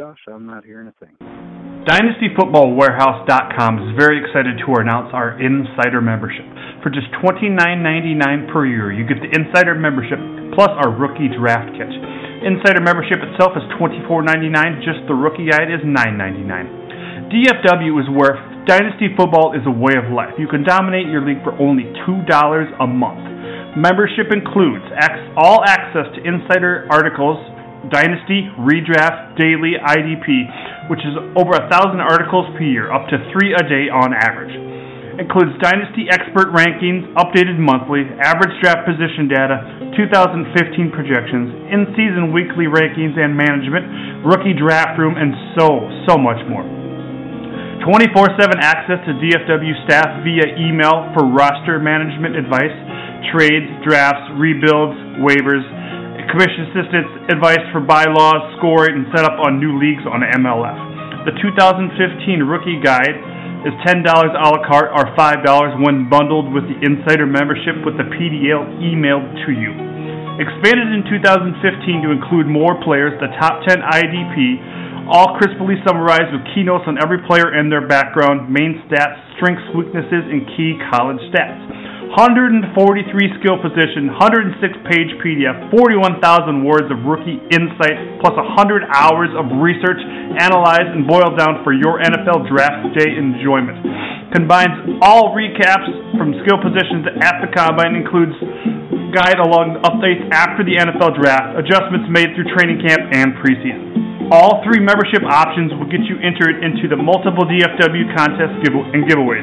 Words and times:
Josh? 0.00 0.24
I'm 0.32 0.48
not 0.48 0.64
hearing 0.64 0.88
a 0.88 0.96
thing. 0.96 1.12
DynastyFootballWarehouse.com 1.84 3.72
is 3.84 3.92
very 4.00 4.16
excited 4.16 4.56
to 4.64 4.80
announce 4.80 5.12
our 5.12 5.36
Insider 5.36 6.00
membership. 6.00 6.48
For 6.80 6.88
just 6.88 7.12
$29.99 7.20 8.48
per 8.48 8.64
year, 8.64 8.88
you 8.96 9.04
get 9.04 9.20
the 9.20 9.28
Insider 9.28 9.76
membership 9.76 10.16
plus 10.56 10.72
our 10.80 10.88
rookie 10.88 11.28
draft 11.28 11.76
kit. 11.76 11.92
Insider 11.92 12.80
membership 12.80 13.20
itself 13.20 13.52
is 13.60 13.64
$24.99, 13.76 14.80
just 14.80 15.04
the 15.04 15.12
rookie 15.12 15.52
guide 15.52 15.68
is 15.68 15.84
$9.99. 15.84 17.28
DFW 17.28 18.00
is 18.00 18.08
where 18.16 18.40
Dynasty 18.64 19.12
football 19.20 19.52
is 19.52 19.68
a 19.68 19.70
way 19.70 20.00
of 20.00 20.08
life. 20.08 20.32
You 20.40 20.48
can 20.48 20.64
dominate 20.64 21.12
your 21.12 21.20
league 21.20 21.44
for 21.44 21.52
only 21.60 21.84
$2 22.08 22.24
a 22.24 22.88
month. 22.88 23.76
Membership 23.76 24.32
includes 24.32 24.88
all 25.36 25.60
access 25.68 26.08
to 26.16 26.24
insider 26.24 26.88
articles, 26.88 27.36
Dynasty, 27.88 28.44
Redraft, 28.60 29.40
Daily, 29.40 29.80
IDP, 29.80 30.92
which 30.92 31.00
is 31.00 31.16
over 31.32 31.56
a 31.56 31.64
thousand 31.72 32.04
articles 32.04 32.44
per 32.52 32.60
year, 32.60 32.92
up 32.92 33.08
to 33.08 33.16
three 33.32 33.56
a 33.56 33.64
day 33.64 33.88
on 33.88 34.12
average. 34.12 34.52
Includes 35.16 35.56
Dynasty 35.64 36.04
expert 36.12 36.52
rankings, 36.52 37.08
updated 37.16 37.56
monthly, 37.56 38.04
average 38.20 38.52
draft 38.60 38.84
position 38.84 39.32
data, 39.32 39.96
2015 39.96 40.92
projections, 40.92 41.48
in 41.72 41.88
season 41.96 42.36
weekly 42.36 42.68
rankings 42.68 43.16
and 43.16 43.32
management, 43.32 44.28
rookie 44.28 44.52
draft 44.52 45.00
room, 45.00 45.16
and 45.16 45.32
so, 45.56 45.88
so 46.04 46.20
much 46.20 46.40
more. 46.52 46.64
24 47.80 48.36
7 48.36 48.60
access 48.60 49.00
to 49.08 49.16
DFW 49.16 49.72
staff 49.88 50.20
via 50.20 50.52
email 50.60 51.08
for 51.16 51.24
roster 51.24 51.80
management 51.80 52.36
advice, 52.36 52.76
trades, 53.32 53.72
drafts, 53.88 54.28
rebuilds, 54.36 54.96
waivers, 55.24 55.64
commission 56.30 56.70
assistance 56.70 57.10
advice 57.34 57.62
for 57.74 57.82
bylaws, 57.82 58.54
scoring, 58.58 59.02
and 59.02 59.06
setup 59.10 59.36
on 59.42 59.58
new 59.58 59.74
leagues 59.76 60.06
on 60.06 60.22
MLF. 60.22 61.26
The 61.26 61.34
2015 61.36 62.46
rookie 62.46 62.78
guide 62.80 63.18
is 63.66 63.74
$10 63.84 64.06
a 64.06 64.46
la 64.48 64.60
carte 64.64 64.94
or 64.94 65.10
$5 65.12 65.84
when 65.84 66.08
bundled 66.08 66.48
with 66.54 66.64
the 66.64 66.78
insider 66.80 67.26
membership 67.26 67.76
with 67.84 67.98
the 68.00 68.08
PDF 68.08 68.62
emailed 68.80 69.28
to 69.44 69.52
you. 69.52 69.74
Expanded 70.40 70.88
in 70.96 71.04
2015 71.04 72.06
to 72.06 72.08
include 72.14 72.48
more 72.48 72.78
players, 72.80 73.12
the 73.20 73.28
top 73.36 73.60
10 73.68 73.82
IDP, 73.84 75.10
all 75.12 75.36
crisply 75.36 75.76
summarized 75.84 76.32
with 76.32 76.46
keynotes 76.54 76.86
on 76.86 76.96
every 77.02 77.20
player 77.26 77.52
and 77.52 77.68
their 77.68 77.84
background, 77.84 78.48
main 78.48 78.80
stats, 78.88 79.18
strengths, 79.36 79.66
weaknesses, 79.76 80.24
and 80.30 80.46
key 80.56 80.78
college 80.94 81.20
stats. 81.28 81.89
143 82.10 82.74
skill 83.38 83.54
position, 83.62 84.10
106 84.10 84.58
page 84.90 85.14
PDF, 85.22 85.70
41,000 85.70 86.66
words 86.66 86.90
of 86.90 87.06
rookie 87.06 87.38
insight, 87.54 88.18
plus 88.18 88.34
100 88.34 88.82
hours 88.90 89.30
of 89.38 89.46
research, 89.62 90.02
analyzed 90.42 90.90
and 90.90 91.06
boiled 91.06 91.38
down 91.38 91.62
for 91.62 91.70
your 91.70 92.02
NFL 92.02 92.50
draft 92.50 92.98
day 92.98 93.14
enjoyment. 93.14 93.78
Combines 94.34 94.98
all 95.06 95.38
recaps 95.38 95.86
from 96.18 96.34
skill 96.42 96.58
positions 96.58 97.06
at 97.22 97.46
the 97.46 97.48
combine, 97.54 97.94
includes 97.94 98.34
guide 99.14 99.38
along 99.38 99.78
updates 99.86 100.26
after 100.34 100.66
the 100.66 100.82
NFL 100.82 101.14
draft, 101.14 101.62
adjustments 101.62 102.10
made 102.10 102.34
through 102.34 102.50
training 102.58 102.82
camp 102.82 103.06
and 103.14 103.38
preseason. 103.38 104.19
All 104.30 104.62
three 104.62 104.78
membership 104.78 105.26
options 105.26 105.74
will 105.74 105.90
get 105.90 106.06
you 106.06 106.14
entered 106.22 106.62
into 106.62 106.86
the 106.86 106.94
multiple 106.94 107.42
DFW 107.50 108.14
contests 108.14 108.62
and 108.62 109.02
giveaways. 109.02 109.42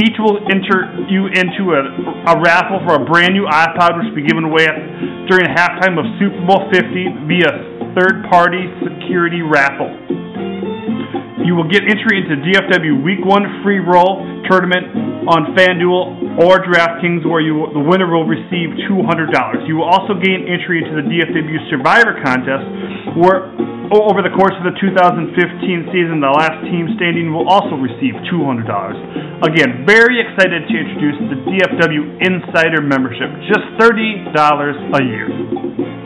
Each 0.00 0.16
will 0.16 0.40
enter 0.48 0.96
you 1.12 1.28
into 1.28 1.76
a, 1.76 2.32
a 2.32 2.40
raffle 2.40 2.80
for 2.88 2.96
a 2.96 3.04
brand 3.04 3.36
new 3.36 3.44
iPod, 3.44 4.00
which 4.00 4.08
will 4.08 4.16
be 4.16 4.24
given 4.24 4.48
away 4.48 4.64
at, 4.64 4.80
during 5.28 5.44
halftime 5.52 6.00
of 6.00 6.08
Super 6.16 6.40
Bowl 6.48 6.64
50 6.72 7.28
via 7.28 7.52
third-party 7.92 8.64
security 8.80 9.44
raffle. 9.44 9.92
You 11.44 11.52
will 11.52 11.68
get 11.68 11.84
entry 11.84 12.24
into 12.24 12.40
DFW 12.40 13.04
Week 13.04 13.20
One 13.20 13.44
free 13.60 13.76
roll 13.76 14.24
tournament 14.48 15.28
on 15.28 15.52
FanDuel 15.52 16.40
or 16.40 16.64
DraftKings, 16.64 17.20
where 17.28 17.44
you 17.44 17.68
the 17.76 17.84
winner 17.84 18.08
will 18.08 18.24
receive 18.24 18.72
two 18.88 19.04
hundred 19.04 19.28
dollars. 19.28 19.60
You 19.68 19.76
will 19.76 19.88
also 19.88 20.16
gain 20.16 20.48
entry 20.48 20.80
into 20.80 20.96
the 20.96 21.04
DFW 21.04 21.58
Survivor 21.68 22.16
contest, 22.24 22.64
where 23.20 23.52
over 23.92 24.24
the 24.24 24.32
course 24.32 24.56
of 24.56 24.64
the 24.64 24.72
2015 24.80 25.36
season, 25.92 26.24
the 26.24 26.32
last 26.32 26.64
team 26.72 26.88
standing 26.96 27.28
will 27.28 27.44
also 27.44 27.76
receive 27.76 28.16
two 28.32 28.40
hundred 28.48 28.64
dollars. 28.64 28.96
Again, 29.44 29.84
very 29.84 30.24
excited 30.24 30.64
to 30.64 30.74
introduce 30.74 31.18
the 31.28 31.38
DFW 31.44 32.24
Insider 32.24 32.80
membership, 32.80 33.28
just 33.52 33.68
thirty 33.76 34.24
dollars 34.32 34.80
a 34.96 35.00
year. 35.04 36.03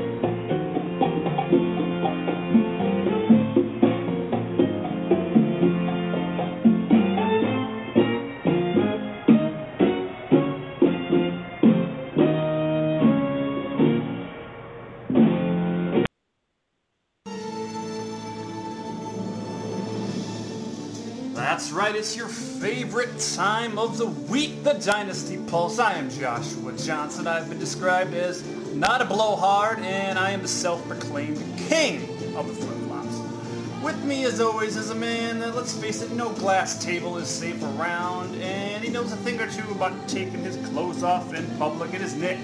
That's 21.48 21.72
right, 21.72 21.96
it's 21.96 22.14
your 22.14 22.28
favorite 22.28 23.18
time 23.34 23.78
of 23.78 23.96
the 23.96 24.04
week, 24.04 24.62
the 24.64 24.74
Dynasty 24.74 25.38
Pulse. 25.46 25.78
I 25.78 25.94
am 25.94 26.10
Joshua 26.10 26.74
Johnson. 26.76 27.26
I've 27.26 27.48
been 27.48 27.58
described 27.58 28.12
as 28.12 28.46
not 28.74 29.00
a 29.00 29.06
blowhard, 29.06 29.78
and 29.78 30.18
I 30.18 30.32
am 30.32 30.42
the 30.42 30.46
self-proclaimed 30.46 31.42
king 31.56 32.02
of 32.36 32.48
the 32.48 32.52
flip-flops. 32.52 33.82
With 33.82 34.04
me, 34.04 34.26
as 34.26 34.42
always, 34.42 34.76
is 34.76 34.90
a 34.90 34.94
man 34.94 35.38
that, 35.38 35.56
let's 35.56 35.72
face 35.74 36.02
it, 36.02 36.12
no 36.12 36.28
glass 36.34 36.84
table 36.84 37.16
is 37.16 37.28
safe 37.28 37.62
around, 37.62 38.34
and 38.42 38.84
he 38.84 38.90
knows 38.90 39.10
a 39.10 39.16
thing 39.16 39.40
or 39.40 39.50
two 39.50 39.70
about 39.70 40.06
taking 40.06 40.40
his 40.40 40.58
clothes 40.68 41.02
off 41.02 41.32
in 41.32 41.46
public. 41.56 41.94
It 41.94 42.02
is 42.02 42.14
Nick. 42.14 42.36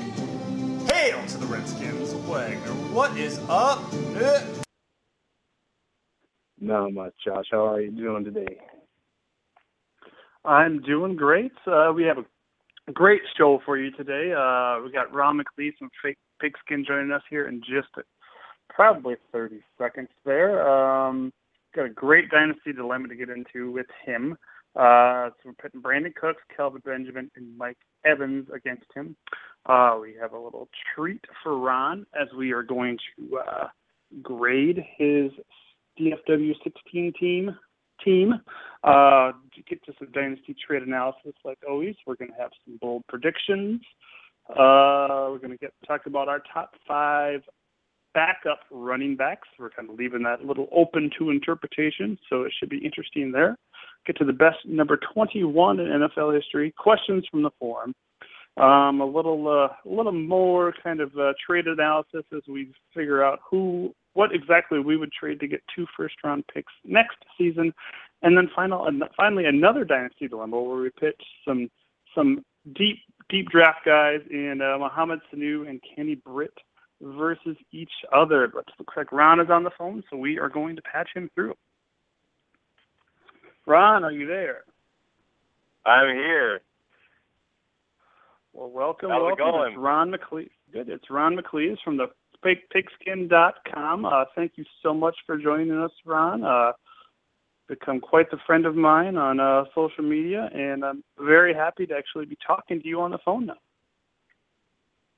Hail 0.91 1.23
to 1.27 1.37
the 1.37 1.47
Redskins. 1.47 2.15
Wagner, 2.27 2.73
what 2.95 3.15
is 3.19 3.39
up, 3.51 3.93
Nick? 3.93 4.45
Not 6.59 6.95
much, 6.95 7.13
Josh. 7.23 7.49
How 7.51 7.67
are 7.67 7.83
you 7.83 7.91
doing 7.91 8.25
today? 8.25 8.61
I'm 10.45 10.83
doing 10.83 11.17
great. 11.17 11.53
Uh, 11.67 11.93
we 11.95 12.05
have 12.05 12.19
a 12.19 12.93
great 12.93 13.23
show 13.37 13.61
for 13.65 13.79
you 13.79 13.91
today. 13.93 14.33
Uh, 14.33 14.83
we 14.83 14.93
got 14.93 15.13
Ron 15.13 15.41
McCleese 15.41 15.77
from 15.79 15.91
Fake 16.03 16.19
Pigskin 16.41 16.85
joining 16.87 17.13
us 17.13 17.23
here 17.31 17.49
in 17.49 17.61
just 17.61 17.89
probably 18.69 19.15
30 19.33 19.61
seconds 19.79 20.11
there. 20.27 20.69
Um, 20.69 21.33
got 21.75 21.87
a 21.87 21.91
great 21.91 22.31
dynasty 22.31 22.73
dilemma 22.75 23.09
to 23.09 23.17
get 23.17 23.31
into 23.31 23.73
with 23.73 23.87
him. 24.05 24.37
Uh, 24.77 25.31
so 25.31 25.35
we're 25.47 25.53
putting 25.63 25.81
Brandin 25.81 26.15
Cooks, 26.15 26.43
Kelvin 26.55 26.83
Benjamin, 26.85 27.31
and 27.37 27.57
Mike 27.57 27.79
Evans 28.05 28.49
against 28.55 28.87
him. 28.95 29.17
Uh, 29.67 29.97
we 30.01 30.15
have 30.21 30.33
a 30.33 30.39
little 30.39 30.69
treat 30.95 31.25
for 31.43 31.59
Ron 31.59 32.05
as 32.21 32.29
we 32.37 32.53
are 32.53 32.63
going 32.63 32.99
to 33.17 33.39
uh, 33.39 33.69
grade 34.21 34.85
his 34.99 35.31
DFW 35.99 36.53
16 36.63 37.13
team 37.19 37.57
team. 38.05 38.35
Uh, 38.83 39.33
to 39.55 39.63
get 39.67 39.83
to 39.85 39.93
some 39.99 40.11
dynasty 40.13 40.55
trade 40.67 40.83
analysis, 40.83 41.33
like 41.45 41.59
always, 41.69 41.95
we're 42.07 42.17
going 42.17 42.31
to 42.31 42.37
have 42.37 42.51
some 42.67 42.79
bold 42.81 43.03
predictions. 43.09 43.81
Uh, 44.51 45.31
we're 45.31 45.39
going 45.39 45.51
to 45.51 45.57
get 45.57 45.73
talk 45.87 46.03
about 46.07 46.29
our 46.29 46.43
top 46.53 46.75
five 46.87 47.41
backup 48.13 48.61
running 48.71 49.17
backs. 49.17 49.49
We're 49.59 49.71
kind 49.71 49.91
of 49.91 49.97
leaving 49.97 50.23
that 50.23 50.41
a 50.41 50.47
little 50.47 50.69
open 50.71 51.11
to 51.19 51.31
interpretation, 51.31 52.19
so 52.31 52.43
it 52.43 52.53
should 52.59 52.69
be 52.69 52.79
interesting 52.79 53.33
there. 53.33 53.57
Get 54.07 54.17
to 54.19 54.25
the 54.25 54.33
best 54.33 54.59
number 54.67 54.99
21 55.15 55.81
in 55.81 55.87
NFL 55.87 56.35
history. 56.35 56.73
Questions 56.77 57.25
from 57.31 57.43
the 57.43 57.51
forum. 57.59 57.95
Um, 58.57 59.01
a 59.01 59.07
little, 59.07 59.49
uh, 59.49 59.89
a 59.89 59.93
little 59.93 60.13
more 60.13 60.73
kind 60.83 61.01
of 61.01 61.11
uh, 61.19 61.33
trade 61.45 61.67
analysis 61.67 62.25
as 62.33 62.43
we 62.49 62.71
figure 62.95 63.25
out 63.25 63.41
who, 63.51 63.93
what 64.15 64.35
exactly 64.35 64.79
we 64.79 64.97
would 64.97 65.13
trade 65.13 65.41
to 65.41 65.47
get 65.47 65.63
two 65.75 65.87
first-round 65.97 66.45
picks 66.53 66.73
next 66.85 67.17
season, 67.37 67.75
and 68.23 68.37
then 68.37 68.49
final, 68.55 68.87
and 68.87 69.03
finally 69.17 69.45
another 69.45 69.85
dynasty 69.85 70.27
dilemma 70.27 70.61
where 70.61 70.79
we 70.79 70.91
pitch 70.91 71.21
some 71.47 71.71
some 72.15 72.45
deep 72.75 72.99
deep 73.29 73.49
draft 73.51 73.85
guys 73.85 74.21
in 74.31 74.61
uh, 74.63 74.79
Mohamed 74.79 75.21
Sanu 75.33 75.69
and 75.69 75.81
Kenny 75.95 76.15
Britt 76.15 76.55
versus 77.01 77.57
each 77.73 77.93
other. 78.13 78.49
But 78.53 78.65
looks 78.79 78.95
like 78.97 79.13
Ron 79.13 79.41
is 79.41 79.51
on 79.51 79.65
the 79.65 79.71
phone, 79.77 80.03
so 80.11 80.17
we 80.17 80.39
are 80.39 80.49
going 80.49 80.77
to 80.77 80.83
patch 80.83 81.11
him 81.15 81.31
through. 81.35 81.55
Ron, 83.67 84.05
are 84.05 84.13
you 84.13 84.27
there? 84.27 84.65
I'm 85.87 86.15
here. 86.15 86.61
Well, 88.53 88.71
welcome, 88.71 89.11
How's 89.11 89.33
it 89.33 89.39
going? 89.39 89.73
It's 89.73 89.79
Ron 89.79 90.13
McCleese. 90.13 90.51
Good. 90.73 90.89
It's 90.89 91.11
Ron 91.11 91.37
McCleese 91.37 91.77
from 91.85 91.97
the 91.97 92.07
pigskin.com. 92.71 94.05
Uh, 94.05 94.25
thank 94.35 94.53
you 94.57 94.65
so 94.83 94.95
much 94.95 95.17
for 95.27 95.37
joining 95.39 95.73
us, 95.73 95.91
Ron. 96.05 96.45
Uh, 96.45 96.73
become 97.69 98.01
quite 98.01 98.31
the 98.31 98.39
friend 98.47 98.67
of 98.67 98.77
mine 98.77 99.17
on 99.17 99.41
uh, 99.41 99.65
social 99.75 100.05
media, 100.05 100.51
and 100.53 100.85
I'm 100.85 101.03
very 101.19 101.55
happy 101.55 101.87
to 101.87 101.95
actually 101.95 102.27
be 102.27 102.37
talking 102.47 102.81
to 102.81 102.87
you 102.87 103.01
on 103.01 103.11
the 103.11 103.19
phone 103.25 103.47
now. 103.47 103.57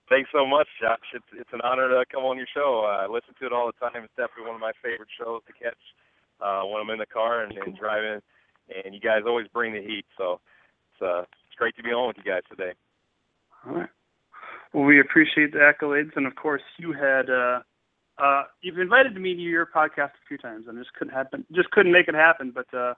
Thanks 0.09 0.31
so 0.33 0.47
much, 0.47 0.69
Josh. 0.81 1.03
It's 1.15 1.27
it's 1.33 1.51
an 1.53 1.61
honor 1.65 1.89
to 1.89 2.05
come 2.13 2.23
on 2.23 2.37
your 2.37 2.47
show. 2.55 2.87
Uh, 2.87 3.05
I 3.05 3.07
listen 3.13 3.35
to 3.41 3.47
it 3.47 3.53
all 3.53 3.67
the 3.67 3.79
time. 3.83 4.05
It's 4.05 4.15
definitely 4.17 4.47
one 4.47 4.55
of 4.55 4.61
my 4.61 4.71
favorite 4.81 5.09
shows 5.19 5.43
to 5.49 5.53
catch 5.53 5.83
uh, 6.41 6.63
when 6.63 6.81
I'm 6.81 6.91
in 6.91 6.99
the 7.01 7.07
car 7.07 7.43
and, 7.43 7.53
and 7.59 7.77
driving. 7.77 8.23
And 8.71 8.95
you 8.95 9.01
guys 9.01 9.23
always 9.27 9.49
bring 9.49 9.75
the 9.75 9.83
heat, 9.83 10.05
so 10.17 10.39
it's 10.95 11.03
uh, 11.03 11.23
it's 11.23 11.59
great 11.59 11.77
to 11.77 11.83
be 11.83 11.91
on 11.91 12.07
with 12.07 12.19
you 12.19 12.31
guys 12.31 12.43
today. 12.49 12.73
All 13.67 13.75
right. 13.75 13.91
Well, 14.77 14.85
we 14.85 15.01
appreciate 15.01 15.53
the 15.53 15.61
accolades, 15.61 16.11
and 16.17 16.27
of 16.27 16.35
course, 16.37 16.61
you 16.77 16.93
had 16.93 17.31
uh, 17.31 17.61
uh, 18.23 18.43
you've 18.61 18.79
invited 18.79 19.17
me 19.19 19.33
to 19.35 19.41
your 19.41 19.65
podcast 19.65 20.11
a 20.21 20.27
few 20.29 20.37
times, 20.37 20.67
and 20.69 20.77
just 20.77 20.93
couldn't 20.93 21.15
happen, 21.15 21.47
just 21.55 21.71
couldn't 21.71 21.93
make 21.93 22.09
it 22.09 22.15
happen. 22.15 22.53
But 22.55 22.67
uh, 22.77 22.93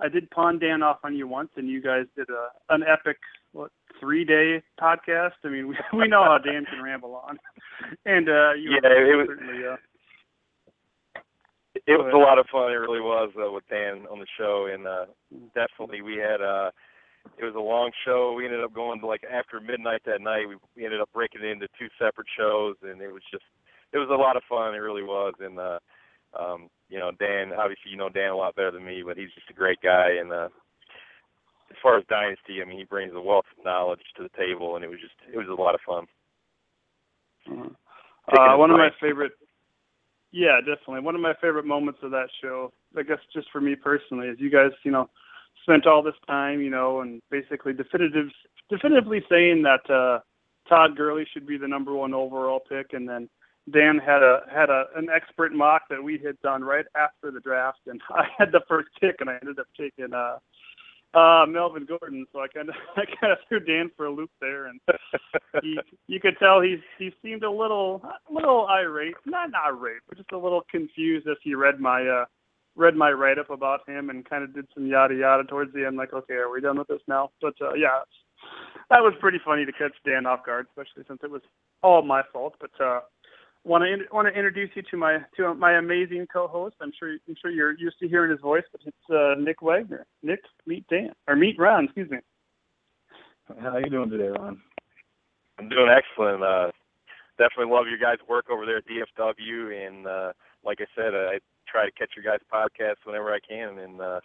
I 0.00 0.08
did 0.08 0.30
pawn 0.30 0.60
Dan 0.60 0.84
off 0.84 0.98
on 1.02 1.16
you 1.16 1.26
once, 1.26 1.48
and 1.56 1.68
you 1.68 1.82
guys 1.82 2.04
did 2.14 2.28
a 2.30 2.50
an 2.72 2.84
epic 2.84 3.16
what 3.50 3.72
three 3.98 4.24
day 4.24 4.62
podcast. 4.80 5.32
I 5.42 5.48
mean, 5.48 5.66
we 5.66 5.76
we 5.98 6.06
know 6.06 6.22
how 6.22 6.38
Dan 6.38 6.64
can 6.64 6.80
ramble 6.80 7.16
on, 7.28 7.40
and 8.06 8.28
uh, 8.28 8.52
you 8.52 8.70
Yeah, 8.80 8.88
it 8.88 9.16
was- 9.16 9.26
certainly 9.26 9.66
uh, 9.66 9.76
It 11.74 11.98
was 11.98 12.12
a 12.14 12.18
lot 12.18 12.38
of 12.38 12.46
fun. 12.52 12.70
It 12.70 12.76
really 12.76 13.00
was 13.00 13.32
uh, 13.36 13.50
with 13.50 13.64
Dan 13.68 14.06
on 14.08 14.20
the 14.20 14.26
show, 14.38 14.68
and 14.72 14.86
uh, 14.86 15.06
definitely 15.56 16.02
we 16.02 16.18
had. 16.18 16.40
uh 16.40 16.70
It 17.38 17.44
was 17.44 17.54
a 17.54 17.60
long 17.60 17.90
show. 18.04 18.34
We 18.36 18.44
ended 18.44 18.64
up 18.64 18.74
going 18.74 19.00
to 19.00 19.06
like 19.06 19.22
after 19.24 19.60
midnight 19.60 20.02
that 20.06 20.20
night. 20.20 20.48
We, 20.48 20.56
we 20.76 20.84
ended 20.84 21.00
up 21.00 21.10
breaking 21.12 21.42
it 21.42 21.50
into 21.50 21.68
two 21.78 21.88
separate 21.98 22.26
shows, 22.36 22.76
and 22.82 23.00
it 23.00 23.12
was 23.12 23.22
just 23.30 23.44
it 23.92 23.98
was 23.98 24.08
a 24.10 24.16
lot 24.16 24.36
of 24.36 24.42
fun. 24.48 24.74
It 24.74 24.78
really 24.78 25.02
was, 25.02 25.34
and 25.40 25.58
uh, 25.58 25.78
um, 26.38 26.68
you 26.88 26.98
know, 26.98 27.10
Dan. 27.18 27.52
Obviously, 27.52 27.90
you 27.90 27.96
know 27.96 28.08
Dan 28.08 28.30
a 28.30 28.36
lot 28.36 28.56
better 28.56 28.70
than 28.70 28.84
me, 28.84 29.02
but 29.04 29.16
he's 29.16 29.34
just 29.34 29.50
a 29.50 29.54
great 29.54 29.80
guy. 29.82 30.16
And 30.20 30.32
uh, 30.32 30.48
as 31.70 31.76
far 31.82 31.98
as 31.98 32.04
Dynasty, 32.08 32.62
I 32.62 32.64
mean, 32.64 32.78
he 32.78 32.84
brings 32.84 33.12
a 33.14 33.20
wealth 33.20 33.46
of 33.58 33.64
knowledge 33.64 34.00
to 34.16 34.22
the 34.22 34.36
table, 34.36 34.76
and 34.76 34.84
it 34.84 34.88
was 34.88 35.00
just 35.00 35.14
it 35.32 35.38
was 35.38 35.48
a 35.48 35.60
lot 35.60 35.74
of 35.74 35.80
fun. 35.86 36.06
Uh, 37.48 37.70
Picking 38.30 38.54
uh, 38.54 38.56
one 38.56 38.70
of 38.70 38.78
my 38.78 38.90
favorite. 39.00 39.32
Yeah, 40.32 40.58
definitely. 40.60 41.00
One 41.00 41.14
of 41.14 41.20
my 41.20 41.34
favorite 41.40 41.64
moments 41.64 42.00
of 42.02 42.10
that 42.10 42.28
show, 42.42 42.72
I 42.98 43.02
guess, 43.02 43.18
just 43.32 43.48
for 43.52 43.60
me 43.60 43.74
personally, 43.74 44.26
is 44.28 44.36
you 44.40 44.50
guys, 44.50 44.72
you 44.82 44.90
know, 44.90 45.08
spent 45.66 45.86
all 45.86 46.02
this 46.02 46.14
time, 46.26 46.60
you 46.60 46.70
know, 46.70 47.00
and 47.00 47.20
basically 47.30 47.72
definitive, 47.72 48.28
definitively 48.70 49.22
saying 49.28 49.62
that 49.62 49.90
uh, 49.90 50.20
Todd 50.68 50.96
Gurley 50.96 51.26
should 51.32 51.46
be 51.46 51.58
the 51.58 51.68
number 51.68 51.92
one 51.92 52.14
overall 52.14 52.60
pick, 52.60 52.92
and 52.92 53.08
then 53.08 53.28
Dan 53.72 53.98
had 53.98 54.22
a 54.22 54.42
had 54.52 54.70
a 54.70 54.84
an 54.94 55.08
expert 55.14 55.52
mock 55.52 55.82
that 55.90 56.02
we 56.02 56.20
had 56.24 56.40
done 56.40 56.62
right 56.62 56.84
after 56.96 57.32
the 57.32 57.40
draft, 57.40 57.80
and 57.86 58.00
I 58.10 58.24
had 58.38 58.52
the 58.52 58.62
first 58.68 58.88
pick, 59.00 59.16
and 59.20 59.28
I 59.28 59.38
ended 59.42 59.58
up 59.58 59.66
taking 59.76 60.14
uh, 60.14 60.38
uh, 61.18 61.46
Melvin 61.46 61.86
Gordon, 61.86 62.26
so 62.32 62.40
I 62.40 62.48
kind 62.48 62.68
of 62.68 62.76
I 62.96 63.04
kind 63.20 63.32
of 63.32 63.38
threw 63.48 63.60
Dan 63.60 63.90
for 63.96 64.06
a 64.06 64.10
loop 64.10 64.30
there, 64.40 64.66
and 64.66 64.80
he, 65.62 65.78
you 66.06 66.20
could 66.20 66.36
tell 66.38 66.60
he 66.60 66.76
he 66.98 67.10
seemed 67.22 67.42
a 67.42 67.50
little 67.50 68.02
a 68.30 68.32
little 68.32 68.66
irate, 68.70 69.14
not 69.24 69.50
not 69.50 69.66
irate, 69.66 70.02
but 70.08 70.16
just 70.16 70.32
a 70.32 70.38
little 70.38 70.62
confused 70.70 71.26
as 71.26 71.36
he 71.42 71.54
read 71.54 71.80
my 71.80 72.06
uh 72.06 72.24
read 72.76 72.94
my 72.94 73.10
write 73.10 73.38
up 73.38 73.50
about 73.50 73.88
him 73.88 74.10
and 74.10 74.28
kind 74.28 74.44
of 74.44 74.54
did 74.54 74.66
some 74.74 74.86
yada 74.86 75.14
yada 75.14 75.44
towards 75.44 75.72
the 75.72 75.86
end, 75.86 75.96
like, 75.96 76.12
okay, 76.12 76.34
are 76.34 76.50
we 76.50 76.60
done 76.60 76.78
with 76.78 76.88
this 76.88 77.00
now? 77.08 77.30
But 77.40 77.54
uh, 77.60 77.74
yeah, 77.74 78.00
that 78.90 79.00
was 79.00 79.14
pretty 79.20 79.38
funny 79.44 79.64
to 79.64 79.72
catch 79.72 79.92
Dan 80.04 80.26
off 80.26 80.44
guard, 80.44 80.66
especially 80.70 81.04
since 81.08 81.20
it 81.22 81.30
was 81.30 81.42
all 81.82 82.02
my 82.02 82.22
fault. 82.32 82.54
But 82.60 82.84
uh, 82.84 83.00
want 83.64 83.82
to 83.82 84.14
want 84.14 84.28
to 84.28 84.34
introduce 84.34 84.70
you 84.74 84.82
to 84.90 84.96
my 84.96 85.18
to 85.36 85.54
my 85.54 85.78
amazing 85.78 86.26
co-host. 86.32 86.76
I'm 86.80 86.92
sure 86.98 87.16
I'm 87.28 87.34
sure 87.40 87.50
you're 87.50 87.76
used 87.78 87.98
to 88.00 88.08
hearing 88.08 88.30
his 88.30 88.40
voice, 88.40 88.64
but 88.70 88.80
it's 88.84 89.10
uh, 89.10 89.40
Nick 89.40 89.62
Wagner. 89.62 90.06
Nick, 90.22 90.40
meet 90.66 90.86
Dan 90.88 91.12
or 91.26 91.34
meet 91.34 91.58
Ron, 91.58 91.84
excuse 91.84 92.10
me. 92.10 92.18
How 93.60 93.78
you 93.78 93.90
doing 93.90 94.10
today, 94.10 94.28
Ron? 94.28 94.60
I'm 95.58 95.68
doing 95.68 95.88
excellent. 95.88 96.42
Uh, 96.42 96.70
definitely 97.38 97.72
love 97.72 97.86
your 97.88 97.98
guys' 97.98 98.18
work 98.28 98.46
over 98.50 98.66
there 98.66 98.78
at 98.78 98.84
DFW, 98.86 99.86
and 99.86 100.06
uh, 100.06 100.32
like 100.66 100.80
I 100.80 100.86
said, 100.94 101.14
I 101.14 101.38
try 101.70 101.86
to 101.86 101.92
catch 101.92 102.10
your 102.16 102.24
guys' 102.26 102.44
podcasts 102.52 103.06
whenever 103.06 103.32
I 103.32 103.38
can, 103.38 103.78
and 103.78 104.00
uh, 104.00 104.20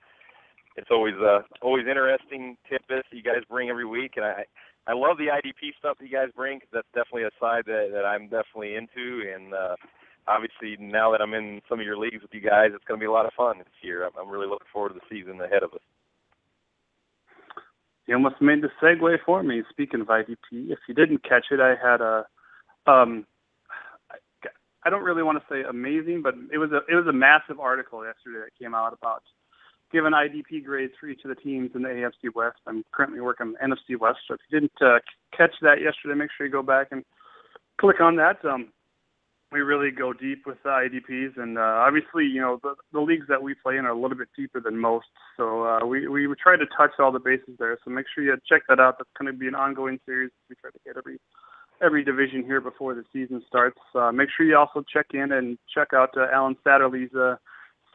it's 0.76 0.90
always 0.92 1.16
uh, 1.22 1.42
always 1.62 1.86
interesting 1.88 2.58
tidbits 2.70 3.08
you 3.12 3.24
guys 3.24 3.44
bring 3.50 3.70
every 3.70 3.86
week, 3.86 4.14
and 4.16 4.26
I 4.26 4.44
I 4.88 4.94
love 4.94 5.18
the 5.18 5.28
IDP 5.28 5.78
stuff 5.78 5.98
that 6.00 6.06
you 6.06 6.12
guys 6.12 6.30
bring 6.36 6.58
because 6.58 6.74
that's 6.74 6.94
definitely 6.94 7.24
a 7.24 7.40
side 7.40 7.64
that 7.68 7.90
that 7.94 8.06
I'm 8.06 8.24
definitely 8.24 8.76
into, 8.76 9.24
and 9.34 9.54
uh, 9.54 9.76
obviously 10.28 10.78
now 10.80 11.12
that 11.12 11.22
I'm 11.22 11.34
in 11.34 11.62
some 11.70 11.80
of 11.80 11.86
your 11.86 11.98
leagues 11.98 12.22
with 12.22 12.34
you 12.34 12.42
guys, 12.42 12.72
it's 12.74 12.84
going 12.86 13.00
to 13.00 13.04
be 13.04 13.08
a 13.08 13.12
lot 13.12 13.26
of 13.26 13.34
fun 13.34 13.60
this 13.60 13.68
year. 13.82 14.06
I'm, 14.06 14.12
I'm 14.20 14.30
really 14.30 14.48
looking 14.48 14.68
forward 14.74 14.90
to 14.90 14.96
the 14.96 15.06
season 15.10 15.40
ahead 15.42 15.64
of 15.64 15.74
us. 15.74 15.86
You 18.08 18.16
almost 18.16 18.42
made 18.42 18.62
the 18.62 18.70
segue 18.82 19.18
for 19.26 19.44
me. 19.44 19.62
Speaking 19.70 20.02
of 20.02 20.08
IDP, 20.08 20.72
if 20.72 20.80
you 20.88 20.94
didn't 20.94 21.24
catch 21.24 21.46
it, 21.52 21.60
I 21.60 21.76
had 21.82 22.02
a, 22.02 22.26
um, 22.88 23.26
I 24.84 24.90
don't 24.90 25.04
really 25.04 25.24
want 25.24 25.38
to 25.40 25.46
say 25.54 25.64
amazing, 25.68 26.22
but 26.22 26.34
it 26.52 26.58
was 26.58 26.72
a 26.72 26.82
it 26.92 26.96
was 26.96 27.08
a 27.08 27.14
massive 27.14 27.60
article 27.60 28.04
yesterday 28.04 28.46
that 28.46 28.64
came 28.64 28.74
out 28.74 28.94
about 28.94 29.24
giving 29.92 30.12
IDP 30.12 30.64
grades 30.64 30.94
for 31.00 31.08
each 31.08 31.22
of 31.26 31.30
the 31.30 31.36
teams 31.36 31.72
in 31.76 31.82
the 31.82 31.90
AFC 31.90 32.34
West. 32.34 32.58
I'm 32.66 32.84
currently 32.92 33.20
working 33.20 33.54
on 33.62 33.72
NFC 33.72 34.00
West, 34.00 34.20
so 34.28 34.36
if 34.36 34.40
you 34.50 34.60
didn't 34.60 34.82
uh, 34.82 35.00
catch 35.36 35.54
that 35.62 35.82
yesterday, 35.82 36.16
make 36.16 36.30
sure 36.36 36.46
you 36.46 36.52
go 36.52 36.64
back 36.64 36.88
and 36.92 37.04
click 37.80 38.00
on 38.00 38.16
that. 38.16 38.44
Um, 38.46 38.72
we 39.52 39.60
really 39.60 39.92
go 39.92 40.14
deep 40.14 40.48
with 40.48 40.58
the 40.64 40.70
IDPs, 40.70 41.38
and 41.38 41.58
uh, 41.58 41.84
obviously, 41.86 42.24
you 42.24 42.40
know, 42.40 42.60
the, 42.64 42.76
the 42.94 43.02
leagues 43.02 43.26
that 43.28 43.44
we 43.44 43.54
play 43.54 43.78
in 43.78 43.86
are 43.86 43.92
a 43.92 44.00
little 44.00 44.18
bit 44.18 44.30
deeper 44.36 44.62
than 44.62 44.80
most. 44.80 45.08
So 45.36 45.66
uh, 45.66 45.86
we 45.86 46.08
we 46.08 46.26
try 46.42 46.56
to 46.56 46.66
touch 46.78 46.92
all 47.00 47.12
the 47.12 47.20
bases 47.20 47.56
there. 47.60 47.78
So 47.84 47.92
make 47.92 48.06
sure 48.14 48.24
you 48.24 48.38
check 48.48 48.62
that 48.70 48.80
out. 48.80 48.96
That's 48.98 49.10
going 49.20 49.32
to 49.32 49.38
be 49.38 49.48
an 49.48 49.56
ongoing 49.56 50.00
series. 50.06 50.32
We 50.50 50.56
try 50.56 50.72
to 50.72 50.80
get 50.86 50.96
every 50.98 51.20
every 51.82 52.04
division 52.04 52.44
here 52.44 52.62
before 52.62 52.94
the 52.96 53.04
season 53.12 53.42
starts. 53.48 53.80
Uh, 53.96 54.12
make 54.12 54.30
sure 54.36 54.46
you 54.46 54.58
also 54.58 54.84
check 54.94 55.08
in 55.14 55.32
and 55.32 55.58
check 55.74 55.90
out 55.94 56.10
uh, 56.18 56.28
Alan 56.34 56.56
Satterley's 56.66 57.14
uh, 57.16 57.36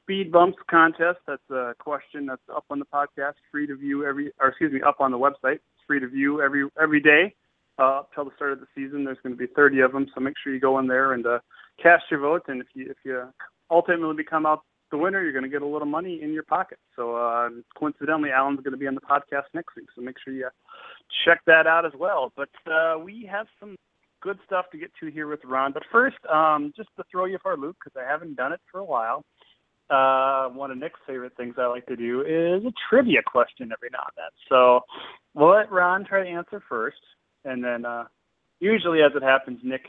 Speed 0.00 0.30
Bumps 0.30 0.58
contest. 0.70 1.18
That's 1.26 1.50
a 1.50 1.74
question 1.78 2.26
that's 2.26 2.42
up 2.54 2.64
on 2.70 2.78
the 2.78 2.84
podcast, 2.84 3.34
free 3.50 3.66
to 3.66 3.76
view 3.76 4.04
every, 4.04 4.32
or 4.40 4.48
excuse 4.48 4.72
me, 4.72 4.80
up 4.86 5.00
on 5.00 5.10
the 5.10 5.18
website. 5.18 5.54
It's 5.54 5.84
free 5.86 6.00
to 6.00 6.08
view 6.08 6.42
every 6.42 6.68
every 6.80 7.00
day 7.00 7.34
uh, 7.78 8.00
up 8.00 8.10
till 8.14 8.24
the 8.24 8.30
start 8.36 8.52
of 8.52 8.60
the 8.60 8.66
season. 8.74 9.04
There's 9.04 9.18
going 9.22 9.34
to 9.34 9.38
be 9.38 9.52
30 9.54 9.80
of 9.80 9.92
them, 9.92 10.06
so 10.14 10.20
make 10.20 10.34
sure 10.42 10.52
you 10.54 10.60
go 10.60 10.78
in 10.78 10.86
there 10.86 11.12
and 11.12 11.26
uh, 11.26 11.38
cast 11.82 12.04
your 12.10 12.20
vote. 12.20 12.42
And 12.48 12.60
if 12.60 12.68
you 12.74 12.90
if 12.90 12.96
you 13.04 13.24
ultimately 13.70 14.14
become 14.16 14.46
out 14.46 14.62
the 14.90 14.98
winner, 14.98 15.22
you're 15.22 15.32
going 15.32 15.44
to 15.44 15.50
get 15.50 15.62
a 15.62 15.66
little 15.66 15.86
money 15.86 16.20
in 16.22 16.32
your 16.32 16.42
pocket. 16.42 16.78
So 16.94 17.16
uh, 17.16 17.48
coincidentally, 17.78 18.30
Alan's 18.30 18.60
going 18.60 18.72
to 18.72 18.78
be 18.78 18.86
on 18.86 18.94
the 18.94 19.00
podcast 19.00 19.44
next 19.54 19.76
week, 19.76 19.86
so 19.94 20.02
make 20.02 20.16
sure 20.24 20.32
you 20.32 20.48
check 21.24 21.40
that 21.46 21.66
out 21.66 21.84
as 21.84 21.92
well. 21.98 22.32
But 22.36 22.50
uh, 22.70 22.98
we 22.98 23.28
have 23.30 23.46
some 23.58 23.76
good 24.20 24.38
stuff 24.46 24.66
to 24.72 24.78
get 24.78 24.90
to 25.00 25.06
here 25.10 25.28
with 25.28 25.40
Ron. 25.44 25.72
But 25.72 25.82
first, 25.92 26.16
um, 26.32 26.72
just 26.76 26.88
to 26.96 27.04
throw 27.10 27.26
you 27.26 27.38
for 27.42 27.52
a 27.52 27.56
loop 27.56 27.76
because 27.82 28.00
I 28.00 28.10
haven't 28.10 28.36
done 28.36 28.52
it 28.52 28.60
for 28.70 28.80
a 28.80 28.84
while. 28.84 29.24
Uh, 29.88 30.48
one 30.48 30.72
of 30.72 30.78
Nick's 30.78 30.98
favorite 31.06 31.36
things 31.36 31.54
I 31.58 31.66
like 31.66 31.86
to 31.86 31.96
do 31.96 32.22
is 32.22 32.64
a 32.64 32.72
trivia 32.90 33.20
question 33.24 33.70
every 33.72 33.88
now 33.92 34.00
and 34.00 34.16
then. 34.16 34.30
So 34.48 34.80
we'll 35.34 35.56
let 35.56 35.70
Ron 35.70 36.04
try 36.04 36.24
to 36.24 36.28
answer 36.28 36.60
first, 36.68 36.96
and 37.44 37.62
then 37.62 37.84
uh, 37.84 38.04
usually, 38.58 39.00
as 39.02 39.12
it 39.14 39.22
happens, 39.22 39.60
Nick 39.62 39.82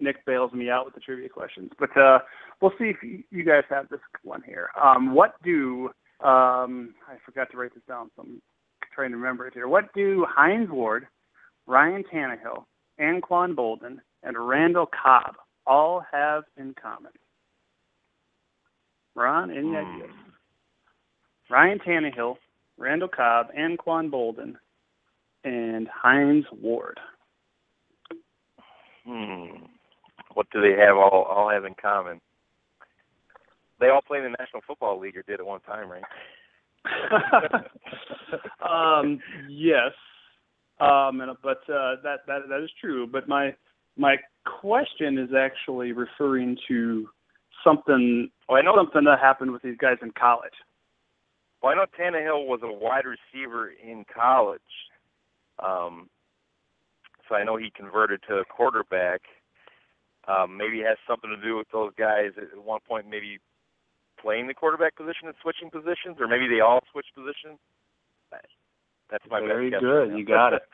Nick 0.00 0.24
bails 0.26 0.52
me 0.52 0.68
out 0.70 0.84
with 0.84 0.94
the 0.94 1.00
trivia 1.00 1.28
questions. 1.28 1.70
But 1.78 1.96
uh, 1.96 2.18
we'll 2.60 2.72
see 2.78 2.86
if 2.90 3.24
you, 3.30 3.44
guys 3.44 3.64
have 3.70 3.88
this 3.88 4.00
one 4.22 4.42
here. 4.44 4.70
Um, 4.80 5.14
what 5.14 5.34
do 5.42 5.90
um, 6.20 6.94
I 7.08 7.16
forgot 7.24 7.50
to 7.50 7.56
write 7.56 7.74
this 7.74 7.82
down, 7.88 8.10
so 8.16 8.22
I'm 8.22 8.42
trying 8.94 9.10
to 9.10 9.16
remember 9.16 9.46
it 9.46 9.54
here. 9.54 9.68
What 9.68 9.92
do 9.94 10.24
Hines 10.28 10.70
Ward, 10.70 11.06
Ryan 11.66 12.04
Tannehill, 12.12 12.64
Anquan 13.00 13.54
Boldin, 13.54 13.98
and 14.22 14.36
Randall 14.48 14.86
Cobb 14.86 15.34
all 15.66 16.04
have 16.12 16.44
in 16.56 16.74
common? 16.80 17.12
Ron, 19.14 19.50
any 19.50 19.68
Hmm. 19.68 19.76
ideas? 19.76 20.16
Ryan 21.50 21.78
Tannehill, 21.80 22.38
Randall 22.78 23.08
Cobb, 23.08 23.52
Anquan 23.52 24.10
Boldin, 24.10 24.56
and 25.44 25.88
Hines 25.88 26.46
Ward. 26.52 26.98
Hmm. 29.04 29.66
What 30.34 30.48
do 30.50 30.60
they 30.60 30.80
have 30.80 30.96
all 30.96 31.26
all 31.28 31.50
have 31.50 31.64
in 31.64 31.74
common? 31.74 32.20
They 33.80 33.88
all 33.88 34.02
play 34.02 34.18
in 34.18 34.24
the 34.24 34.36
National 34.38 34.62
Football 34.66 35.00
League 35.00 35.16
or 35.16 35.22
did 35.22 35.40
at 35.40 35.46
one 35.46 35.60
time, 35.60 35.90
right? 35.90 36.02
um, 38.62 39.20
yes, 39.48 39.92
um, 40.80 41.20
and, 41.20 41.36
but 41.42 41.58
uh, 41.68 41.96
that 42.02 42.18
that 42.26 42.48
that 42.48 42.62
is 42.62 42.70
true. 42.80 43.06
But 43.06 43.28
my 43.28 43.54
my 43.96 44.16
question 44.44 45.18
is 45.18 45.30
actually 45.36 45.92
referring 45.92 46.56
to 46.68 47.08
something 47.64 48.30
Oh, 48.48 48.56
I 48.56 48.62
know. 48.62 48.74
something 48.76 49.04
that 49.04 49.18
happened 49.18 49.52
with 49.52 49.62
these 49.62 49.76
guys 49.78 49.96
in 50.02 50.10
college. 50.12 50.52
Well, 51.62 51.72
I 51.72 51.76
know 51.76 51.86
Tannehill 51.98 52.46
was 52.46 52.60
a 52.62 52.72
wide 52.72 53.04
receiver 53.06 53.70
in 53.70 54.04
college, 54.12 54.60
um, 55.58 56.10
so 57.28 57.36
I 57.36 57.44
know 57.44 57.56
he 57.56 57.70
converted 57.74 58.20
to 58.28 58.36
a 58.36 58.44
quarterback. 58.44 59.22
Um, 60.28 60.56
maybe 60.56 60.80
it 60.80 60.86
has 60.86 60.98
something 61.08 61.30
to 61.30 61.36
do 61.42 61.56
with 61.56 61.66
those 61.72 61.92
guys 61.98 62.30
at 62.36 62.56
one 62.62 62.80
point, 62.88 63.08
maybe 63.10 63.38
playing 64.20 64.46
the 64.46 64.54
quarterback 64.54 64.94
position 64.96 65.26
and 65.26 65.34
switching 65.42 65.70
positions, 65.70 66.16
or 66.20 66.28
maybe 66.28 66.46
they 66.46 66.60
all 66.60 66.80
switch 66.92 67.06
positions. 67.14 67.58
That's 69.10 69.24
my 69.28 69.40
Very 69.40 69.68
best 69.70 69.82
guess. 69.82 69.88
good. 69.88 70.16
You 70.18 70.24
got 70.24 70.54
it. 70.54 70.62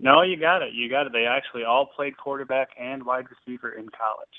No, 0.00 0.22
you 0.22 0.36
got 0.36 0.62
it. 0.62 0.72
You 0.74 0.90
got 0.90 1.06
it. 1.06 1.12
They 1.12 1.26
actually 1.26 1.62
all 1.62 1.86
played 1.86 2.16
quarterback 2.16 2.70
and 2.76 3.04
wide 3.04 3.26
receiver 3.30 3.70
in 3.70 3.86
college. 3.90 4.34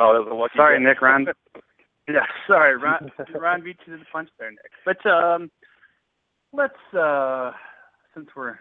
oh, 0.00 0.14
that 0.14 0.20
was 0.20 0.28
a 0.30 0.34
lucky 0.34 0.56
Sorry, 0.56 0.78
guess. 0.78 0.86
Nick. 0.88 1.02
Ron. 1.02 1.26
Yeah, 2.08 2.24
sorry, 2.46 2.78
Ron. 2.78 3.10
Ron 3.34 3.62
beat 3.64 3.76
you 3.84 3.92
to 3.94 3.98
the 3.98 4.06
punch 4.10 4.30
there, 4.38 4.50
Nick. 4.52 4.70
But 4.86 5.04
um, 5.10 5.50
let's 6.52 6.72
uh, 6.96 7.50
since 8.14 8.28
we're 8.34 8.58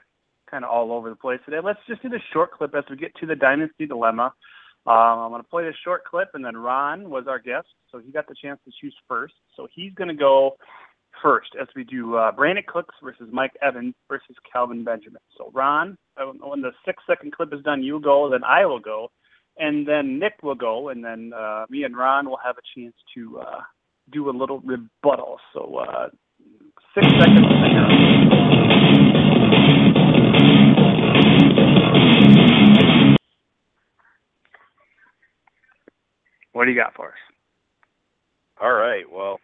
kind 0.50 0.64
of 0.64 0.72
all 0.72 0.92
over 0.92 1.10
the 1.10 1.16
place 1.16 1.40
today, 1.46 1.58
let's 1.64 1.80
just 1.88 2.02
do 2.02 2.10
this 2.10 2.22
short 2.34 2.52
clip 2.52 2.74
as 2.76 2.84
we 2.90 2.96
get 2.96 3.16
to 3.16 3.26
the 3.26 3.36
dynasty 3.36 3.86
dilemma. 3.86 4.34
Um, 4.88 4.94
I'm 4.94 5.30
going 5.32 5.42
to 5.42 5.50
play 5.50 5.64
this 5.64 5.76
short 5.84 6.06
clip, 6.06 6.30
and 6.36 6.46
then 6.46 6.56
Ron 6.56 7.10
was 7.10 7.26
our 7.28 7.40
guest, 7.40 7.68
so 7.92 7.98
he 7.98 8.12
got 8.12 8.28
the 8.28 8.36
chance 8.40 8.60
to 8.66 8.72
choose 8.80 8.96
first. 9.08 9.34
So 9.56 9.68
he's 9.74 9.94
going 9.96 10.10
to 10.10 10.14
go 10.14 10.58
first 11.24 11.50
as 11.60 11.68
we 11.76 11.84
do 11.84 12.16
uh, 12.16 12.32
Brandin 12.32 12.66
Cooks 12.68 12.94
versus 13.04 13.28
Mike 13.32 13.54
Evans 13.62 13.96
versus 14.08 14.36
Kelvin 14.52 14.84
Benjamin. 14.84 15.22
So 15.38 15.50
Ron, 15.54 15.98
when 16.40 16.62
the 16.62 16.72
six 16.86 17.02
second 17.08 17.34
clip 17.34 17.52
is 17.54 17.64
done, 17.64 17.82
you 17.82 18.00
go, 18.00 18.30
then 18.30 18.44
I 18.44 18.66
will 18.66 18.80
go, 18.80 19.10
and 19.58 19.88
then 19.88 20.20
Nick 20.20 20.44
will 20.44 20.56
go, 20.56 20.90
and 20.90 21.04
then 21.04 21.32
uh, 21.36 21.66
me 21.70 21.84
and 21.84 21.98
Ron 21.98 22.30
will 22.30 22.40
have 22.44 22.58
a 22.58 22.80
chance 22.80 22.96
to 23.16 23.40
uh, 23.40 23.62
do 24.12 24.30
a 24.30 24.32
little 24.32 24.60
rebuttal. 24.60 25.38
So 25.54 25.78
uh, 25.78 26.10
six 26.94 27.08
seconds. 27.20 28.15
What 36.56 36.64
do 36.64 36.72
you 36.72 36.80
got 36.80 36.96
for 36.96 37.12
us? 37.12 37.24
All 38.64 38.72
right. 38.72 39.04
Well, 39.12 39.44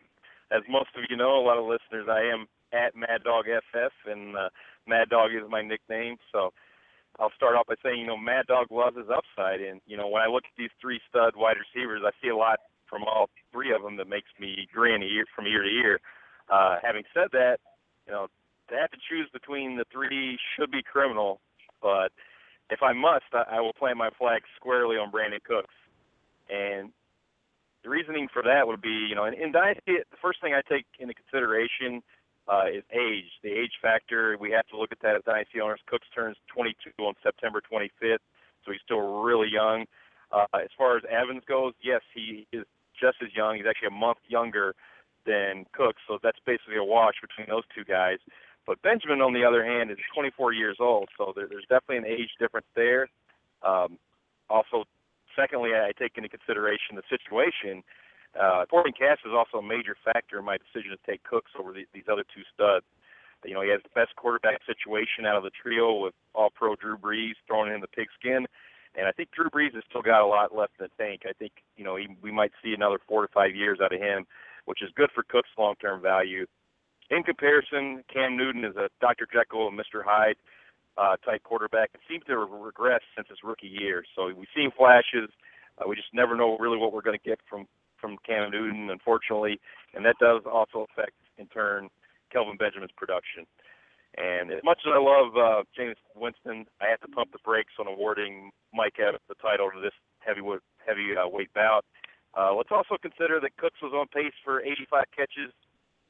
as 0.50 0.64
most 0.70 0.96
of 0.96 1.04
you 1.10 1.18
know, 1.18 1.36
a 1.36 1.44
lot 1.44 1.60
of 1.60 1.68
listeners, 1.68 2.08
I 2.08 2.24
am 2.32 2.48
at 2.72 2.96
Mad 2.96 3.28
Dog 3.28 3.52
FF, 3.52 3.92
and 4.08 4.38
uh, 4.38 4.48
Mad 4.88 5.10
Dog 5.10 5.32
is 5.36 5.44
my 5.50 5.62
nickname. 5.62 6.16
So 6.32 6.54
I'll 7.20 7.36
start 7.36 7.56
off 7.60 7.68
by 7.68 7.76
saying, 7.84 8.00
you 8.00 8.08
know, 8.08 8.16
Mad 8.16 8.48
Dog 8.48 8.72
loves 8.72 8.96
his 8.96 9.12
upside, 9.12 9.60
and 9.60 9.82
you 9.86 9.98
know, 9.98 10.08
when 10.08 10.22
I 10.24 10.32
look 10.32 10.46
at 10.48 10.56
these 10.58 10.72
three 10.80 11.02
stud 11.10 11.36
wide 11.36 11.58
receivers, 11.60 12.02
I 12.06 12.16
see 12.24 12.30
a 12.30 12.36
lot 12.36 12.60
from 12.88 13.04
all 13.04 13.28
three 13.52 13.76
of 13.76 13.84
them 13.84 13.98
that 13.98 14.08
makes 14.08 14.32
me 14.40 14.70
grin 14.74 15.04
a 15.04 15.06
year 15.06 15.26
from 15.36 15.48
year 15.48 15.64
to 15.64 15.70
year. 15.70 16.00
Uh, 16.48 16.78
having 16.82 17.04
said 17.14 17.28
that, 17.34 17.58
you 18.08 18.14
know, 18.14 18.28
to 18.70 18.76
have 18.80 18.92
to 18.92 18.98
choose 19.10 19.28
between 19.34 19.76
the 19.76 19.86
three 19.92 20.40
should 20.56 20.72
be 20.72 20.82
criminal, 20.82 21.42
but 21.82 22.16
if 22.70 22.80
I 22.82 22.94
must, 22.94 23.28
I, 23.34 23.58
I 23.58 23.60
will 23.60 23.74
plant 23.74 23.98
my 23.98 24.12
flag 24.18 24.44
squarely 24.56 24.96
on 24.96 25.12
Brandin 25.12 25.44
Cooks. 25.44 25.76
And 26.50 26.92
the 27.84 27.90
reasoning 27.90 28.28
for 28.32 28.44
that 28.44 28.68
would 28.68 28.82
be, 28.82 29.08
you 29.10 29.16
know, 29.16 29.26
in, 29.26 29.34
in 29.34 29.52
dynasty, 29.52 29.98
the 30.10 30.22
first 30.22 30.42
thing 30.42 30.54
I 30.54 30.62
take 30.68 30.86
into 31.00 31.14
consideration 31.14 32.02
uh, 32.48 32.66
is 32.74 32.84
age, 32.92 33.32
the 33.44 33.50
age 33.50 33.74
factor. 33.82 34.38
We 34.40 34.52
have 34.52 34.68
to 34.68 34.78
look 34.78 34.92
at 34.92 35.00
that 35.02 35.16
as 35.16 35.24
dynasty 35.26 35.62
owners. 35.62 35.80
Cooks 35.88 36.08
turns 36.14 36.38
22 36.54 36.92
on 37.04 37.14
September 37.24 37.62
25th, 37.62 38.24
so 38.66 38.72
he's 38.72 38.82
still 38.84 39.22
really 39.24 39.50
young. 39.52 39.86
Uh, 40.32 40.46
as 40.56 40.70
far 40.78 40.98
as 40.98 41.04
Evans 41.10 41.44
goes, 41.48 41.74
yes, 41.82 42.02
he 42.14 42.48
is 42.52 42.66
just 43.00 43.18
as 43.22 43.30
young. 43.36 43.58
He's 43.58 43.66
actually 43.68 43.90
a 43.90 44.00
month 44.00 44.20
younger 44.28 44.76
than 45.26 45.66
Cooks, 45.74 46.02
so 46.08 46.20
that's 46.22 46.40
basically 46.46 46.78
a 46.78 46.84
wash 46.84 47.16
between 47.22 47.48
those 47.50 47.64
two 47.76 47.84
guys. 47.84 48.18
But 48.66 48.82
Benjamin, 48.82 49.22
on 49.22 49.34
the 49.34 49.44
other 49.44 49.66
hand, 49.66 49.92
is 49.92 49.98
24 50.14 50.54
years 50.54 50.78
old, 50.80 51.10
so 51.18 51.34
there, 51.36 51.48
there's 51.48 51.66
definitely 51.70 51.98
an 51.98 52.06
age 52.06 52.30
difference 52.40 52.68
there. 52.76 53.10
Um, 53.64 53.98
also, 54.50 54.86
secondly, 55.36 55.72
I 55.76 55.92
take 55.98 56.18
into 56.18 56.30
consideration 56.30 56.96
the 56.96 57.08
situation. 57.10 57.84
Uh, 58.40 58.64
supporting 58.64 58.94
cast 58.94 59.22
is 59.26 59.34
also 59.36 59.60
a 59.60 59.66
major 59.66 59.96
factor 60.06 60.40
in 60.40 60.46
my 60.46 60.58
decision 60.58 60.92
to 60.92 61.02
take 61.04 61.24
Cooks 61.24 61.52
over 61.60 61.74
the, 61.74 61.86
these 61.94 62.08
other 62.12 62.24
two 62.24 62.44
studs. 62.54 62.86
You 63.44 63.56
know, 63.56 63.62
he 63.62 63.70
has 63.70 63.82
the 63.84 63.94
best 63.96 64.16
quarterback 64.16 64.62
situation 64.66 65.26
out 65.26 65.36
of 65.36 65.44
the 65.44 65.50
trio 65.50 65.98
with 65.98 66.14
All-Pro 66.36 66.76
Drew 66.76 66.98
Brees 66.98 67.34
throwing 67.48 67.74
in 67.74 67.82
the 67.82 67.88
pigskin, 67.88 68.46
and 68.96 69.08
I 69.08 69.12
think 69.12 69.32
Drew 69.32 69.50
Brees 69.50 69.74
has 69.74 69.84
still 69.90 70.04
got 70.04 70.22
a 70.22 70.28
lot 70.28 70.56
left 70.56 70.74
in 70.80 70.86
the 70.86 71.04
tank. 71.04 71.22
I 71.26 71.34
think 71.34 71.54
you 71.76 71.84
know 71.84 71.96
he, 71.96 72.08
we 72.22 72.32
might 72.32 72.52
see 72.64 72.74
another 72.74 73.00
four 73.08 73.26
to 73.26 73.34
five 73.34 73.56
years 73.56 73.80
out 73.82 73.94
of 73.94 74.00
him, 74.00 74.28
which 74.66 74.84
is 74.84 74.90
good 74.96 75.10
for 75.14 75.24
Cook's 75.24 75.50
long-term 75.58 76.02
value. 76.02 76.46
In 77.10 77.24
comparison, 77.24 78.04
Cam 78.14 78.38
Newton 78.38 78.64
is 78.64 78.76
a 78.78 78.90
Dr. 79.02 79.28
Jekyll 79.32 79.68
and 79.68 79.78
Mr. 79.78 80.04
Hyde 80.06 80.38
uh, 80.98 81.16
type 81.24 81.44
quarterback 81.44 81.90
and 81.94 82.02
seems 82.10 82.24
to 82.26 82.40
have 82.40 82.50
regressed 82.50 83.08
since 83.16 83.28
his 83.30 83.40
rookie 83.44 83.68
year. 83.68 84.04
So 84.16 84.28
we've 84.28 84.52
seen 84.56 84.72
flashes. 84.76 85.30
Uh, 85.78 85.88
we 85.88 85.96
just 85.96 86.14
never 86.14 86.36
know 86.36 86.58
really 86.58 86.78
what 86.78 86.94
we're 86.94 87.02
going 87.02 87.18
to 87.18 87.30
get 87.30 87.40
from 87.50 87.68
from 88.00 88.18
Cam 88.26 88.50
Newton, 88.50 88.90
unfortunately, 88.90 89.62
and 89.94 90.04
that 90.06 90.18
does 90.20 90.42
also 90.50 90.88
affect 90.90 91.14
in 91.38 91.46
turn 91.48 91.88
Kelvin 92.34 92.58
Benjamin's 92.58 92.92
production. 92.98 93.46
And 94.18 94.52
as 94.52 94.60
much 94.66 94.82
as 94.84 94.92
I 94.92 95.00
love 95.00 95.38
uh, 95.38 95.62
Jameis 95.78 96.02
Winston, 96.16 96.66
I 96.82 96.90
have 96.90 97.00
to 97.02 97.08
pump 97.08 97.32
the 97.32 97.40
brakes 97.46 97.78
on 97.80 97.88
awarding 97.88 98.50
Mike 98.74 99.00
Evans 99.00 99.22
the 99.30 99.36
title 99.36 99.70
to 99.72 99.80
this 99.80 99.94
heavyweight 100.20 100.60
heavy 100.86 101.16
uh, 101.16 101.30
weight 101.30 101.54
bout. 101.54 101.86
Uh, 102.34 102.54
let's 102.54 102.72
also 102.72 102.98
consider 103.00 103.40
that 103.40 103.56
Cooks 103.58 103.80
was 103.82 103.94
on 103.94 104.08
pace 104.08 104.34
for 104.44 104.62
85 104.62 105.04
catches, 105.16 105.54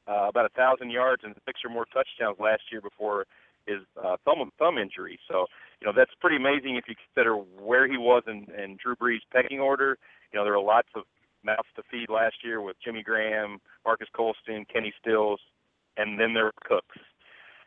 uh, 0.08 0.26
about 0.28 0.46
a 0.46 0.54
thousand 0.56 0.90
yards, 0.90 1.22
and 1.24 1.34
six 1.46 1.60
or 1.64 1.70
more 1.70 1.86
touchdowns 1.92 2.38
last 2.40 2.62
year 2.72 2.80
before 2.80 3.26
his 3.66 3.80
uh, 4.02 4.16
thumb 4.24 4.50
thumb 4.58 4.78
injury. 4.78 5.18
So 5.30 5.46
you 5.80 5.86
know 5.86 5.92
that's 5.96 6.12
pretty 6.20 6.36
amazing 6.36 6.76
if 6.76 6.84
you 6.88 6.94
consider 6.94 7.34
where 7.34 7.86
he 7.90 7.96
was 7.96 8.22
in, 8.26 8.46
in 8.56 8.78
Drew 8.82 8.96
Brees' 8.96 9.26
pecking 9.32 9.60
order. 9.60 9.98
You 10.32 10.38
know 10.38 10.44
there 10.44 10.54
are 10.54 10.62
lots 10.62 10.88
of 10.94 11.04
mouths 11.44 11.68
to 11.76 11.82
feed 11.90 12.08
last 12.08 12.36
year 12.44 12.60
with 12.60 12.76
Jimmy 12.84 13.02
Graham, 13.02 13.58
Marques 13.84 14.08
Colston, 14.14 14.64
Kenny 14.72 14.92
Stills, 15.00 15.40
and 15.96 16.18
then 16.18 16.34
there 16.34 16.44
were 16.44 16.62
Cooks. 16.64 16.98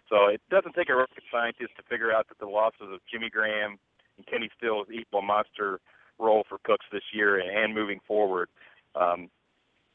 So 0.09 0.27
it 0.27 0.41
doesn't 0.49 0.75
take 0.75 0.89
a 0.89 0.95
rocket 0.95 1.23
scientist 1.31 1.75
to 1.77 1.83
figure 1.89 2.13
out 2.13 2.27
that 2.29 2.39
the 2.39 2.45
losses 2.45 2.93
of 2.93 2.99
Jimmy 3.11 3.29
Graham 3.29 3.77
and 4.17 4.25
Kenny 4.27 4.49
Stills 4.57 4.87
equal 4.93 5.21
monster 5.21 5.79
role 6.19 6.43
for 6.47 6.59
Cooks 6.63 6.85
this 6.91 7.03
year 7.13 7.39
and, 7.39 7.73
moving 7.73 7.99
forward. 8.07 8.49
Um, 8.95 9.29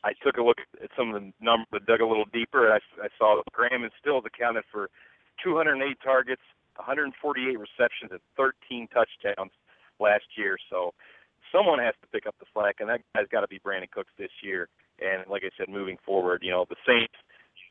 I 0.03 0.13
took 0.25 0.37
a 0.37 0.43
look 0.43 0.59
at 0.83 0.91
some 0.97 1.15
of 1.15 1.21
the 1.21 1.33
numbers, 1.41 1.69
but 1.71 1.87
dug 1.87 2.01
a 2.01 2.07
little 2.07 2.25
deeper, 2.33 2.67
and 2.67 2.75
I, 2.75 3.05
I 3.05 3.09
saw 3.19 3.43
Graham 3.53 3.83
and 3.83 3.93
Stills 4.01 4.25
accounted 4.27 4.65
for 4.73 4.91
208 5.43 5.99
targets, 6.03 6.43
148 6.77 7.59
receptions, 7.59 8.11
and 8.11 8.21
13 8.37 8.89
touchdowns 8.89 9.53
last 9.99 10.25
year. 10.37 10.57
So 10.71 10.93
someone 11.53 11.79
has 11.79 11.95
to 12.03 12.09
pick 12.09 12.27
up 12.27 12.35
the 12.41 12.47
slack, 12.53 12.77
and 12.81 12.89
that 12.89 13.01
guy's 13.15 13.29
got 13.31 13.41
to 13.43 13.49
be 13.49 13.59
Brandin 13.59 13.91
Cooks 13.91 14.13
this 14.19 14.33
year. 14.43 14.69
And 15.01 15.25
like 15.29 15.43
I 15.45 15.51
said, 15.57 15.69
moving 15.69 15.97
forward, 16.05 16.43
you 16.43 16.51
know, 16.51 16.67
the 16.69 16.77
Saints 16.87 17.15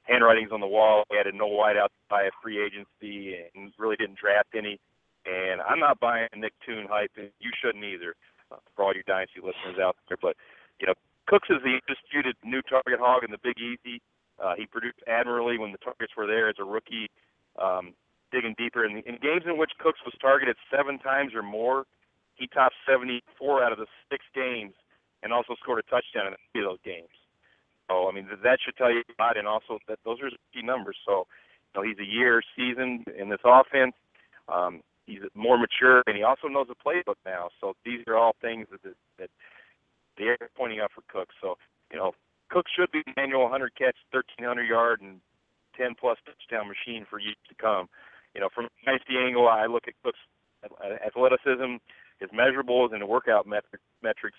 handwriting's 0.04 0.52
on 0.52 0.60
the 0.60 0.68
wall. 0.68 1.04
They 1.10 1.18
added 1.18 1.36
no 1.36 1.48
wideouts 1.48 1.94
by 2.10 2.24
a 2.24 2.32
free 2.42 2.58
agency 2.58 3.38
and 3.56 3.72
really 3.78 3.96
didn't 3.96 4.18
draft 4.18 4.50
any. 4.56 4.80
And 5.26 5.62
I'm 5.62 5.80
not 5.80 6.00
buying 6.00 6.28
Nick 6.36 6.54
Toon 6.66 6.88
hype, 6.90 7.12
and 7.18 7.30
you 7.40 7.52
shouldn't 7.62 7.84
either, 7.84 8.16
uh, 8.52 8.58
for 8.76 8.86
all 8.86 8.94
your 8.94 9.04
dynasty 9.06 9.42
listeners 9.44 9.78
out 9.82 9.96
there. 10.08 10.18
But 10.20 10.36
you 10.80 10.88
know, 10.88 10.94
Cooks 11.28 11.50
is 11.50 11.62
the 11.62 11.78
undisputed 11.78 12.36
new 12.44 12.62
target 12.64 13.00
hog 13.00 13.24
in 13.24 13.32
the 13.32 13.38
Big 13.44 13.60
Easy. 13.60 14.02
Uh, 14.42 14.56
he 14.58 14.66
produced 14.66 14.98
admirably 15.06 15.60
when 15.60 15.72
the 15.72 15.78
targets 15.78 16.16
were 16.16 16.26
there 16.26 16.50
as 16.50 16.56
a 16.58 16.64
rookie. 16.64 17.12
Um, 17.62 17.94
digging 18.32 18.56
deeper 18.58 18.86
in, 18.86 18.98
in 19.06 19.18
games 19.22 19.44
in 19.46 19.58
which 19.58 19.72
Cooks 19.80 20.00
was 20.06 20.14
targeted 20.22 20.56
seven 20.70 21.00
times 21.00 21.34
or 21.34 21.42
more, 21.42 21.86
he 22.36 22.48
topped 22.48 22.76
74 22.88 23.64
out 23.64 23.72
of 23.72 23.80
the 23.80 23.88
six 24.10 24.24
games, 24.34 24.74
and 25.24 25.34
also 25.34 25.56
scored 25.62 25.80
a 25.80 25.90
touchdown 25.90 26.28
in 26.28 26.34
three 26.54 26.64
of 26.64 26.72
those 26.72 26.86
games. 26.86 27.12
So 27.90 28.08
I 28.08 28.14
mean 28.14 28.28
that 28.30 28.60
should 28.64 28.78
tell 28.78 28.92
you 28.92 29.02
a 29.02 29.22
lot, 29.22 29.38
and 29.38 29.48
also 29.48 29.80
that 29.88 30.00
those 30.06 30.22
are 30.22 30.30
key 30.54 30.62
numbers. 30.62 30.98
So 31.06 31.26
you 31.74 31.82
know 31.82 31.88
he's 31.88 32.00
a 32.00 32.08
year 32.08 32.42
seasoned 32.56 33.08
in 33.18 33.30
this 33.30 33.42
offense. 33.44 33.94
Um, 34.48 34.82
he's 35.06 35.22
more 35.34 35.58
mature, 35.58 36.04
and 36.06 36.16
he 36.16 36.24
also 36.24 36.48
knows 36.48 36.68
the 36.68 36.76
playbook 36.78 37.18
now. 37.26 37.50
So 37.60 37.74
these 37.84 38.02
are 38.08 38.16
all 38.16 38.36
things 38.42 38.68
that 38.72 38.94
that, 39.18 39.30
they're 40.18 40.38
pointing 40.56 40.80
out 40.80 40.92
for 40.94 41.02
Cooks. 41.10 41.36
So 41.42 41.56
you 41.92 41.98
know 41.98 42.14
Cook 42.50 42.66
should 42.70 42.92
be 42.92 43.02
an 43.08 43.14
annual 43.18 43.44
100 43.44 43.74
catch, 43.76 43.98
1300 44.12 44.64
yard, 44.64 45.02
and 45.02 45.20
10 45.80 45.96
plus 45.96 46.18
touchdown 46.28 46.68
machine 46.68 47.08
for 47.10 47.20
years 47.20 47.40
to 47.48 47.56
come. 47.56 47.88
You 48.36 48.42
know, 48.42 48.50
from 48.54 48.66
a 48.66 48.70
dynasty 48.86 49.16
angle, 49.18 49.48
I 49.48 49.66
look 49.66 49.88
at 49.88 49.96
Cook's 50.04 50.20
athleticism, 51.06 51.80
his 52.20 52.30
measurables, 52.36 52.92
and 52.92 53.02
the 53.02 53.08
workout 53.08 53.48
metric, 53.48 53.82
metrics, 54.04 54.38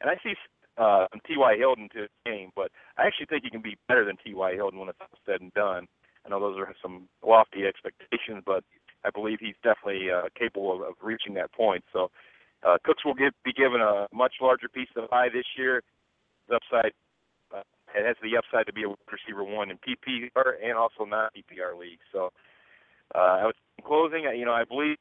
and 0.00 0.08
I 0.08 0.14
see 0.22 0.34
uh, 0.78 1.06
T.Y. 1.26 1.56
Hilton 1.58 1.88
to 1.94 2.02
his 2.02 2.14
game, 2.24 2.50
but 2.54 2.70
I 2.96 3.06
actually 3.06 3.26
think 3.26 3.44
he 3.44 3.50
can 3.50 3.62
be 3.62 3.76
better 3.88 4.04
than 4.04 4.16
T.Y. 4.22 4.54
Hilton 4.54 4.78
when 4.78 4.88
it's 4.88 4.98
all 5.00 5.18
said 5.26 5.40
and 5.40 5.52
done. 5.54 5.88
I 6.24 6.28
know 6.28 6.40
those 6.40 6.58
are 6.58 6.74
some 6.82 7.08
lofty 7.26 7.64
expectations, 7.66 8.42
but 8.44 8.62
I 9.04 9.10
believe 9.10 9.38
he's 9.40 9.56
definitely 9.62 10.10
uh, 10.10 10.28
capable 10.38 10.74
of, 10.74 10.80
of 10.82 10.94
reaching 11.02 11.34
that 11.34 11.52
point. 11.52 11.84
So 11.92 12.10
uh, 12.66 12.76
Cooks 12.84 13.04
will 13.04 13.14
get, 13.14 13.32
be 13.44 13.52
given 13.52 13.80
a 13.80 14.06
much 14.12 14.34
larger 14.40 14.68
piece 14.68 14.88
of 14.96 15.02
the 15.02 15.08
pie 15.08 15.28
this 15.32 15.46
year. 15.56 15.82
The 16.48 16.56
upside 16.56 16.92
it 17.94 18.04
has 18.04 18.16
the 18.22 18.36
upside 18.36 18.66
to 18.66 18.72
be 18.72 18.84
a 18.84 18.92
receiver 19.10 19.44
one 19.44 19.70
in 19.70 19.78
PPR 19.78 20.58
and 20.62 20.76
also 20.76 21.04
non 21.04 21.30
PPR 21.36 21.78
leagues. 21.78 22.04
So 22.12 22.32
uh, 23.14 23.40
I 23.40 23.44
was 23.44 23.54
in 23.78 23.84
closing. 23.84 24.24
You 24.36 24.44
know, 24.44 24.52
I 24.52 24.64
believe 24.64 24.96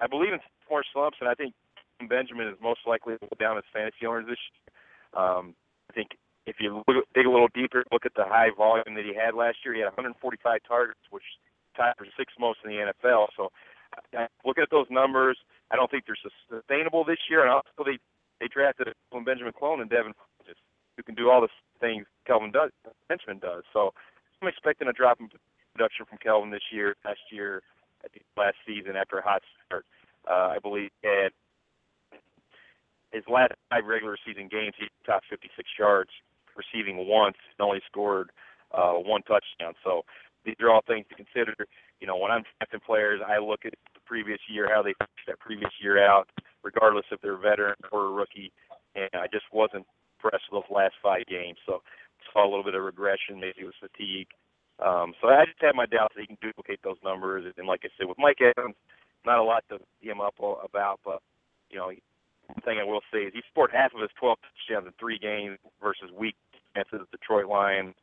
I 0.00 0.06
believe 0.06 0.32
in 0.32 0.40
more 0.70 0.84
slumps, 0.92 1.18
and 1.20 1.28
I 1.28 1.34
think 1.34 1.54
Benjamin 2.08 2.48
is 2.48 2.54
most 2.62 2.80
likely 2.86 3.14
to 3.14 3.20
go 3.20 3.36
down 3.38 3.58
as 3.58 3.64
fantasy 3.72 4.06
owners 4.06 4.26
this 4.28 4.38
year. 4.38 5.22
Um, 5.22 5.54
I 5.90 5.94
think 5.94 6.16
if 6.46 6.56
you 6.60 6.82
look, 6.86 7.04
dig 7.14 7.26
a 7.26 7.30
little 7.30 7.48
deeper, 7.54 7.84
look 7.92 8.06
at 8.06 8.14
the 8.14 8.24
high 8.24 8.48
volume 8.56 8.94
that 8.94 9.04
he 9.04 9.12
had 9.14 9.34
last 9.34 9.58
year. 9.64 9.74
He 9.74 9.80
had 9.80 9.92
145 9.92 10.40
targets, 10.66 11.00
which 11.10 11.24
tied 11.76 11.94
for 11.98 12.06
sixth 12.16 12.36
most 12.38 12.60
in 12.64 12.70
the 12.70 12.92
NFL. 12.92 13.28
So, 13.36 13.50
looking 14.44 14.62
at 14.62 14.70
those 14.70 14.86
numbers, 14.90 15.38
I 15.70 15.76
don't 15.76 15.90
think 15.90 16.04
they're 16.06 16.16
sustainable 16.48 17.04
this 17.04 17.20
year. 17.28 17.42
And 17.42 17.50
also, 17.50 17.84
they 17.84 17.98
they 18.40 18.48
drafted 18.48 18.94
Benjamin 19.12 19.52
Clone 19.52 19.80
and 19.80 19.90
Devin 19.90 20.14
who 20.98 21.02
can 21.06 21.14
do 21.14 21.30
all 21.30 21.40
the 21.40 21.48
things 21.78 22.04
Kelvin 22.26 22.50
does, 22.50 22.70
Benjamin 23.08 23.38
does. 23.38 23.62
So, 23.72 23.94
I'm 24.42 24.48
expecting 24.48 24.88
a 24.88 24.92
drop 24.92 25.18
in 25.20 25.30
production 25.72 26.04
from 26.04 26.18
Kelvin 26.18 26.50
this 26.50 26.68
year. 26.70 26.94
Last 27.04 27.22
year, 27.30 27.62
I 28.04 28.08
think 28.08 28.24
last 28.36 28.56
season 28.66 28.96
after 28.96 29.18
a 29.18 29.22
hot 29.22 29.42
start, 29.66 29.86
uh, 30.28 30.54
I 30.54 30.58
believe 30.60 30.90
had 31.02 31.30
his 33.12 33.24
last 33.30 33.52
five 33.70 33.86
regular 33.86 34.18
season 34.26 34.48
games, 34.50 34.74
he 34.78 34.86
topped 35.06 35.26
56 35.30 35.68
yards 35.78 36.10
receiving 36.56 37.06
once 37.06 37.36
and 37.56 37.64
only 37.64 37.80
scored 37.86 38.30
uh, 38.74 38.94
one 38.94 39.22
touchdown. 39.22 39.74
So 39.84 40.02
these 40.44 40.56
are 40.60 40.70
all 40.70 40.82
things 40.86 41.06
to 41.08 41.14
consider. 41.14 41.54
You 42.00 42.06
know, 42.06 42.16
when 42.16 42.30
I'm 42.30 42.42
drafting 42.58 42.80
players, 42.84 43.20
I 43.26 43.38
look 43.38 43.64
at 43.64 43.72
the 43.94 44.00
previous 44.04 44.40
year, 44.48 44.68
how 44.72 44.82
they 44.82 44.94
finished 44.98 45.26
that 45.26 45.38
previous 45.38 45.70
year 45.80 46.04
out, 46.04 46.28
regardless 46.62 47.06
if 47.10 47.20
they're 47.20 47.34
a 47.34 47.38
veteran 47.38 47.76
or 47.92 48.06
a 48.06 48.10
rookie. 48.10 48.52
And 48.94 49.08
I 49.14 49.26
just 49.32 49.44
wasn't 49.52 49.86
impressed 50.18 50.50
with 50.50 50.62
those 50.62 50.74
last 50.74 50.94
five 51.02 51.26
games. 51.26 51.58
So 51.66 51.82
saw 52.32 52.44
a 52.44 52.50
little 52.50 52.64
bit 52.64 52.74
of 52.74 52.82
regression. 52.82 53.40
Maybe 53.40 53.62
it 53.62 53.70
was 53.70 53.78
fatigue. 53.80 54.28
Um, 54.78 55.14
so 55.20 55.28
I 55.28 55.46
just 55.46 55.62
have 55.62 55.74
my 55.74 55.86
doubts 55.86 56.14
that 56.14 56.22
he 56.22 56.26
can 56.26 56.38
duplicate 56.42 56.80
those 56.82 56.98
numbers. 57.02 57.46
And 57.56 57.66
like 57.66 57.82
I 57.84 57.88
said, 57.98 58.08
with 58.08 58.18
Mike 58.18 58.38
Evans, 58.40 58.76
not 59.26 59.38
a 59.38 59.42
lot 59.42 59.64
to 59.70 59.78
him 60.00 60.20
up 60.20 60.34
about, 60.38 61.00
but 61.04 61.20
you 61.70 61.78
know, 61.78 61.86
one 61.86 62.62
thing 62.64 62.78
I 62.80 62.84
will 62.84 63.02
say 63.12 63.26
is 63.26 63.32
he 63.34 63.42
scored 63.50 63.70
half 63.72 63.94
of 63.94 64.00
his 64.00 64.10
12 64.18 64.38
touchdowns 64.40 64.86
in 64.86 64.92
three 64.98 65.18
games 65.18 65.58
versus 65.82 66.10
weak 66.16 66.36
defenses, 66.52 67.06
Detroit 67.10 67.46
Lions, 67.46 67.94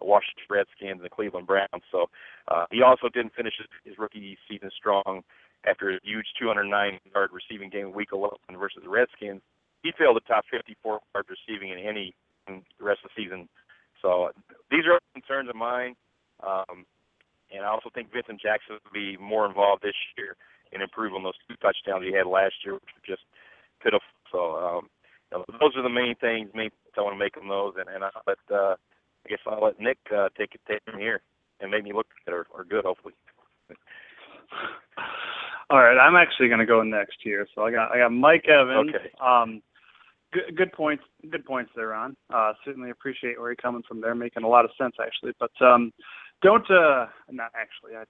Washington 0.00 0.44
Redskins, 0.50 1.00
and 1.00 1.04
the 1.04 1.10
Cleveland 1.10 1.46
Browns. 1.46 1.86
So 1.90 2.06
uh, 2.48 2.66
he 2.70 2.82
also 2.82 3.08
didn't 3.08 3.34
finish 3.34 3.54
his, 3.84 3.98
rookie 3.98 4.36
season 4.48 4.70
strong 4.76 5.22
after 5.66 5.90
a 5.90 5.98
huge 6.02 6.26
209-yard 6.40 7.30
receiving 7.32 7.70
game 7.70 7.92
Week 7.92 8.10
11 8.12 8.36
versus 8.58 8.82
the 8.82 8.90
Redskins. 8.90 9.40
He 9.88 9.96
failed 9.96 10.20
the 10.20 10.28
top 10.28 10.44
54 10.52 11.00
yards 11.14 11.28
receiving 11.32 11.72
in 11.72 11.78
any 11.78 12.12
in 12.46 12.60
the 12.78 12.84
rest 12.84 13.00
of 13.04 13.10
the 13.16 13.24
season. 13.24 13.48
So 14.02 14.28
these 14.70 14.84
are 14.84 15.00
concerns 15.16 15.48
of 15.48 15.56
mine. 15.56 15.96
Um, 16.44 16.84
and 17.48 17.64
I 17.64 17.68
also 17.72 17.88
think 17.88 18.12
Vincent 18.12 18.38
Jackson 18.38 18.76
will 18.76 18.92
be 18.92 19.16
more 19.16 19.48
involved 19.48 19.80
this 19.80 19.96
year 20.18 20.36
and 20.72 20.82
improve 20.82 21.14
on 21.14 21.22
those 21.24 21.40
two 21.48 21.56
touchdowns 21.56 22.04
he 22.04 22.12
had 22.12 22.26
last 22.28 22.60
year, 22.68 22.74
which 22.74 22.92
were 22.92 23.08
just 23.08 23.24
pitiful. 23.80 24.12
So 24.30 24.60
um, 24.60 24.90
you 25.32 25.38
know, 25.38 25.44
those 25.56 25.72
are 25.76 25.82
the 25.82 25.88
main 25.88 26.14
things. 26.20 26.50
Main 26.52 26.68
I 26.98 27.00
want 27.00 27.14
to 27.14 27.18
make 27.18 27.34
them 27.34 27.48
those, 27.48 27.74
and 27.80 27.88
and 27.88 28.04
I'll 28.04 28.22
let 28.26 28.38
uh, 28.52 28.76
I 29.24 29.28
guess 29.28 29.38
I'll 29.46 29.64
let 29.64 29.80
Nick 29.80 29.96
uh, 30.12 30.28
take 30.36 30.52
it 30.52 30.60
take 30.68 30.84
from 30.84 31.00
here 31.00 31.22
and 31.60 31.70
make 31.70 31.84
me 31.84 31.94
look 31.94 32.08
good 32.26 32.34
or, 32.34 32.46
or 32.52 32.64
good, 32.64 32.84
hopefully. 32.84 33.14
All 35.70 35.78
right, 35.78 35.96
I'm 35.96 36.16
actually 36.16 36.48
going 36.48 36.60
to 36.60 36.66
go 36.66 36.82
next 36.82 37.18
here. 37.22 37.46
So 37.54 37.62
I 37.62 37.70
got 37.70 37.92
I 37.92 37.98
got 37.98 38.12
Mike 38.12 38.48
Evans. 38.48 38.92
Okay. 38.94 39.10
Um, 39.24 39.62
good, 40.32 40.56
good 40.56 40.72
points. 40.72 41.04
Good 41.30 41.44
points 41.44 41.70
there, 41.74 41.88
Ron. 41.88 42.16
Uh, 42.32 42.52
certainly 42.64 42.90
appreciate 42.90 43.38
where 43.38 43.50
you're 43.50 43.56
coming 43.56 43.82
from 43.86 44.00
there, 44.00 44.14
making 44.14 44.44
a 44.44 44.48
lot 44.48 44.64
of 44.64 44.70
sense 44.78 44.94
actually. 45.00 45.32
But 45.38 45.52
um, 45.64 45.92
don't 46.42 46.68
uh, 46.70 47.06
not 47.30 47.52
actually. 47.54 47.96
I 47.96 48.04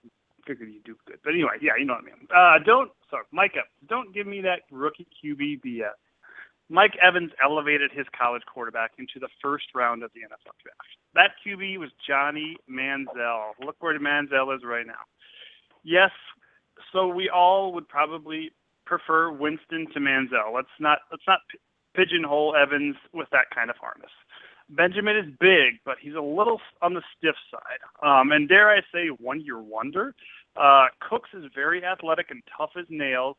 figured 0.46 0.70
you 0.70 0.80
do 0.84 0.96
good, 1.06 1.18
but 1.24 1.30
anyway, 1.34 1.58
yeah, 1.60 1.72
you 1.78 1.84
know 1.84 1.94
what 1.94 2.02
I 2.02 2.06
mean. 2.06 2.28
Uh, 2.34 2.64
don't 2.64 2.90
sorry, 3.10 3.24
Mike 3.32 3.52
Evans. 3.52 3.88
Don't 3.88 4.14
give 4.14 4.26
me 4.26 4.40
that 4.42 4.62
rookie 4.70 5.06
QB 5.24 5.60
BS. 5.64 5.90
Mike 6.70 6.92
Evans 7.02 7.30
elevated 7.42 7.90
his 7.92 8.06
college 8.18 8.42
quarterback 8.52 8.92
into 8.98 9.18
the 9.18 9.28
first 9.40 9.64
round 9.74 10.02
of 10.02 10.10
the 10.14 10.20
NFL 10.20 10.52
draft. 10.62 10.88
That 11.14 11.30
QB 11.44 11.78
was 11.78 11.88
Johnny 12.06 12.56
Manziel. 12.70 13.52
Look 13.64 13.76
where 13.80 13.98
Manziel 13.98 14.54
is 14.54 14.62
right 14.64 14.86
now. 14.86 15.00
Yes, 15.82 16.10
so 16.92 17.08
we 17.08 17.30
all 17.30 17.72
would 17.72 17.88
probably 17.88 18.52
prefer 18.84 19.30
Winston 19.30 19.86
to 19.94 20.00
Manziel. 20.00 20.54
Let's 20.54 20.68
not 20.78 20.98
let's 21.10 21.22
not 21.26 21.40
pigeonhole 21.94 22.54
Evans 22.56 22.96
with 23.12 23.28
that 23.32 23.46
kind 23.54 23.70
of 23.70 23.76
harness. 23.76 24.10
Benjamin 24.70 25.16
is 25.16 25.26
big, 25.40 25.80
but 25.84 25.96
he's 26.00 26.14
a 26.14 26.20
little 26.20 26.60
on 26.82 26.94
the 26.94 27.02
stiff 27.16 27.36
side. 27.50 27.80
Um, 28.06 28.32
and 28.32 28.48
dare 28.48 28.70
I 28.70 28.80
say, 28.92 29.08
one 29.08 29.40
year 29.40 29.58
wonder. 29.58 30.14
Uh, 30.56 30.86
Cooks 31.00 31.30
is 31.32 31.44
very 31.54 31.84
athletic 31.84 32.30
and 32.30 32.42
tough 32.56 32.70
as 32.78 32.84
nails, 32.90 33.36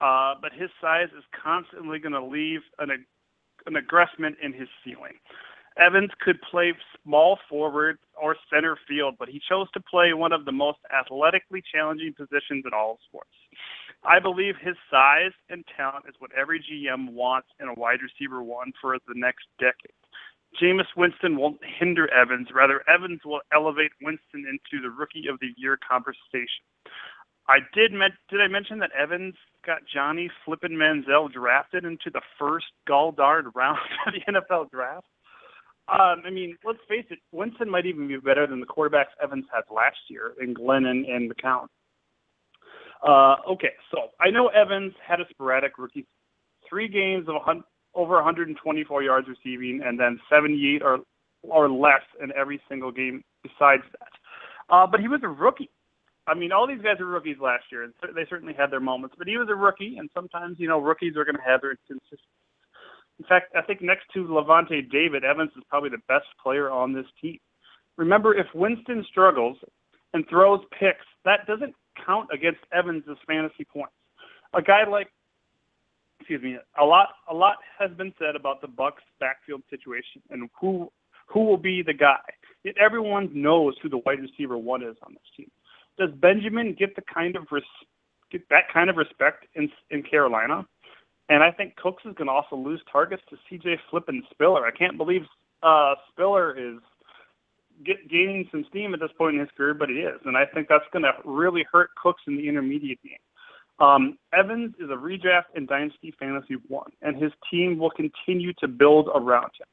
uh, 0.00 0.34
but 0.40 0.52
his 0.52 0.68
size 0.80 1.08
is 1.16 1.24
constantly 1.42 1.98
going 1.98 2.12
to 2.12 2.24
leave 2.24 2.60
an, 2.78 2.90
an 3.66 3.76
aggressment 3.76 4.36
in 4.42 4.52
his 4.52 4.68
ceiling. 4.84 5.14
Evans 5.78 6.10
could 6.20 6.40
play 6.42 6.72
small 7.04 7.38
forward 7.48 7.98
or 8.20 8.36
center 8.52 8.78
field, 8.88 9.16
but 9.18 9.28
he 9.28 9.40
chose 9.46 9.70
to 9.72 9.80
play 9.80 10.14
one 10.14 10.32
of 10.32 10.44
the 10.44 10.52
most 10.52 10.78
athletically 10.92 11.62
challenging 11.72 12.14
positions 12.16 12.64
in 12.66 12.72
all 12.74 12.92
of 12.92 12.98
sports. 13.06 13.30
I 14.06 14.20
believe 14.20 14.54
his 14.60 14.76
size 14.90 15.32
and 15.50 15.64
talent 15.76 16.04
is 16.08 16.14
what 16.18 16.30
every 16.32 16.60
GM 16.60 17.12
wants 17.12 17.48
in 17.60 17.68
a 17.68 17.74
wide 17.74 17.98
receiver 18.02 18.42
one 18.42 18.72
for 18.80 18.98
the 19.06 19.14
next 19.14 19.46
decade. 19.58 19.96
Jameis 20.62 20.86
Winston 20.96 21.36
won't 21.36 21.60
hinder 21.78 22.08
Evans. 22.14 22.48
Rather, 22.54 22.82
Evans 22.88 23.20
will 23.24 23.40
elevate 23.52 23.90
Winston 24.00 24.46
into 24.46 24.80
the 24.80 24.90
Rookie 24.90 25.26
of 25.28 25.40
the 25.40 25.52
Year 25.56 25.78
conversation. 25.86 26.64
I 27.48 27.58
did 27.74 27.92
did 28.30 28.40
I 28.40 28.48
mention 28.48 28.78
that 28.78 28.90
Evans 28.98 29.34
got 29.64 29.82
Johnny 29.92 30.30
Flippin 30.44 30.72
Manziel 30.72 31.32
drafted 31.32 31.84
into 31.84 32.10
the 32.10 32.22
first 32.38 32.66
gall-darned 32.88 33.48
round 33.54 33.78
of 34.06 34.14
the 34.14 34.32
NFL 34.32 34.70
draft? 34.70 35.06
Um, 35.88 36.22
I 36.26 36.30
mean, 36.30 36.56
let's 36.64 36.80
face 36.88 37.06
it, 37.10 37.20
Winston 37.30 37.70
might 37.70 37.86
even 37.86 38.08
be 38.08 38.16
better 38.16 38.46
than 38.46 38.58
the 38.58 38.66
quarterbacks 38.66 39.14
Evans 39.22 39.44
had 39.52 39.62
last 39.72 39.98
year 40.08 40.32
in 40.40 40.52
Glennon 40.52 41.08
and 41.08 41.30
McCown. 41.30 41.66
Uh, 43.06 43.36
okay, 43.48 43.70
so 43.92 44.08
I 44.20 44.30
know 44.30 44.48
Evans 44.48 44.92
had 45.06 45.20
a 45.20 45.24
sporadic 45.30 45.78
rookie, 45.78 46.04
three 46.68 46.88
games 46.88 47.28
of 47.28 47.36
over 47.94 48.14
124 48.14 49.02
yards 49.02 49.28
receiving, 49.28 49.80
and 49.84 49.98
then 49.98 50.18
78 50.28 50.82
or 50.82 50.98
or 51.42 51.70
less 51.70 52.02
in 52.20 52.32
every 52.32 52.60
single 52.68 52.90
game 52.90 53.22
besides 53.44 53.84
that. 53.92 54.74
Uh, 54.74 54.86
but 54.86 54.98
he 54.98 55.06
was 55.06 55.20
a 55.22 55.28
rookie. 55.28 55.70
I 56.26 56.34
mean, 56.34 56.50
all 56.50 56.66
these 56.66 56.82
guys 56.82 56.96
were 56.98 57.06
rookies 57.06 57.36
last 57.40 57.64
year, 57.70 57.84
and 57.84 57.92
they 58.16 58.26
certainly 58.28 58.54
had 58.54 58.72
their 58.72 58.80
moments. 58.80 59.14
But 59.16 59.28
he 59.28 59.36
was 59.36 59.46
a 59.48 59.54
rookie, 59.54 59.96
and 59.98 60.10
sometimes 60.12 60.56
you 60.58 60.66
know 60.66 60.80
rookies 60.80 61.16
are 61.16 61.24
going 61.24 61.36
to 61.36 61.46
have 61.46 61.60
their 61.60 61.70
inconsistencies. 61.70 62.26
In 63.20 63.24
fact, 63.24 63.54
I 63.56 63.62
think 63.62 63.80
next 63.80 64.06
to 64.14 64.24
Lavonte 64.24 64.90
David, 64.90 65.24
Evans 65.24 65.52
is 65.56 65.62
probably 65.70 65.90
the 65.90 66.02
best 66.08 66.26
player 66.42 66.70
on 66.70 66.92
this 66.92 67.06
team. 67.22 67.38
Remember, 67.96 68.34
if 68.34 68.46
Winston 68.52 69.06
struggles 69.08 69.56
and 70.12 70.28
throws 70.28 70.60
picks, 70.72 71.06
that 71.24 71.46
doesn't 71.46 71.74
count 72.04 72.28
against 72.32 72.60
Evans' 72.72 73.04
fantasy 73.26 73.64
points. 73.64 73.94
A 74.54 74.62
guy 74.62 74.84
like 74.88 75.08
excuse 76.18 76.42
me, 76.42 76.56
a 76.80 76.84
lot 76.84 77.08
a 77.30 77.34
lot 77.34 77.56
has 77.78 77.90
been 77.96 78.12
said 78.18 78.34
about 78.34 78.60
the 78.60 78.66
Bucs 78.66 79.04
backfield 79.20 79.62
situation 79.70 80.22
and 80.30 80.48
who 80.60 80.90
who 81.26 81.44
will 81.44 81.56
be 81.56 81.82
the 81.82 81.94
guy. 81.94 82.18
Yet 82.64 82.74
everyone 82.84 83.30
knows 83.32 83.74
who 83.82 83.88
the 83.88 83.98
wide 83.98 84.20
receiver 84.20 84.58
one 84.58 84.82
is 84.82 84.96
on 85.02 85.12
this 85.12 85.22
team. 85.36 85.50
Does 85.98 86.10
Benjamin 86.20 86.74
get 86.78 86.96
the 86.96 87.02
kind 87.02 87.36
of 87.36 87.44
res, 87.50 87.62
get 88.30 88.48
that 88.48 88.64
kind 88.72 88.90
of 88.90 88.96
respect 88.96 89.46
in 89.54 89.70
in 89.90 90.02
Carolina? 90.02 90.66
And 91.28 91.42
I 91.42 91.50
think 91.50 91.76
Cooks 91.76 92.04
is 92.04 92.14
going 92.14 92.28
to 92.28 92.32
also 92.32 92.56
lose 92.56 92.80
targets 92.90 93.22
to 93.30 93.36
C.J. 93.48 93.78
Flippin 93.90 94.22
Spiller. 94.30 94.64
I 94.64 94.70
can't 94.70 94.96
believe 94.96 95.22
uh, 95.62 95.94
Spiller 96.12 96.56
is 96.56 96.78
get, 97.84 98.08
gaining 98.08 98.48
some 98.50 98.64
steam 98.68 98.94
at 98.94 99.00
this 99.00 99.10
point 99.18 99.34
in 99.34 99.40
his 99.40 99.50
career, 99.56 99.74
but 99.74 99.88
he 99.88 99.96
is, 99.96 100.20
and 100.24 100.36
I 100.36 100.44
think 100.46 100.68
that's 100.68 100.84
going 100.92 101.04
to 101.04 101.12
really 101.24 101.64
hurt 101.70 101.90
Cooks 102.02 102.22
in 102.26 102.36
the 102.36 102.48
intermediate 102.48 103.02
game. 103.02 103.18
Um, 103.78 104.18
Evans 104.32 104.74
is 104.78 104.88
a 104.90 104.94
redraft 104.94 105.54
in 105.54 105.66
Dynasty 105.66 106.14
Fantasy 106.18 106.54
1, 106.68 106.90
and 107.02 107.22
his 107.22 107.32
team 107.50 107.78
will 107.78 107.90
continue 107.90 108.52
to 108.54 108.68
build 108.68 109.08
around 109.14 109.50
him. 109.60 109.66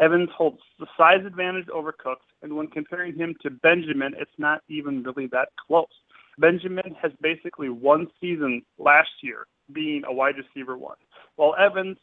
Evans 0.00 0.28
holds 0.36 0.60
the 0.78 0.86
size 0.96 1.24
advantage 1.26 1.68
over 1.70 1.92
Cooks, 1.92 2.24
and 2.42 2.54
when 2.56 2.68
comparing 2.68 3.16
him 3.16 3.34
to 3.42 3.50
Benjamin, 3.50 4.14
it's 4.16 4.30
not 4.38 4.62
even 4.68 5.02
really 5.02 5.26
that 5.32 5.48
close. 5.66 5.86
Benjamin 6.38 6.94
has 7.02 7.10
basically 7.20 7.68
one 7.68 8.06
season 8.20 8.62
last 8.78 9.10
year 9.22 9.46
being 9.72 10.02
a 10.06 10.12
wide 10.12 10.36
receiver 10.36 10.78
one, 10.78 10.96
while 11.34 11.56
Evans 11.58 11.98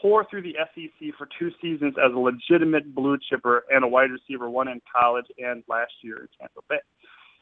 tore 0.00 0.26
through 0.28 0.42
the 0.42 0.54
SEC 0.74 1.14
for 1.16 1.28
two 1.38 1.50
seasons 1.60 1.94
as 2.04 2.12
a 2.14 2.18
legitimate 2.18 2.94
blue 2.94 3.18
chipper 3.28 3.64
and 3.70 3.84
a 3.84 3.88
wide 3.88 4.10
receiver 4.10 4.48
one 4.48 4.68
in 4.68 4.80
college 4.90 5.26
and 5.38 5.62
last 5.68 5.92
year 6.02 6.16
in 6.16 6.28
Tampa 6.38 6.60
Bay. 6.68 6.80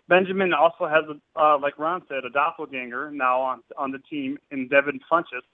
Benjamin 0.08 0.54
also 0.54 0.87
has, 0.87 1.04
a, 1.08 1.40
uh, 1.40 1.58
like 1.58 1.78
Ron 1.78 2.02
said, 2.08 2.24
a 2.24 2.30
doppelganger 2.30 3.11
now 3.11 3.40
on 3.40 3.61
on 3.76 3.92
the 3.92 3.98
team 4.11 4.38
in 4.50 4.66
Devin 4.68 5.00
Funchess, 5.11 5.44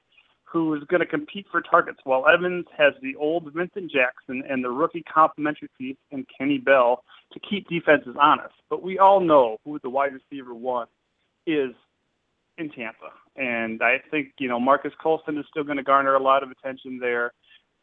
who 0.45 0.75
is 0.75 0.83
going 0.85 1.01
to 1.01 1.07
compete 1.07 1.47
for 1.51 1.61
targets, 1.61 1.99
while 2.05 2.27
Evans 2.29 2.67
has 2.79 2.95
the 3.03 3.17
old 3.17 3.53
Vincent 3.53 3.91
Jackson 3.91 4.45
and 4.49 4.63
the 4.63 4.71
rookie 4.71 5.03
complementary 5.13 5.69
piece 5.77 5.97
in 6.13 6.25
Kenny 6.39 6.59
Bell 6.59 7.03
to 7.33 7.41
keep 7.41 7.69
defenses 7.69 8.15
honest. 8.21 8.55
But 8.71 8.83
we 8.83 8.99
all 8.99 9.19
know 9.21 9.59
who 9.65 9.81
the 9.83 9.91
wide 9.91 10.13
receiver 10.13 10.55
one 10.55 10.87
is 11.47 11.73
in 12.59 12.71
Tampa. 12.71 13.11
And 13.37 13.83
I 13.83 13.97
think, 14.11 14.33
you 14.39 14.49
know, 14.49 14.61
Marques 14.61 14.93
Colston 15.03 15.39
is 15.39 15.47
still 15.51 15.65
going 15.65 15.77
to 15.77 15.83
garner 15.83 16.15
a 16.15 16.23
lot 16.23 16.43
of 16.43 16.51
attention 16.51 16.99
there. 17.01 17.33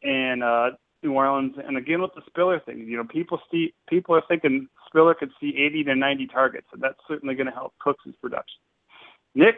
And 0.04 0.44
uh, 0.44 0.72
New 1.04 1.14
Orleans, 1.14 1.56
and 1.58 1.78
again 1.78 2.02
with 2.02 2.12
the 2.16 2.22
Spiller 2.28 2.60
thing, 2.60 2.86
you 2.88 2.98
know, 2.98 3.04
people 3.04 3.40
see 3.52 3.74
people 3.90 4.16
are 4.16 4.24
thinking 4.28 4.68
Spiller 4.88 5.14
could 5.14 5.32
see 5.40 5.54
80 5.58 5.86
to 5.86 5.96
90 5.96 6.28
targets, 6.28 6.68
and 6.74 6.82
that's 6.82 7.00
certainly 7.08 7.36
going 7.36 7.48
to 7.48 7.54
help 7.54 7.74
Cooks' 7.80 8.02
production. 8.22 8.60
Nick, 9.36 9.56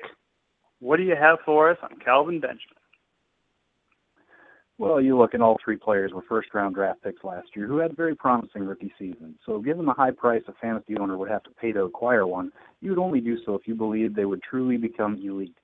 what 0.80 0.98
do 0.98 1.04
you 1.04 1.16
have 1.16 1.40
for 1.46 1.70
us 1.72 1.78
on 1.82 2.00
Kelvin 2.00 2.40
Benjamin? 2.40 2.83
Well, 4.80 5.00
you 5.00 5.18
look, 5.18 5.34
and 5.34 5.44
all 5.44 5.58
three 5.64 5.78
players 5.78 6.14
were 6.14 6.24
first-round 6.28 6.74
draft 6.74 7.04
picks 7.04 7.24
last 7.24 7.50
year 7.56 7.68
who 7.68 7.78
had 7.78 7.96
very 7.96 8.16
promising 8.16 8.66
rookie 8.66 8.94
seasons. 8.98 9.36
So, 9.46 9.60
given 9.60 9.86
the 9.86 9.94
high 9.94 10.12
price 10.12 10.42
a 10.48 10.54
fantasy 10.54 10.98
owner 10.98 11.16
would 11.16 11.30
have 11.30 11.44
to 11.44 11.52
pay 11.52 11.72
to 11.74 11.84
acquire 11.84 12.26
one, 12.26 12.52
you 12.82 12.90
would 12.90 13.00
only 13.00 13.22
do 13.22 13.38
so 13.46 13.54
if 13.54 13.68
you 13.68 13.76
believed 13.76 14.16
they 14.16 14.26
would 14.26 14.42
truly 14.42 14.78
become 14.78 15.22
elite. 15.24 15.56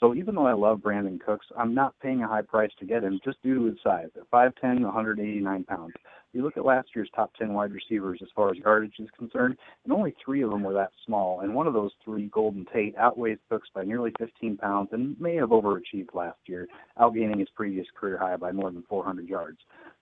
So 0.00 0.14
even 0.14 0.34
though 0.34 0.46
I 0.46 0.52
love 0.52 0.78
Brandin 0.78 1.20
Cooks, 1.20 1.46
I'm 1.56 1.74
not 1.74 1.98
paying 2.00 2.22
a 2.22 2.28
high 2.28 2.42
price 2.42 2.70
to 2.78 2.86
get 2.86 3.02
him 3.02 3.18
just 3.24 3.42
due 3.42 3.54
to 3.56 3.64
his 3.64 3.78
size. 3.82 4.08
At 4.16 4.30
5'10", 4.30 4.82
189 4.82 5.64
pounds. 5.64 5.94
You 6.32 6.42
look 6.42 6.56
at 6.56 6.64
last 6.64 6.88
year's 6.94 7.10
top 7.14 7.32
10 7.36 7.54
wide 7.54 7.72
receivers 7.72 8.20
as 8.22 8.28
far 8.36 8.50
as 8.50 8.58
yardage 8.58 8.94
is 8.98 9.08
concerned, 9.18 9.56
and 9.84 9.92
only 9.92 10.14
three 10.22 10.42
of 10.42 10.50
them 10.50 10.62
were 10.62 10.74
that 10.74 10.90
small, 11.06 11.40
and 11.40 11.54
one 11.54 11.66
of 11.66 11.72
those 11.72 11.92
three, 12.04 12.26
Golden 12.26 12.66
Tate, 12.72 12.96
outweighs 12.98 13.38
Cooks 13.48 13.68
by 13.74 13.84
nearly 13.84 14.12
15 14.18 14.58
pounds 14.58 14.90
and 14.92 15.18
may 15.20 15.36
have 15.36 15.50
overachieved 15.50 16.14
last 16.14 16.38
year, 16.46 16.68
outgaining 17.00 17.38
his 17.38 17.48
previous 17.54 17.86
career 17.98 18.18
high 18.18 18.36
by 18.36 18.52
more 18.52 18.70
than 18.70 18.84
400 18.88 19.26
yards. 19.26 19.58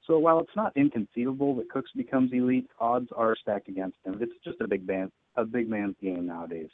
So 0.06 0.18
while 0.18 0.40
it's 0.40 0.56
not 0.56 0.76
inconceivable 0.76 1.54
that 1.56 1.70
Cooks 1.70 1.90
becomes 1.94 2.32
elite, 2.32 2.68
odds 2.80 3.08
are 3.16 3.36
stacked 3.40 3.68
against 3.68 3.98
him. 4.04 4.18
It's 4.20 4.32
just 4.44 4.60
a 4.60 4.68
big 4.68 4.86
man, 4.86 5.10
a 5.36 5.44
big 5.44 5.68
man's 5.68 5.96
game 6.02 6.26
nowadays. 6.26 6.70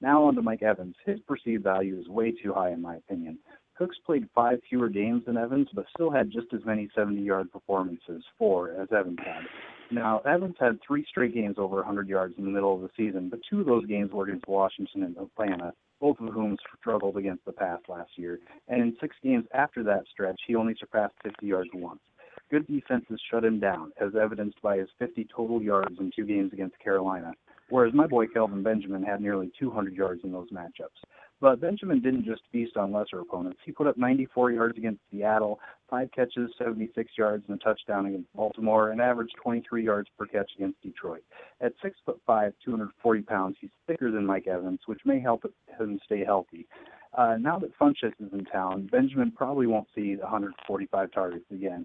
Now 0.00 0.24
on 0.24 0.34
to 0.34 0.42
Mike 0.42 0.62
Evans. 0.62 0.96
His 1.06 1.20
perceived 1.20 1.62
value 1.62 1.98
is 1.98 2.08
way 2.08 2.32
too 2.32 2.52
high 2.52 2.72
in 2.72 2.82
my 2.82 2.96
opinion. 2.96 3.38
Cooks 3.76 3.96
played 4.06 4.28
five 4.34 4.60
fewer 4.68 4.88
games 4.88 5.24
than 5.26 5.36
Evans, 5.36 5.68
but 5.74 5.86
still 5.94 6.10
had 6.10 6.30
just 6.30 6.52
as 6.52 6.64
many 6.64 6.88
70-yard 6.96 7.50
performances, 7.50 8.22
four, 8.38 8.70
as 8.70 8.88
Evans 8.92 9.18
had. 9.24 9.42
Now, 9.90 10.20
Evans 10.20 10.54
had 10.60 10.78
three 10.86 11.04
straight 11.08 11.34
games 11.34 11.56
over 11.58 11.76
100 11.76 12.08
yards 12.08 12.34
in 12.38 12.44
the 12.44 12.50
middle 12.50 12.74
of 12.74 12.82
the 12.82 12.90
season, 12.96 13.28
but 13.28 13.40
two 13.48 13.60
of 13.60 13.66
those 13.66 13.84
games 13.86 14.12
were 14.12 14.24
against 14.24 14.46
Washington 14.46 15.02
and 15.02 15.16
Atlanta, 15.16 15.72
both 16.00 16.20
of 16.20 16.32
whom 16.32 16.56
struggled 16.78 17.16
against 17.16 17.44
the 17.44 17.52
pass 17.52 17.80
last 17.88 18.10
year. 18.16 18.38
And 18.68 18.80
in 18.80 18.96
six 19.00 19.16
games 19.22 19.44
after 19.52 19.82
that 19.84 20.04
stretch, 20.10 20.40
he 20.46 20.54
only 20.54 20.76
surpassed 20.78 21.14
50 21.24 21.44
yards 21.44 21.70
once. 21.74 22.00
Good 22.50 22.66
defenses 22.68 23.20
shut 23.30 23.44
him 23.44 23.58
down, 23.58 23.90
as 24.00 24.14
evidenced 24.14 24.62
by 24.62 24.78
his 24.78 24.88
50 25.00 25.26
total 25.34 25.60
yards 25.60 25.96
in 25.98 26.12
two 26.14 26.24
games 26.24 26.52
against 26.52 26.78
Carolina 26.78 27.32
whereas 27.70 27.94
my 27.94 28.06
boy 28.06 28.26
Kelvin 28.26 28.62
Benjamin 28.62 29.02
had 29.02 29.20
nearly 29.20 29.50
200 29.58 29.94
yards 29.94 30.20
in 30.24 30.32
those 30.32 30.50
matchups. 30.50 31.00
But 31.44 31.60
Benjamin 31.60 32.00
didn't 32.00 32.24
just 32.24 32.40
feast 32.50 32.78
on 32.78 32.90
lesser 32.90 33.20
opponents. 33.20 33.58
He 33.66 33.70
put 33.70 33.86
up 33.86 33.98
94 33.98 34.52
yards 34.52 34.78
against 34.78 35.02
Seattle, 35.10 35.60
five 35.90 36.10
catches, 36.10 36.50
76 36.56 37.10
yards, 37.18 37.44
and 37.46 37.60
a 37.60 37.62
touchdown 37.62 38.06
against 38.06 38.32
Baltimore, 38.32 38.92
and 38.92 38.98
averaged 38.98 39.34
23 39.42 39.84
yards 39.84 40.08
per 40.18 40.24
catch 40.24 40.50
against 40.56 40.80
Detroit. 40.80 41.22
At 41.60 41.74
six 41.82 41.98
foot 42.06 42.18
five, 42.26 42.54
240 42.64 43.20
pounds, 43.24 43.56
he's 43.60 43.68
thicker 43.86 44.10
than 44.10 44.24
Mike 44.24 44.46
Evans, 44.46 44.80
which 44.86 45.00
may 45.04 45.20
help 45.20 45.44
him 45.78 46.00
stay 46.06 46.24
healthy. 46.24 46.66
Uh, 47.12 47.36
now 47.38 47.58
that 47.58 47.78
Funchess 47.78 48.14
is 48.20 48.32
in 48.32 48.46
town, 48.46 48.88
Benjamin 48.90 49.30
probably 49.30 49.66
won't 49.66 49.88
see 49.94 50.16
145 50.16 51.12
targets 51.12 51.44
again. 51.52 51.84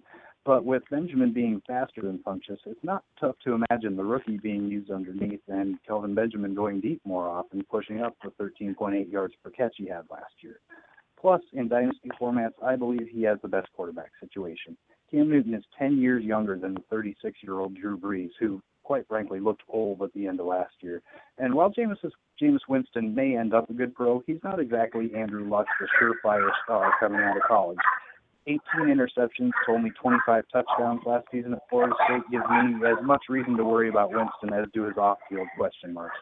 But 0.50 0.66
with 0.66 0.82
Benjamin 0.90 1.32
being 1.32 1.62
faster 1.68 2.02
than 2.02 2.24
Funchess, 2.26 2.58
it's 2.66 2.84
not 2.84 3.04
tough 3.20 3.36
to 3.44 3.54
imagine 3.54 3.96
the 3.96 4.04
rookie 4.04 4.40
being 4.40 4.68
used 4.68 4.90
underneath 4.90 5.42
and 5.48 5.78
Kelvin 5.86 6.16
Benjamin 6.16 6.56
going 6.56 6.82
deep 6.82 7.00
more 7.06 7.30
often, 7.30 7.64
pushing 7.70 8.02
up 8.02 8.16
the 8.24 8.32
13.8 8.44 9.12
yards 9.12 9.36
per 9.44 9.52
catch 9.52 9.76
he 9.78 9.86
had 9.86 10.10
last 10.10 10.34
year. 10.42 10.60
Plus, 11.22 11.42
in 11.54 11.68
dynasty 11.68 12.10
formats, 12.20 12.56
I 12.66 12.78
believe 12.78 13.08
he 13.12 13.22
has 13.22 13.38
the 13.44 13.48
best 13.48 13.68
quarterback 13.76 14.10
situation. 14.20 14.76
Cam 15.12 15.30
Newton 15.30 15.54
is 15.54 15.64
10 15.78 16.00
years 16.00 16.24
younger 16.24 16.58
than 16.58 16.74
the 16.74 16.84
36 16.90 17.38
year 17.44 17.60
old 17.60 17.76
Drew 17.76 17.96
Brees, 17.96 18.32
who, 18.40 18.60
quite 18.82 19.08
frankly, 19.08 19.40
looked 19.40 19.62
old 19.70 20.02
at 20.02 20.12
the 20.14 20.26
end 20.26 20.40
of 20.40 20.48
last 20.48 20.74
year. 20.82 21.04
And 21.38 21.54
while 21.54 21.70
Jameis, 21.70 22.04
Jameis 22.42 22.68
Winston 22.68 23.14
may 23.14 23.38
end 23.38 23.54
up 23.54 23.70
a 23.70 23.74
good 23.74 23.94
pro, 23.94 24.24
he's 24.26 24.44
not 24.44 24.60
exactly 24.60 25.12
Andrew 25.16 25.48
Luck, 25.48 25.68
the 25.80 25.88
surefire 26.02 26.50
star 26.64 26.92
coming 27.00 27.22
out 27.22 27.38
of 27.38 27.44
college. 27.44 27.78
18 28.50 28.60
interceptions 28.88 29.52
to 29.66 29.72
only 29.72 29.92
25 29.92 30.44
touchdowns 30.52 31.02
last 31.06 31.26
season 31.32 31.54
at 31.54 31.62
Florida 31.70 31.96
State 32.06 32.24
gives 32.32 32.44
me 32.50 32.88
as 32.88 32.98
much 33.04 33.22
reason 33.30 33.56
to 33.58 33.64
worry 33.64 33.90
about 33.90 34.12
Winston 34.12 34.54
as 34.54 34.66
do 34.74 34.84
his 34.84 34.98
off-field 34.98 35.48
question 35.56 35.94
marks. 35.94 36.18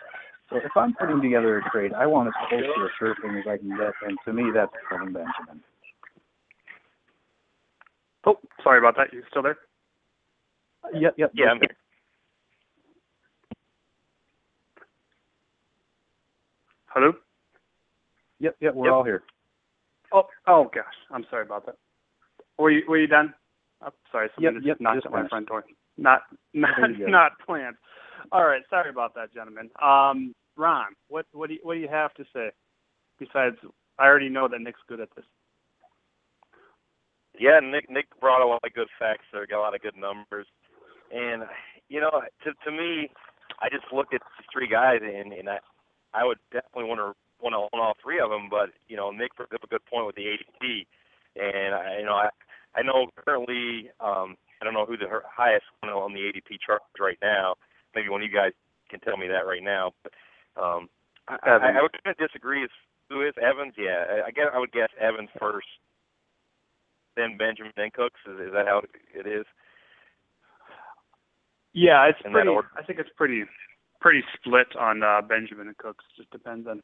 So 0.49 0.57
if 0.57 0.75
I'm 0.75 0.93
putting 0.95 1.21
together 1.21 1.59
a 1.59 1.69
trade, 1.69 1.93
I 1.93 2.05
want 2.05 2.27
as 2.27 2.33
close 2.49 2.63
to 2.63 2.81
a 2.83 2.89
sure 2.99 3.15
thing 3.21 3.37
as 3.37 3.47
I 3.47 3.57
can 3.57 3.69
get, 3.69 3.93
and 4.05 4.17
to 4.25 4.33
me, 4.33 4.43
that's 4.53 4.71
Kevin 4.89 5.13
Benjamin. 5.13 5.63
Oh, 8.25 8.37
sorry 8.61 8.79
about 8.79 8.97
that. 8.97 9.13
You 9.13 9.23
still 9.29 9.43
there? 9.43 9.57
Uh, 10.83 10.97
yep, 10.99 11.13
yep. 11.17 11.31
Yeah, 11.33 11.47
I'm 11.47 11.59
here. 11.59 11.75
Hello? 16.87 17.13
Yep, 18.39 18.55
yep, 18.59 18.73
we're 18.73 18.85
Yep. 18.85 18.93
all 18.93 19.03
here. 19.03 19.23
Oh, 20.13 20.27
oh 20.47 20.69
gosh, 20.73 20.85
I'm 21.11 21.25
sorry 21.29 21.43
about 21.43 21.65
that. 21.65 21.75
Were 22.57 22.71
you 22.71 22.83
were 22.87 22.97
you 22.97 23.07
done? 23.07 23.33
Oh, 23.85 23.89
sorry, 24.11 24.29
someone 24.35 24.55
Yep, 24.55 24.61
just 24.63 24.67
yep, 24.67 24.77
knocked 24.81 24.97
just 24.97 25.05
at 25.07 25.11
my 25.11 25.27
front 25.27 25.47
door. 25.47 25.63
Not 25.97 26.21
not 26.53 26.71
There 26.77 26.91
you 26.91 27.05
go. 27.05 27.11
not 27.11 27.31
planned. 27.45 27.75
All 28.31 28.45
right, 28.45 28.63
sorry 28.69 28.89
about 28.89 29.13
that, 29.15 29.33
gentlemen. 29.33 29.69
Um, 29.81 30.33
Ron, 30.55 30.93
what 31.07 31.25
what 31.33 31.49
do 31.49 31.55
you, 31.55 31.59
what 31.63 31.75
do 31.75 31.79
you 31.79 31.87
have 31.87 32.13
to 32.15 32.25
say? 32.33 32.49
Besides, 33.19 33.55
I 33.99 34.05
already 34.05 34.29
know 34.29 34.47
that 34.47 34.61
Nick's 34.61 34.81
good 34.87 34.99
at 34.99 35.09
this. 35.15 35.25
Yeah, 37.39 37.59
Nick 37.61 37.89
Nick 37.89 38.07
brought 38.19 38.41
a 38.41 38.47
lot 38.47 38.61
of 38.63 38.73
good 38.73 38.87
facts 38.97 39.25
there, 39.31 39.45
got 39.45 39.59
a 39.59 39.61
lot 39.61 39.75
of 39.75 39.81
good 39.81 39.95
numbers. 39.95 40.47
And 41.13 41.43
you 41.89 42.01
know, 42.01 42.21
to 42.43 42.51
to 42.65 42.71
me, 42.71 43.09
I 43.61 43.69
just 43.69 43.85
look 43.93 44.07
at 44.13 44.21
these 44.21 44.47
three 44.51 44.67
guys 44.67 44.99
and 45.03 45.31
and 45.33 45.47
I 45.49 45.59
I 46.13 46.25
would 46.25 46.39
definitely 46.51 46.85
want 46.89 46.99
to 46.99 47.13
want 47.39 47.53
to 47.53 47.69
own 47.69 47.81
all 47.83 47.93
three 48.01 48.19
of 48.19 48.29
them, 48.31 48.47
but 48.49 48.69
you 48.87 48.97
know, 48.97 49.11
Nick 49.11 49.35
brings 49.35 49.53
up 49.53 49.63
a 49.63 49.67
good 49.67 49.85
point 49.85 50.07
with 50.07 50.15
the 50.15 50.25
ADP. 50.25 50.85
And 51.37 51.75
I 51.75 51.99
you 51.99 52.05
know, 52.05 52.15
I 52.15 52.29
I 52.77 52.83
know 52.83 53.07
currently 53.25 53.89
um 53.99 54.37
I 54.61 54.65
don't 54.65 54.73
know 54.73 54.85
who 54.85 54.97
the 54.97 55.09
highest 55.25 55.65
one 55.81 55.91
on 55.91 56.13
the 56.13 56.19
ADP 56.19 56.57
chart 56.65 56.81
is 56.95 56.99
right 56.99 57.17
now. 57.21 57.55
Maybe 57.95 58.09
one 58.09 58.21
of 58.21 58.29
you 58.29 58.35
guys 58.35 58.53
can 58.89 58.99
tell 58.99 59.17
me 59.17 59.27
that 59.27 59.45
right 59.45 59.63
now. 59.63 59.91
But 60.03 60.13
um 60.61 60.89
I, 61.27 61.37
I, 61.43 61.79
I 61.79 61.81
would 61.81 61.91
kind 62.03 62.15
of 62.15 62.17
disagree. 62.17 62.63
Is 62.63 62.69
who 63.09 63.21
is 63.21 63.33
Evans? 63.41 63.73
Yeah, 63.77 64.05
I, 64.09 64.27
I 64.27 64.31
guess 64.31 64.47
I 64.53 64.59
would 64.59 64.71
guess 64.71 64.89
Evans 64.99 65.29
first, 65.39 65.67
then 67.15 67.37
Benjamin, 67.37 67.73
then 67.75 67.89
Cooks. 67.93 68.19
Is, 68.27 68.39
is 68.47 68.53
that 68.53 68.65
how 68.67 68.81
it 69.13 69.27
is? 69.27 69.45
Yeah, 71.73 72.07
it's 72.07 72.19
In 72.25 72.31
pretty. 72.31 72.49
I 72.49 72.83
think 72.83 72.99
it's 72.99 73.09
pretty 73.15 73.43
pretty 73.99 74.23
split 74.35 74.75
on 74.79 75.03
uh, 75.03 75.21
Benjamin 75.21 75.67
and 75.67 75.77
Cooks. 75.77 76.05
Just 76.15 76.31
depends 76.31 76.67
on 76.67 76.81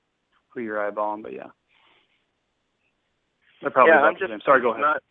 who 0.49 0.61
you're 0.61 0.77
eyeballing, 0.77 1.23
but 1.23 1.33
yeah. 1.33 1.49
They're 3.61 3.71
probably 3.71 3.93
yeah, 3.93 4.01
I'm 4.01 4.15
just. 4.15 4.45
Sorry, 4.45 4.61
go 4.61 4.71
ahead. 4.71 4.81
Not, 4.81 5.03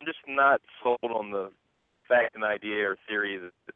I'm 0.00 0.06
just 0.06 0.18
not 0.26 0.60
sold 0.82 0.98
on 1.02 1.30
the 1.30 1.50
fact 2.08 2.34
and 2.34 2.44
idea 2.44 2.88
or 2.88 2.96
theory 3.06 3.38
that 3.38 3.74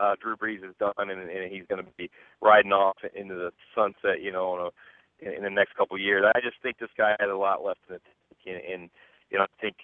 uh, 0.00 0.14
Drew 0.20 0.36
Brees 0.36 0.64
is 0.64 0.74
done 0.78 0.92
and, 0.98 1.10
and 1.10 1.52
he's 1.52 1.66
going 1.68 1.84
to 1.84 1.90
be 1.96 2.10
riding 2.40 2.72
off 2.72 2.96
into 3.14 3.34
the 3.34 3.52
sunset, 3.74 4.22
you 4.22 4.32
know, 4.32 4.46
on 4.50 4.70
a, 4.70 5.36
in, 5.36 5.42
the 5.42 5.50
next 5.50 5.76
couple 5.76 5.94
of 5.96 6.00
years. 6.00 6.24
I 6.34 6.40
just 6.40 6.56
think 6.62 6.78
this 6.78 6.90
guy 6.96 7.14
has 7.20 7.30
a 7.30 7.36
lot 7.36 7.64
left 7.64 7.80
in 7.88 7.94
the 7.94 8.00
tank, 8.00 8.62
and, 8.64 8.74
and 8.74 8.90
you 9.30 9.38
know, 9.38 9.44
I 9.44 9.60
think 9.60 9.76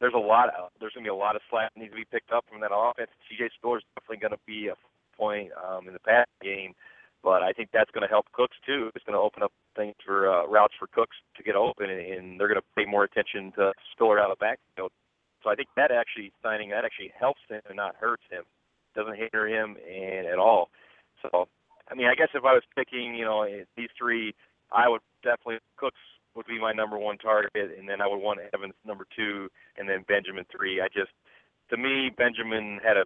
there's 0.00 0.14
a 0.14 0.18
lot. 0.18 0.48
Of, 0.48 0.70
there's 0.80 0.92
going 0.92 1.04
to 1.04 1.08
be 1.08 1.14
a 1.16 1.16
lot 1.16 1.36
of 1.36 1.42
slack 1.48 1.72
that 1.74 1.80
needs 1.80 1.92
to 1.92 1.96
be 1.96 2.04
picked 2.04 2.32
up 2.32 2.44
from 2.50 2.60
that 2.60 2.74
offense. 2.74 3.10
CJ 3.24 3.48
Spiller 3.56 3.78
is 3.78 3.84
definitely 3.94 4.20
going 4.20 4.36
to 4.36 4.44
be 4.46 4.68
a 4.68 4.76
point 5.16 5.50
um, 5.56 5.86
in 5.88 5.94
the 5.94 6.00
pass 6.00 6.26
game, 6.42 6.74
but 7.22 7.42
I 7.42 7.52
think 7.52 7.70
that's 7.72 7.90
going 7.90 8.02
to 8.02 8.08
help 8.08 8.26
Cooks 8.32 8.56
too. 8.64 8.90
It's 8.94 9.04
going 9.04 9.18
to 9.18 9.20
open 9.20 9.42
up 9.42 9.52
things 9.74 9.94
for 10.04 10.30
uh, 10.30 10.46
routes 10.46 10.74
for 10.78 10.86
Cooks 10.88 11.16
to 11.36 11.42
get 11.42 11.56
open, 11.56 11.90
and, 11.90 12.38
they're 12.38 12.48
going 12.48 12.60
to 12.60 12.74
pay 12.76 12.84
more 12.84 13.04
attention 13.04 13.52
to 13.56 13.72
Spiller 13.92 14.20
out 14.20 14.30
of 14.30 14.38
backfield. 14.38 14.92
So 15.42 15.50
I 15.50 15.54
think 15.54 15.68
that 15.76 15.90
actually 15.90 16.32
signing 16.42 16.70
that 16.70 16.84
actually 16.84 17.12
helps 17.18 17.40
him 17.48 17.60
and 17.68 17.76
not 17.76 17.94
hurts 17.96 18.24
him. 18.30 18.44
Doesn't 18.94 19.16
hinder 19.16 19.46
him 19.46 19.76
and 19.86 20.26
at 20.26 20.38
all. 20.38 20.70
So 21.22 21.48
I 21.90 21.94
mean, 21.94 22.06
I 22.06 22.14
guess 22.14 22.28
if 22.34 22.44
I 22.44 22.52
was 22.52 22.62
picking, 22.74 23.14
you 23.14 23.24
know, 23.24 23.46
these 23.76 23.90
three, 23.96 24.34
I 24.72 24.88
would 24.88 25.02
definitely 25.22 25.58
Cooks 25.76 26.00
would 26.34 26.46
be 26.46 26.60
my 26.60 26.72
number 26.72 26.98
one 26.98 27.16
target, 27.16 27.52
and 27.78 27.88
then 27.88 28.00
I 28.00 28.06
would 28.06 28.20
want 28.20 28.40
Evans 28.52 28.74
number 28.84 29.06
two, 29.16 29.48
and 29.78 29.88
then 29.88 30.04
Benjamin 30.06 30.44
three. 30.54 30.80
I 30.80 30.88
just, 30.88 31.12
to 31.70 31.76
me, 31.76 32.10
Benjamin 32.16 32.80
had 32.84 32.96
a 32.96 33.04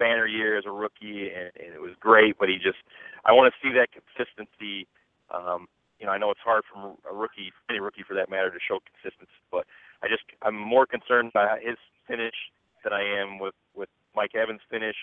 banner 0.00 0.26
year 0.26 0.56
as 0.56 0.64
a 0.66 0.72
rookie, 0.72 1.28
and, 1.28 1.52
and 1.60 1.76
it 1.76 1.82
was 1.84 1.92
great, 2.00 2.40
but 2.40 2.48
he 2.48 2.56
just, 2.56 2.80
I 3.28 3.32
want 3.36 3.52
to 3.52 3.56
see 3.60 3.72
that 3.76 3.92
consistency. 3.92 4.88
Um, 5.28 5.68
you 6.00 6.06
know, 6.06 6.12
I 6.12 6.18
know 6.18 6.32
it's 6.32 6.40
hard 6.42 6.64
for 6.64 6.96
a 7.04 7.14
rookie, 7.14 7.52
any 7.68 7.78
rookie 7.78 8.04
for 8.08 8.14
that 8.14 8.32
matter, 8.32 8.50
to 8.50 8.58
show 8.58 8.80
consistency, 8.80 9.38
but 9.52 9.68
I 10.02 10.08
just, 10.08 10.24
I'm 10.40 10.56
more 10.56 10.86
concerned 10.88 11.36
by 11.36 11.60
his 11.60 11.76
finish 12.08 12.34
than 12.82 12.92
I 12.96 13.04
am 13.04 13.38
with 13.38 13.54
with 13.76 13.92
Mike 14.16 14.34
Evans' 14.34 14.64
finish 14.70 14.96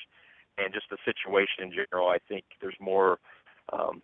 and 0.57 0.73
just 0.73 0.89
the 0.89 0.97
situation 1.05 1.61
in 1.61 1.69
general. 1.69 2.09
I 2.09 2.17
think 2.27 2.43
there's 2.59 2.79
more. 2.81 3.19
Um, 3.71 4.01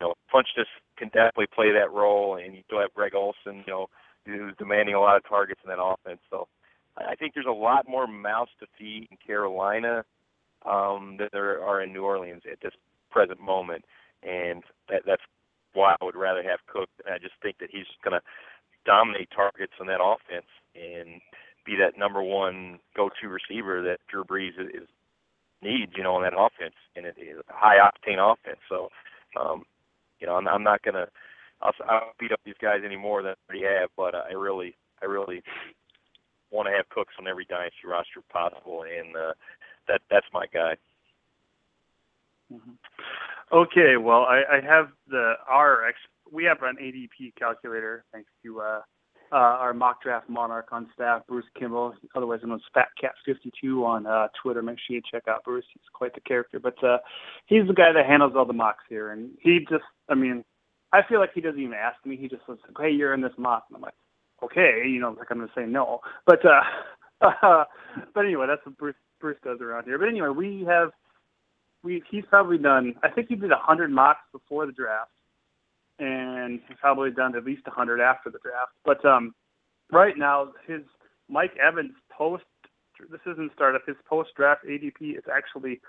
you 0.00 0.06
know, 0.06 0.14
Funchess 0.32 0.70
can 0.96 1.08
definitely 1.08 1.48
play 1.52 1.72
that 1.72 1.92
role, 1.92 2.36
and 2.36 2.54
you 2.54 2.62
still 2.66 2.80
have 2.80 2.94
Greg 2.94 3.14
Olsen, 3.14 3.64
you 3.66 3.72
know, 3.72 3.86
who's 4.24 4.54
demanding 4.58 4.94
a 4.94 5.00
lot 5.00 5.16
of 5.16 5.28
targets 5.28 5.60
in 5.64 5.68
that 5.68 5.82
offense. 5.82 6.20
So 6.30 6.48
I 6.96 7.14
think 7.16 7.34
there's 7.34 7.46
a 7.46 7.52
lot 7.52 7.88
more 7.88 8.06
mouths 8.06 8.50
to 8.60 8.66
feed 8.78 9.08
in 9.10 9.16
Carolina 9.24 10.04
um, 10.66 11.16
than 11.18 11.28
there 11.32 11.62
are 11.62 11.82
in 11.82 11.92
New 11.92 12.04
Orleans 12.04 12.42
at 12.50 12.60
this 12.60 12.74
present 13.10 13.40
moment, 13.40 13.84
and 14.22 14.62
that, 14.88 15.02
that's 15.06 15.22
why 15.72 15.94
I 16.00 16.04
would 16.04 16.16
rather 16.16 16.42
have 16.42 16.60
Cook. 16.66 16.88
And 17.04 17.14
I 17.14 17.18
just 17.18 17.34
think 17.42 17.58
that 17.58 17.70
he's 17.70 17.86
going 18.02 18.18
to 18.18 18.22
dominate 18.84 19.28
targets 19.34 19.72
in 19.80 19.86
that 19.86 20.02
offense 20.02 20.48
and 20.74 21.20
be 21.66 21.76
that 21.76 21.98
number 21.98 22.22
one 22.22 22.78
go-to 22.96 23.28
receiver 23.28 23.82
that 23.82 23.98
Drew 24.08 24.24
Brees 24.24 24.58
is, 24.58 24.82
is 24.82 24.88
needs, 25.62 25.92
you 25.96 26.02
know, 26.02 26.16
in 26.16 26.22
that 26.22 26.32
offense, 26.36 26.74
and 26.96 27.04
it 27.04 27.16
is 27.18 27.38
a 27.38 27.52
high 27.52 27.76
octane 27.76 28.18
offense. 28.18 28.60
So, 28.68 28.88
um, 29.38 29.64
you 30.18 30.26
know, 30.26 30.36
I'm, 30.36 30.48
I'm 30.48 30.62
not 30.62 30.82
gonna, 30.82 31.06
I'll, 31.62 31.72
I'll 31.88 32.12
beat 32.18 32.32
up 32.32 32.40
these 32.44 32.54
guys 32.60 32.80
any 32.84 32.96
more 32.96 33.22
than 33.22 33.32
I 33.32 33.52
already 33.52 33.80
have, 33.80 33.90
but 33.96 34.14
I 34.14 34.32
really, 34.32 34.74
I 35.02 35.06
really 35.06 35.42
want 36.50 36.66
to 36.68 36.74
have 36.74 36.88
Cooks 36.88 37.14
on 37.18 37.28
every 37.28 37.44
dynasty 37.44 37.86
roster 37.86 38.22
possible, 38.32 38.84
and 38.84 39.14
uh, 39.14 39.32
that 39.90 40.02
that's 40.10 40.26
my 40.32 40.46
guy. 40.52 40.76
Mm-hmm. 42.52 42.72
Okay, 43.52 43.96
well, 43.96 44.22
I, 44.22 44.42
I 44.58 44.60
have 44.60 44.90
the 45.08 45.34
ex, 45.88 45.98
we 46.30 46.44
have 46.44 46.58
an 46.62 46.76
ADP 46.80 47.34
calculator 47.36 48.04
thanks 48.12 48.30
to 48.44 48.60
uh, 48.60 48.80
uh, 49.32 49.36
our 49.36 49.74
mock 49.74 50.02
draft 50.02 50.28
monarch 50.28 50.68
on 50.70 50.88
staff, 50.94 51.22
Bruce 51.28 51.46
Kimball, 51.58 51.94
otherwise 52.14 52.40
known 52.44 52.56
as 52.56 52.60
Fat 52.72 52.88
Cat 53.00 53.12
52 53.26 53.84
on 53.84 54.06
uh, 54.06 54.28
Twitter. 54.40 54.62
Make 54.62 54.78
sure 54.78 54.96
you 54.96 55.02
check 55.10 55.24
out 55.28 55.44
Bruce; 55.44 55.64
he's 55.72 55.82
quite 55.92 56.14
the 56.14 56.20
character. 56.20 56.60
But 56.60 56.82
uh, 56.84 56.98
he's 57.46 57.66
the 57.66 57.74
guy 57.74 57.92
that 57.92 58.06
handles 58.06 58.32
all 58.36 58.44
the 58.46 58.52
mocks 58.52 58.84
here, 58.88 59.10
and 59.10 59.30
he 59.40 59.60
just, 59.68 59.84
I 60.08 60.14
mean, 60.14 60.44
I 60.92 61.00
feel 61.08 61.18
like 61.18 61.30
he 61.34 61.40
doesn't 61.40 61.60
even 61.60 61.74
ask 61.74 62.04
me. 62.04 62.16
He 62.16 62.28
just 62.28 62.42
says, 62.46 62.58
"Hey, 62.78 62.90
you're 62.90 63.14
in 63.14 63.20
this 63.20 63.32
mock," 63.36 63.64
and 63.68 63.76
I'm 63.76 63.82
like, 63.82 63.94
"Okay," 64.44 64.82
you 64.86 65.00
know, 65.00 65.14
like 65.16 65.28
I'm 65.30 65.38
gonna 65.38 65.50
say 65.56 65.66
no. 65.66 66.00
But 66.26 66.40
uh, 66.44 66.62
but 68.14 68.24
anyway, 68.24 68.46
that's 68.48 68.64
what 68.64 68.78
Bruce 68.78 68.94
Bruce 69.20 69.38
does 69.44 69.60
around 69.60 69.84
here. 69.84 69.98
But 69.98 70.08
anyway, 70.08 70.28
we 70.28 70.64
have 70.68 70.90
we 71.82 72.02
he's 72.10 72.24
probably 72.28 72.58
done. 72.58 72.94
I 73.02 73.08
think 73.08 73.28
he 73.28 73.36
did 73.36 73.52
a 73.52 73.58
hundred 73.58 73.90
mocks 73.90 74.22
before 74.32 74.66
the 74.66 74.72
draft 74.72 75.10
and 76.00 76.60
he's 76.66 76.78
probably 76.80 77.10
done 77.10 77.36
at 77.36 77.44
least 77.44 77.62
a 77.66 77.70
100 77.70 78.00
after 78.00 78.30
the 78.30 78.38
draft. 78.42 78.72
But 78.84 79.04
um, 79.04 79.34
right 79.92 80.16
now, 80.16 80.52
his 80.66 80.80
Mike 81.28 81.52
Evans 81.62 81.92
post 82.10 82.44
this 83.10 83.20
isn't 83.32 83.52
startup. 83.54 83.82
His 83.86 83.96
post 84.06 84.30
draft 84.36 84.64
ADP 84.66 85.16
is 85.16 85.24
actually 85.32 85.80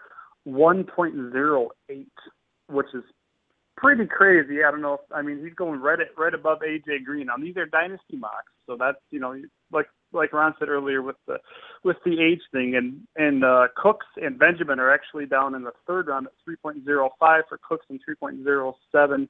1.08, 0.48 2.06
which 2.70 2.88
is 2.94 3.04
pretty 3.78 4.06
crazy. 4.06 4.64
I 4.64 4.72
don't 4.72 4.82
know. 4.82 4.96
If, 4.96 5.00
I 5.14 5.22
mean, 5.22 5.44
he's 5.44 5.54
going 5.54 5.80
right 5.80 6.00
at, 6.00 6.18
right 6.18 6.34
above 6.34 6.60
AJ 6.60 7.04
Green. 7.06 7.28
Now 7.28 7.38
these 7.38 7.58
are 7.58 7.66
dynasty 7.66 8.18
mocks, 8.18 8.52
so 8.66 8.78
that's 8.80 9.00
you 9.10 9.20
know 9.20 9.36
like 9.72 9.88
like 10.14 10.34
Ron 10.34 10.54
said 10.60 10.70
earlier 10.70 11.02
with 11.02 11.16
the 11.28 11.38
with 11.84 11.98
the 12.06 12.22
age 12.22 12.42
thing, 12.52 12.76
and 12.76 13.02
and 13.16 13.44
uh, 13.44 13.68
Cooks 13.76 14.08
and 14.18 14.38
Benjamin 14.38 14.80
are 14.80 14.94
actually 14.94 15.26
down 15.26 15.56
in 15.56 15.64
the 15.64 15.72
third 15.88 16.08
round 16.08 16.28
at 16.28 16.34
3.05 16.48 17.10
for 17.20 17.60
Cooks 17.68 17.86
and 17.90 18.00
3.07 18.22 19.28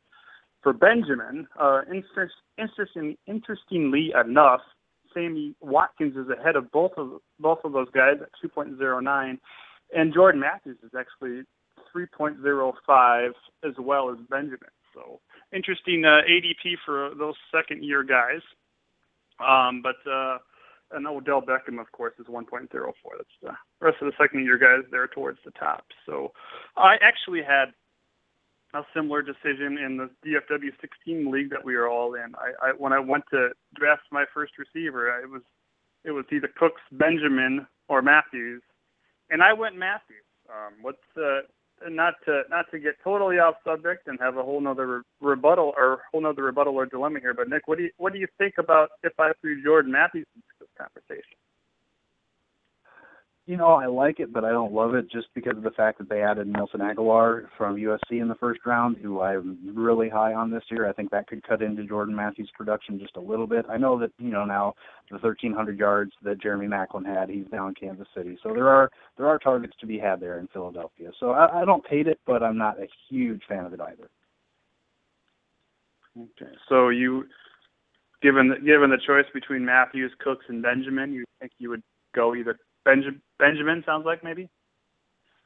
for 0.62 0.74
Benjamin, 0.74 1.48
uh, 1.60 1.82
interest, 1.88 2.36
interesting, 2.58 3.18
interestingly 3.28 4.14
enough, 4.20 4.62
Sammy 5.14 5.56
Watkins 5.60 6.16
is 6.16 6.28
ahead 6.30 6.56
of 6.56 6.72
both 6.72 6.92
of 6.98 7.20
both 7.40 7.60
of 7.64 7.74
those 7.74 7.90
guys 7.94 8.18
at 8.22 8.30
2.09, 8.44 9.38
and 9.94 10.14
Jordan 10.14 10.42
Matthews 10.42 10.78
is 10.84 10.92
actually 10.98 11.44
3.05 11.96 13.30
as 13.64 13.74
well 13.80 14.10
as 14.12 14.18
Benjamin. 14.30 14.70
So 14.94 15.20
interesting 15.54 16.04
uh, 16.06 16.22
ADP 16.30 16.76
for 16.86 17.12
those 17.18 17.36
second 17.52 17.84
year 17.84 18.04
guys. 18.04 18.42
Um, 19.40 19.82
but 19.82 19.96
uh, 20.10 20.38
and 20.94 21.08
Odell 21.08 21.42
Beckham, 21.42 21.80
of 21.80 21.92
course, 21.92 22.14
is 22.20 22.28
1.04. 22.28 22.70
That's 22.70 23.30
the 23.42 23.52
rest 23.80 23.98
of 24.02 24.08
the 24.08 24.14
second 24.22 24.44
year 24.44 24.58
guys 24.58 24.88
there 24.92 25.08
towards 25.08 25.40
the 25.46 25.52
top. 25.52 25.86
So 26.06 26.34
I 26.78 26.96
actually 27.02 27.42
had 27.42 27.74
a 28.74 28.84
similar 28.96 29.22
decision 29.22 29.78
in 29.78 29.98
the 29.98 30.10
DFW 30.26 30.70
16 30.80 31.32
league 31.32 31.50
that 31.50 31.64
we 31.64 31.76
are 31.76 31.88
all 31.88 32.14
in. 32.16 32.34
I, 32.36 32.70
I 32.70 32.72
when 32.78 32.94
I 32.94 33.00
went 33.00 33.26
to 33.32 33.50
draft 33.76 34.04
my 34.12 34.26
first 34.34 34.54
receiver, 34.58 35.08
it 35.20 35.30
was 35.30 35.42
it 36.04 36.12
was 36.12 36.26
either 36.32 36.50
Cooks, 36.58 36.82
Benjamin, 36.92 37.68
or 37.88 38.02
Matthews, 38.02 38.64
and 39.30 39.44
I 39.44 39.54
went 39.54 39.76
Matthews. 39.76 40.26
Um, 40.50 40.74
what's 40.82 40.98
uh, 41.18 41.42
not 41.90 42.16
to 42.26 42.44
not 42.50 42.66
to 42.72 42.80
get 42.80 42.96
totally 43.04 43.40
off 43.40 43.56
subject 43.66 44.08
and 44.08 44.20
have 44.20 44.38
a 44.38 44.44
whole 44.44 44.62
nother 44.62 44.88
re- 44.88 45.02
rebuttal 45.20 45.74
or 45.78 46.02
whole 46.12 46.22
nother 46.22 46.44
rebuttal 46.44 46.76
or 46.76 46.86
dilemma 46.86 47.20
here, 47.20 47.34
but 47.34 47.50
Nick, 47.50 47.68
what 47.68 47.78
do 47.78 47.86
you 47.86 47.92
what 47.98 48.14
do 48.14 48.20
you 48.20 48.28
think 48.38 48.56
about 48.58 48.90
if 49.04 49.14
I 49.20 49.32
threw 49.42 49.64
Jordan 49.64 49.92
Matthews 49.92 50.28
into 50.36 50.48
this 50.60 50.70
conversation? 50.78 51.38
You 53.48 53.58
know, 53.58 53.74
I 53.74 53.88
like 53.88 54.20
it, 54.20 54.32
but 54.32 54.46
I 54.46 54.52
don't 54.52 54.72
love 54.72 54.94
it 54.94 55.10
just 55.12 55.28
because 55.34 55.58
of 55.58 55.64
the 55.64 55.72
fact 55.72 55.98
that 55.98 56.08
they 56.08 56.22
added 56.22 56.48
Nelson 56.48 56.80
Agholor 56.80 57.48
from 57.58 57.76
USC 57.76 58.22
in 58.22 58.28
the 58.28 58.36
first 58.36 58.60
round, 58.68 58.98
who 58.98 59.22
I'm 59.22 59.58
really 59.74 60.10
high 60.10 60.34
on 60.36 60.52
this 60.52 60.64
year. 60.70 60.88
I 60.88 60.94
think 60.94 61.10
that 61.10 61.28
could 61.28 61.46
cut 61.46 61.64
into 61.64 61.84
Jordan 61.84 62.16
Matthews' 62.16 62.52
production 62.56 63.00
just 63.00 63.16
a 63.16 63.20
little 63.20 63.48
bit. 63.48 63.66
I 63.68 63.78
know 63.78 63.98
that 64.00 64.12
you 64.20 64.30
know 64.30 64.46
now 64.46 64.76
the 65.10 65.18
1,300 65.18 65.78
yards 65.78 66.12
that 66.22 66.40
Jeremy 66.40 66.68
Maclin 66.68 67.04
had, 67.04 67.30
he's 67.30 67.48
down 67.48 67.70
in 67.70 67.76
Kansas 67.76 68.08
City, 68.16 68.38
so 68.44 68.54
there 68.54 68.70
are 68.70 68.92
there 69.18 69.28
are 69.28 69.40
targets 69.40 69.74
to 69.82 69.88
be 69.88 69.98
had 69.98 70.20
there 70.20 70.38
in 70.38 70.48
Philadelphia. 70.54 71.10
So 71.20 71.32
I, 71.32 71.62
I 71.62 71.66
don't 71.66 71.86
hate 71.88 72.08
it, 72.08 72.20
but 72.28 72.44
I'm 72.44 72.60
not 72.60 72.80
a 72.80 72.88
huge 73.10 73.42
fan 73.50 73.66
of 73.66 73.74
it 73.74 73.82
either. 73.82 74.10
Okay, 76.16 76.52
so 76.70 76.90
you, 76.90 77.26
given 78.22 78.50
the, 78.50 78.56
given 78.64 78.92
the 78.92 79.00
choice 79.06 79.26
between 79.34 79.66
Matthews, 79.66 80.12
Cooks, 80.20 80.46
and 80.48 80.62
Benjamin, 80.62 81.12
you 81.12 81.26
think 81.40 81.54
you 81.58 81.70
would 81.70 81.84
go 82.14 82.36
either 82.36 82.60
Benjamin, 82.86 83.22
Benjamin 83.38 83.84
sounds 83.86 84.06
like 84.06 84.24
maybe. 84.24 84.50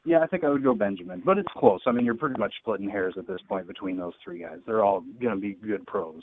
Yeah, 0.05 0.19
I 0.19 0.27
think 0.27 0.43
I 0.43 0.49
would 0.49 0.63
go 0.63 0.75
Benjamin, 0.75 1.23
but 1.25 1.39
it's 1.39 1.51
close. 1.57 1.81
I 1.87 1.91
mean, 1.91 2.05
you're 2.05 2.13
pretty 2.13 2.39
much 2.39 2.53
splitting 2.61 2.89
hairs 2.89 3.15
at 3.17 3.27
this 3.27 3.41
point 3.49 3.65
between 3.67 3.97
those 3.97 4.13
three 4.23 4.39
guys. 4.39 4.59
They're 4.65 4.83
all 4.83 5.03
going 5.19 5.33
to 5.33 5.41
be 5.41 5.53
good 5.53 5.85
pros. 5.87 6.21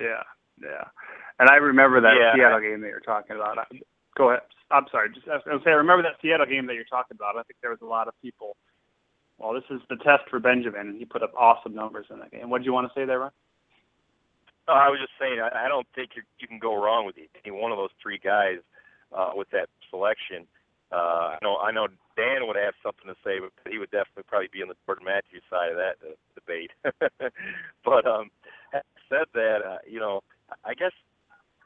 Yeah, 0.00 0.22
yeah. 0.60 0.84
And 1.38 1.48
I 1.48 1.56
remember 1.56 2.00
that 2.00 2.14
yeah. 2.18 2.34
Seattle 2.34 2.60
game 2.60 2.80
that 2.80 2.88
you're 2.88 3.00
talking 3.00 3.36
about. 3.36 3.56
Go 4.16 4.30
ahead. 4.30 4.42
I'm 4.72 4.86
sorry. 4.90 5.10
Just 5.14 5.28
I 5.28 5.34
was 5.34 5.42
going 5.44 5.58
to 5.58 5.64
say, 5.64 5.70
I 5.70 5.74
remember 5.74 6.02
that 6.02 6.18
Seattle 6.20 6.46
game 6.46 6.66
that 6.66 6.74
you're 6.74 6.90
talking 6.90 7.14
about. 7.14 7.36
I 7.36 7.44
think 7.44 7.60
there 7.62 7.70
was 7.70 7.82
a 7.82 7.86
lot 7.86 8.08
of 8.08 8.14
people. 8.20 8.56
Well, 9.38 9.54
this 9.54 9.64
is 9.70 9.80
the 9.88 9.96
test 9.96 10.28
for 10.28 10.40
Benjamin, 10.40 10.88
and 10.88 10.98
he 10.98 11.04
put 11.04 11.22
up 11.22 11.32
awesome 11.38 11.74
numbers 11.74 12.06
in 12.10 12.18
that 12.18 12.32
game. 12.32 12.50
What 12.50 12.58
did 12.58 12.66
you 12.66 12.72
want 12.72 12.88
to 12.88 12.94
say 12.98 13.04
there, 13.04 13.20
Ron? 13.20 13.30
Oh, 14.68 14.72
uh, 14.72 14.76
I 14.76 14.88
was 14.88 14.98
just 15.00 15.12
saying, 15.18 15.40
I, 15.40 15.66
I 15.66 15.68
don't 15.68 15.86
think 15.94 16.10
you 16.14 16.22
you 16.38 16.46
can 16.46 16.58
go 16.58 16.74
wrong 16.80 17.06
with 17.06 17.16
any 17.18 17.50
one 17.54 17.72
of 17.72 17.78
those 17.78 17.90
three 18.02 18.18
guys 18.18 18.58
uh, 19.16 19.30
with 19.34 19.50
that 19.50 19.68
selection. 19.90 20.46
Uh, 20.92 21.36
I 21.36 21.38
know 21.42 21.56
I 21.56 21.72
know 21.72 21.88
Dan 22.16 22.46
would 22.46 22.56
have 22.56 22.74
something 22.82 23.08
to 23.08 23.16
say, 23.24 23.40
but 23.40 23.52
he 23.70 23.78
would 23.78 23.90
definitely 23.90 24.24
probably 24.28 24.48
be 24.52 24.62
on 24.62 24.68
the 24.68 24.76
Jordan 24.84 25.06
Matthews 25.06 25.42
side 25.48 25.70
of 25.70 25.76
that 25.76 25.96
uh, 26.04 26.12
debate. 26.36 26.70
but 27.84 28.06
um, 28.06 28.30
said 29.12 29.28
that, 29.34 29.58
uh, 29.60 29.78
you 29.88 30.00
know, 30.00 30.20
I 30.64 30.74
guess 30.74 30.92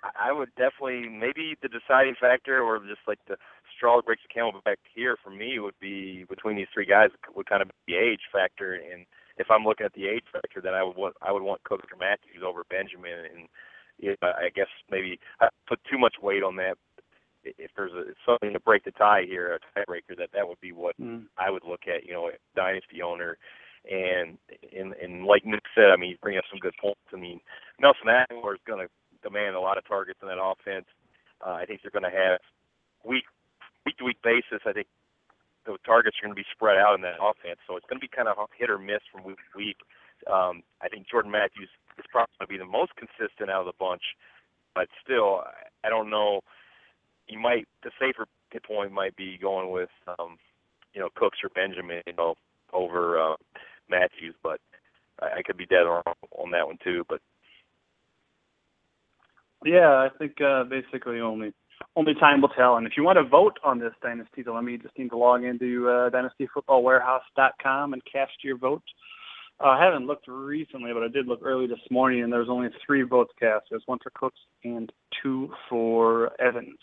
I 0.03 0.33
would 0.33 0.51
definitely 0.57 1.09
maybe 1.09 1.57
the 1.63 1.69
deciding 1.69 2.15
factor, 2.21 2.63
or 2.63 2.79
just 2.81 3.07
like 3.07 3.19
the 3.27 3.37
straw 3.75 3.97
that 3.97 4.07
breaks 4.07 4.23
the 4.23 4.33
camel 4.33 4.53
back 4.65 4.79
here 4.95 5.17
for 5.23 5.31
me 5.31 5.59
would 5.59 5.79
be 5.81 6.25
between 6.29 6.57
these 6.57 6.71
three 6.73 6.87
guys 6.87 7.11
would 7.35 7.49
kind 7.49 7.63
of 7.63 7.69
be 7.87 7.95
the 7.95 7.99
age 7.99 8.23
factor. 8.33 8.75
And 8.75 9.07
if 9.39 9.51
I'm 9.51 9.65
looking 9.65 9.87
at 9.87 9.95
the 9.95 10.07
age 10.07 10.25
factor, 10.33 10.61
then 10.61 10.75
I 10.75 10.83
would 10.83 10.97
want 10.97 11.15
I 11.23 11.33
would 11.33 11.43
want 11.43 11.65
Cook 11.65 11.83
or 11.91 11.99
Matthews 11.99 12.43
over 12.47 12.65
Benjamin. 12.69 13.27
And 13.35 13.49
yeah, 13.99 14.15
I 14.23 14.51
guess 14.55 14.71
maybe 14.91 15.19
I 15.41 15.49
put 15.67 15.81
too 15.91 15.99
much 15.99 16.17
weight 16.23 16.43
on 16.43 16.57
that 16.57 16.77
if 17.59 17.71
there's 17.77 17.93
a, 17.93 18.13
something 18.25 18.53
to 18.53 18.61
break 18.61 18.85
the 18.85 18.91
tie 18.93 19.25
here, 19.27 19.59
a 19.59 19.79
tiebreaker, 19.79 20.17
that 20.19 20.31
that 20.35 20.49
would 20.49 20.61
be 20.61 20.73
what 20.73 20.99
mm. 21.01 21.25
I 21.39 21.51
would 21.51 21.65
look 21.65 21.83
at. 21.87 22.05
You 22.05 22.15
know, 22.15 22.29
a 22.29 22.33
dynasty 22.55 23.03
owner, 23.03 23.39
and 23.91 24.39
and 24.75 24.93
and 24.95 25.25
like 25.25 25.45
Nick 25.45 25.63
said, 25.75 25.91
I 25.93 25.97
mean, 25.97 26.11
he's 26.11 26.21
bringing 26.21 26.39
up 26.39 26.51
some 26.51 26.61
good 26.61 26.75
points. 26.81 27.01
I 27.13 27.17
mean, 27.17 27.41
Nelson 27.81 28.09
Agholor 28.09 28.55
is 28.55 28.67
going 28.67 28.87
to 28.87 28.91
demand 29.23 29.57
a 29.57 29.61
lot 29.61 29.79
of 29.79 29.87
targets 29.87 30.19
in 30.23 30.29
that 30.29 30.43
offense. 30.43 30.87
Uh, 31.45 31.59
I 31.61 31.67
think 31.67 31.81
they're 31.83 31.95
going 31.95 32.11
to 32.11 32.17
have 32.17 32.41
week 33.05 33.25
week 33.85 33.97
to 33.99 34.05
week 34.05 34.19
basis. 34.23 34.63
I 34.67 34.73
think 34.73 34.89
the 35.67 35.79
targets 35.85 36.17
are 36.19 36.27
going 36.27 36.35
to 36.35 36.41
be 36.41 36.47
spread 36.55 36.79
out 36.79 36.95
in 36.95 37.03
that 37.03 37.23
offense, 37.23 37.59
so 37.67 37.77
it's 37.77 37.87
going 37.87 37.99
to 37.99 38.07
be 38.07 38.11
kind 38.11 38.29
of 38.29 38.37
hit 38.57 38.71
or 38.71 38.79
miss 38.79 39.03
from 39.11 39.25
week 39.25 39.39
to 39.39 39.59
week. 39.59 39.79
Um, 40.31 40.63
I 40.81 40.89
think 40.89 41.07
Jordan 41.11 41.31
Matthews 41.31 41.69
is 41.99 42.07
probably 42.11 42.33
going 42.39 42.47
to 42.47 42.55
be 42.55 42.63
the 42.63 42.71
most 42.71 42.93
consistent 42.97 43.51
out 43.51 43.67
of 43.67 43.71
the 43.71 43.79
bunch, 43.79 44.03
but 44.75 44.89
still, 45.03 45.43
I 45.85 45.89
don't 45.91 46.11
know 46.11 46.41
you 47.29 47.39
might 47.39 47.67
the 47.83 47.91
safer 47.99 48.27
point 48.67 48.93
might 48.93 49.15
be 49.17 49.39
going 49.39 49.71
with 49.71 49.91
um, 50.19 50.39
you 50.95 51.01
know 51.01 51.09
Cooks 51.15 51.39
or 51.43 51.51
Benjamin, 51.51 52.03
you 52.07 52.15
know, 52.15 52.35
over 52.73 53.21
uh, 53.21 53.37
Matthews, 53.91 54.35
but 54.43 54.61
I, 55.21 55.39
I 55.39 55.43
could 55.43 55.57
be 55.57 55.67
dead 55.67 55.83
wrong 55.83 56.03
on 56.33 56.51
that 56.53 56.67
one 56.67 56.79
too. 56.83 57.05
But 57.09 57.21
Yeah, 59.65 59.89
I 59.89 60.09
think 60.19 60.41
uh, 60.41 60.65
basically 60.65 61.21
only 61.21 61.53
only 61.95 62.15
time 62.15 62.41
will 62.41 62.49
tell. 62.51 62.77
And 62.77 62.87
if 62.87 62.95
you 62.97 63.03
want 63.03 63.19
to 63.19 63.25
vote 63.25 63.59
on 63.63 63.79
this 63.79 63.93
dynasty, 64.03 64.43
mean, 64.61 64.73
you 64.73 64.79
just 64.79 64.99
need 64.99 65.11
to 65.11 65.19
log 65.19 65.45
into 65.45 65.89
uh, 65.89 66.11
dynastyfootballwarehouse.com 66.11 67.93
and 67.93 68.03
cast 68.11 68.33
your 68.43 68.57
vote. 68.57 68.83
Uh, 69.59 69.69
I 69.69 69.83
haven't 69.83 70.07
looked 70.07 70.29
recently, 70.29 70.93
but 70.93 71.03
I 71.03 71.09
did 71.09 71.27
look 71.27 71.41
early 71.43 71.67
this 71.67 71.79
morning, 71.91 72.23
and 72.23 72.33
there 72.33 72.41
was 72.41 72.49
only 72.51 72.69
three 72.85 73.03
votes 73.03 73.33
cast. 73.41 73.67
There's 73.71 73.83
one 73.87 73.99
for 74.03 74.11
Cooks 74.15 74.41
and 74.65 74.93
two 75.23 75.51
for 75.69 76.31
Evans. 76.41 76.79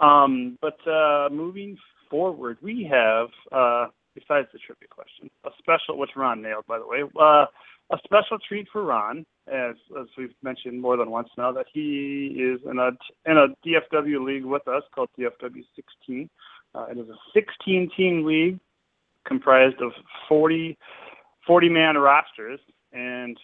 Um, 0.00 0.58
but 0.60 0.78
uh, 0.90 1.28
moving 1.30 1.76
forward, 2.10 2.58
we 2.60 2.88
have, 2.90 3.28
uh, 3.52 3.86
besides 4.14 4.48
the 4.52 4.58
trivia 4.58 4.88
question, 4.90 5.30
a 5.44 5.50
special, 5.58 5.98
which 5.98 6.10
Ron 6.16 6.42
nailed, 6.42 6.66
by 6.66 6.78
the 6.78 6.86
way, 6.86 7.02
uh, 7.20 7.46
a 7.92 7.98
special 8.04 8.38
treat 8.46 8.66
for 8.72 8.82
Ron, 8.82 9.24
as 9.46 9.74
as 10.00 10.06
we've 10.16 10.34
mentioned 10.42 10.80
more 10.80 10.96
than 10.96 11.10
once 11.10 11.28
now, 11.36 11.52
that 11.52 11.66
he 11.72 12.36
is 12.36 12.60
in 12.68 12.78
a 12.78 12.90
in 13.28 13.36
a 13.36 13.48
DFW 13.66 14.24
league 14.24 14.44
with 14.44 14.66
us 14.68 14.82
called 14.94 15.08
DFW 15.18 15.64
16. 15.74 16.30
Uh, 16.74 16.86
it 16.90 16.98
is 16.98 17.08
a 17.08 17.16
16 17.34 17.90
team 17.96 18.24
league 18.24 18.60
comprised 19.26 19.80
of 19.82 19.92
40 20.28 20.78
40 21.50 21.68
man 21.68 21.98
rosters, 21.98 22.60
and 22.92 23.36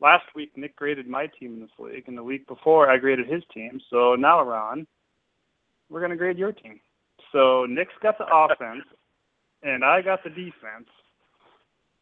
last 0.00 0.24
week 0.34 0.52
Nick 0.56 0.74
graded 0.76 1.06
my 1.06 1.26
team 1.38 1.52
in 1.56 1.60
this 1.60 1.68
league, 1.78 2.04
and 2.06 2.16
the 2.16 2.22
week 2.22 2.48
before 2.48 2.90
I 2.90 2.96
graded 2.96 3.28
his 3.28 3.42
team. 3.52 3.82
So 3.90 4.14
now, 4.14 4.42
Ron, 4.42 4.86
we're 5.90 6.00
gonna 6.00 6.16
grade 6.16 6.38
your 6.38 6.52
team. 6.52 6.80
So 7.32 7.66
Nick's 7.68 7.92
got 8.02 8.16
the 8.16 8.24
offense, 8.24 8.86
and 9.62 9.84
I 9.84 10.00
got 10.00 10.24
the 10.24 10.30
defense. 10.30 10.88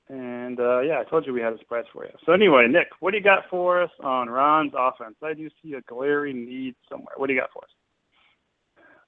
And 0.09 0.61
uh, 0.61 0.79
yeah, 0.83 1.01
I 1.01 1.11
told 1.11 1.27
you 1.27 1.33
we 1.33 1.41
had 1.41 1.55
a 1.55 1.59
surprise 1.59 1.87
for 1.93 2.05
you. 2.05 2.13
So 2.25 2.31
anyway, 2.31 2.69
Nick, 2.71 2.91
what 3.01 3.11
do 3.11 3.17
you 3.17 3.25
got 3.25 3.43
for 3.51 3.83
us 3.83 3.91
on 3.99 4.31
Ron's 4.31 4.75
offense? 4.79 5.17
I 5.25 5.35
do 5.35 5.51
see 5.61 5.73
a 5.73 5.81
glaring 5.81 6.47
need 6.47 6.77
somewhere. 6.89 7.15
What 7.17 7.27
do 7.27 7.33
you 7.33 7.41
got 7.41 7.51
for 7.53 7.65
us? 7.65 7.71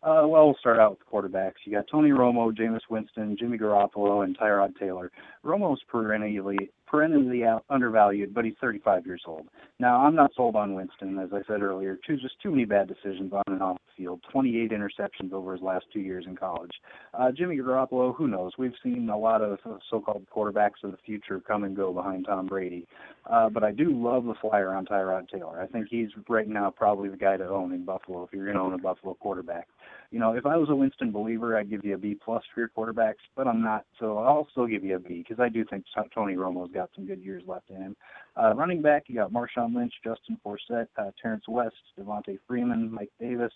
Uh, 0.04 0.28
well, 0.28 0.44
we'll 0.44 0.56
start 0.60 0.78
out 0.78 0.90
with 0.90 1.08
quarterbacks. 1.10 1.54
You 1.64 1.72
got 1.72 1.86
Tony 1.90 2.10
Romo, 2.10 2.54
Jameis 2.54 2.80
Winston, 2.90 3.38
Jimmy 3.38 3.56
Garoppolo, 3.56 4.22
and 4.22 4.36
Tyrod 4.36 4.78
Taylor. 4.78 5.10
Romo's 5.42 5.80
perennially 5.88 6.70
perennially 6.94 7.42
undervalued, 7.70 8.33
but 8.33 8.44
he's 8.44 8.54
35 8.61 9.04
years 9.04 9.22
old. 9.26 9.48
Now, 9.80 10.07
I'm 10.07 10.14
not 10.14 10.30
sold 10.37 10.54
on 10.54 10.74
Winston, 10.74 11.18
as 11.18 11.30
I 11.33 11.40
said 11.48 11.61
earlier. 11.61 11.98
Two, 12.07 12.16
just 12.16 12.40
too 12.40 12.52
many 12.52 12.64
bad 12.64 12.87
decisions 12.87 13.33
on 13.33 13.42
and 13.48 13.61
off 13.61 13.78
the 13.88 14.04
field. 14.04 14.20
28 14.30 14.70
interceptions 14.70 15.33
over 15.33 15.54
his 15.54 15.62
last 15.62 15.87
two 15.92 15.98
years 15.98 16.24
in 16.28 16.37
college. 16.37 16.70
Uh, 17.12 17.33
Jimmy 17.33 17.57
Garoppolo, 17.57 18.14
who 18.14 18.28
knows? 18.28 18.52
We've 18.59 18.74
seen 18.80 19.09
a 19.09 19.18
lot 19.18 19.42
of 19.42 19.59
so-called 19.90 20.24
quarterbacks 20.33 20.85
of 20.85 20.92
the 20.92 20.98
future 21.04 21.40
come 21.40 21.64
and 21.64 21.74
go 21.74 21.92
behind 21.92 22.26
Tom 22.26 22.46
Brady. 22.46 22.87
Uh, 23.28 23.48
but 23.48 23.64
I 23.64 23.72
do 23.72 23.90
love 23.90 24.24
the 24.24 24.35
flyer 24.40 24.72
on 24.72 24.87
Tyrod 24.87 25.28
Taylor. 25.28 25.61
I 25.61 25.66
think 25.66 25.88
he's 25.90 26.11
right 26.28 26.46
now 26.46 26.70
probably 26.70 27.09
the 27.09 27.16
guy 27.16 27.37
to 27.37 27.48
own 27.48 27.72
in 27.72 27.85
Buffalo 27.85 28.22
if 28.22 28.33
you're 28.33 28.44
going 28.44 28.57
to 28.57 28.62
own 28.62 28.74
a 28.74 28.78
Buffalo 28.78 29.14
quarterback 29.14 29.66
you 30.14 30.20
know, 30.20 30.37
if 30.37 30.46
I 30.46 30.57
was 30.57 30.70
a 30.70 30.77
Winston 30.77 31.11
believer, 31.11 31.59
I'd 31.59 31.68
give 31.68 31.85
you 31.85 31.94
a 31.94 31.98
B 31.98 32.14
plus 32.14 32.44
for 32.55 32.61
your 32.61 32.68
quarterbacks, 32.68 33.24
but 33.35 33.48
I'm 33.48 33.61
not, 33.61 33.85
so 33.98 34.18
I'll 34.18 34.46
still 34.53 34.68
give 34.68 34.85
you 34.85 34.94
a 34.94 35.00
B 35.00 35.24
because 35.27 35.42
I 35.42 35.48
do 35.48 35.64
think 35.68 35.85
Tony 36.14 36.37
Romo's 36.37 36.70
got 36.70 36.90
some 36.94 37.05
good 37.05 37.20
years 37.20 37.42
left 37.48 37.68
in 37.68 37.83
him. 37.83 37.96
Uh, 38.40 38.55
running 38.55 38.81
back, 38.81 39.07
you 39.09 39.16
got 39.16 39.33
Marshawn 39.33 39.74
Lynch, 39.74 39.92
Justin 40.05 40.38
Forsett, 40.46 40.87
uh, 40.98 41.11
Terrence 41.20 41.42
West, 41.48 41.74
Devonta 41.98 42.38
Freeman, 42.46 42.94
Mike 42.94 43.11
Davis, 43.18 43.53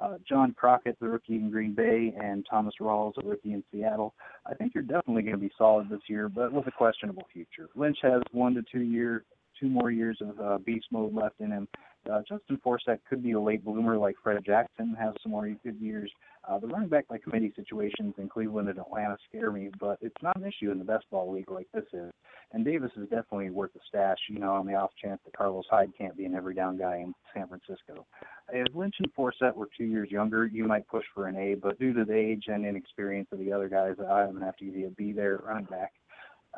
uh, 0.00 0.14
John 0.26 0.54
Crockett, 0.54 0.98
the 0.98 1.08
rookie 1.08 1.34
in 1.34 1.50
Green 1.50 1.74
Bay, 1.74 2.14
and 2.18 2.46
Thomas 2.48 2.72
Rawls, 2.80 3.12
the 3.16 3.28
rookie 3.28 3.52
in 3.52 3.62
Seattle. 3.70 4.14
I 4.46 4.54
think 4.54 4.72
you're 4.74 4.84
definitely 4.84 5.24
going 5.24 5.34
to 5.34 5.38
be 5.38 5.52
solid 5.58 5.90
this 5.90 6.00
year, 6.06 6.30
but 6.30 6.54
with 6.54 6.66
a 6.68 6.72
questionable 6.72 7.26
future. 7.34 7.68
Lynch 7.76 7.98
has 8.00 8.22
one 8.32 8.54
to 8.54 8.62
two 8.72 8.80
year, 8.80 9.24
two 9.60 9.68
more 9.68 9.90
years 9.90 10.16
of 10.22 10.40
uh, 10.40 10.56
beast 10.56 10.86
mode 10.90 11.12
left 11.12 11.38
in 11.40 11.50
him. 11.50 11.68
Uh, 12.10 12.20
Justin 12.28 12.58
Forsett 12.64 12.98
could 13.08 13.22
be 13.22 13.32
a 13.32 13.40
late 13.40 13.64
bloomer 13.64 13.98
like 13.98 14.16
Fred 14.22 14.42
Jackson, 14.44 14.96
has 14.98 15.14
some 15.22 15.32
more 15.32 15.48
good 15.64 15.78
years. 15.80 16.10
Uh, 16.48 16.58
the 16.58 16.66
running 16.66 16.88
back 16.88 17.06
by 17.08 17.18
committee 17.18 17.52
situations 17.54 18.14
in 18.16 18.28
Cleveland 18.28 18.68
and 18.68 18.78
Atlanta 18.78 19.16
scare 19.28 19.50
me, 19.50 19.70
but 19.78 19.98
it's 20.00 20.22
not 20.22 20.36
an 20.36 20.44
issue 20.46 20.70
in 20.70 20.78
the 20.78 20.84
best 20.84 21.04
ball 21.10 21.30
league 21.30 21.50
like 21.50 21.68
this 21.74 21.84
is. 21.92 22.10
And 22.52 22.64
Davis 22.64 22.92
is 22.96 23.08
definitely 23.10 23.50
worth 23.50 23.74
a 23.76 23.80
stash, 23.88 24.18
you 24.30 24.38
know, 24.38 24.52
on 24.52 24.66
the 24.66 24.74
off 24.74 24.90
chance 25.02 25.20
that 25.24 25.36
Carlos 25.36 25.66
Hyde 25.70 25.92
can't 25.98 26.16
be 26.16 26.24
an 26.24 26.34
every 26.34 26.54
down 26.54 26.78
guy 26.78 26.96
in 26.96 27.12
San 27.34 27.48
Francisco. 27.48 28.06
If 28.50 28.74
Lynch 28.74 28.94
and 29.00 29.14
Forsett 29.14 29.54
were 29.54 29.68
two 29.76 29.84
years 29.84 30.10
younger, 30.10 30.46
you 30.46 30.64
might 30.64 30.88
push 30.88 31.04
for 31.14 31.26
an 31.26 31.36
A, 31.36 31.54
but 31.54 31.78
due 31.78 31.92
to 31.92 32.04
the 32.06 32.16
age 32.16 32.44
and 32.46 32.64
inexperience 32.64 33.28
of 33.32 33.38
the 33.40 33.52
other 33.52 33.68
guys, 33.68 33.96
I'm 33.98 34.30
going 34.30 34.38
to 34.38 34.46
have 34.46 34.56
to 34.56 34.64
give 34.64 34.76
you 34.76 34.86
a 34.86 34.90
B 34.90 35.12
there 35.12 35.34
at 35.34 35.44
running 35.44 35.66
back. 35.66 35.92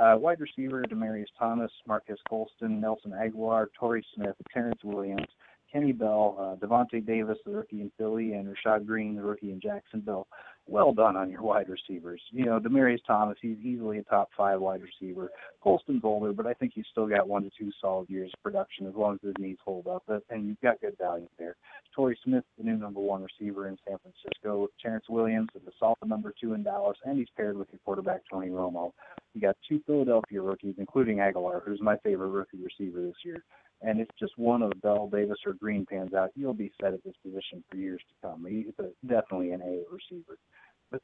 Uh, 0.00 0.16
wide 0.16 0.40
receiver, 0.40 0.82
Demaryius 0.88 1.26
Thomas, 1.38 1.70
Marques 1.86 2.18
Colston, 2.26 2.80
Nelson 2.80 3.10
Agholor, 3.10 3.66
Torrey 3.78 4.04
Smith, 4.14 4.34
Terrence 4.52 4.80
Williams, 4.82 5.26
Kenny 5.70 5.92
Bell, 5.92 6.36
uh, 6.38 6.66
Devontae 6.66 7.04
Davis, 7.06 7.36
the 7.44 7.52
rookie 7.52 7.82
in 7.82 7.92
Philly, 7.98 8.32
and 8.32 8.48
Rashad 8.48 8.86
Greene, 8.86 9.14
the 9.14 9.22
rookie 9.22 9.52
in 9.52 9.60
Jacksonville. 9.60 10.26
Well 10.66 10.92
done 10.92 11.16
on 11.16 11.30
your 11.30 11.42
wide 11.42 11.68
receivers. 11.68 12.20
You 12.30 12.44
know, 12.44 12.60
Demaryius 12.60 13.04
Thomas, 13.06 13.36
he's 13.42 13.58
easily 13.58 13.98
a 13.98 14.02
top 14.04 14.28
five 14.36 14.60
wide 14.60 14.82
receiver. 14.82 15.30
Colston's 15.60 16.04
older, 16.04 16.32
but 16.32 16.46
I 16.46 16.54
think 16.54 16.72
he's 16.74 16.86
still 16.90 17.08
got 17.08 17.28
one 17.28 17.42
to 17.42 17.50
two 17.58 17.72
solid 17.80 18.08
years 18.08 18.30
of 18.32 18.42
production 18.42 18.86
as 18.86 18.94
long 18.94 19.14
as 19.14 19.20
his 19.22 19.34
knees 19.38 19.58
hold 19.64 19.88
up, 19.88 20.04
and 20.30 20.46
you've 20.46 20.60
got 20.60 20.80
good 20.80 20.96
value 20.98 21.26
there. 21.38 21.56
Torrey 21.94 22.16
Smith, 22.24 22.44
the 22.56 22.64
new 22.64 22.76
number 22.76 23.00
one 23.00 23.22
receiver 23.22 23.66
in 23.68 23.76
San 23.86 23.98
Francisco. 23.98 24.68
Terrence 24.80 25.06
Williams 25.08 25.48
the 25.64 25.72
solid 25.78 25.96
number 26.06 26.32
two 26.40 26.54
in 26.54 26.62
Dallas, 26.62 26.96
and 27.04 27.18
he's 27.18 27.28
paired 27.36 27.56
with 27.56 27.68
your 27.72 27.80
quarterback, 27.84 28.22
Tony 28.30 28.48
Romo. 28.48 28.92
You 29.34 29.40
got 29.40 29.56
two 29.68 29.80
Philadelphia 29.86 30.40
rookies, 30.40 30.74
including 30.78 31.18
Agholor, 31.18 31.62
who's 31.64 31.80
my 31.80 31.96
favorite 31.98 32.28
rookie 32.28 32.58
receiver 32.62 33.02
this 33.02 33.14
year. 33.24 33.44
And 33.82 34.00
if 34.00 34.08
just 34.18 34.36
one 34.36 34.62
of 34.62 34.72
Bell, 34.82 35.08
Davis, 35.08 35.38
or 35.46 35.54
Green 35.54 35.86
pans 35.86 36.12
out, 36.12 36.30
you'll 36.34 36.52
be 36.52 36.72
set 36.80 36.92
at 36.92 37.02
this 37.02 37.14
position 37.24 37.64
for 37.70 37.76
years 37.76 38.00
to 38.08 38.28
come. 38.28 38.44
He's 38.48 38.66
a, 38.78 38.90
definitely 39.06 39.52
an 39.52 39.62
A 39.62 39.82
receiver. 39.90 40.36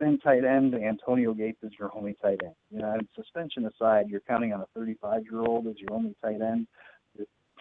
Then 0.01 0.19
tight 0.19 0.45
end, 0.45 0.75
Antonio 0.75 1.33
Gates 1.33 1.63
is 1.63 1.73
your 1.79 1.91
only 1.97 2.17
tight 2.21 2.41
end. 2.45 2.55
You 2.71 2.81
know, 2.81 2.97
suspension 3.15 3.67
aside, 3.67 4.09
you're 4.09 4.21
counting 4.21 4.53
on 4.53 4.61
a 4.61 4.79
35-year-old 4.79 5.67
as 5.69 5.77
your 5.79 5.93
only 5.93 6.15
tight 6.23 6.41
end. 6.41 6.67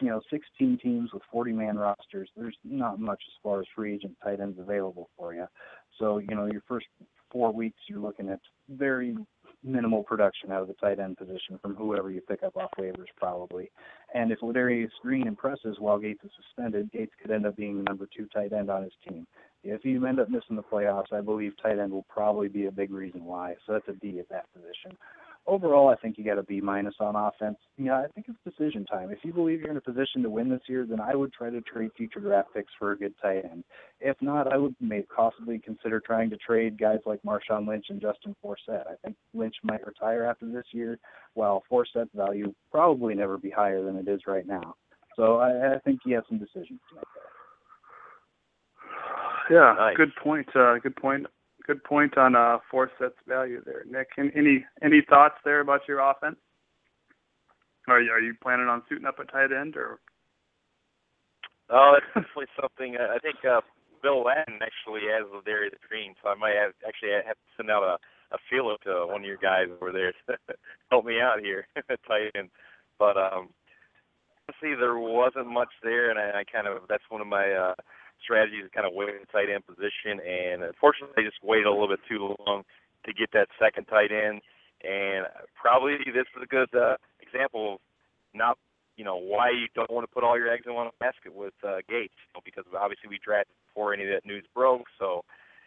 You 0.02 0.10
know, 0.10 0.20
16 0.30 0.80
teams 0.84 1.12
with 1.14 1.24
40-man 1.34 1.78
rosters. 1.78 2.30
There's 2.36 2.58
not 2.66 3.00
much 3.00 3.22
as 3.28 3.34
far 3.42 3.62
as 3.62 3.66
free 3.74 3.94
agent 3.94 4.18
tight 4.22 4.42
ends 4.42 4.60
available 4.60 5.10
for 5.18 5.34
you. 5.34 5.46
So, 5.98 6.18
you 6.18 6.36
know, 6.36 6.48
your 6.48 6.64
first 6.68 6.88
four 7.32 7.54
weeks, 7.54 7.78
you're 7.88 8.00
looking 8.00 8.30
at 8.30 8.42
very 8.70 9.16
minimal 9.64 10.04
production 10.04 10.52
out 10.52 10.62
of 10.62 10.68
the 10.68 10.74
tight 10.74 11.00
end 11.00 11.18
position 11.18 11.58
from 11.62 11.76
whoever 11.76 12.12
you 12.12 12.20
pick 12.22 12.44
up 12.44 12.58
off 12.58 12.72
waivers, 12.78 13.08
probably. 13.16 13.72
And 14.14 14.32
if 14.32 14.40
Ladarius 14.42 14.92
Green 15.02 15.28
impresses 15.28 15.78
while 15.80 15.98
Gates 15.98 16.24
is 16.26 16.32
suspended, 16.36 16.92
Gates 16.92 17.14
could 17.22 17.32
end 17.32 17.46
up 17.46 17.56
being 17.56 17.78
the 17.78 17.84
number 17.84 18.08
two 18.16 18.28
tight 18.34 18.52
end 18.52 18.70
on 18.70 18.84
his 18.84 18.94
team. 19.08 19.26
If 19.66 19.84
you 19.84 20.06
end 20.06 20.20
up 20.20 20.30
missing 20.30 20.56
the 20.56 20.64
playoffs, 20.64 21.12
I 21.12 21.22
believe 21.22 21.54
tight 21.62 21.80
end 21.80 21.92
will 21.92 22.06
probably 22.10 22.48
be 22.48 22.68
a 22.68 22.72
big 22.72 22.92
reason 22.92 23.26
why. 23.26 23.56
So 23.66 23.74
that's 23.74 23.88
a 23.88 23.94
D 23.94 24.20
at 24.20 24.30
that 24.30 24.46
position 24.54 24.98
overall, 25.48 25.90
I 25.90 25.96
think 25.96 26.18
you 26.18 26.24
got 26.24 26.38
a 26.38 26.44
B 26.44 26.62
minus 26.62 26.96
on 27.00 27.16
offense. 27.16 27.58
Yeah, 27.78 28.00
I 28.00 28.08
think 28.08 28.28
it's 28.30 28.58
decision 28.58 28.86
time. 28.86 29.12
If 29.12 29.20
you 29.24 29.34
believe 29.34 29.62
you're 29.62 29.72
in 29.72 29.78
a 29.78 29.82
position 29.82 30.24
to 30.24 30.30
win 30.30 30.50
this 30.50 30.62
year, 30.68 30.86
then 30.88 31.00
I 31.00 31.16
would 31.16 31.34
try 31.34 31.50
to 31.50 31.62
trade 31.62 31.92
future 31.96 32.20
draft 32.20 32.50
picks 32.54 32.72
for 32.80 32.92
a 32.92 32.98
good 32.98 33.14
tight 33.22 33.46
end. 33.46 33.64
If 34.00 34.18
not, 34.22 34.52
I 34.52 34.58
would 34.58 34.76
maybe 34.80 35.08
possibly 35.16 35.60
consider 35.60 36.00
trying 36.00 36.30
to 36.32 36.38
trade 36.38 36.80
guys 36.80 37.00
like 37.06 37.22
Marshawn 37.24 37.68
Lynch 37.68 37.86
and 37.90 38.02
Justin 38.02 38.36
Forsett. 38.44 38.88
I 38.88 38.96
think 39.04 39.16
Lynch 39.34 39.56
might 39.64 39.86
retire 39.86 40.24
after 40.26 40.48
this 40.48 40.66
year, 40.72 41.00
while 41.34 41.64
Forsett's 41.70 42.12
value 42.16 42.54
probably 42.72 43.16
never 43.16 43.38
be 43.38 43.50
higher 43.50 43.84
than 43.84 43.96
it 43.96 44.08
is 44.08 44.22
right 44.28 44.48
now. 44.48 44.76
So 45.16 45.38
I, 45.38 45.76
I 45.76 45.80
think 45.80 46.02
he 46.04 46.12
has 46.12 46.24
some 46.28 46.40
decisions 46.40 46.80
to 46.90 46.96
make. 46.96 47.06
Yeah, 49.50 49.76
nice. 49.78 49.98
good 49.98 50.16
point. 50.22 50.48
Uh, 50.56 50.78
good 50.80 50.96
point 50.96 51.28
good 51.66 51.84
point 51.84 52.18
on 52.18 52.36
uh, 52.36 52.58
Forsett's 52.70 53.18
value 53.28 53.62
there, 53.66 53.84
Nick. 53.90 54.10
Any 54.18 54.66
any 54.84 55.02
thoughts 55.08 55.36
there 55.44 55.60
about 55.60 55.82
your 55.88 56.00
offense? 56.00 56.38
Are 57.88 58.02
you, 58.02 58.12
are 58.12 58.20
you 58.20 58.34
planning 58.42 58.68
on 58.68 58.82
suiting 58.90 59.06
up 59.06 59.20
a 59.20 59.26
tight 59.26 59.52
end 59.52 59.76
or? 59.76 60.00
Oh, 61.70 61.94
that's 61.94 62.06
definitely 62.14 62.50
something. 62.60 62.98
Uh, 62.98 63.14
I 63.14 63.20
think 63.20 63.38
uh, 63.46 63.62
Bill 64.02 64.24
Ladden 64.24 64.60
actually 64.62 65.02
has 65.10 65.26
Ladarius 65.30 65.78
Green, 65.88 66.14
so 66.22 66.30
I 66.30 66.36
might 66.36 66.56
have 66.56 66.74
actually 66.88 67.12
have 67.14 67.36
to 67.38 67.50
send 67.58 67.70
out 67.70 67.84
a 67.84 67.98
a 68.34 68.38
feeler 68.50 68.76
to 68.84 69.06
one 69.08 69.22
of 69.22 69.28
your 69.28 69.38
guys 69.38 69.68
over 69.82 69.92
there 69.92 70.12
to 70.12 70.38
help 70.92 71.06
me 71.06 71.22
out 71.22 71.40
here, 71.40 71.68
tight 72.08 72.32
end. 72.36 72.50
But 72.98 73.18
um, 73.18 73.50
see, 74.62 74.74
there 74.80 74.98
wasn't 74.98 75.48
much 75.48 75.70
there, 75.84 76.10
and 76.10 76.20
I, 76.20 76.40
I 76.40 76.44
kind 76.44 76.68
of 76.68 76.84
that's 76.90 77.04
one 77.10 77.22
of 77.22 77.28
my 77.28 77.52
uh, 77.52 77.76
strategy 78.24 78.62
to 78.62 78.70
kind 78.70 78.88
of 78.88 78.94
wait 78.94 79.10
in 79.10 79.26
tight 79.32 79.50
end 79.52 79.66
position. 79.66 80.20
And 80.22 80.64
unfortunately, 80.64 81.14
they 81.16 81.24
just 81.24 81.44
waited 81.44 81.68
a 81.68 81.72
little 81.72 81.90
bit 81.90 82.04
too 82.08 82.36
long 82.46 82.64
to 83.06 83.14
get 83.14 83.32
that 83.34 83.48
second 83.60 83.86
tight 83.86 84.12
end. 84.12 84.42
And 84.84 85.26
probably 85.56 85.98
this 86.06 86.28
is 86.36 86.44
a 86.44 86.50
good 86.50 86.70
uh, 86.76 86.98
example 87.22 87.76
of 87.76 87.80
not, 88.34 88.58
you 88.98 89.06
know, 89.06 89.18
why 89.18 89.50
you 89.50 89.68
don't 89.74 89.90
want 89.92 90.08
to 90.08 90.14
put 90.14 90.24
all 90.24 90.38
your 90.38 90.52
eggs 90.52 90.64
in 90.68 90.74
one 90.74 90.90
basket 91.00 91.34
with 91.34 91.54
uh, 91.64 91.82
Gates, 91.88 92.16
you 92.28 92.32
know, 92.36 92.42
because 92.44 92.66
obviously 92.78 93.10
we 93.10 93.20
drafted 93.24 93.56
before 93.68 93.94
any 93.94 94.04
of 94.04 94.10
that 94.10 94.26
news 94.26 94.46
broke, 94.54 94.86
so 95.00 95.24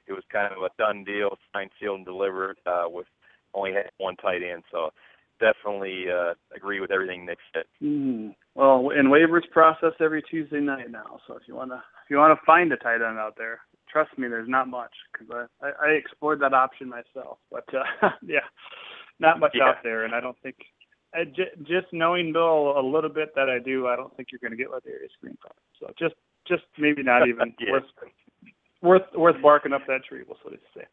it 0.06 0.12
was 0.12 0.24
kind 0.32 0.52
of 0.52 0.62
a 0.62 0.70
done 0.78 1.04
deal, 1.04 1.36
signed, 1.52 1.70
sealed, 1.80 1.96
and 1.96 2.06
delivered 2.06 2.56
uh, 2.66 2.84
with 2.88 3.06
only 3.54 3.72
had 3.72 3.90
one 3.98 4.16
tight 4.16 4.42
end. 4.42 4.62
So 4.70 4.90
definitely 5.40 6.06
uh, 6.12 6.34
agree 6.54 6.80
with 6.80 6.90
everything 6.90 7.26
Nick 7.26 7.38
said. 7.52 7.64
Mm. 7.82 8.34
Well, 8.54 8.90
and 8.94 9.08
waivers 9.08 9.48
process 9.50 9.92
every 10.00 10.22
Tuesday 10.22 10.60
night 10.60 10.90
now. 10.90 11.20
So 11.26 11.34
if 11.34 11.42
you 11.46 11.54
want 11.54 11.70
to 11.70 11.82
if 12.08 12.10
you 12.10 12.16
want 12.16 12.38
to 12.38 12.46
find 12.46 12.72
a 12.72 12.76
tight 12.78 13.02
end 13.06 13.18
out 13.18 13.34
there, 13.36 13.60
trust 13.92 14.16
me, 14.16 14.28
there's 14.28 14.48
not 14.48 14.66
much 14.66 14.92
because 15.12 15.28
I, 15.62 15.66
I 15.66 15.70
I 15.88 15.88
explored 15.90 16.40
that 16.40 16.54
option 16.54 16.88
myself. 16.88 17.36
But 17.50 17.64
uh, 17.74 18.08
yeah, 18.22 18.40
not 19.20 19.38
much 19.40 19.52
Yeah. 19.54 19.64
out 19.68 19.82
there, 19.82 20.04
and 20.04 20.14
I 20.14 20.20
don't 20.20 20.36
think. 20.42 20.56
I 21.14 21.24
j- 21.24 21.52
just 21.62 21.86
knowing 21.92 22.32
Bill 22.32 22.78
a 22.78 22.84
little 22.84 23.08
bit 23.10 23.34
that 23.34 23.48
I 23.48 23.58
do, 23.58 23.86
I 23.88 23.96
don't 23.96 24.14
think 24.16 24.28
you're 24.30 24.40
going 24.40 24.50
to 24.52 24.58
get 24.58 24.68
Ladarius 24.70 25.12
Green 25.22 25.36
from. 25.40 25.52
So 25.80 25.90
just, 25.98 26.14
just 26.46 26.64
maybe 26.78 27.02
not 27.02 27.26
even 27.32 27.54
Yeah. 27.60 27.72
worth 27.72 27.84
worth 28.82 29.02
worth 29.14 29.42
barking 29.42 29.72
up 29.72 29.82
that 29.88 30.04
tree. 30.08 30.22
We'll 30.26 30.36
so 30.44 30.50
to 30.50 30.56
say. 30.76 30.84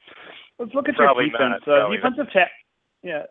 Let's 0.60 0.74
look 0.74 0.88
at 0.90 0.96
Probably 0.96 1.26
your 1.26 1.32
defense. 1.38 1.64
not, 1.68 1.88
uh, 1.88 1.90
defensive 1.92 2.32
tack. 2.32 2.52
Yeah, 3.04 3.24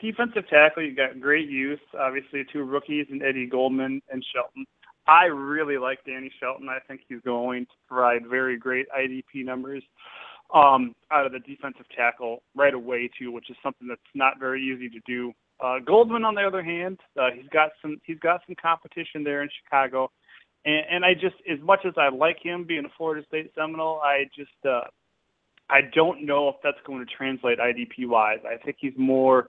defensive 0.00 0.48
tackle. 0.48 0.82
you've 0.82 0.96
got 0.96 1.20
great 1.20 1.48
youth. 1.48 1.80
Obviously, 1.98 2.44
two 2.52 2.64
rookies 2.64 3.06
and 3.10 3.22
Eddie 3.22 3.46
Goldman 3.46 4.02
and 4.10 4.24
Shelton. 4.34 4.66
I 5.06 5.24
really 5.24 5.78
like 5.78 5.98
Danny 6.06 6.30
Shelton. 6.38 6.68
I 6.68 6.78
think 6.86 7.02
he's 7.08 7.20
going 7.24 7.66
to 7.66 7.72
provide 7.88 8.26
very 8.28 8.56
great 8.56 8.86
IDP 8.96 9.44
numbers 9.44 9.82
um, 10.54 10.94
out 11.10 11.26
of 11.26 11.32
the 11.32 11.40
defensive 11.40 11.86
tackle 11.96 12.42
right 12.54 12.74
away 12.74 13.10
too, 13.18 13.32
which 13.32 13.50
is 13.50 13.56
something 13.62 13.88
that's 13.88 14.00
not 14.14 14.38
very 14.38 14.62
easy 14.62 14.88
to 14.88 15.00
do. 15.06 15.32
Uh, 15.60 15.78
Goldman, 15.84 16.24
on 16.24 16.34
the 16.34 16.42
other 16.42 16.62
hand, 16.62 16.98
uh, 17.20 17.30
he's 17.34 17.48
got 17.50 17.70
some 17.80 18.00
he's 18.04 18.18
got 18.18 18.40
some 18.46 18.56
competition 18.60 19.22
there 19.22 19.42
in 19.42 19.48
Chicago, 19.62 20.10
and, 20.64 20.84
and 20.90 21.04
I 21.04 21.14
just 21.14 21.36
as 21.50 21.60
much 21.60 21.80
as 21.86 21.94
I 21.96 22.08
like 22.08 22.38
him 22.42 22.64
being 22.66 22.84
a 22.84 22.92
Florida 22.96 23.24
State 23.28 23.52
Seminole, 23.54 24.00
I 24.02 24.24
just 24.36 24.50
uh, 24.64 24.82
I 25.70 25.82
don't 25.94 26.26
know 26.26 26.48
if 26.48 26.56
that's 26.62 26.78
going 26.86 27.04
to 27.04 27.14
translate 27.16 27.58
IDP 27.58 28.08
wise. 28.08 28.40
I 28.44 28.62
think 28.62 28.76
he's 28.80 28.92
more 28.96 29.48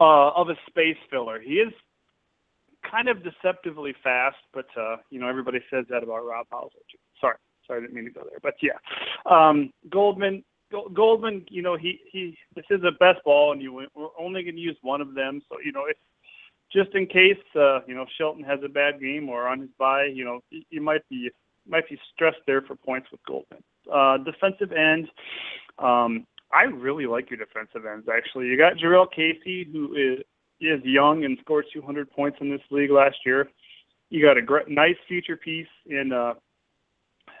uh, 0.00 0.30
of 0.30 0.50
a 0.50 0.54
space 0.68 0.98
filler. 1.10 1.40
He 1.40 1.54
is 1.54 1.72
kind 2.90 3.08
of 3.08 3.22
deceptively 3.22 3.94
fast, 4.02 4.36
but 4.52 4.66
uh, 4.76 4.96
you 5.10 5.20
know 5.20 5.28
everybody 5.28 5.60
says 5.70 5.84
that 5.90 6.02
about 6.02 6.26
Rob 6.26 6.46
Hauser. 6.50 6.76
Sorry, 7.20 7.36
sorry, 7.66 7.78
I 7.78 7.82
didn't 7.82 7.94
mean 7.94 8.04
to 8.04 8.10
go 8.10 8.22
there, 8.28 8.40
but 8.42 8.54
yeah, 8.62 8.78
um, 9.30 9.72
Goldman. 9.90 10.44
Go- 10.70 10.90
Goldman, 10.92 11.46
you 11.48 11.62
know, 11.62 11.78
he 11.78 11.98
he. 12.12 12.36
This 12.54 12.66
is 12.68 12.80
a 12.84 12.92
best 12.92 13.24
ball, 13.24 13.52
and 13.52 13.62
you 13.62 13.72
we're 13.72 14.08
only 14.18 14.42
going 14.42 14.56
to 14.56 14.60
use 14.60 14.76
one 14.82 15.00
of 15.00 15.14
them. 15.14 15.40
So 15.48 15.56
you 15.64 15.72
know, 15.72 15.84
if 15.88 15.96
just 16.72 16.94
in 16.94 17.06
case, 17.06 17.38
uh, 17.56 17.80
you 17.86 17.94
know, 17.94 18.04
Shelton 18.16 18.44
has 18.44 18.60
a 18.64 18.68
bad 18.68 19.00
game 19.00 19.28
or 19.28 19.48
on 19.48 19.60
his 19.60 19.70
bye, 19.78 20.04
you 20.12 20.24
know, 20.24 20.40
you 20.50 20.82
might 20.82 21.08
be 21.08 21.30
might 21.66 21.88
be 21.88 21.98
stressed 22.14 22.40
there 22.46 22.62
for 22.62 22.76
points 22.76 23.08
with 23.10 23.20
Goldman. 23.26 23.62
Uh, 23.92 24.18
defensive 24.18 24.72
end, 24.72 25.08
um, 25.78 26.26
I 26.52 26.64
really 26.64 27.06
like 27.06 27.30
your 27.30 27.38
defensive 27.38 27.86
ends. 27.90 28.06
Actually, 28.14 28.46
you 28.46 28.56
got 28.58 28.74
Jurrell 28.76 29.10
Casey, 29.10 29.66
who 29.70 29.94
is 29.94 30.24
is 30.60 30.80
young 30.84 31.24
and 31.24 31.38
scored 31.40 31.66
200 31.72 32.10
points 32.10 32.38
in 32.40 32.50
this 32.50 32.60
league 32.70 32.90
last 32.90 33.16
year. 33.24 33.48
You 34.10 34.24
got 34.24 34.36
a 34.36 34.42
great, 34.42 34.68
nice 34.68 34.96
future 35.06 35.36
piece 35.36 35.66
in 35.86 36.12
uh, 36.12 36.34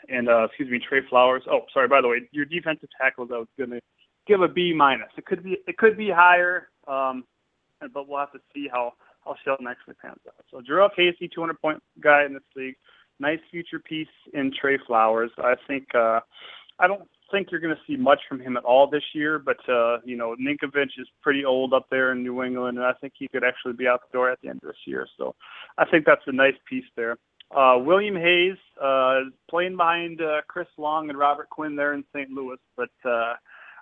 and 0.08 0.28
uh, 0.28 0.44
excuse 0.44 0.70
me, 0.70 0.78
Trey 0.78 1.00
Flowers. 1.08 1.42
Oh, 1.50 1.60
sorry. 1.72 1.88
By 1.88 2.00
the 2.00 2.08
way, 2.08 2.28
your 2.32 2.44
defensive 2.44 2.88
tackles, 3.00 3.30
I 3.32 3.38
was 3.38 3.48
going 3.56 3.70
to 3.70 3.80
give 4.26 4.42
a 4.42 4.48
B 4.48 4.72
minus. 4.74 5.08
It 5.16 5.26
could 5.26 5.42
be 5.42 5.58
it 5.66 5.76
could 5.76 5.96
be 5.96 6.10
higher, 6.10 6.68
um, 6.86 7.24
but 7.92 8.08
we'll 8.08 8.18
have 8.18 8.32
to 8.32 8.40
see 8.54 8.68
how 8.70 8.92
how 9.24 9.34
Shelton 9.44 9.66
actually 9.66 9.94
pans 9.94 10.20
out. 10.26 10.44
So 10.50 10.60
Jurrell 10.60 10.94
Casey, 10.94 11.28
200 11.32 11.60
point 11.60 11.82
guy 12.00 12.24
in 12.24 12.34
this 12.34 12.42
league. 12.56 12.76
Nice 13.20 13.40
future 13.50 13.80
piece 13.80 14.06
in 14.32 14.52
Trey 14.58 14.78
Flowers. 14.86 15.30
I 15.38 15.54
think 15.66 15.86
uh, 15.94 16.20
I 16.78 16.86
don't 16.86 17.08
think 17.30 17.48
you're 17.50 17.60
going 17.60 17.74
to 17.74 17.80
see 17.86 17.96
much 17.96 18.20
from 18.28 18.40
him 18.40 18.56
at 18.56 18.64
all 18.64 18.88
this 18.88 19.02
year, 19.14 19.38
but 19.38 19.56
uh, 19.68 19.98
you 20.04 20.16
know 20.16 20.34
Ninkovich 20.40 20.98
is 20.98 21.08
pretty 21.22 21.44
old 21.44 21.72
up 21.72 21.86
there 21.90 22.12
in 22.12 22.22
New 22.22 22.42
England, 22.42 22.78
and 22.78 22.86
I 22.86 22.92
think 23.00 23.14
he 23.18 23.28
could 23.28 23.44
actually 23.44 23.74
be 23.74 23.86
out 23.86 24.00
the 24.10 24.16
door 24.16 24.30
at 24.30 24.40
the 24.42 24.48
end 24.48 24.60
of 24.62 24.68
this 24.68 24.86
year. 24.86 25.06
So 25.16 25.34
I 25.76 25.84
think 25.84 26.04
that's 26.04 26.22
a 26.26 26.32
nice 26.32 26.56
piece 26.68 26.84
there. 26.96 27.18
Uh, 27.54 27.78
William 27.78 28.14
Hayes 28.16 28.58
uh, 28.82 29.20
playing 29.48 29.76
behind 29.76 30.20
uh, 30.20 30.42
Chris 30.48 30.66
Long 30.76 31.08
and 31.08 31.18
Robert 31.18 31.48
Quinn 31.48 31.76
there 31.76 31.94
in 31.94 32.04
St. 32.14 32.30
Louis, 32.30 32.58
but 32.76 32.90
uh, 33.06 33.34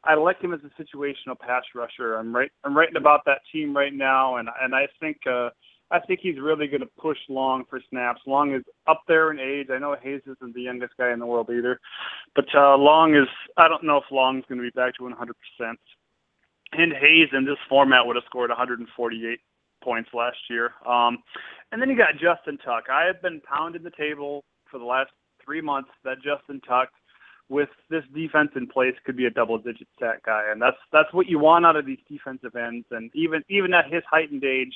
I 0.04 0.14
like 0.14 0.40
him 0.40 0.54
as 0.54 0.60
a 0.60 0.82
situational 0.82 1.38
pass 1.38 1.64
rusher. 1.74 2.14
I'm 2.14 2.34
right. 2.34 2.50
I'm 2.64 2.76
writing 2.76 2.96
about 2.96 3.22
that 3.26 3.40
team 3.52 3.76
right 3.76 3.92
now, 3.92 4.36
and 4.36 4.48
and 4.60 4.74
I 4.74 4.86
think 5.00 5.18
uh, 5.28 5.50
I 5.90 6.00
think 6.00 6.20
he's 6.22 6.38
really 6.40 6.66
going 6.66 6.80
to 6.80 6.88
push 6.98 7.18
Long 7.28 7.64
for 7.70 7.80
snaps. 7.90 8.20
Long 8.26 8.54
is 8.54 8.62
up 8.88 9.02
there 9.06 9.30
in 9.30 9.38
age. 9.38 9.68
I 9.72 9.78
know 9.78 9.96
Hayes 10.02 10.22
isn't 10.26 10.54
the 10.54 10.62
youngest 10.62 10.94
guy 10.98 11.12
in 11.12 11.20
the 11.20 11.26
world 11.26 11.48
either, 11.50 11.78
but 12.34 12.46
uh, 12.54 12.76
Long 12.76 13.14
is. 13.14 13.28
I 13.56 13.68
don't 13.68 13.84
know 13.84 13.98
if 13.98 14.04
Long's 14.10 14.44
going 14.48 14.58
to 14.58 14.64
be 14.64 14.74
back 14.74 14.94
to 14.96 15.04
100 15.04 15.34
percent. 15.58 15.78
And 16.72 16.92
Hayes 16.92 17.28
in 17.32 17.44
this 17.44 17.58
format 17.68 18.04
would 18.06 18.16
have 18.16 18.24
scored 18.26 18.50
148 18.50 19.38
points 19.82 20.10
last 20.12 20.38
year. 20.50 20.72
Um, 20.84 21.18
and 21.70 21.80
then 21.80 21.88
you 21.88 21.96
got 21.96 22.14
Justin 22.14 22.58
Tuck. 22.58 22.84
I 22.92 23.04
have 23.06 23.22
been 23.22 23.40
pounding 23.40 23.84
the 23.84 23.92
table 23.96 24.44
for 24.70 24.78
the 24.78 24.84
last 24.84 25.10
three 25.44 25.60
months 25.60 25.90
that 26.04 26.16
Justin 26.16 26.60
Tuck, 26.66 26.88
with 27.48 27.68
this 27.88 28.02
defense 28.12 28.50
in 28.56 28.66
place, 28.66 28.94
could 29.04 29.16
be 29.16 29.26
a 29.26 29.30
double-digit 29.30 29.86
sack 30.00 30.24
guy, 30.26 30.50
and 30.50 30.60
that's 30.60 30.76
that's 30.92 31.12
what 31.12 31.28
you 31.28 31.38
want 31.38 31.64
out 31.64 31.76
of 31.76 31.86
these 31.86 32.02
defensive 32.08 32.56
ends. 32.56 32.84
And 32.90 33.10
even 33.14 33.42
even 33.48 33.72
at 33.72 33.84
his 33.92 34.02
heightened 34.10 34.42
age, 34.42 34.74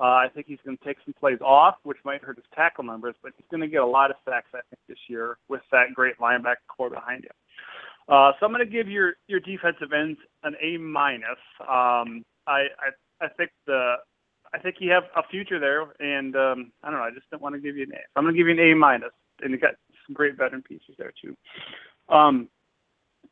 uh, 0.00 0.04
I 0.04 0.28
think 0.34 0.46
he's 0.46 0.58
going 0.64 0.76
to 0.76 0.84
take 0.84 0.96
some 1.04 1.14
plays 1.18 1.38
off, 1.40 1.76
which 1.82 1.98
might 2.04 2.22
hurt 2.22 2.36
his 2.36 2.44
tackle 2.54 2.84
numbers, 2.84 3.14
but 3.22 3.32
he's 3.36 3.46
going 3.50 3.60
to 3.60 3.68
get 3.68 3.82
a 3.82 3.86
lot 3.86 4.10
of 4.10 4.16
sacks, 4.24 4.48
I 4.54 4.60
think, 4.70 4.80
this 4.88 4.98
year 5.08 5.38
with 5.48 5.62
that 5.70 5.94
great 5.94 6.18
linebacker 6.18 6.64
core 6.68 6.90
behind 6.90 7.24
him. 7.24 7.32
Uh, 8.08 8.32
so 8.38 8.46
I'm 8.46 8.52
going 8.52 8.66
to 8.66 8.70
give 8.70 8.88
your 8.88 9.14
your 9.28 9.40
defensive 9.40 9.92
ends 9.92 10.18
an 10.42 10.54
A 10.60 10.76
minus. 10.76 11.38
Um, 11.60 12.24
I, 12.46 12.66
I 12.80 12.90
I 13.20 13.28
think 13.36 13.50
the 13.66 13.96
I 14.52 14.58
think 14.58 14.76
you 14.80 14.90
have 14.90 15.04
a 15.16 15.22
future 15.30 15.60
there, 15.60 15.82
and 16.00 16.34
um, 16.36 16.72
I 16.82 16.90
don't 16.90 16.98
know. 16.98 17.04
I 17.04 17.10
just 17.10 17.30
don't 17.30 17.42
want 17.42 17.54
to 17.54 17.60
give 17.60 17.76
you 17.76 17.84
an 17.84 17.92
A. 17.92 17.96
So 17.96 18.16
I'm 18.16 18.24
going 18.24 18.34
to 18.34 18.38
give 18.38 18.48
you 18.48 18.54
an 18.60 18.72
A 18.72 18.74
minus, 18.74 19.12
and 19.40 19.52
you 19.52 19.58
got 19.58 19.74
some 20.06 20.14
great 20.14 20.36
veteran 20.36 20.62
pieces 20.62 20.94
there 20.98 21.12
too. 21.22 21.36
Um, 22.12 22.48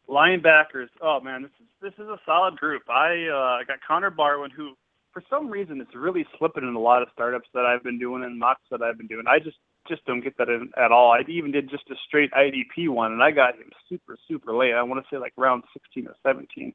linebackers. 0.08 0.88
Oh 1.02 1.20
man, 1.20 1.42
this 1.42 1.50
is 1.60 1.66
this 1.82 1.92
is 1.94 2.08
a 2.08 2.20
solid 2.24 2.56
group. 2.56 2.82
I 2.88 3.26
uh, 3.26 3.64
got 3.66 3.78
Connor 3.86 4.10
Barwin, 4.10 4.50
who 4.50 4.74
for 5.12 5.22
some 5.28 5.48
reason 5.48 5.80
it's 5.80 5.94
really 5.94 6.26
slipping 6.38 6.64
in 6.64 6.74
a 6.74 6.80
lot 6.80 7.02
of 7.02 7.08
startups 7.12 7.48
that 7.54 7.66
I've 7.66 7.82
been 7.82 7.98
doing 7.98 8.24
and 8.24 8.38
mocks 8.38 8.62
that 8.70 8.82
I've 8.82 8.96
been 8.98 9.06
doing. 9.06 9.24
I 9.28 9.38
just 9.38 9.56
just 9.88 10.04
don't 10.04 10.22
get 10.22 10.36
that 10.38 10.48
in, 10.48 10.70
at 10.76 10.92
all. 10.92 11.12
I 11.12 11.22
even 11.28 11.50
did 11.50 11.70
just 11.70 11.90
a 11.90 11.94
straight 12.06 12.30
IDP 12.32 12.88
one, 12.88 13.12
and 13.12 13.22
I 13.22 13.30
got 13.30 13.54
him 13.54 13.70
super 13.88 14.16
super 14.28 14.54
late. 14.54 14.74
I 14.74 14.82
want 14.82 15.04
to 15.04 15.14
say 15.14 15.18
like 15.18 15.32
round 15.36 15.64
16 15.72 16.06
or 16.06 16.14
17. 16.22 16.72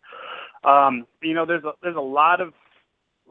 Um, 0.64 1.06
you 1.22 1.34
know, 1.34 1.46
there's 1.46 1.64
a 1.64 1.72
there's 1.82 1.96
a 1.96 2.02
lot 2.02 2.42
of 2.42 2.54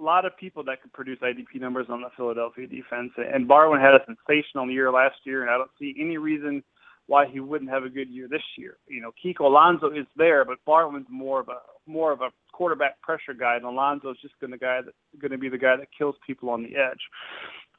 lot 0.00 0.24
of 0.24 0.36
people 0.36 0.64
that 0.64 0.82
could 0.82 0.92
produce 0.92 1.18
IDP 1.20 1.60
numbers 1.60 1.86
on 1.88 2.00
the 2.00 2.08
Philadelphia 2.16 2.66
defense, 2.66 3.12
and 3.16 3.48
Barwin 3.48 3.80
had 3.80 3.94
a 3.94 4.04
sensational 4.06 4.70
year 4.70 4.90
last 4.90 5.16
year, 5.24 5.42
and 5.42 5.50
I 5.50 5.56
don't 5.56 5.70
see 5.78 5.94
any 5.98 6.18
reason 6.18 6.62
why 7.06 7.26
he 7.26 7.40
wouldn't 7.40 7.70
have 7.70 7.84
a 7.84 7.88
good 7.88 8.08
year 8.08 8.28
this 8.28 8.42
year. 8.56 8.76
You 8.88 9.00
know, 9.00 9.12
Kiko 9.22 9.40
Alonso 9.40 9.90
is 9.90 10.06
there, 10.16 10.44
but 10.44 10.58
Barwin's 10.66 11.06
more 11.10 11.40
of 11.40 11.48
a 11.48 11.58
more 11.86 12.12
of 12.12 12.20
a 12.20 12.30
quarterback 12.52 13.00
pressure 13.02 13.34
guy, 13.38 13.56
and 13.56 13.64
Alonso's 13.64 14.20
just 14.22 14.38
going 14.40 14.52
to 14.52 14.58
guy 14.58 14.80
that 14.84 14.94
going 15.20 15.32
to 15.32 15.38
be 15.38 15.48
the 15.48 15.58
guy 15.58 15.76
that 15.76 15.88
kills 15.96 16.16
people 16.26 16.50
on 16.50 16.62
the 16.62 16.76
edge. 16.76 17.00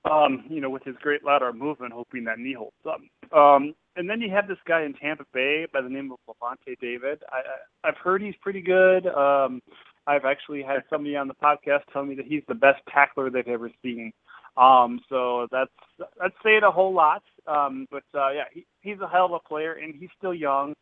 Um, 0.09 0.43
you 0.49 0.61
know, 0.61 0.69
with 0.69 0.83
his 0.83 0.95
great 1.01 1.25
lateral 1.25 1.53
movement, 1.53 1.91
hoping 1.91 2.25
that 2.25 2.37
knee 2.37 2.53
holds 2.55 2.75
up. 2.87 3.01
Um, 3.35 3.73
and 3.95 4.07
then 4.07 4.21
you 4.21 4.29
have 4.29 4.47
this 4.47 4.59
guy 4.67 4.83
in 4.83 4.93
Tampa 4.93 5.25
Bay 5.33 5.65
by 5.73 5.81
the 5.81 5.89
name 5.89 6.11
of 6.11 6.19
Lavonte 6.29 6.79
David. 6.79 7.23
I, 7.31 7.37
I 7.37 7.89
I've 7.89 7.97
heard 7.97 8.21
he's 8.21 8.35
pretty 8.39 8.61
good. 8.61 9.07
Um, 9.07 9.63
I've 10.05 10.25
actually 10.25 10.61
had 10.61 10.83
somebody 10.89 11.15
on 11.15 11.27
the 11.27 11.33
podcast 11.33 11.81
tell 11.91 12.05
me 12.05 12.13
that 12.15 12.25
he's 12.25 12.43
the 12.47 12.53
best 12.53 12.81
tackler 12.93 13.31
they've 13.31 13.47
ever 13.47 13.71
seen. 13.81 14.13
Um, 14.57 15.01
so 15.09 15.47
that's 15.51 15.71
that's 16.19 16.35
saying 16.43 16.61
a 16.63 16.71
whole 16.71 16.93
lot. 16.93 17.23
Um, 17.47 17.87
but 17.91 18.03
uh, 18.13 18.31
yeah, 18.31 18.45
he, 18.53 18.65
he's 18.81 18.99
a 19.01 19.07
hell 19.07 19.25
of 19.25 19.31
a 19.33 19.39
player, 19.39 19.73
and 19.73 19.93
he's 19.95 20.09
still 20.17 20.33
young. 20.33 20.73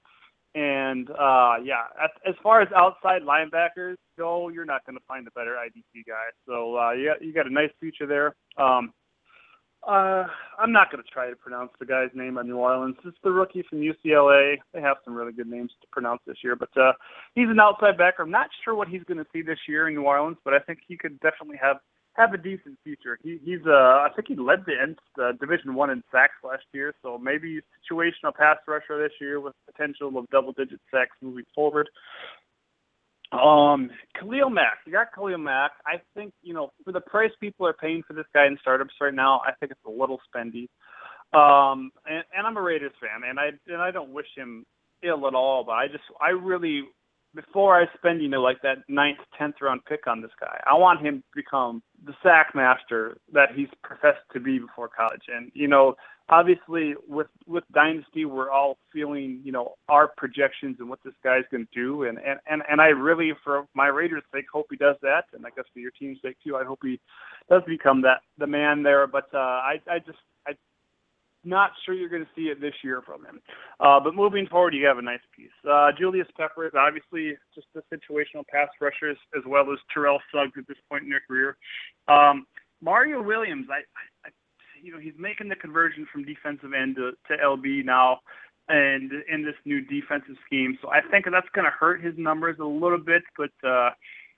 And 0.56 1.10
uh, 1.10 1.56
yeah, 1.64 1.86
as, 2.04 2.12
as 2.28 2.36
far 2.44 2.62
as 2.62 2.68
outside 2.76 3.24
linebackers 3.24 3.96
go, 4.18 4.50
you're 4.50 4.66
not 4.66 4.86
going 4.86 4.96
to 4.96 5.04
find 5.08 5.28
a 5.28 5.32
better 5.32 5.56
IDP 5.56 6.06
guy. 6.08 6.30
So 6.46 6.78
uh, 6.78 6.92
yeah, 6.92 7.14
you 7.20 7.34
got 7.34 7.48
a 7.48 7.54
nice 7.54 7.72
future 7.80 8.06
there. 8.06 8.36
Um, 8.64 8.94
uh, 9.86 10.26
I'm 10.60 10.72
not 10.72 10.92
going 10.92 11.04
to 11.04 11.10
try 11.10 11.30
to 11.30 11.36
pronounce 11.36 11.72
the 11.80 11.86
guy's 11.86 12.10
name 12.14 12.38
on 12.38 12.48
New 12.48 12.58
Orleans. 12.58 12.96
It's 13.04 13.18
the 13.24 13.32
rookie 13.32 13.66
from 13.70 13.80
UCLA. 13.80 14.56
They 14.74 14.82
have 14.82 14.98
some 15.04 15.14
really 15.14 15.34
good 15.34 15.48
names 15.48 15.72
to 15.82 15.88
pronounce 15.92 16.22
this 16.26 16.38
year, 16.42 16.56
but 16.56 16.70
uh, 16.80 16.94
he's 17.36 17.50
an 17.50 17.60
outside 17.60 17.98
backer. 17.98 18.24
I'm 18.24 18.32
not 18.32 18.48
sure 18.64 18.76
what 18.76 18.88
he's 18.88 19.04
going 19.04 19.18
to 19.18 19.26
see 19.34 19.42
this 19.42 19.60
year 19.68 19.90
in 19.90 19.96
New 19.96 20.04
Orleans, 20.04 20.38
but 20.46 20.54
I 20.54 20.60
think 20.60 20.80
he 20.88 20.96
could 20.96 21.20
definitely 21.20 21.58
have 21.62 21.78
have 22.16 22.34
a 22.34 22.38
decent 22.38 22.78
future. 22.84 23.18
He, 23.24 23.40
he's 23.44 23.66
uh, 23.66 23.72
I 23.72 24.10
think 24.16 24.28
he 24.28 24.36
led 24.36 24.66
the 24.66 24.96
uh, 25.22 25.32
Division 25.40 25.74
One 25.74 25.90
in 25.90 26.04
sacks 26.12 26.36
last 26.44 26.64
year, 26.74 26.94
so 27.02 27.18
maybe 27.18 27.62
situational 27.92 28.34
pass 28.36 28.58
rusher 28.68 29.02
this 29.02 29.14
year 29.20 29.40
with 29.40 29.54
potential 29.66 30.18
of 30.18 30.30
double 30.30 30.54
digit 30.54 30.80
sacks 30.92 31.16
moving 31.22 31.46
forward. 31.56 31.90
Um, 33.32 33.90
Khalil 34.20 34.52
Mack. 34.52 34.78
You 34.86 34.94
got 34.94 35.08
Khalil 35.14 35.40
Mack. 35.40 35.72
I 35.88 36.02
think, 36.14 36.34
you 36.44 36.54
know, 36.54 36.72
for 36.86 36.92
the 36.92 37.02
price 37.02 37.32
people 37.40 37.66
are 37.66 37.74
paying 37.74 38.04
for 38.08 38.14
this 38.14 38.28
guy 38.32 38.46
in 38.46 38.58
startups 38.62 38.94
right 39.02 39.14
now, 39.14 39.42
I 39.46 39.54
think 39.60 39.72
it's 39.72 39.82
a 39.88 39.90
little 39.90 40.20
spendy. 40.30 40.68
Um, 41.34 41.92
and, 42.06 42.24
and 42.38 42.46
I'm 42.46 42.58
a 42.58 42.62
Raiders 42.62 42.92
fan, 43.02 43.28
and 43.28 43.40
I 43.40 43.50
and 43.68 43.82
I 43.82 43.90
don't 43.90 44.14
wish 44.14 44.28
him 44.36 44.66
ill 45.02 45.28
at 45.28 45.34
all, 45.34 45.64
but 45.64 45.72
I 45.74 45.88
just 45.88 46.04
I 46.22 46.30
really 46.30 46.84
before 47.36 47.80
I 47.80 47.86
spend, 47.98 48.22
you 48.22 48.30
know, 48.30 48.42
like 48.42 48.62
that 48.62 48.78
ninth, 48.88 49.20
tenth 49.38 49.56
round 49.62 49.86
pick 49.86 50.08
on 50.08 50.22
this 50.22 50.32
guy, 50.40 50.60
I 50.66 50.76
want 50.76 51.06
him 51.06 51.20
to 51.20 51.24
become 51.36 51.82
the 52.06 52.14
sack 52.22 52.54
master 52.54 53.18
that 53.32 53.50
he's 53.56 53.70
professed 53.84 54.24
to 54.34 54.40
be 54.40 54.60
before 54.60 54.90
college. 54.90 55.24
And 55.34 55.52
you 55.54 55.68
know, 55.68 55.96
obviously 56.30 56.96
with 57.08 57.28
with 57.48 57.64
dynasty, 57.74 58.26
we're 58.26 58.52
all 58.52 58.78
feeling, 58.92 59.42
you 59.44 59.52
know, 59.52 59.76
our 59.90 60.10
projections 60.18 60.78
and 60.80 60.90
what 60.90 61.00
this 61.04 61.14
guy's 61.24 61.44
going 61.52 61.66
to 61.66 61.80
do. 61.80 62.04
And 62.04 62.18
and 62.20 62.40
and 62.48 62.62
and 62.70 62.82
I 62.82 62.88
really, 62.88 63.32
for 63.44 63.66
my 63.74 63.88
Raiders' 63.88 64.24
sake, 64.34 64.46
hope 64.52 64.68
he 64.70 64.78
does 64.78 64.96
that. 65.02 65.26
And 65.34 65.46
I 65.46 65.50
guess 65.56 65.66
for 65.74 65.80
your 65.80 65.92
team's 65.92 66.20
sake 66.22 66.38
too, 66.44 66.56
I 66.56 66.64
hope 66.64 66.80
he 66.84 67.00
does 67.50 67.64
become 67.68 68.02
that 68.04 68.22
the 68.38 68.48
man 68.48 68.84
there. 68.84 69.08
But 69.08 69.26
uh, 69.34 69.38
I 69.38 69.80
I 69.90 70.00
just 70.00 70.20
not 71.46 71.72
sure 71.86 71.94
you're 71.94 72.10
going 72.10 72.24
to 72.24 72.30
see 72.36 72.44
it 72.44 72.62
this 72.62 72.74
year 72.84 73.02
from 73.02 73.26
him. 73.26 73.40
Uh, 73.80 74.00
but 74.00 74.16
moving 74.16 74.48
forward, 74.48 74.74
you 74.74 74.86
have 74.86 74.98
a 74.98 75.02
nice 75.02 75.24
piece. 75.36 75.52
Uh, 75.70 75.92
Julius 75.98 76.28
Peppers, 76.38 76.74
obviously 76.78 77.36
just 77.54 77.68
a 77.76 77.82
situational 77.94 78.46
pass 78.48 78.70
rushers, 78.80 79.18
as 79.36 79.44
well 79.48 79.72
as 79.72 79.80
Terrell 79.94 80.20
Suggs 80.32 80.54
at 80.58 80.68
this 80.68 80.78
point 80.90 81.04
in 81.04 81.10
their 81.10 81.22
career. 81.28 81.58
Um, 82.08 82.46
Mario 82.82 83.22
Williams, 83.22 83.68
I, 83.70 83.82
I, 84.26 84.32
you 84.82 84.92
know, 84.92 85.00
he's 85.00 85.14
making 85.18 85.50
the 85.50 85.56
conversion 85.56 86.08
from 86.12 86.26
defensive 86.26 86.72
end 86.74 86.96
to, 86.98 87.12
to 87.28 87.42
LB 87.42 87.86
now, 87.86 88.20
and 88.70 89.12
in 89.32 89.44
this 89.44 89.56
new 89.66 89.82
defensive 89.82 90.36
scheme. 90.46 90.78
So 90.82 90.90
I 90.90 91.02
think 91.12 91.26
that's 91.26 91.48
going 91.54 91.66
to 91.66 91.72
hurt 91.72 92.04
his 92.04 92.14
numbers 92.18 92.58
a 92.60 92.66
little 92.66 93.00
bit, 93.00 93.24
but. 93.38 93.68
uh 93.68 93.92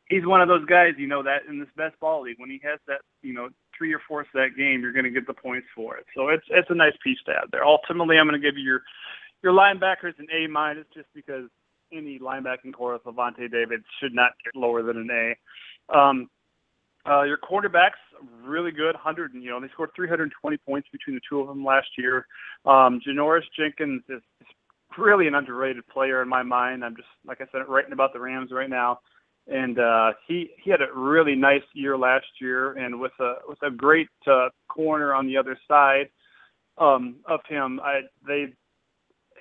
He's 0.08 0.24
one 0.24 0.40
of 0.40 0.48
those 0.48 0.66
guys, 0.66 0.94
you 1.00 1.08
know, 1.08 1.24
that 1.24 1.50
in 1.50 1.60
this 1.60 1.68
best 1.76 2.00
ball 2.00 2.22
league, 2.22 2.38
when 2.38 2.52
he 2.52 2.62
has 2.64 2.80
that, 2.88 3.02
you 3.24 3.34
know, 3.34 3.50
three 3.78 3.94
or 3.94 4.02
fourths 4.08 4.30
of 4.34 4.42
that 4.42 4.58
game, 4.58 4.82
you're 4.82 4.94
going 4.94 5.06
to 5.06 5.12
get 5.12 5.28
the 5.28 5.34
points 5.34 5.68
for 5.76 5.98
it. 5.98 6.06
So 6.16 6.30
it's 6.30 6.46
it's 6.50 6.70
a 6.70 6.76
nice 6.76 6.96
piece 7.04 7.20
to 7.26 7.32
add 7.32 7.50
there. 7.52 7.66
Ultimately, 7.66 8.18
I'm 8.18 8.28
going 8.28 8.40
to 8.40 8.46
give 8.46 8.58
you 8.58 8.64
your 8.64 8.82
your 9.44 9.54
linebackers 9.54 10.18
an 10.20 10.28
A 10.34 10.48
minus 10.48 10.86
just 10.94 11.08
because 11.14 11.50
any 11.92 12.20
linebacking 12.20 12.74
core 12.74 12.94
with 12.94 13.04
Lavonte 13.04 13.52
David 13.52 13.84
should 14.00 14.14
not 14.14 14.32
get 14.44 14.60
lower 14.60 14.84
than 14.84 14.98
an 14.98 15.10
A. 15.12 15.98
Um, 15.98 16.30
uh, 17.08 17.22
your 17.22 17.38
quarterbacks 17.38 18.02
really 18.44 18.72
good, 18.72 18.96
hundred 18.96 19.34
you 19.34 19.50
know 19.50 19.60
they 19.60 19.68
scored 19.74 19.92
320 19.96 20.58
points 20.58 20.88
between 20.92 21.16
the 21.16 21.22
two 21.30 21.40
of 21.40 21.48
them 21.48 21.64
last 21.64 21.88
year. 21.98 22.26
Um, 22.66 23.00
Janoris 23.08 23.44
Jenkins 23.58 24.02
is, 24.10 24.22
is 24.42 24.48
really 24.98 25.28
an 25.28 25.36
underrated 25.36 25.88
player 25.88 26.22
in 26.22 26.30
my 26.30 26.42
mind. 26.42 26.84
I'm 26.84 26.96
just 26.96 27.08
like 27.26 27.42
I 27.42 27.46
said, 27.52 27.62
writing 27.68 27.94
about 27.94 28.14
the 28.14 28.20
Rams 28.20 28.52
right 28.52 28.70
now 28.70 29.00
and 29.48 29.78
uh, 29.80 30.14
he 30.28 30.52
he 30.64 30.72
had 30.72 30.82
a 30.82 30.94
really 30.94 31.36
nice 31.36 31.64
year 31.74 31.98
last 31.98 32.26
year, 32.42 32.74
and 32.74 33.00
with 33.00 33.12
a 33.20 33.36
with 33.48 33.60
a 33.62 33.72
great 33.72 34.10
uh, 34.28 34.50
corner 34.68 35.14
on 35.14 35.28
the 35.28 35.38
other 35.38 35.58
side 35.68 36.10
um, 36.78 37.18
of 37.28 37.40
him, 37.48 37.80
I 37.84 38.02
they 38.28 38.54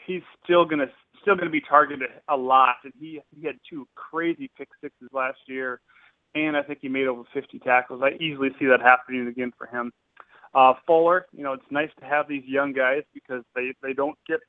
he's 0.07 0.23
still 0.43 0.65
gonna 0.65 0.87
still 1.23 1.37
gonna 1.37 1.51
be 1.51 1.63
targeted 1.63 2.11
a 2.29 2.37
lot, 2.37 2.77
and 2.85 2.93
he 2.99 3.21
he 3.35 3.47
had 3.47 3.57
two 3.69 3.89
crazy 3.95 4.51
pick 4.59 4.69
sixes 4.83 5.09
last 5.13 5.39
year, 5.47 5.81
and 6.35 6.57
I 6.57 6.63
think 6.63 6.81
he 6.83 6.89
made 6.89 7.07
over 7.07 7.23
50 7.33 7.59
tackles. 7.61 8.03
I 8.05 8.23
easily 8.23 8.51
see 8.59 8.67
that 8.67 8.81
happening 8.81 9.27
again 9.27 9.53
for 9.57 9.67
him. 9.67 9.93
Uh, 10.55 10.75
Fuller, 10.87 11.27
you 11.33 11.43
know, 11.43 11.55
it's 11.55 11.65
nice 11.71 11.91
to 11.99 12.07
have 12.07 12.29
these 12.29 12.45
young 12.47 12.73
guys 12.73 13.03
because 13.13 13.43
they 13.55 13.73
they 13.83 13.95
don't 13.95 14.19
get 14.29 14.41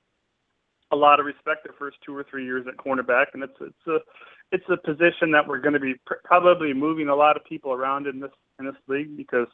a 0.91 0.95
lot 0.95 1.19
of 1.19 1.25
respect 1.25 1.65
the 1.65 1.73
first 1.79 1.97
two 2.05 2.15
or 2.15 2.25
three 2.29 2.45
years 2.45 2.65
at 2.67 2.77
cornerback, 2.77 3.27
and 3.33 3.41
it's 3.41 3.55
it's 3.61 3.87
a 3.87 3.99
it's 4.51 4.65
a 4.69 4.77
position 4.77 5.31
that 5.31 5.47
we're 5.47 5.59
going 5.59 5.73
to 5.73 5.79
be 5.79 5.95
pr- 6.05 6.15
probably 6.23 6.73
moving 6.73 7.09
a 7.09 7.15
lot 7.15 7.35
of 7.35 7.43
people 7.45 7.71
around 7.73 8.07
in 8.07 8.19
this 8.19 8.31
in 8.59 8.65
this 8.65 8.75
league 8.87 9.17
because 9.17 9.47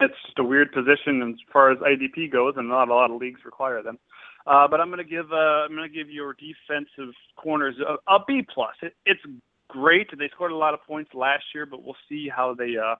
it's 0.00 0.14
just 0.26 0.38
a 0.38 0.44
weird 0.44 0.72
position 0.72 1.22
as 1.22 1.34
far 1.52 1.70
as 1.70 1.78
IDP 1.78 2.30
goes, 2.30 2.54
and 2.56 2.68
not 2.68 2.88
a 2.88 2.94
lot 2.94 3.10
of 3.10 3.20
leagues 3.20 3.40
require 3.44 3.82
them. 3.82 3.98
Uh, 4.46 4.68
but 4.68 4.80
I'm 4.80 4.88
going 4.88 4.98
to 4.98 5.04
give 5.04 5.32
uh, 5.32 5.64
I'm 5.66 5.74
going 5.74 5.90
to 5.90 5.94
give 5.94 6.10
your 6.10 6.34
defensive 6.34 7.14
corners 7.36 7.74
a, 7.80 7.94
a 8.12 8.18
B 8.26 8.46
plus. 8.52 8.74
It, 8.82 8.94
it's 9.04 9.20
great. 9.68 10.08
They 10.16 10.28
scored 10.34 10.52
a 10.52 10.56
lot 10.56 10.74
of 10.74 10.80
points 10.86 11.10
last 11.14 11.44
year, 11.54 11.66
but 11.66 11.82
we'll 11.82 11.96
see 12.08 12.28
how 12.28 12.54
they 12.54 12.74
uh, 12.76 12.94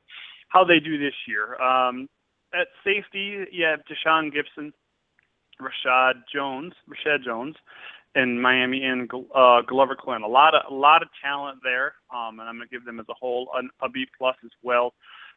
how 0.48 0.64
they 0.64 0.80
do 0.80 0.98
this 0.98 1.14
year. 1.28 1.60
Um, 1.60 2.08
at 2.54 2.68
safety, 2.84 3.44
you 3.52 3.64
have 3.64 3.80
Tashaun 3.80 4.32
Gipson, 4.32 4.72
Reshad 5.60 6.22
Jones, 6.32 6.72
Rashad 6.88 7.24
Jones, 7.24 7.56
in 8.16 8.40
Miami 8.40 8.82
and 8.82 9.08
uh, 9.34 9.60
Glover 9.62 9.94
Quin. 9.94 10.22
A 10.22 10.26
lot 10.26 10.54
of 10.54 10.62
a 10.70 10.74
lot 10.74 11.02
of 11.02 11.08
talent 11.22 11.58
there, 11.62 11.94
um, 12.12 12.40
and 12.40 12.48
I'm 12.48 12.56
going 12.56 12.68
to 12.68 12.74
give 12.74 12.84
them 12.84 12.98
as 12.98 13.06
a 13.08 13.14
whole 13.14 13.48
a, 13.54 13.86
a 13.86 13.88
B 13.88 14.06
plus 14.18 14.36
as 14.44 14.50
well. 14.62 14.94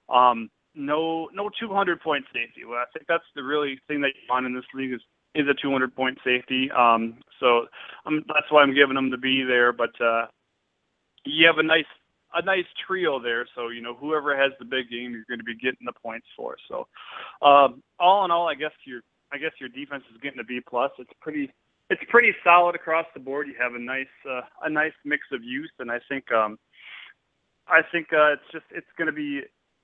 Um, 0.07 0.49
no 0.75 1.29
no 1.33 1.49
200 1.59 2.01
point 2.01 2.25
safety. 2.33 2.65
Well, 2.65 2.79
I 2.79 2.85
think 2.93 3.05
that's 3.07 3.23
the 3.35 3.43
really 3.43 3.79
thing 3.87 4.01
that 4.01 4.13
you 4.15 4.21
want 4.29 4.45
in 4.45 4.55
this 4.55 4.65
league 4.73 4.93
is 4.93 5.01
is 5.35 5.47
a 5.47 5.61
200 5.61 5.95
point 5.95 6.17
safety. 6.23 6.71
Um, 6.71 7.17
so 7.39 7.65
um, 8.05 8.23
that's 8.27 8.49
why 8.49 8.63
I'm 8.63 8.73
giving 8.73 8.95
them 8.95 9.11
the 9.11 9.17
B 9.17 9.43
there. 9.47 9.73
But 9.73 9.99
uh, 10.01 10.27
you 11.25 11.45
have 11.47 11.57
a 11.57 11.63
nice 11.63 11.85
a 12.33 12.43
nice 12.43 12.65
trio 12.87 13.21
there. 13.21 13.45
So 13.55 13.67
you 13.69 13.81
know 13.81 13.93
whoever 13.93 14.37
has 14.37 14.53
the 14.57 14.65
big 14.65 14.89
game, 14.89 15.11
you're 15.11 15.25
going 15.27 15.39
to 15.39 15.43
be 15.43 15.55
getting 15.55 15.85
the 15.85 15.93
points 16.01 16.27
for. 16.37 16.55
So 16.69 16.87
uh, 17.41 17.69
all 17.99 18.25
in 18.25 18.31
all, 18.31 18.47
I 18.47 18.55
guess 18.55 18.71
your 18.85 19.01
I 19.33 19.37
guess 19.37 19.51
your 19.59 19.69
defense 19.69 20.03
is 20.13 20.21
getting 20.21 20.39
a 20.39 20.45
B 20.45 20.61
plus. 20.65 20.91
It's 20.97 21.11
pretty 21.19 21.51
it's 21.89 22.01
pretty 22.09 22.31
solid 22.43 22.75
across 22.75 23.05
the 23.13 23.19
board. 23.19 23.47
You 23.47 23.55
have 23.59 23.73
a 23.73 23.79
nice 23.79 24.05
uh, 24.29 24.41
a 24.63 24.69
nice 24.69 24.93
mix 25.05 25.23
of 25.31 25.43
youth, 25.43 25.71
and 25.79 25.91
I 25.91 25.99
think 26.07 26.31
um, 26.31 26.57
I 27.67 27.81
think 27.91 28.07
uh, 28.13 28.33
it's 28.33 28.51
just 28.51 28.65
it's 28.71 28.87
going 28.97 29.07
to 29.07 29.13
be 29.13 29.41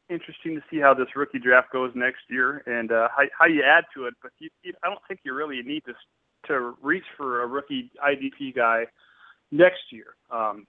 interesting 0.10 0.56
to 0.56 0.62
see 0.70 0.80
how 0.80 0.94
this 0.94 1.08
rookie 1.16 1.40
draft 1.40 1.72
goes 1.72 1.92
next 1.96 2.22
year 2.30 2.64
and 2.68 2.92
uh, 2.92 3.08
how 3.16 3.24
how 3.38 3.46
you 3.46 3.64
add 3.64 3.86
to 3.96 4.06
it. 4.06 4.14
But 4.22 4.32
you, 4.40 4.50
you, 4.64 4.74
I 4.84 4.90
don't 4.90 5.02
think 5.08 5.22
you 5.24 5.34
really 5.34 5.62
need 5.64 5.84
to 5.86 5.94
to 6.48 6.76
reach 6.82 7.06
for 7.18 7.42
a 7.44 7.48
rookie 7.48 7.92
IDP 8.04 8.56
guy 8.56 8.86
next 9.52 9.92
year. 9.92 10.16
Um, 10.30 10.68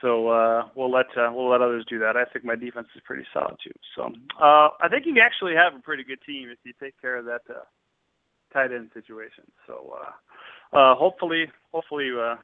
so 0.00 0.28
uh, 0.28 0.68
we'll 0.74 0.90
let 0.90 1.06
uh, 1.16 1.30
we'll 1.32 1.50
let 1.50 1.60
others 1.60 1.84
do 1.88 1.98
that. 2.00 2.16
I 2.16 2.24
think 2.24 2.44
my 2.44 2.56
defense 2.56 2.88
is 2.94 3.02
pretty 3.04 3.24
solid 3.32 3.56
too. 3.62 3.72
So 3.96 4.10
uh, 4.40 4.70
I 4.80 4.88
think 4.90 5.06
you 5.06 5.14
actually 5.20 5.54
have 5.54 5.74
a 5.78 5.82
pretty 5.82 6.04
good 6.04 6.18
team 6.26 6.50
if 6.50 6.58
you 6.64 6.72
take 6.80 7.00
care 7.00 7.16
of 7.16 7.24
that 7.26 7.42
uh, 7.48 7.62
tight 8.52 8.72
end 8.72 8.90
situation. 8.94 9.44
So 9.66 9.96
uh, 9.96 10.76
uh, 10.76 10.94
hopefully, 10.94 11.46
hopefully 11.72 12.10
uh, 12.10 12.36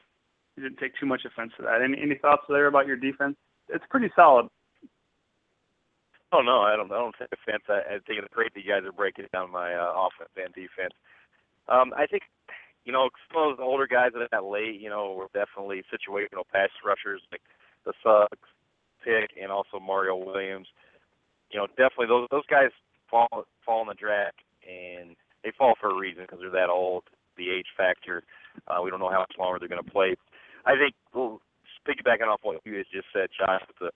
you 0.57 0.63
didn't 0.63 0.79
take 0.79 0.93
too 0.99 1.07
much 1.07 1.23
offense 1.25 1.53
to 1.57 1.63
that. 1.63 1.83
Any 1.83 2.01
any 2.01 2.17
thoughts 2.17 2.45
there 2.49 2.67
about 2.67 2.87
your 2.87 2.97
defense? 2.97 3.37
It's 3.69 3.85
pretty 3.91 4.11
solid. 4.15 4.49
Oh 6.33 6.43
no, 6.43 6.61
I 6.63 6.77
don't. 6.77 6.91
I 6.91 6.99
don't 6.99 7.15
take 7.19 7.29
offense. 7.33 7.63
I, 7.69 7.95
I 7.95 7.99
think 8.07 8.19
it's 8.19 8.35
great 8.35 8.53
that 8.55 8.65
you 8.65 8.71
guys 8.71 8.85
are 8.85 8.93
breaking 8.93 9.27
down 9.33 9.53
my 9.53 9.75
uh, 9.75 9.93
offense 9.95 10.31
and 10.37 10.55
defense. 10.55 10.95
Um, 11.69 11.93
I 11.97 12.07
think 12.07 12.23
you 12.85 12.93
know 12.93 13.09
some 13.33 13.43
of 13.43 13.57
those 13.57 13.65
older 13.65 13.87
guys 13.87 14.11
that 14.15 14.31
got 14.31 14.45
late, 14.45 14.81
you 14.81 14.91
know, 14.91 15.15
were 15.15 15.29
definitely 15.33 15.83
situational 15.93 16.43
pass 16.53 16.71
rushers 16.85 17.23
like 17.31 17.43
the 17.85 17.93
Suggs 18.03 18.49
pick 19.05 19.31
and 19.41 19.53
also 19.53 19.79
Mario 19.79 20.17
Williams. 20.17 20.67
You 21.51 21.61
know, 21.61 21.67
definitely 21.69 22.09
those 22.09 22.29
those 22.31 22.47
guys 22.51 22.71
fall 23.11 23.47
fall 23.65 23.83
in 23.83 23.89
the 23.89 23.95
draft 23.95 24.41
and 24.67 25.15
they 25.45 25.53
fall 25.57 25.75
for 25.81 25.91
a 25.91 25.95
reason 25.95 26.25
because 26.25 26.41
they're 26.41 26.51
that 26.51 26.71
old. 26.73 27.05
The 27.37 27.51
age 27.51 27.67
factor. 27.77 28.23
Uh, 28.67 28.81
we 28.83 28.91
don't 28.91 29.01
know 29.01 29.11
how 29.11 29.21
much 29.21 29.35
longer 29.39 29.59
they're 29.59 29.69
going 29.69 29.83
to 29.83 29.91
play. 29.91 30.17
I 30.65 30.79
think, 30.79 30.95
well, 31.13 31.41
piggybacking 31.87 32.27
off 32.27 32.41
what 32.43 32.61
you 32.65 32.83
just 32.93 33.09
said, 33.13 33.29
Josh, 33.37 33.63
with 33.69 33.79
the 33.79 33.91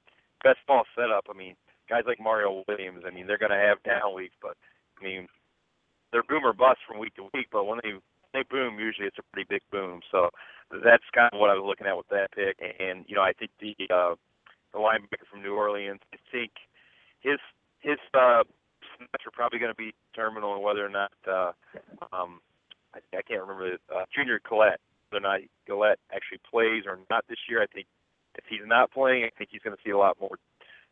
best 0.44 0.58
ball 0.66 0.84
setup. 0.94 1.26
I 1.30 1.36
mean, 1.36 1.54
guys 1.88 2.04
like 2.06 2.20
Mario 2.20 2.64
Williams. 2.68 3.04
I 3.06 3.10
mean, 3.10 3.26
they're 3.26 3.40
going 3.40 3.54
to 3.54 3.56
have 3.56 3.82
down 3.82 4.14
weeks, 4.14 4.34
but 4.42 4.56
I 5.00 5.04
mean, 5.04 5.28
they're 6.12 6.26
boom 6.26 6.44
or 6.44 6.52
bust 6.52 6.80
from 6.86 6.98
week 6.98 7.14
to 7.16 7.28
week. 7.32 7.48
But 7.50 7.64
when 7.64 7.80
they 7.82 7.96
they 8.32 8.44
boom, 8.50 8.78
usually 8.78 9.06
it's 9.06 9.18
a 9.18 9.26
pretty 9.32 9.46
big 9.48 9.62
boom. 9.72 10.00
So 10.10 10.28
that's 10.70 11.04
kind 11.14 11.30
of 11.32 11.40
what 11.40 11.50
I 11.50 11.54
was 11.54 11.64
looking 11.64 11.86
at 11.86 11.96
with 11.96 12.08
that 12.08 12.32
pick. 12.32 12.60
And 12.60 13.04
you 13.08 13.16
know, 13.16 13.22
I 13.22 13.32
think 13.32 13.50
the 13.60 13.74
uh, 13.88 14.14
the 14.72 14.78
linebacker 14.78 15.26
from 15.30 15.42
New 15.42 15.54
Orleans. 15.54 16.00
I 16.12 16.18
think 16.30 16.52
his 17.20 17.40
his 17.80 17.98
uh, 18.14 18.44
match 19.00 19.24
are 19.26 19.32
probably 19.32 19.58
going 19.58 19.72
to 19.72 19.78
be 19.78 19.94
terminal 20.18 20.50
on 20.50 20.62
whether 20.62 20.84
or 20.84 20.90
not 20.90 21.12
uh, 21.30 21.52
um, 22.10 22.40
I, 22.94 22.98
I 23.14 23.22
can't 23.22 23.40
remember 23.40 23.78
uh, 23.94 24.04
Junior 24.14 24.40
Galette 24.42 24.80
whether 25.10 25.24
or 25.24 25.28
not 25.28 25.40
Galette 25.66 25.98
actually 26.12 26.40
plays 26.50 26.84
or 26.86 26.98
not 27.10 27.24
this 27.28 27.38
year. 27.48 27.62
I 27.62 27.66
think 27.66 27.86
if 28.36 28.44
he's 28.48 28.66
not 28.66 28.92
playing, 28.92 29.24
I 29.24 29.30
think 29.36 29.50
he's 29.52 29.62
going 29.62 29.76
to 29.76 29.82
see 29.84 29.90
a 29.90 29.98
lot 29.98 30.16
more 30.20 30.38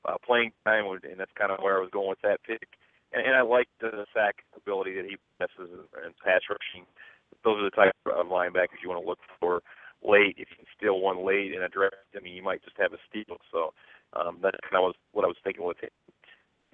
uh, 0.05 0.17
playing 0.25 0.53
time, 0.65 0.87
and 0.87 1.19
that's 1.19 1.35
kind 1.39 1.53
of 1.53 1.61
where 1.61 1.77
I 1.77 1.81
was 1.81 1.91
going 1.93 2.09
with 2.09 2.23
that 2.23 2.43
pick. 2.47 2.67
And, 3.13 3.27
and 3.27 3.37
I 3.37 3.43
like 3.43 3.69
the 3.81 4.07
sack 4.15 4.45
ability 4.57 4.97
that 4.97 5.05
he 5.05 5.17
possesses 5.37 5.87
and 6.03 6.17
pass 6.25 6.43
rushing. 6.49 6.87
Those 7.45 7.61
are 7.61 7.69
the 7.71 7.77
type 7.77 7.93
of 8.07 8.27
linebackers 8.27 8.83
you 8.83 8.89
want 8.89 9.03
to 9.03 9.09
look 9.09 9.21
for 9.41 9.63
late. 10.03 10.37
If 10.39 10.49
you 10.51 10.57
can 10.57 10.71
steal 10.77 11.01
one 11.01 11.25
late 11.27 11.53
in 11.53 11.63
a 11.63 11.69
draft, 11.69 11.97
I 12.17 12.21
mean, 12.21 12.35
you 12.35 12.43
might 12.43 12.65
just 12.65 12.79
have 12.79 12.93
a 12.93 13.01
steal. 13.09 13.37
So 13.53 13.75
um, 14.15 14.39
that's 14.43 14.59
kind 14.71 14.83
of 14.83 14.95
what 15.13 15.25
I 15.25 15.29
was 15.29 15.39
thinking 15.43 15.67
with 15.67 15.79
him. 15.83 15.95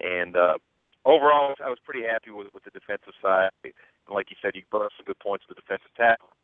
And 0.01 0.37
uh, 0.37 0.57
overall, 1.05 1.55
I 1.65 1.69
was 1.69 1.79
pretty 1.85 2.07
happy 2.07 2.31
with, 2.31 2.49
with 2.55 2.65
the 2.65 2.71
defensive 2.73 3.12
side. 3.23 3.51
And 3.65 3.73
like 4.13 4.31
you 4.31 4.37
said, 4.43 4.53
you 4.55 4.63
brought 4.71 4.87
up 4.87 4.93
some 4.97 5.07
good 5.07 5.19
points 5.19 5.45
with 5.49 5.57
the 5.57 5.63
defensive 5.63 5.95
tackle. 5.97 6.35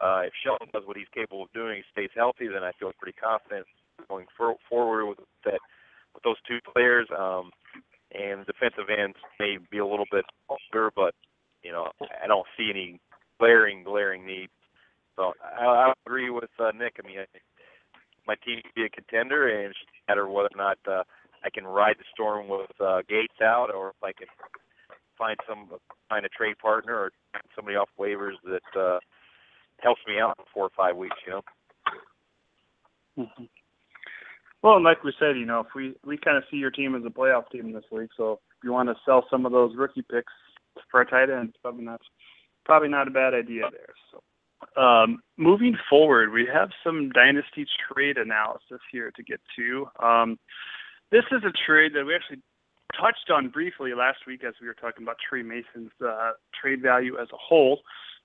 Uh, 0.00 0.26
if 0.26 0.32
Shelton 0.42 0.68
does 0.72 0.82
what 0.84 0.96
he's 0.96 1.10
capable 1.14 1.44
of 1.44 1.52
doing, 1.52 1.82
stays 1.92 2.10
healthy, 2.16 2.48
then 2.48 2.64
I 2.64 2.72
feel 2.80 2.90
pretty 2.98 3.14
confident 3.14 3.66
going 4.08 4.26
for, 4.36 4.56
forward 4.68 5.06
with 5.06 5.18
that 5.44 5.60
with 6.14 6.24
those 6.24 6.40
two 6.48 6.58
players. 6.72 7.06
Um, 7.16 7.50
and 8.12 8.44
defensive 8.46 8.90
ends 8.90 9.16
may 9.38 9.56
be 9.70 9.78
a 9.78 9.86
little 9.86 10.08
bit 10.10 10.24
older, 10.48 10.90
but 10.94 11.14
you 11.62 11.72
know 11.72 11.88
I 12.00 12.26
don't 12.26 12.46
see 12.56 12.68
any 12.70 13.00
glaring 13.38 13.84
glaring 13.84 14.26
need. 14.26 14.48
So 15.16 15.32
I, 15.42 15.64
I 15.64 15.92
agree 16.06 16.30
with 16.30 16.50
uh, 16.58 16.72
Nick. 16.76 16.96
I 17.02 17.06
mean, 17.06 17.18
my 18.26 18.34
team 18.44 18.60
to 18.62 18.74
be 18.74 18.84
a 18.84 18.88
contender, 18.88 19.48
and 19.48 19.72
just 19.72 19.86
a 19.86 20.12
matter 20.12 20.28
whether 20.28 20.50
or 20.52 20.56
not 20.56 20.78
uh, 20.86 21.04
I 21.44 21.50
can 21.50 21.64
ride 21.64 21.96
the 21.98 22.04
storm 22.12 22.48
with 22.48 22.70
uh, 22.80 23.02
Gates 23.08 23.40
out, 23.42 23.70
or 23.74 23.90
if 23.90 24.02
I 24.02 24.12
can 24.12 24.28
find 25.18 25.36
some 25.48 25.68
find 26.08 26.24
a 26.26 26.28
trade 26.42 26.58
partner 26.58 26.94
or 26.94 27.10
somebody 27.54 27.76
off 27.76 27.88
waivers 27.98 28.34
that 28.44 28.80
uh, 28.80 28.98
helps 29.78 30.00
me 30.06 30.18
out 30.20 30.34
in 30.38 30.44
four 30.52 30.64
or 30.64 30.70
five 30.76 30.96
weeks. 30.96 31.16
You 31.26 31.32
know. 31.32 31.42
Mm-hmm. 33.18 33.44
Well, 34.62 34.76
and 34.76 34.84
like 34.84 35.02
we 35.02 35.12
said, 35.18 35.36
you 35.36 35.46
know, 35.46 35.60
if 35.60 35.66
we 35.74 35.94
we 36.04 36.16
kind 36.16 36.36
of 36.36 36.44
see 36.50 36.56
your 36.56 36.70
team 36.70 36.94
as 36.94 37.02
a 37.04 37.10
playoff 37.10 37.50
team 37.50 37.72
this 37.72 37.84
week, 37.90 38.10
so 38.16 38.32
if 38.32 38.64
you 38.64 38.72
want 38.72 38.88
to 38.88 38.94
sell 39.04 39.24
some 39.30 39.46
of 39.46 39.52
those 39.52 39.76
rookie 39.76 40.02
picks 40.02 40.32
for 40.90 41.00
a 41.00 41.06
tight 41.06 41.30
end, 41.30 41.54
probably 41.62 41.84
not 41.84 42.00
probably 42.64 42.88
not 42.88 43.08
a 43.08 43.10
bad 43.10 43.34
idea 43.34 43.64
there. 43.70 43.94
So, 44.10 44.80
um, 44.80 45.20
moving 45.36 45.76
forward, 45.90 46.32
we 46.32 46.48
have 46.52 46.70
some 46.84 47.10
dynasty 47.10 47.66
trade 47.92 48.18
analysis 48.18 48.80
here 48.90 49.10
to 49.16 49.22
get 49.22 49.40
to. 49.56 49.86
Um, 50.04 50.38
this 51.10 51.24
is 51.32 51.42
a 51.44 51.52
trade 51.66 51.92
that 51.94 52.06
we 52.06 52.14
actually 52.14 52.40
touched 53.00 53.30
on 53.30 53.48
briefly 53.48 53.92
last 53.94 54.20
week 54.26 54.44
as 54.44 54.54
we 54.60 54.66
were 54.66 54.74
talking 54.74 55.02
about 55.02 55.16
Tre 55.28 55.42
Mason's 55.42 55.92
uh, 56.04 56.32
trade 56.60 56.82
value 56.82 57.18
as 57.18 57.28
a 57.32 57.36
whole. 57.36 57.80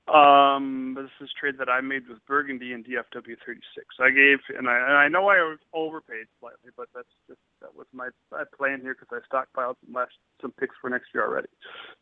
Um, 0.08 0.96
this 0.96 1.12
is 1.20 1.30
trade 1.38 1.56
that 1.60 1.68
I 1.68 1.82
made 1.82 2.08
with 2.08 2.26
Burgundy 2.26 2.72
and 2.72 2.86
DFW 2.86 3.36
36. 3.46 3.60
I 4.00 4.10
gave, 4.10 4.40
and 4.58 4.70
I, 4.70 4.78
and 4.78 4.98
I 4.98 5.10
know 5.10 5.28
I 5.28 5.56
overpaid 5.74 6.28
slightly, 6.40 6.72
but 6.78 6.88
that's 6.96 7.12
just 7.28 7.40
that 7.62 7.76
was 7.76 7.88
my, 7.92 8.08
my 8.32 8.44
plan 8.58 8.80
here 8.82 8.96
because 8.98 9.12
I 9.12 9.20
stockpiled 9.28 9.76
some 9.86 9.94
last 9.94 10.14
some 10.42 10.52
picks 10.52 10.76
for 10.80 10.90
next 10.90 11.08
year 11.14 11.26
already. 11.26 11.50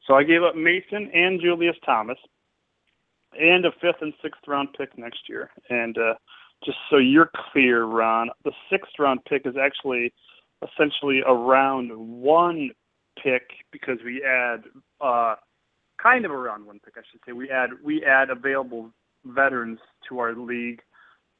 So 0.05 0.13
I 0.13 0.24
gave 0.24 0.43
up 0.43 0.55
Mason 0.55 1.09
and 1.16 1.41
Julius 1.41 1.78
Thomas, 1.84 2.20
and 3.39 3.66
a 3.66 3.72
fifth 3.82 4.01
and 4.01 4.13
sixth 4.22 4.41
round 4.47 4.70
pick 4.78 4.95
next 4.99 5.28
year. 5.28 5.49
And 5.72 5.97
uh, 5.97 6.13
just 6.63 6.78
so 6.91 6.97
you're 6.97 7.32
clear, 7.51 7.86
Ron, 7.86 8.30
the 8.43 8.51
sixth 8.70 8.93
round 8.99 9.22
pick 9.28 9.47
is 9.47 9.55
actually 9.59 10.13
essentially 10.74 11.22
a 11.26 11.34
round 11.34 11.91
one 11.95 12.72
pick 13.22 13.49
because 13.72 13.97
we 14.03 14.24
add. 14.24 14.63
Uh, 15.01 15.36
kind 16.01 16.26
of 16.26 16.32
a 16.32 16.38
round 16.38 16.66
one 16.66 16.80
pick, 16.84 16.95
I 16.97 17.01
should 17.09 17.22
say. 17.26 17.32
We 17.32 17.49
add 17.49 17.70
we 17.84 18.03
add 18.03 18.30
available 18.30 18.91
veterans 19.26 19.80
to 20.09 20.20
our 20.20 20.36
league, 20.36 20.82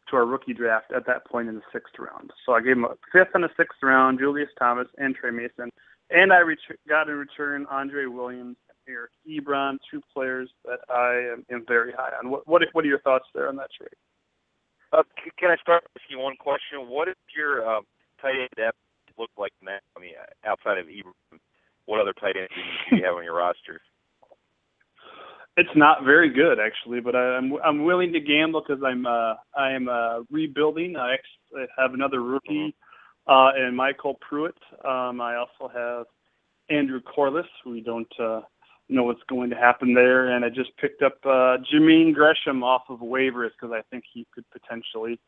to 0.10 0.16
our 0.16 0.26
rookie 0.26 0.54
draft 0.54 0.92
at 0.96 1.06
that 1.08 1.26
point 1.28 1.50
in 1.50 1.56
the 1.56 1.62
sixth 1.72 1.94
round. 2.00 2.32
So 2.46 2.54
I 2.54 2.62
gave 2.62 2.74
him 2.74 2.86
a 2.86 2.96
fifth 3.12 3.34
and 3.34 3.46
a 3.46 3.50
sixth 3.58 3.80
round, 3.84 4.20
Julius 4.20 4.50
Thomas 4.58 4.88
and 4.98 5.16
Tre 5.16 5.32
Mason, 5.32 5.70
and 6.10 6.34
I 6.34 6.40
ret- 6.40 6.58
got 6.88 7.10
in 7.10 7.16
return 7.16 7.66
Andre 7.70 8.06
Williams 8.06 8.58
and 8.70 8.78
Eric 8.96 9.12
Ebron, 9.28 9.78
two 9.90 10.02
players 10.14 10.50
that 10.64 10.80
I 10.90 11.34
am, 11.34 11.46
am 11.52 11.66
very 11.68 11.92
high 11.92 12.12
on. 12.22 12.30
What, 12.30 12.48
what 12.48 12.62
what 12.74 12.86
are 12.86 12.88
your 12.88 13.02
thoughts 13.02 13.26
there 13.34 13.50
on 13.50 13.56
that 13.58 13.70
trade? 13.78 13.90
Uh, 14.94 15.04
can 15.38 15.52
I 15.52 15.58
start 15.62 15.84
with 15.94 16.04
you 16.10 16.20
one 16.20 16.36
question? 16.38 16.88
What 16.88 17.08
is 17.10 17.16
your 17.36 17.68
uh, 17.68 17.82
tight 18.22 18.40
end 18.40 18.50
depth 18.56 18.78
look 19.18 19.32
like 19.38 19.54
now? 19.62 19.78
I 19.96 20.00
mean, 20.00 20.12
outside 20.46 20.78
of 20.78 20.88
Ebron, 20.88 21.40
what 21.86 22.00
other 22.00 22.14
tight 22.14 22.36
ends 22.38 22.52
do 22.90 22.98
you 22.98 23.06
have 23.06 23.16
on 23.16 23.24
your 23.24 23.36
roster? 23.36 23.82
It's 25.58 25.70
not 25.76 26.04
very 26.04 26.30
good 26.30 26.58
actually, 26.60 27.00
but 27.00 27.16
I'm 27.16 27.54
I'm 27.64 27.86
willing 27.86 28.12
to 28.14 28.20
gamble 28.20 28.62
because 28.68 28.84
I'm 28.86 29.06
uh 29.06 29.36
I'm 29.58 29.88
uh 29.88 30.24
rebuilding. 30.30 30.98
I 30.98 31.14
actually 31.14 31.68
have 31.78 31.94
another 31.94 32.22
rookie, 32.22 32.76
uh, 33.28 33.52
and 33.56 33.78
MyCole 33.78 34.20
Pruitt. 34.20 34.58
Um, 34.84 35.22
I 35.22 35.38
also 35.38 35.72
have 35.74 36.08
Andrew 36.70 37.00
Corliss. 37.02 37.46
We 37.66 37.82
don't 37.82 38.12
uh, 38.20 38.42
know 38.90 39.04
what's 39.04 39.24
going 39.30 39.50
to 39.50 39.56
happen 39.56 39.94
there, 39.94 40.36
and 40.36 40.44
I 40.44 40.50
just 40.50 40.76
picked 40.78 41.02
up 41.02 41.18
uh, 41.24 41.58
Jermaine 41.74 42.14
Gresham 42.14 42.64
off 42.64 42.84
of 42.90 43.00
waivers 43.00 43.50
because 43.60 43.74
I 43.74 43.82
think 43.90 44.04
he 44.14 44.28
could 44.34 44.46
potentially 44.52 45.20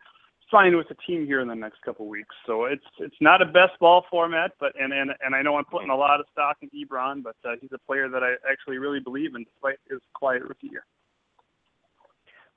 sign 0.51 0.75
with 0.77 0.87
the 0.87 0.95
team 1.05 1.25
here 1.25 1.39
in 1.41 1.47
the 1.47 1.55
next 1.55 1.81
couple 1.81 2.07
weeks. 2.07 2.35
So 2.45 2.65
it's 2.65 2.85
it's 2.99 3.15
not 3.21 3.41
a 3.41 3.45
best 3.45 3.79
ball 3.79 4.05
format, 4.09 4.51
but 4.59 4.73
and 4.79 4.93
and 4.93 5.11
and 5.21 5.35
I 5.35 5.41
know 5.41 5.57
I'm 5.57 5.65
putting 5.65 5.89
a 5.89 5.95
lot 5.95 6.19
of 6.19 6.25
stock 6.31 6.57
in 6.61 6.69
Ebron, 6.69 7.23
but 7.23 7.35
uh, 7.45 7.55
he's 7.59 7.71
a 7.73 7.79
player 7.79 8.09
that 8.09 8.23
I 8.23 8.35
actually 8.49 8.77
really 8.77 8.99
believe 8.99 9.35
in 9.35 9.43
despite 9.43 9.77
his 9.89 9.99
quiet 10.13 10.43
rookie 10.43 10.67
year. 10.71 10.85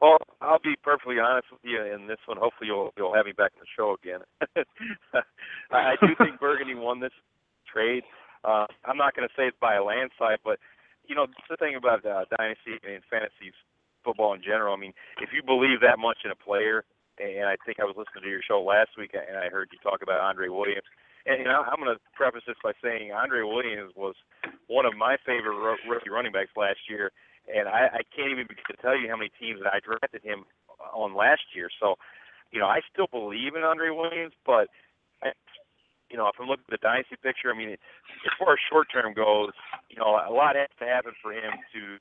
Well, 0.01 0.17
I'll 0.41 0.63
be 0.63 0.77
perfectly 0.83 1.19
honest 1.19 1.49
with 1.53 1.61
you 1.63 1.83
in 1.83 2.07
this 2.07 2.19
one. 2.25 2.39
Hopefully, 2.39 2.69
you'll 2.69 2.93
you'll 2.97 3.15
have 3.15 3.27
me 3.27 3.33
back 3.33 3.53
in 3.55 3.61
the 3.61 3.73
show 3.77 3.97
again. 4.01 4.21
I 5.71 5.95
do 6.01 6.09
think 6.17 6.41
Burgundy 6.41 6.75
won 6.75 7.01
this 7.01 7.13
trade. 7.71 8.05
Uh, 8.43 8.67
I'm 8.87 8.97
not 8.97 9.15
going 9.15 9.29
to 9.29 9.35
say 9.37 9.49
it's 9.49 9.57
by 9.61 9.75
a 9.75 9.85
landslide, 9.85 10.39
but 10.43 10.59
you 11.07 11.15
know 11.15 11.27
the 11.51 11.57
thing 11.57 11.77
about 11.77 12.07
uh, 12.07 12.25
dynasty 12.39 12.81
and 12.83 13.05
fantasy 13.11 13.53
football 14.03 14.33
in 14.33 14.43
general. 14.43 14.75
I 14.75 14.81
mean, 14.81 14.95
if 15.21 15.31
you 15.35 15.43
believe 15.43 15.81
that 15.83 15.99
much 15.99 16.25
in 16.25 16.31
a 16.31 16.37
player, 16.37 16.85
and 17.21 17.47
I 17.47 17.57
think 17.65 17.79
I 17.79 17.85
was 17.85 17.97
listening 17.97 18.25
to 18.25 18.33
your 18.33 18.43
show 18.43 18.65
last 18.65 18.97
week, 18.97 19.13
and 19.13 19.37
I 19.37 19.53
heard 19.53 19.69
you 19.73 19.79
talk 19.85 20.01
about 20.03 20.21
Andre 20.21 20.49
Williams. 20.49 20.89
And 21.27 21.39
you 21.39 21.45
know, 21.45 21.63
I'm 21.69 21.77
going 21.77 21.93
to 21.93 22.01
preface 22.17 22.49
this 22.49 22.57
by 22.65 22.73
saying 22.83 23.13
Andre 23.13 23.45
Williams 23.45 23.93
was 23.95 24.17
one 24.69 24.87
of 24.87 24.97
my 24.97 25.17
favorite 25.27 25.61
rookie 25.85 26.09
running 26.09 26.33
backs 26.33 26.57
last 26.57 26.89
year, 26.89 27.13
and 27.45 27.69
I, 27.69 28.01
I 28.01 28.03
can't 28.17 28.33
even 28.33 28.49
begin 28.49 28.65
to 28.73 28.81
tell 28.81 28.97
you 28.97 29.09
how 29.09 29.21
many 29.21 29.31
teams 29.37 29.61
that 29.63 29.73
I 29.73 29.85
drafted 29.85 30.25
him 30.25 30.49
on 30.95 31.15
last 31.15 31.53
year. 31.55 31.69
So, 31.77 31.97
you 32.53 32.59
know, 32.59 32.67
I 32.67 32.81
still 32.89 33.07
believe 33.07 33.55
in 33.55 33.63
Andre 33.63 33.91
Williams, 33.91 34.33
but 34.49 34.73
I, 35.23 35.37
you 36.11 36.17
know, 36.17 36.27
if 36.27 36.41
I'm 36.41 36.49
looking 36.49 36.67
at 36.73 36.81
the 36.81 36.83
dynasty 36.83 37.17
picture, 37.23 37.53
I 37.53 37.57
mean, 37.57 37.77
as 37.77 38.35
far 38.41 38.55
as 38.57 38.65
short 38.67 38.89
term 38.91 39.13
goes, 39.13 39.53
you 39.89 39.97
know, 40.01 40.17
a 40.17 40.33
lot 40.33 40.57
has 40.57 40.73
to 40.81 40.87
happen 40.89 41.13
for 41.23 41.33
him 41.33 41.53
to 41.77 42.01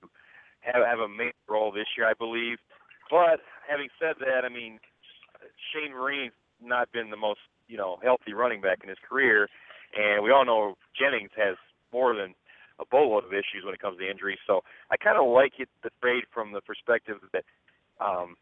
have 0.62 0.82
have 0.84 1.00
a 1.00 1.08
major 1.08 1.38
role 1.48 1.72
this 1.72 1.92
year, 1.98 2.08
I 2.08 2.16
believe. 2.18 2.58
But 3.10 3.42
having 3.68 3.90
said 4.00 4.16
that, 4.22 4.46
I 4.46 4.50
mean, 4.50 4.80
Shane 5.74 5.94
Vereen's 5.94 6.34
not 6.62 6.92
been 6.92 7.10
the 7.10 7.18
most 7.18 7.40
you 7.68 7.78
know 7.78 7.98
healthy 8.04 8.34
running 8.34 8.62
back 8.62 8.80
in 8.84 8.90
his 8.90 8.98
career, 9.08 9.48
and 9.96 10.24
we 10.24 10.32
all 10.32 10.46
know 10.46 10.76
Jennings 10.98 11.32
has 11.38 11.56
more 11.94 12.16
than 12.16 12.36
a 12.80 12.86
boatload 12.86 13.26
of 13.26 13.34
issues 13.34 13.64
when 13.64 13.74
it 13.74 13.82
comes 13.82 13.98
to 14.00 14.10
injuries. 14.10 14.40
So 14.48 14.62
I 14.90 14.98
kind 14.98 15.18
of 15.18 15.28
like 15.30 15.60
it 15.60 15.70
the 15.84 15.92
trade 16.02 16.24
from 16.34 16.54
the 16.54 16.62
perspective 16.62 17.18
that, 17.34 17.44
um, 18.00 18.36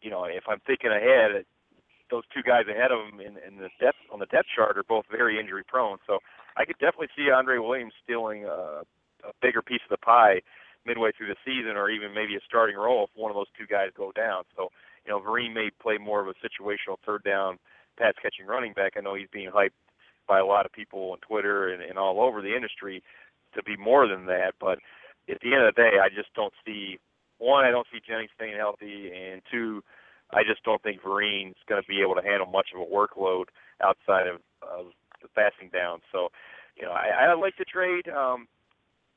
you 0.00 0.10
know, 0.10 0.24
if 0.24 0.44
I'm 0.48 0.60
thinking 0.66 0.90
ahead, 0.90 1.44
those 2.10 2.22
two 2.32 2.42
guys 2.42 2.70
ahead 2.70 2.92
of 2.92 3.08
him 3.08 3.20
in, 3.20 3.38
in 3.42 3.58
the 3.58 3.70
depth 3.80 3.98
on 4.12 4.20
the 4.20 4.26
depth 4.26 4.48
chart 4.54 4.78
are 4.78 4.86
both 4.86 5.04
very 5.10 5.40
injury 5.40 5.64
prone. 5.66 5.98
So 6.06 6.18
I 6.56 6.64
could 6.64 6.78
definitely 6.78 7.08
see 7.16 7.30
Andre 7.30 7.58
Williams 7.58 7.94
stealing 8.04 8.44
a, 8.44 8.86
a 9.24 9.32
bigger 9.40 9.62
piece 9.62 9.82
of 9.82 9.90
the 9.90 10.04
pie 10.04 10.42
midway 10.86 11.10
through 11.16 11.28
the 11.28 11.40
season, 11.44 11.76
or 11.76 11.90
even 11.90 12.14
maybe 12.14 12.34
a 12.36 12.44
starting 12.46 12.76
role 12.76 13.04
if 13.04 13.10
one 13.14 13.30
of 13.30 13.36
those 13.36 13.50
two 13.58 13.66
guys 13.66 13.90
go 13.96 14.12
down. 14.12 14.44
So 14.56 14.68
you 15.06 15.12
know, 15.12 15.20
Vereen 15.20 15.54
may 15.54 15.70
play 15.80 15.98
more 15.98 16.20
of 16.20 16.28
a 16.28 16.34
situational 16.46 16.96
third 17.04 17.22
down 17.24 17.58
pass 17.98 18.14
catching 18.22 18.46
running 18.46 18.72
back. 18.72 18.92
I 18.96 19.00
know 19.00 19.14
he's 19.14 19.28
being 19.32 19.50
hyped 19.50 19.76
by 20.28 20.38
a 20.38 20.46
lot 20.46 20.66
of 20.66 20.72
people 20.72 21.12
on 21.12 21.18
Twitter 21.18 21.72
and, 21.72 21.82
and 21.82 21.98
all 21.98 22.20
over 22.20 22.40
the 22.40 22.54
industry 22.54 23.02
to 23.54 23.62
be 23.62 23.76
more 23.76 24.08
than 24.08 24.26
that. 24.26 24.54
But 24.60 24.78
at 25.28 25.40
the 25.40 25.54
end 25.54 25.64
of 25.64 25.74
the 25.74 25.82
day, 25.82 25.98
I 26.02 26.08
just 26.08 26.32
don't 26.34 26.54
see 26.64 26.98
one. 27.38 27.64
I 27.64 27.70
don't 27.70 27.86
see 27.92 28.00
Jennings 28.06 28.30
staying 28.34 28.56
healthy, 28.56 29.10
and 29.12 29.42
two, 29.50 29.82
I 30.30 30.42
just 30.42 30.62
don't 30.64 30.82
think 30.82 31.02
Vereen's 31.02 31.56
going 31.68 31.82
to 31.82 31.88
be 31.88 32.00
able 32.00 32.14
to 32.14 32.22
handle 32.22 32.46
much 32.46 32.68
of 32.74 32.80
a 32.80 32.84
workload 32.84 33.46
outside 33.82 34.26
of, 34.26 34.40
of 34.62 34.92
the 35.20 35.28
passing 35.28 35.68
down. 35.72 36.00
So, 36.10 36.28
you 36.76 36.84
know, 36.84 36.92
I, 36.92 37.26
I 37.26 37.34
like 37.34 37.54
the 37.58 37.64
trade 37.64 38.08
um, 38.08 38.46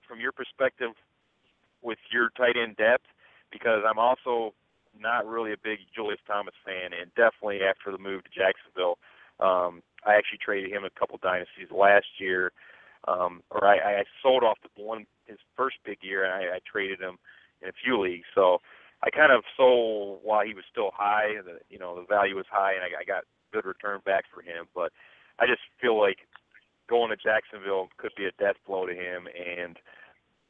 from 0.08 0.20
your 0.20 0.32
perspective 0.32 0.92
with 1.82 2.00
your 2.12 2.30
tight 2.36 2.58
end 2.62 2.78
depth 2.78 3.06
because 3.52 3.84
I'm 3.88 4.00
also 4.00 4.54
not 5.00 5.28
really 5.28 5.54
a 5.54 5.58
big 5.62 5.80
Julius 5.94 6.20
Thomas 6.28 6.54
fan, 6.66 6.92
and 6.94 7.14
definitely 7.16 7.62
after 7.62 7.92
the 7.92 7.98
move 7.98 8.24
to 8.24 8.30
Jacksonville, 8.30 8.98
um, 9.40 9.82
I 10.06 10.16
actually 10.16 10.40
traded 10.44 10.72
him 10.72 10.84
a 10.86 11.00
couple 11.00 11.20
dynasties 11.22 11.72
last 11.72 12.20
year, 12.20 12.52
um, 13.08 13.42
or 13.52 13.66
I, 13.66 14.02
I 14.02 14.04
sold 14.22 14.44
off 14.44 14.58
the 14.64 14.70
one 14.82 15.06
his 15.26 15.38
first 15.58 15.78
big 15.86 16.00
year, 16.02 16.24
and 16.24 16.34
I, 16.34 16.56
I 16.56 16.60
traded 16.66 17.00
him 17.00 17.18
in 17.62 17.70
a 17.70 17.80
few 17.84 18.00
leagues. 18.00 18.26
So 18.34 18.62
I 19.04 19.10
kind 19.10 19.32
of 19.32 19.44
sold 19.58 20.20
while 20.24 20.46
he 20.46 20.54
was 20.54 20.64
still 20.72 20.92
high. 20.94 21.36
The, 21.44 21.60
you 21.70 21.80
know, 21.80 21.96
the 21.96 22.06
value 22.08 22.36
was 22.36 22.46
high, 22.50 22.74
and 22.74 22.84
I, 22.84 23.02
I 23.02 23.04
got 23.04 23.26
good 23.52 23.66
return 23.66 24.02
back 24.06 24.26
for 24.34 24.42
him. 24.42 24.66
But 24.74 24.92
I 25.40 25.46
just 25.48 25.62
feel 25.82 26.00
like 26.00 26.28
going 26.90 27.10
to 27.10 27.18
Jacksonville 27.18 27.90
could 27.98 28.12
be 28.16 28.26
a 28.26 28.32
death 28.40 28.56
blow 28.66 28.86
to 28.86 28.94
him, 28.94 29.28
and 29.34 29.78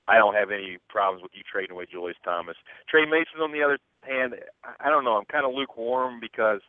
I 0.08 0.18
don't 0.18 0.36
have 0.36 0.52
any 0.52 0.78
problems 0.90 1.24
with 1.24 1.32
you 1.34 1.42
trading 1.50 1.72
away 1.72 1.88
Julius 1.90 2.18
Thomas. 2.24 2.58
Tre 2.90 3.06
Mason, 3.06 3.42
on 3.42 3.52
the 3.52 3.64
other 3.64 3.80
hand, 4.06 4.36
I 4.80 4.90
don't 4.90 5.04
know. 5.04 5.18
I'm 5.18 5.26
kind 5.26 5.46
of 5.46 5.54
lukewarm 5.54 6.20
because 6.20 6.62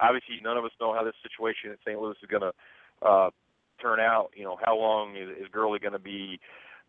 obviously 0.00 0.40
none 0.42 0.56
of 0.56 0.64
us 0.64 0.72
know 0.80 0.94
how 0.94 1.04
this 1.04 1.14
situation 1.22 1.70
in 1.70 1.76
St. 1.84 2.00
Louis 2.00 2.16
is 2.22 2.28
going 2.28 2.42
to 2.42 2.52
uh, 3.06 3.30
turn 3.80 4.00
out. 4.00 4.30
You 4.34 4.44
know, 4.44 4.58
how 4.62 4.76
long 4.76 5.16
is, 5.16 5.28
is 5.40 5.48
Gurley 5.50 5.78
going 5.78 5.92
to 5.92 5.98
be 5.98 6.38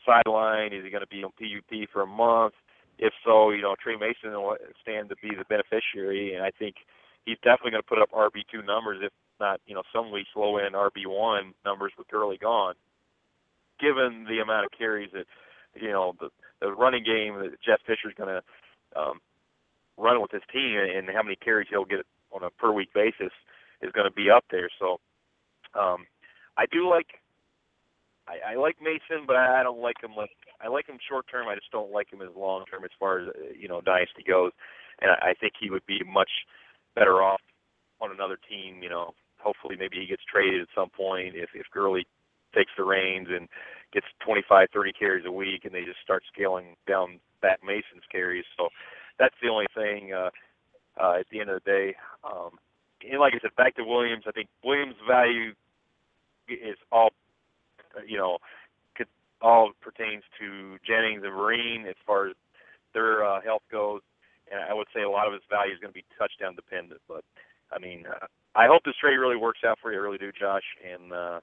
sidelined? 0.08 0.78
Is 0.78 0.84
he 0.84 0.92
going 0.92 1.06
to 1.06 1.08
be 1.08 1.24
on 1.24 1.32
PUP 1.32 1.90
for 1.92 2.02
a 2.02 2.08
month? 2.08 2.54
If 3.00 3.14
so, 3.26 3.50
you 3.50 3.62
know, 3.62 3.76
Tre 3.82 3.98
Mason 3.98 4.32
will 4.32 4.58
stand 4.82 5.10
to 5.10 5.16
be 5.22 5.36
the 5.36 5.46
beneficiary, 5.50 6.36
and 6.36 6.44
I 6.44 6.52
think 6.52 6.76
he's 7.26 7.38
definitely 7.38 7.72
going 7.72 7.84
to 7.84 7.90
put 7.90 8.02
up 8.02 8.12
RB 8.12 8.46
two 8.52 8.62
numbers, 8.62 9.00
if 9.02 9.12
not, 9.40 9.60
you 9.66 9.74
know, 9.74 9.82
some 9.94 10.12
weeks 10.12 10.30
low 10.36 10.58
end 10.58 10.76
RB 10.76 11.08
one 11.08 11.54
numbers 11.66 11.92
with 11.98 12.08
Gurley 12.08 12.38
gone. 12.38 12.76
Given 13.80 14.26
the 14.30 14.40
amount 14.40 14.66
of 14.66 14.72
carries 14.78 15.10
that, 15.14 15.26
you 15.76 15.92
know, 15.92 16.14
the 16.20 16.30
the 16.62 16.72
running 16.72 17.04
game 17.04 17.40
that 17.40 17.60
Jeff 17.66 17.82
Fisher's 17.86 18.14
going 18.16 18.30
to 18.30 18.42
um, 19.00 19.20
run 19.98 20.22
with 20.22 20.32
his 20.32 20.42
team 20.52 20.78
and 20.78 21.10
how 21.10 21.24
many 21.24 21.36
carries 21.36 21.68
he'll 21.70 21.86
get 21.86 22.06
on 22.32 22.44
a 22.44 22.50
per 22.50 22.72
week 22.72 22.90
basis. 22.94 23.32
is 23.82 23.92
going 23.92 24.08
to 24.08 24.14
be 24.14 24.30
up 24.30 24.46
there. 24.50 24.70
So 24.80 24.98
um, 25.80 26.06
I 26.58 26.66
do 26.72 26.90
like 26.90 27.08
I, 28.28 28.54
I 28.54 28.56
like 28.56 28.78
Mason, 28.82 29.26
but 29.28 29.36
I 29.36 29.64
don't 29.64 29.82
like 29.82 30.02
him 30.02 30.12
like 30.16 30.32
I 30.62 30.68
like 30.68 30.88
him 30.88 30.98
short 31.10 31.26
term. 31.30 31.48
I 31.48 31.56
just 31.56 31.72
don't 31.72 31.92
like 31.92 32.12
him 32.12 32.22
as 32.22 32.34
long 32.36 32.66
term 32.66 32.84
as 32.86 32.92
far 33.00 33.20
as 33.20 33.28
you 33.60 33.68
know 33.68 33.82
dynasty 33.82 34.24
goes. 34.26 34.52
And 35.02 35.12
I, 35.12 35.32
I 35.32 35.34
think 35.40 35.54
he 35.60 35.70
would 35.70 35.86
be 35.86 36.02
much 36.08 36.30
better 36.96 37.22
off 37.22 37.42
on 38.02 38.12
another 38.12 38.38
team. 38.50 38.82
You 38.82 38.90
know, 38.90 39.12
hopefully 39.40 39.76
maybe 39.78 40.00
he 40.00 40.08
gets 40.08 40.24
traded 40.32 40.62
at 40.62 40.68
some 40.76 40.90
point 40.90 41.36
if 41.36 41.50
if 41.54 41.66
Gurley 41.74 42.06
takes 42.56 42.72
the 42.78 42.84
reins 42.84 43.28
and 43.32 43.50
gets 43.92 44.06
25, 44.26 44.68
30 44.74 44.92
carries 44.94 45.26
a 45.26 45.32
week, 45.32 45.66
and 45.66 45.74
they 45.74 45.84
just 45.84 46.02
start 46.04 46.24
scaling 46.32 46.76
down 46.88 47.20
back 47.42 47.60
Mason's 47.64 48.08
carries. 48.12 48.46
So 48.58 48.70
that's 49.24 49.40
the 49.42 49.48
only 49.48 49.68
thing. 49.74 50.12
Uh, 50.12 50.30
uh, 51.02 51.16
at 51.20 51.26
the 51.32 51.40
end 51.40 51.50
of 51.50 51.64
the 51.64 51.72
day, 51.72 51.96
um, 52.24 52.52
and 53.02 53.20
like 53.20 53.34
I 53.34 53.40
said, 53.42 53.56
back 53.58 53.76
to 53.78 53.84
Williams. 53.84 54.26
I 54.28 54.32
think 54.32 54.48
Williams' 54.64 54.96
value 55.08 55.54
is 56.48 56.78
all 56.92 57.10
you 58.08 58.18
know, 58.18 58.38
could, 58.96 59.08
all 59.42 59.72
pertains 59.82 60.24
to 60.40 60.78
Jennings 60.86 61.24
and 61.24 61.34
Vereen 61.34 61.88
as 61.88 61.96
far 62.06 62.28
as 62.28 62.36
their 62.94 63.26
uh, 63.26 63.42
health 63.42 63.64
goes. 63.72 64.02
And 64.52 64.62
I 64.62 64.74
would 64.74 64.88
say 64.94 65.02
a 65.02 65.10
lot 65.10 65.28
of 65.28 65.34
his 65.34 65.42
value 65.50 65.74
is 65.74 65.80
going 65.80 65.94
to 65.94 65.98
be 65.98 66.06
touchdown 66.18 66.56
dependent. 66.56 67.02
But 67.08 67.24
I 67.72 67.80
mean, 67.80 68.06
uh, 68.06 68.28
I 68.56 68.68
hope 68.68 68.84
this 68.86 68.96
trade 69.00 69.18
really 69.18 69.38
works 69.38 69.62
out 69.66 69.80
for 69.82 69.92
you. 69.92 70.00
I 70.00 70.02
really 70.02 70.18
do, 70.18 70.32
Josh. 70.32 70.66
And 70.84 71.12
uh, 71.12 71.40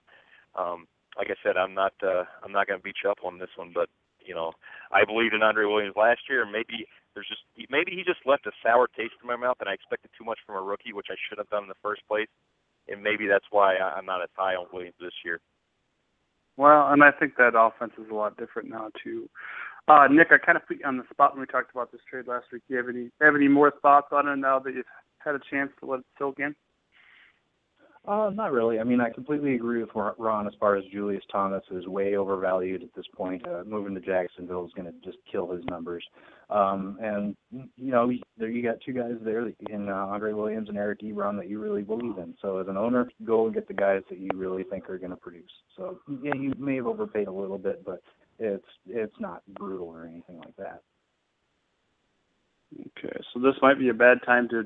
um, 0.55 0.87
like 1.17 1.29
I 1.31 1.39
said, 1.43 1.57
I'm 1.57 1.75
not 1.75 1.93
uh, 2.03 2.25
I'm 2.45 2.53
not 2.53 2.67
going 2.67 2.79
to 2.79 2.85
beat 2.85 3.03
you 3.03 3.11
up 3.11 3.19
on 3.25 3.39
this 3.39 3.51
one, 3.57 3.73
but 3.75 3.89
you 4.25 4.35
know, 4.35 4.53
I 4.93 5.05
believed 5.05 5.35
in 5.35 5.43
Andre 5.43 5.65
Williams 5.65 5.97
last 5.97 6.21
year. 6.29 6.45
Maybe 6.45 6.87
there's 7.15 7.29
just 7.29 7.43
maybe 7.71 7.93
he 7.93 8.03
just 8.05 8.25
left 8.27 8.47
a 8.47 8.53
sour 8.63 8.89
taste 8.89 9.15
in 9.21 9.27
my 9.29 9.37
mouth, 9.37 9.57
and 9.61 9.69
I 9.69 9.75
expected 9.75 10.11
too 10.17 10.25
much 10.25 10.39
from 10.47 10.57
a 10.57 10.63
rookie, 10.63 10.93
which 10.93 11.09
I 11.11 11.17
should 11.29 11.39
have 11.39 11.49
done 11.51 11.65
in 11.65 11.69
the 11.69 11.83
first 11.83 12.03
place. 12.09 12.29
And 12.89 13.03
maybe 13.03 13.27
that's 13.27 13.45
why 13.51 13.77
I'm 13.77 14.07
not 14.07 14.23
as 14.23 14.31
high 14.35 14.55
on 14.55 14.67
Williams 14.73 14.97
this 15.01 15.15
year. 15.25 15.41
Well, 16.57 16.93
and 16.93 17.03
I 17.03 17.11
think 17.11 17.37
that 17.37 17.57
offense 17.57 17.93
is 17.99 18.11
a 18.11 18.15
lot 18.15 18.37
different 18.37 18.69
now 18.69 18.91
too. 19.03 19.29
Uh, 19.89 20.07
Nick, 20.11 20.29
I 20.31 20.39
kind 20.39 20.57
of 20.57 20.67
put 20.67 20.79
you 20.79 20.87
on 20.87 20.99
the 20.99 21.05
spot 21.11 21.33
when 21.33 21.41
we 21.41 21.47
talked 21.47 21.71
about 21.71 21.91
this 21.91 22.01
trade 22.09 22.27
last 22.27 22.47
week. 22.53 22.63
Do 22.69 22.75
you 22.75 22.79
have 22.79 22.89
any 22.89 23.11
have 23.21 23.35
any 23.35 23.49
more 23.49 23.73
thoughts 23.83 24.09
on 24.13 24.29
it 24.29 24.37
now 24.37 24.59
that 24.59 24.75
you've 24.75 24.87
had 25.19 25.35
a 25.35 25.41
chance 25.51 25.71
to 25.81 25.87
let 25.87 26.01
it 26.01 26.07
soak 26.19 26.39
in? 26.39 26.55
Uh, 28.11 28.29
not 28.31 28.51
really. 28.51 28.81
I 28.81 28.83
mean, 28.83 29.01
I 29.01 29.09
completely 29.09 29.55
agree 29.55 29.81
with 29.81 29.91
Ron 29.95 30.49
as 30.49 30.53
far 30.59 30.75
as 30.75 30.83
Julius 30.93 31.23
Thomas 31.31 31.63
is 31.71 31.87
way 31.87 32.17
overvalued 32.17 32.83
at 32.83 32.93
this 32.97 33.07
point. 33.15 33.47
Uh, 33.47 33.63
moving 33.65 33.95
to 33.95 34.01
Jacksonville 34.01 34.67
is 34.67 34.73
going 34.73 34.93
to 34.93 34.95
just 35.05 35.19
kill 35.31 35.49
his 35.49 35.65
numbers. 35.67 36.05
Um, 36.51 36.99
and 37.01 37.37
you 37.53 37.93
know, 37.93 38.11
there 38.37 38.49
you 38.49 38.65
got 38.65 38.81
two 38.85 38.95
guys 38.95 39.13
there 39.23 39.47
in 39.69 39.89
uh, 39.89 39.93
Andre 39.93 40.33
Williams 40.33 40.69
and 40.69 40.77
Eric 40.77 41.03
Ebron 41.03 41.37
that 41.37 41.49
you 41.49 41.61
really 41.61 41.83
believe 41.83 42.19
in. 42.19 42.35
So 42.43 42.59
as 42.59 42.67
an 42.67 42.77
owner, 42.77 43.09
go 43.23 43.45
and 43.45 43.55
get 43.55 43.69
the 43.69 43.75
guys 43.75 44.03
that 44.11 44.19
you 44.19 44.31
really 44.35 44.65
think 44.65 44.91
are 44.91 44.99
going 44.99 45.11
to 45.11 45.17
produce. 45.17 45.53
So 45.77 46.01
yeah, 46.21 46.35
you 46.35 46.53
may 46.59 46.77
have 46.77 46.89
overpaid 46.89 47.29
a 47.29 47.33
little 47.33 47.59
bit, 47.59 47.85
but 47.85 48.03
it's 48.41 48.67
it's 48.89 49.21
not 49.21 49.43
brutal 49.57 49.87
or 49.87 50.05
anything 50.05 50.39
like 50.39 50.57
that. 50.57 50.83
Okay, 52.75 53.21
so 53.33 53.39
this 53.39 53.55
might 53.63 53.79
be 53.79 53.91
a 53.91 53.95
bad 53.95 54.19
time 54.27 54.49
to 54.49 54.65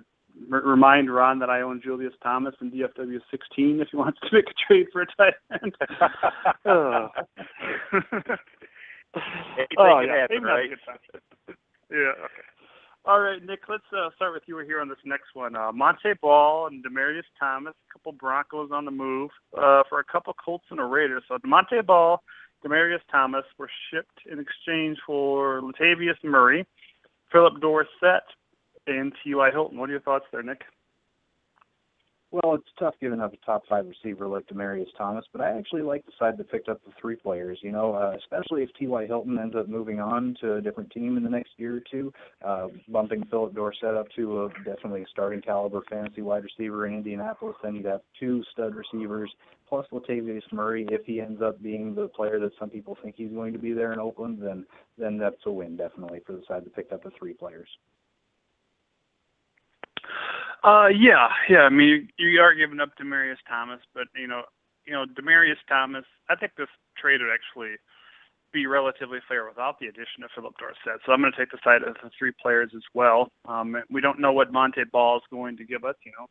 remind 0.49 1.13
Ron 1.13 1.39
that 1.39 1.51
I 1.51 1.61
own 1.61 1.81
Julius 1.83 2.15
Thomas 2.23 2.55
and 2.61 2.73
DFW 2.73 3.21
16 3.31 3.81
if 3.81 3.89
he 3.91 3.97
wants 3.97 4.19
to 4.21 4.29
make 4.33 4.47
a 4.47 4.55
trade 4.67 4.87
for 4.93 5.03
a 5.03 5.07
tight 5.17 5.35
end. 5.63 5.75
oh, 6.67 7.09
oh 9.79 10.01
yeah, 10.01 10.21
happen, 10.23 10.43
right? 10.43 10.71
yeah. 11.91 12.13
Okay. 12.25 12.43
All 13.07 13.21
right, 13.21 13.45
Nick. 13.45 13.61
Let's 13.69 13.85
uh, 13.93 14.09
start 14.17 14.33
with 14.33 14.45
you 14.47 14.59
here 14.61 14.81
on 14.81 14.89
this 14.89 14.99
next 15.05 15.35
one. 15.35 15.55
Uh, 15.55 15.71
Montee 15.73 16.15
Ball 16.23 16.69
and 16.69 16.83
Demaryius 16.83 17.25
Thomas, 17.39 17.75
a 17.91 17.93
couple 17.93 18.13
Broncos 18.13 18.71
on 18.73 18.87
the 18.87 18.91
move 18.91 19.31
uh, 19.57 19.83
for 19.91 20.01
a 20.01 20.05
couple 20.05 20.35
Colts 20.43 20.65
and 20.71 20.81
a 20.81 20.85
Raiders. 20.85 21.23
So 21.29 21.37
Montee 21.45 21.83
Ball, 21.83 22.23
Demaryius 22.65 23.01
Thomas 23.13 23.45
were 23.59 23.69
shipped 23.91 24.21
in 24.31 24.39
exchange 24.39 24.97
for 25.07 25.61
Latavius 25.61 26.17
Murray, 26.25 26.67
Phillip 27.31 27.61
Dorsett, 27.61 28.25
and 28.87 29.13
T.Y. 29.23 29.51
Hilton. 29.51 29.79
What 29.79 29.89
are 29.89 29.93
your 29.93 30.01
thoughts 30.01 30.27
there, 30.33 30.43
Nick? 30.43 30.63
Well, 32.35 32.57
it's 32.57 32.65
tough 32.81 32.95
giving 33.01 33.21
up 33.21 33.33
a 33.33 33.37
top 33.47 33.63
five 33.69 33.87
receiver 33.87 34.27
like 34.27 34.49
Demaryius 34.49 34.89
Thomas, 34.99 35.25
but 35.31 35.41
I 35.41 35.57
actually 35.57 35.83
like 35.83 36.05
the 36.05 36.11
side 36.19 36.37
that 36.37 36.51
picked 36.51 36.69
up 36.69 36.85
the 36.85 36.91
three 37.01 37.15
players. 37.15 37.61
You 37.63 37.71
know, 37.71 37.95
uh, 37.95 38.17
especially 38.19 38.65
if 38.65 38.71
T.Y. 38.77 39.07
Hilton 39.07 39.39
ends 39.39 39.55
up 39.55 39.69
moving 39.69 40.01
on 40.01 40.37
to 40.41 40.55
a 40.55 40.61
different 40.61 40.91
team 40.91 41.17
in 41.17 41.23
the 41.23 41.31
next 41.31 41.51
year 41.59 41.77
or 41.77 41.83
two, 41.89 42.13
uh, 42.45 42.69
bumping 42.89 43.25
Phillip 43.31 43.55
Dorsett 43.55 43.95
up 43.95 44.09
to 44.17 44.47
a, 44.47 44.49
definitely 44.65 45.03
a 45.03 45.09
starting 45.13 45.43
caliber 45.43 45.83
fantasy 45.89 46.23
wide 46.23 46.43
receiver 46.43 46.89
in 46.89 46.95
Indianapolis. 46.95 47.55
Then 47.63 47.77
you'd 47.77 47.87
have 47.87 48.01
two 48.19 48.43
stud 48.51 48.75
receivers 48.75 49.33
plus 49.69 49.87
Latavius 49.93 50.43
Murray. 50.51 50.89
If 50.91 51.05
he 51.05 51.21
ends 51.21 51.41
up 51.41 51.63
being 51.63 51.95
the 51.95 52.09
player 52.09 52.41
that 52.41 52.51
some 52.59 52.69
people 52.69 52.99
think 53.01 53.15
he's 53.17 53.31
going 53.31 53.53
to 53.53 53.61
be 53.61 53.73
there 53.73 53.93
in 53.93 54.01
Oakland, 54.01 54.39
then 54.43 54.67
then 54.99 55.19
that's 55.19 55.37
a 55.47 55.53
win 55.53 55.77
definitely 55.77 56.19
for 56.27 56.33
the 56.33 56.43
side 56.49 56.65
that 56.65 56.75
picked 56.75 56.93
up 56.93 57.05
the 57.05 57.13
three 57.17 57.35
players. 57.35 57.69
Uh, 60.65 60.89
yeah, 60.89 61.29
yeah. 61.49 61.61
I 61.61 61.69
mean, 61.69 62.09
you, 62.19 62.29
you 62.29 62.41
are 62.41 62.55
giving 62.55 62.81
up 62.81 62.91
Demaryius 63.01 63.37
Thomas, 63.47 63.81
but 63.95 64.05
you 64.17 64.27
know, 64.27 64.43
you 64.87 64.95
know, 64.95 65.05
Demaryius 65.05 65.61
Thomas. 65.69 66.05
I 66.31 66.37
think 66.37 66.53
this 66.57 66.69
trade 66.97 67.21
would 67.21 67.33
actually 67.33 67.77
be 68.53 68.67
relatively 68.67 69.19
fair 69.29 69.47
without 69.47 69.79
the 69.79 69.89
addition 69.89 70.23
of 70.25 70.31
Phillip 70.35 70.55
Dorsett. 70.59 71.03
So 71.05 71.13
I'm 71.13 71.21
going 71.21 71.33
to 71.33 71.39
take 71.39 71.51
the 71.51 71.59
side 71.63 71.83
of 71.83 71.95
the 72.03 72.11
three 72.19 72.33
players 72.41 72.71
as 72.75 72.83
well. 72.95 73.29
Um, 73.47 73.77
we 73.91 74.01
don't 74.01 74.21
know 74.21 74.33
what 74.33 74.53
Montee 74.53 74.85
Ball 74.91 75.17
is 75.19 75.23
going 75.31 75.57
to 75.59 75.65
give 75.65 75.85
us. 75.85 75.97
You 76.07 76.13
know, 76.19 76.27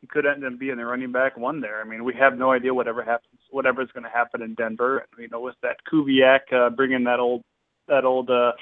he 0.00 0.06
could 0.06 0.26
end 0.26 0.44
up 0.44 0.58
being 0.60 0.76
the 0.76 0.84
running 0.84 1.10
back 1.10 1.36
one 1.36 1.60
there. 1.60 1.80
I 1.80 1.84
mean, 1.84 2.04
we 2.04 2.14
have 2.14 2.38
no 2.38 2.52
idea 2.52 2.72
whatever 2.72 3.02
happens, 3.02 3.40
whatever 3.50 3.82
is 3.82 3.90
going 3.92 4.04
to 4.04 4.10
happen 4.10 4.42
in 4.42 4.54
Denver. 4.54 5.04
You 5.18 5.28
know, 5.28 5.40
with 5.40 5.56
that 5.62 5.78
Kubiak 5.90 6.52
uh, 6.52 6.70
bringing 6.70 7.02
that 7.04 7.18
old 7.18 7.42
that 7.88 8.04
old 8.04 8.30
uh, 8.30 8.52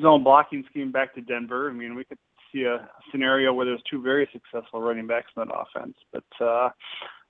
zone 0.00 0.24
blocking 0.24 0.64
scheme 0.70 0.92
back 0.92 1.14
to 1.16 1.20
Denver, 1.20 1.68
I 1.68 1.74
mean, 1.74 1.94
we 1.94 2.04
could 2.04 2.18
see 2.58 2.64
a 2.64 2.88
scenario 3.10 3.52
where 3.52 3.66
there's 3.66 3.82
two 3.90 4.02
very 4.02 4.28
successful 4.32 4.80
running 4.80 5.06
backs 5.06 5.30
in 5.36 5.44
that 5.46 5.54
offense. 5.54 5.94
But 6.12 6.44
uh, 6.44 6.70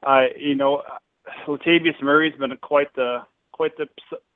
I, 0.04 0.28
you 0.38 0.54
know, 0.54 0.82
Latavius 1.46 2.00
Murray's 2.02 2.38
been 2.38 2.56
quite 2.62 2.94
the 2.94 3.18
quite 3.52 3.76
the 3.76 3.88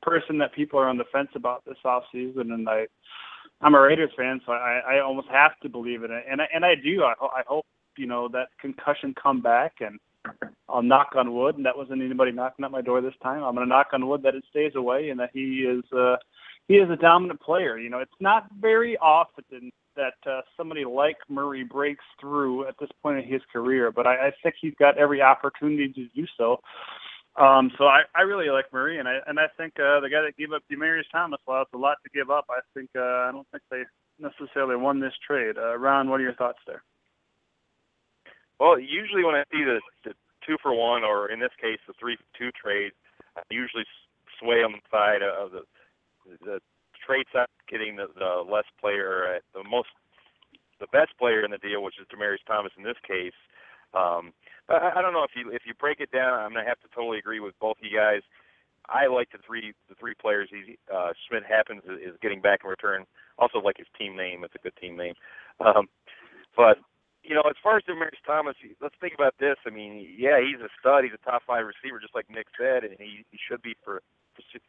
person 0.03 0.39
that 0.39 0.53
people 0.53 0.79
are 0.81 0.89
on 0.89 0.99
the 0.99 1.05
fence 1.13 1.29
about 1.37 1.65
this 1.65 1.77
off 1.85 2.03
season, 2.11 2.53
and 2.53 2.69
I, 2.69 2.87
I'm 3.61 3.77
a 3.77 3.81
Raiders 3.81 4.11
fan, 4.17 4.41
so 4.45 4.51
I, 4.53 4.81
I 4.97 5.01
almost 5.01 5.29
have 5.29 5.53
to 5.63 5.69
believe 5.69 6.03
in 6.03 6.11
it, 6.11 6.25
and 6.29 6.41
I, 6.41 6.49
and 6.53 6.65
I 6.65 6.75
do. 6.75 7.05
I, 7.05 7.15
I 7.23 7.43
hope 7.47 7.65
you 7.97 8.07
know 8.07 8.29
that 8.29 8.49
concussion 8.61 9.15
come 9.21 9.41
back, 9.41 9.75
and 9.81 10.01
I'll 10.69 10.83
knock 10.83 11.11
on 11.15 11.33
wood, 11.33 11.57
and 11.57 11.65
that 11.67 11.77
wasn't 11.77 12.03
anybody 12.03 12.33
knocking 12.33 12.65
at 12.65 12.73
my 12.73 12.81
door 12.83 13.01
this 13.01 13.15
time. 13.23 13.45
I'm 13.45 13.55
to 13.57 13.67
knock 13.67 13.89
on 13.93 14.09
wood 14.09 14.23
that 14.25 14.35
it 14.35 14.45
stays 14.51 14.73
away, 14.75 15.11
and 15.11 15.21
that 15.21 15.31
he 15.33 15.61
is. 15.61 15.85
uh 15.93 16.17
he 16.69 16.75
is 16.75 16.89
a 16.91 16.97
dominant 16.97 17.41
player. 17.41 17.77
You 17.77 17.91
know, 17.91 17.99
it's 17.99 18.11
not 18.21 18.47
very 18.61 18.97
often 18.99 19.73
that 19.97 20.15
uh, 20.27 20.41
somebody 20.57 20.85
like 20.85 21.17
Murray 21.29 21.65
breaks 21.65 22.05
through 22.21 22.67
at 22.69 22.75
this 22.81 22.91
point 23.03 23.19
in 23.19 23.31
his 23.31 23.43
career, 23.53 23.93
but 23.93 24.07
I, 24.07 24.29
I 24.29 24.31
think 24.43 24.55
he's 24.61 24.75
got 24.79 24.99
every 24.99 25.21
opportunity 25.23 25.89
to 25.93 26.09
do 26.15 26.27
so. 26.37 26.61
Um, 27.37 27.71
so 27.79 27.85
I, 27.85 28.03
I 28.15 28.23
really 28.23 28.51
like 28.51 28.67
Murray, 28.73 28.99
and 28.99 29.09
I 29.09 29.19
and 29.27 29.41
I 29.41 29.47
think 29.57 29.73
uh, 29.77 30.01
the 30.01 30.11
guy 30.11 30.21
that 30.21 30.37
gave 30.37 30.53
up 30.53 30.63
Demaryius 30.71 31.09
Thomas, 31.11 31.41
well, 31.47 31.63
it's 31.63 31.73
a 31.73 31.79
lot 31.79 31.97
to 32.05 32.11
give 32.11 32.31
up. 32.31 32.45
I 32.51 32.61
think 32.75 32.91
uh, 32.95 33.01
I 33.01 33.31
don't 33.33 33.47
think 33.51 33.63
they 33.71 33.85
necessarily 34.19 34.77
won 34.77 35.01
this 35.01 35.15
trade. 35.27 35.57
Uh, 35.57 35.79
Ron, 35.79 36.11
what 36.11 36.21
are 36.21 36.25
your 36.25 36.35
thoughts 36.35 36.59
there? 36.67 36.83
Well, 38.61 38.79
usually 38.79 39.25
when 39.25 39.35
I 39.35 39.45
see 39.51 39.65
the, 39.65 39.81
the 40.05 40.13
two 40.47 40.57
for 40.63 40.75
one, 40.75 41.05
or 41.05 41.31
in 41.31 41.41
this 41.41 41.51
case 41.61 41.79
the 41.87 41.95
three 41.99 42.17
for 42.17 42.39
two 42.39 42.51
trade, 42.53 42.93
I 43.37 43.41
usually 43.51 43.85
sway 44.39 44.63
on 44.63 44.73
the 44.73 44.85
side 44.91 45.23
of 45.23 45.53
the 45.53 45.63
the 46.45 46.61
trade 47.05 47.27
side 47.33 47.51
getting 47.69 47.97
the, 47.97 48.07
the 48.15 48.45
less 48.47 48.67
player, 48.81 49.37
uh, 49.37 49.41
the 49.55 49.69
most, 49.69 49.89
the 50.81 50.87
best 50.93 51.17
player 51.19 51.45
in 51.45 51.51
the 51.51 51.59
deal, 51.59 51.83
which 51.83 51.99
is 52.01 52.07
Demaryius 52.09 52.45
Thomas 52.47 52.73
in 52.77 52.85
this 52.85 52.99
case. 53.07 53.37
Um, 53.95 54.33
but 54.69 54.83
I, 54.83 54.99
I 54.99 55.03
don't 55.03 55.13
know 55.13 55.25
if 55.25 55.37
you 55.37 55.51
if 55.53 55.63
you 55.67 55.75
break 55.75 56.01
it 56.01 56.11
down, 56.11 56.41
I'm 56.41 56.53
gonna 56.53 56.69
have 56.69 56.81
to 56.81 56.89
totally 56.95 57.19
agree 57.19 57.41
with 57.41 57.59
both 57.61 57.77
of 57.79 57.85
you 57.85 57.97
guys. 57.97 58.23
I 58.89 59.07
like 59.07 59.31
the 59.31 59.39
three 59.47 59.75
the 59.89 59.95
three 59.95 60.15
players 60.15 60.49
he 60.51 60.79
uh, 60.93 61.13
Schmidt 61.29 61.45
happens 61.45 61.83
is, 61.85 62.17
getting 62.23 62.41
back 62.41 62.61
in 62.65 62.71
return. 62.71 63.05
Also 63.39 63.59
like 63.59 63.77
his 63.77 63.87
team 63.99 64.17
name; 64.17 64.45
it's 64.45 64.55
a 64.55 64.63
good 64.63 64.77
team 64.81 64.97
name. 64.97 65.15
Um, 65.61 65.89
but 66.57 66.79
you 67.23 67.35
know, 67.35 67.47
as 67.47 67.57
far 67.63 67.77
as 67.77 67.85
Demaryius 67.85 68.19
Thomas, 68.27 68.57
let's 68.81 68.97
think 69.01 69.15
about 69.15 69.35
this. 69.39 69.57
I 69.67 69.71
mean, 69.71 70.03
yeah, 70.19 70.43
he's 70.43 70.61
a 70.61 70.69
stud. 70.81 71.05
He's 71.05 71.15
a 71.15 71.23
top 71.23 71.43
five 71.47 71.65
receiver, 71.67 72.01
just 72.01 72.15
like 72.15 72.27
Nick 72.29 72.51
said, 72.59 72.83
and 72.83 72.99
he, 72.99 73.25
he 73.31 73.39
should 73.39 73.63
be 73.63 73.77
for 73.85 74.03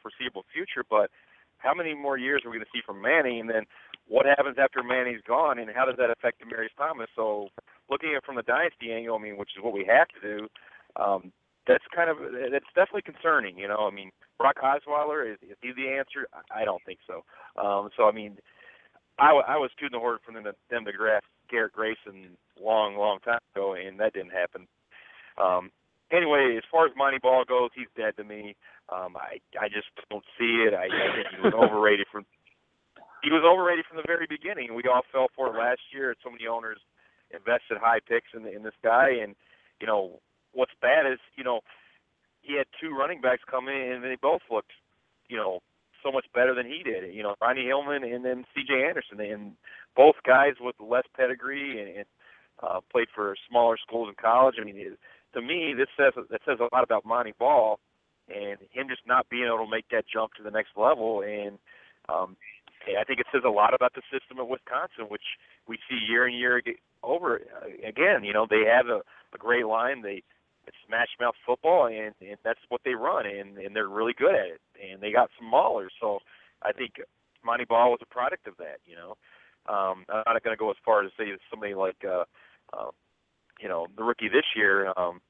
foreseeable 0.02 0.46
future. 0.54 0.86
But 0.88 1.10
how 1.64 1.74
many 1.74 1.96
more 1.96 2.18
years 2.18 2.44
are 2.44 2.52
we 2.52 2.58
going 2.58 2.66
to 2.66 2.72
see 2.74 2.84
from 2.86 3.02
Manning? 3.02 3.40
And 3.40 3.50
then 3.50 3.64
what 4.08 4.26
happens 4.26 4.58
after 4.60 4.84
Manning's 4.84 5.24
gone, 5.26 5.58
and 5.60 5.70
how 5.74 5.86
does 5.86 5.96
that 5.98 6.12
affect 6.12 6.42
Demaryius 6.42 6.76
Thomas? 6.78 7.08
So, 7.16 7.48
looking 7.90 8.12
at 8.12 8.18
it 8.18 8.26
from 8.26 8.36
the 8.36 8.44
dynasty 8.44 8.92
angle, 8.92 9.16
I 9.16 9.22
mean, 9.22 9.38
which 9.38 9.56
is 9.56 9.64
what 9.64 9.74
we 9.74 9.86
have 9.88 10.08
to 10.10 10.22
do, 10.22 10.48
um, 11.02 11.32
that's 11.66 11.84
kind 11.96 12.10
of 12.10 12.18
that's 12.52 12.68
definitely 12.76 13.08
concerning. 13.08 13.58
You 13.58 13.70
know, 13.70 13.88
I 13.90 13.92
mean, 13.96 14.12
Brock 14.38 14.58
Osweiler 14.62 15.32
is, 15.32 15.38
is 15.42 15.58
he 15.62 15.72
the 15.72 15.90
answer? 15.90 16.28
I 16.54 16.66
don't 16.66 16.84
think 16.86 17.00
so. 17.08 17.24
Um, 17.62 17.90
so, 17.96 18.04
I 18.04 18.12
mean, 18.12 18.38
I, 19.18 19.32
I 19.32 19.58
was 19.58 19.72
tooting 19.80 19.96
the 19.96 20.00
horn 20.00 20.18
for 20.26 20.34
them 20.34 20.44
to, 20.44 20.54
them 20.70 20.84
to 20.86 20.92
draft 20.92 21.26
Garrett 21.50 21.72
Grayson 21.72 22.36
long, 22.60 22.98
long 22.98 23.20
time 23.20 23.40
ago, 23.56 23.74
and 23.76 24.00
that 24.00 24.14
didn't 24.14 24.32
happen. 24.32 24.68
um, 25.42 25.72
anyway, 26.14 26.56
as 26.58 26.64
far 26.72 26.86
as 26.86 26.94
Montee 26.96 27.20
Ball 27.22 27.44
goes, 27.44 27.72
he's 27.76 27.90
dead 27.98 28.16
to 28.18 28.24
me. 28.24 28.56
Um, 28.90 29.18
I 29.18 29.42
I 29.60 29.68
just 29.68 29.90
don't 30.10 30.24
see 30.38 30.64
it. 30.68 30.74
I, 30.74 30.86
I 30.86 31.08
think 31.16 31.28
he 31.36 31.42
was 31.42 31.54
overrated 31.58 32.08
from 32.12 32.26
he 33.24 33.32
was 33.32 33.44
overrated 33.44 33.86
from 33.88 33.98
the 33.98 34.08
very 34.08 34.28
beginning. 34.30 34.76
We 34.76 34.84
all 34.84 35.02
fell 35.12 35.28
for 35.36 35.48
it 35.48 35.58
last 35.58 35.82
year. 35.92 36.16
So 36.24 36.30
many 36.30 36.46
owners 36.48 36.80
invested 37.32 37.78
high 37.82 38.00
picks 38.00 38.32
in 38.36 38.46
in 38.46 38.64
this 38.64 38.78
guy, 38.84 39.10
and 39.22 39.36
you 39.82 39.88
know 39.88 40.20
what's 40.54 40.74
bad 40.82 41.10
is 41.12 41.20
you 41.36 41.44
know 41.44 41.62
he 42.42 42.58
had 42.58 42.68
two 42.80 42.96
running 42.96 43.22
backs 43.22 43.42
come 43.50 43.68
in, 43.68 44.00
and 44.00 44.04
they 44.04 44.18
both 44.22 44.42
looked 44.52 44.72
you 45.28 45.38
know 45.38 45.60
so 46.04 46.12
much 46.12 46.26
better 46.36 46.54
than 46.54 46.68
he 46.68 46.84
did. 46.84 47.14
You 47.16 47.24
know, 47.24 47.36
Ronnie 47.42 47.66
Hillman 47.66 48.04
and 48.04 48.26
then 48.26 48.44
C.J. 48.54 48.84
Anderson, 48.84 49.22
and 49.22 49.54
both 49.96 50.16
guys 50.28 50.56
with 50.60 50.76
less 50.80 51.06
pedigree 51.16 51.80
and, 51.80 51.98
and 51.98 52.06
uh, 52.62 52.82
played 52.92 53.08
for 53.16 53.36
smaller 53.50 53.78
schools 53.78 54.10
in 54.10 54.16
college. 54.22 54.56
I 54.60 54.66
mean, 54.66 54.98
to 55.34 55.42
me, 55.42 55.74
this 55.78 55.88
says 55.98 56.14
that 56.16 56.42
says 56.46 56.60
a 56.60 56.74
lot 56.76 56.84
about 56.84 57.06
Montee 57.06 57.34
Ball 57.38 57.80
and 58.30 58.58
him 58.72 58.88
just 58.88 59.02
not 59.06 59.30
being 59.30 59.46
able 59.46 59.66
to 59.66 59.72
make 59.72 59.86
that 59.92 60.06
jump 60.12 60.34
to 60.36 60.44
the 60.44 60.52
next 60.52 60.72
level. 60.78 61.22
And 61.22 61.58
um, 62.08 62.38
I 62.88 63.04
think 63.04 63.20
it 63.20 63.28
says 63.32 63.44
a 63.46 63.50
lot 63.50 63.74
about 63.74 63.94
the 63.94 64.02
system 64.12 64.40
of 64.40 64.48
Wisconsin, 64.48 65.06
which 65.10 65.38
we 65.68 65.78
see 65.90 65.98
year 66.08 66.26
and 66.26 66.38
year 66.38 66.62
over 67.02 67.42
again. 67.86 68.24
You 68.24 68.34
know, 68.34 68.48
they 68.50 68.64
have 68.68 68.88
a, 68.88 69.02
a 69.34 69.38
great 69.38 69.66
line. 69.66 70.02
They 70.02 70.24
it's 70.66 70.78
smash 70.88 71.10
mouth 71.20 71.36
football, 71.46 71.88
and, 71.88 72.16
and 72.22 72.38
that's 72.44 72.60
what 72.70 72.82
they 72.86 72.94
run, 72.94 73.26
and 73.26 73.58
and 73.58 73.76
they're 73.76 73.90
really 73.90 74.14
good 74.18 74.34
at 74.34 74.48
it. 74.48 74.62
And 74.80 75.02
they 75.02 75.12
got 75.12 75.30
some 75.38 75.52
maulers, 75.52 75.92
so 76.00 76.20
I 76.62 76.72
think 76.72 76.94
Montee 77.44 77.66
Ball 77.68 77.92
was 77.92 78.00
a 78.02 78.14
product 78.14 78.48
of 78.48 78.56
that. 78.58 78.80
You 78.86 78.96
know, 78.96 79.18
um, 79.68 80.06
I'm 80.10 80.34
not 80.34 80.44
going 80.44 80.56
to 80.56 80.60
go 80.60 80.70
as 80.72 80.78
far 80.86 81.04
as 81.04 81.12
to 81.12 81.24
say 81.24 81.32
somebody 81.50 81.76
like, 81.76 81.98
uh, 82.08 82.24
uh, 82.72 82.92
you 83.62 83.70
know, 83.70 83.88
the 83.98 84.04
rookie 84.04 84.30
this 84.30 84.46
year 84.56 84.94
um, 84.98 85.22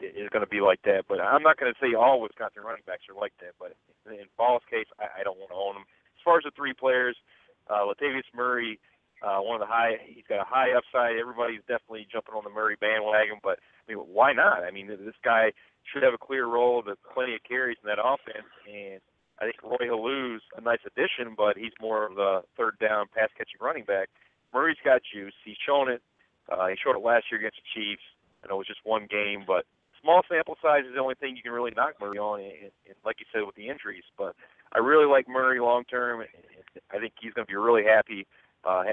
is 0.00 0.28
going 0.30 0.44
to 0.44 0.50
be 0.50 0.60
like 0.60 0.82
that. 0.84 1.04
But 1.08 1.20
I'm 1.20 1.42
not 1.42 1.58
going 1.58 1.72
to 1.72 1.78
say 1.80 1.94
all 1.94 2.20
Wisconsin 2.20 2.62
running 2.64 2.86
backs 2.86 3.04
are 3.10 3.18
like 3.18 3.32
that. 3.40 3.54
But 3.58 3.74
in 4.06 4.26
Ball's 4.36 4.62
case, 4.70 4.86
I, 4.98 5.20
I 5.20 5.24
don't 5.24 5.38
want 5.38 5.50
to 5.50 5.58
own 5.58 5.76
him. 5.76 5.86
As 6.16 6.22
far 6.24 6.38
as 6.38 6.44
the 6.44 6.52
three 6.56 6.74
players, 6.74 7.16
uh, 7.70 7.86
Latavius 7.86 8.28
Murray, 8.34 8.80
uh, 9.22 9.38
one 9.38 9.60
of 9.60 9.66
the 9.66 9.70
high, 9.70 9.98
he's 10.06 10.26
got 10.28 10.40
a 10.40 10.48
high 10.48 10.72
upside. 10.76 11.18
Everybody's 11.18 11.62
definitely 11.66 12.06
jumping 12.10 12.34
on 12.34 12.44
the 12.44 12.50
Murray 12.50 12.76
bandwagon, 12.80 13.38
but 13.42 13.58
I 13.58 13.92
mean, 13.92 13.98
why 13.98 14.32
not? 14.32 14.62
I 14.62 14.70
mean, 14.70 14.86
this 14.86 15.18
guy 15.24 15.52
should 15.82 16.02
have 16.02 16.14
a 16.14 16.18
clear 16.18 16.46
role, 16.46 16.82
with 16.84 16.98
plenty 17.14 17.34
of 17.34 17.42
carries 17.42 17.78
in 17.82 17.88
that 17.88 17.98
offense, 17.98 18.46
and 18.68 19.00
I 19.40 19.46
think 19.46 19.62
Roy 19.62 19.86
Helu's 19.86 20.42
a 20.56 20.60
nice 20.60 20.82
addition, 20.86 21.34
but 21.36 21.56
he's 21.56 21.72
more 21.80 22.06
of 22.06 22.14
the 22.16 22.42
third 22.56 22.78
down 22.78 23.06
pass 23.14 23.30
catching 23.36 23.60
running 23.60 23.84
back. 23.84 24.08
Murray's 24.52 24.78
got 24.84 25.02
juice. 25.02 25.34
He's 25.44 25.56
shown 25.64 25.88
it. 25.90 26.02
Uh, 26.48 26.66
he 26.68 26.76
showed 26.82 26.96
it 26.96 27.04
last 27.04 27.26
year 27.30 27.40
against 27.40 27.60
the 27.60 27.68
Chiefs. 27.74 28.02
I 28.42 28.48
know 28.48 28.56
it 28.56 28.64
was 28.64 28.72
just 28.72 28.84
one 28.84 29.06
game, 29.10 29.44
but 29.46 29.64
small 30.00 30.22
sample 30.28 30.56
size 30.62 30.84
is 30.86 30.94
the 30.94 31.00
only 31.00 31.14
thing 31.16 31.36
you 31.36 31.42
can 31.42 31.52
really 31.52 31.72
knock 31.76 31.94
Murray 32.00 32.18
on, 32.18 32.40
and, 32.40 32.72
and 32.86 32.96
like 33.04 33.16
you 33.20 33.26
said 33.32 33.44
with 33.44 33.56
the 33.56 33.68
injuries. 33.68 34.04
But 34.16 34.34
I 34.72 34.78
really 34.78 35.06
like 35.06 35.28
Murray 35.28 35.60
long 35.60 35.84
term. 35.84 36.22
I 36.92 36.98
think 36.98 37.14
he's 37.20 37.32
going 37.32 37.46
to 37.46 37.50
be 37.50 37.56
really 37.56 37.84
happy, 37.84 38.26
uh, 38.64 38.84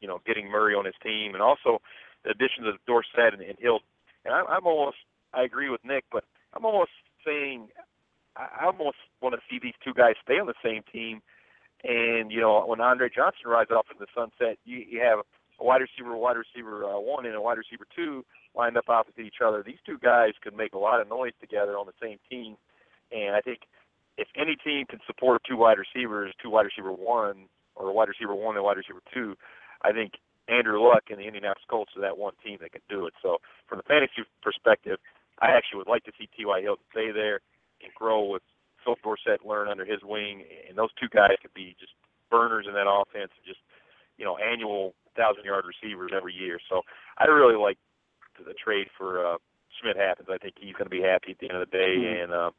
you 0.00 0.08
know, 0.08 0.20
getting 0.26 0.50
Murray 0.50 0.74
on 0.74 0.84
his 0.84 0.96
team, 1.02 1.34
and 1.34 1.42
also 1.42 1.80
the 2.24 2.30
additions 2.30 2.66
of 2.66 2.80
Dorsett 2.86 3.34
and, 3.34 3.42
and 3.42 3.58
Hill. 3.58 3.80
And 4.24 4.34
I, 4.34 4.42
I'm 4.48 4.66
almost, 4.66 4.98
I 5.32 5.42
agree 5.42 5.70
with 5.70 5.84
Nick, 5.84 6.04
but 6.10 6.24
I'm 6.54 6.64
almost 6.64 6.90
saying 7.24 7.68
I 8.36 8.66
almost 8.66 8.98
want 9.20 9.34
to 9.34 9.40
see 9.50 9.58
these 9.62 9.76
two 9.82 9.94
guys 9.94 10.14
stay 10.22 10.38
on 10.38 10.46
the 10.46 10.60
same 10.64 10.82
team. 10.92 11.22
And 11.84 12.30
you 12.30 12.40
know, 12.40 12.64
when 12.66 12.80
Andre 12.80 13.08
Johnson 13.14 13.46
rides 13.46 13.70
off 13.70 13.86
in 13.90 13.98
the 13.98 14.06
sunset, 14.14 14.58
you, 14.64 14.84
you 14.88 15.00
have 15.00 15.20
a 15.60 15.64
wide 15.64 15.80
receiver, 15.80 16.16
wide 16.16 16.36
receiver 16.36 16.84
uh, 16.84 17.00
one, 17.00 17.26
and 17.26 17.34
a 17.34 17.40
wide 17.40 17.58
receiver 17.58 17.86
two 17.94 18.24
lined 18.54 18.76
up 18.76 18.88
opposite 18.88 19.20
each 19.20 19.40
other. 19.44 19.62
These 19.62 19.80
two 19.84 19.98
guys 19.98 20.32
could 20.42 20.56
make 20.56 20.74
a 20.74 20.78
lot 20.78 21.00
of 21.00 21.08
noise 21.08 21.32
together 21.40 21.78
on 21.78 21.86
the 21.86 21.96
same 22.00 22.18
team. 22.30 22.56
And 23.12 23.36
I 23.36 23.40
think 23.40 23.60
if 24.18 24.28
any 24.36 24.56
team 24.56 24.86
can 24.88 25.00
support 25.06 25.42
two 25.48 25.56
wide 25.56 25.78
receivers, 25.78 26.32
two 26.42 26.50
wide 26.50 26.66
receiver 26.66 26.92
one, 26.92 27.48
or 27.74 27.88
a 27.88 27.92
wide 27.92 28.08
receiver 28.08 28.34
one 28.34 28.56
and 28.56 28.64
wide 28.64 28.78
receiver 28.78 29.02
two, 29.12 29.36
I 29.82 29.92
think 29.92 30.12
Andrew 30.48 30.80
Luck 30.80 31.04
and 31.10 31.18
the 31.18 31.26
Indianapolis 31.26 31.66
Colts 31.68 31.92
are 31.96 32.02
that 32.02 32.18
one 32.18 32.32
team 32.44 32.58
that 32.62 32.72
can 32.72 32.82
do 32.88 33.06
it. 33.06 33.14
So 33.22 33.38
from 33.68 33.78
the 33.78 33.84
fantasy 33.84 34.24
perspective, 34.42 34.98
I 35.40 35.52
actually 35.52 35.78
would 35.78 35.90
like 35.90 36.04
to 36.04 36.12
see 36.18 36.28
T.Y. 36.36 36.62
Hill 36.62 36.76
stay 36.92 37.10
there 37.12 37.40
and 37.82 37.92
grow 37.94 38.24
with 38.24 38.42
Phil 38.84 38.96
Dorsett, 39.02 39.44
learn 39.44 39.68
under 39.68 39.84
his 39.84 40.00
wing, 40.02 40.44
and 40.68 40.78
those 40.78 40.94
two 40.94 41.08
guys 41.12 41.36
could 41.42 41.52
be 41.52 41.76
just 41.78 41.92
burners 42.30 42.66
in 42.66 42.74
that 42.74 42.88
offense, 42.88 43.32
just 43.44 43.60
you 44.16 44.24
know 44.24 44.38
annual 44.38 44.94
thousand 45.16 45.44
yard 45.44 45.64
receivers 45.64 46.12
every 46.14 46.34
year. 46.34 46.58
So 46.68 46.82
I 47.18 47.24
really 47.24 47.56
like 47.56 47.78
the 48.38 48.54
trade 48.54 48.88
for 48.96 49.24
uh, 49.24 49.38
Schmidt 49.80 49.96
happens. 49.96 50.28
I 50.30 50.38
think 50.38 50.54
he's 50.60 50.74
going 50.74 50.86
to 50.86 50.90
be 50.90 51.02
happy 51.02 51.32
at 51.32 51.38
the 51.38 51.48
end 51.48 51.58
of 51.58 51.68
the 51.68 51.76
day, 51.76 51.96
mm-hmm. 51.96 52.22
and 52.22 52.32
uh, 52.32 52.50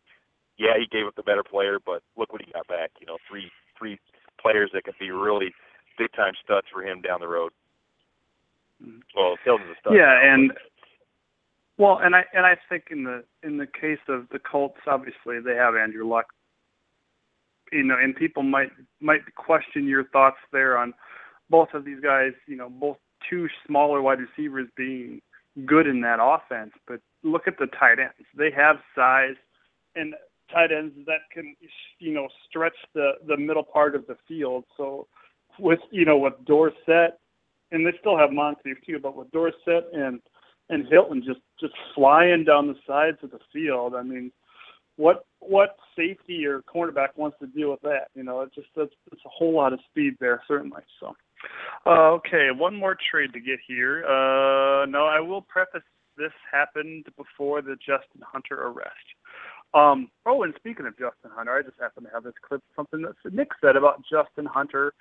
yeah, 0.57 0.73
he 0.77 0.87
gave 0.89 1.05
up 1.07 1.15
the 1.15 1.23
better 1.23 1.43
player, 1.43 1.77
but 1.83 2.01
look 2.17 2.33
what 2.33 2.41
he 2.43 2.51
got 2.51 2.67
back. 2.67 2.91
You 2.99 3.07
know, 3.07 3.17
three 3.29 3.51
three 3.77 3.99
players 4.41 4.71
that 4.73 4.83
could 4.83 4.97
be 4.99 5.11
really 5.11 5.53
big 5.97 6.11
time 6.13 6.33
studs 6.43 6.67
for 6.71 6.83
him 6.83 7.01
down 7.01 7.19
the 7.19 7.27
road. 7.27 7.51
Mm-hmm. 8.83 8.99
Well, 9.15 9.37
Hilton's 9.43 9.69
a 9.71 9.79
stud. 9.79 9.93
Yeah, 9.93 10.05
now, 10.05 10.33
and 10.33 10.49
but, 10.49 10.61
well, 11.77 11.99
and 12.01 12.15
I 12.15 12.25
and 12.33 12.45
I 12.45 12.57
think 12.69 12.85
in 12.91 13.03
the 13.03 13.23
in 13.43 13.57
the 13.57 13.67
case 13.67 14.01
of 14.07 14.27
the 14.31 14.39
Colts, 14.39 14.81
obviously 14.87 15.39
they 15.39 15.55
have 15.55 15.75
Andrew 15.75 16.07
Luck. 16.07 16.27
You 17.71 17.83
know, 17.83 17.97
and 18.01 18.15
people 18.15 18.43
might 18.43 18.71
might 19.01 19.35
question 19.35 19.87
your 19.87 20.05
thoughts 20.05 20.37
there 20.51 20.77
on 20.77 20.93
both 21.49 21.69
of 21.73 21.85
these 21.85 21.99
guys. 22.01 22.33
You 22.47 22.57
know, 22.57 22.69
both 22.69 22.97
two 23.29 23.47
smaller 23.65 24.01
wide 24.01 24.19
receivers 24.19 24.67
being 24.75 25.21
good 25.65 25.87
in 25.87 26.01
that 26.01 26.19
offense. 26.21 26.71
But 26.87 27.01
look 27.23 27.47
at 27.47 27.57
the 27.57 27.67
tight 27.67 27.99
ends; 27.99 28.27
they 28.37 28.51
have 28.51 28.77
size 28.95 29.35
and 29.95 30.13
tight 30.51 30.71
ends 30.71 30.93
that 31.05 31.21
can 31.31 31.55
you 31.99 32.13
know 32.13 32.27
stretch 32.47 32.77
the 32.93 33.11
the 33.27 33.37
middle 33.37 33.63
part 33.63 33.95
of 33.95 34.07
the 34.07 34.17
field. 34.27 34.65
So 34.75 35.07
with 35.59 35.79
you 35.91 36.05
know 36.05 36.17
with 36.17 36.33
Dorsett, 36.45 37.19
and 37.71 37.85
they 37.85 37.93
still 37.99 38.17
have 38.17 38.31
Moncrief 38.31 38.77
too, 38.85 38.99
but 39.01 39.15
with 39.15 39.31
Dorsett 39.31 39.89
and 39.93 40.21
and 40.69 40.87
Hilton 40.87 41.23
just 41.25 41.41
just 41.59 41.73
flying 41.95 42.43
down 42.43 42.67
the 42.67 42.75
sides 42.85 43.17
of 43.23 43.31
the 43.31 43.39
field. 43.53 43.95
I 43.95 44.03
mean, 44.03 44.31
what 44.95 45.25
what 45.39 45.77
safety 45.95 46.45
or 46.45 46.61
cornerback 46.61 47.09
wants 47.15 47.37
to 47.39 47.47
deal 47.47 47.71
with 47.71 47.81
that? 47.81 48.07
You 48.15 48.23
know, 48.23 48.41
it 48.41 48.53
just 48.53 48.67
that's 48.75 48.91
it's 49.11 49.21
a 49.25 49.29
whole 49.29 49.53
lot 49.53 49.73
of 49.73 49.79
speed 49.89 50.15
there, 50.19 50.41
certainly. 50.47 50.81
So, 50.99 51.15
uh, 51.85 52.11
okay, 52.11 52.49
one 52.55 52.75
more 52.75 52.97
trade 53.11 53.33
to 53.33 53.39
get 53.39 53.59
here. 53.67 54.05
Uh, 54.05 54.85
no, 54.85 55.05
I 55.05 55.19
will 55.19 55.41
preface 55.41 55.81
this 56.17 56.31
happened 56.51 57.05
before 57.15 57.61
the 57.61 57.75
Justin 57.75 58.21
Hunter 58.21 58.63
arrest. 58.63 58.95
Um, 59.73 60.09
oh, 60.25 60.43
and 60.43 60.53
speaking 60.55 60.85
of 60.87 60.93
Justin 60.93 61.31
Hunter, 61.31 61.55
I 61.55 61.61
just 61.61 61.79
happen 61.79 62.03
to 62.03 62.09
have 62.13 62.23
this 62.23 62.33
clip 62.47 62.63
something 62.75 63.01
that 63.01 63.33
Nick 63.33 63.49
said 63.61 63.75
about 63.75 64.01
Justin 64.09 64.45
Hunter 64.45 64.93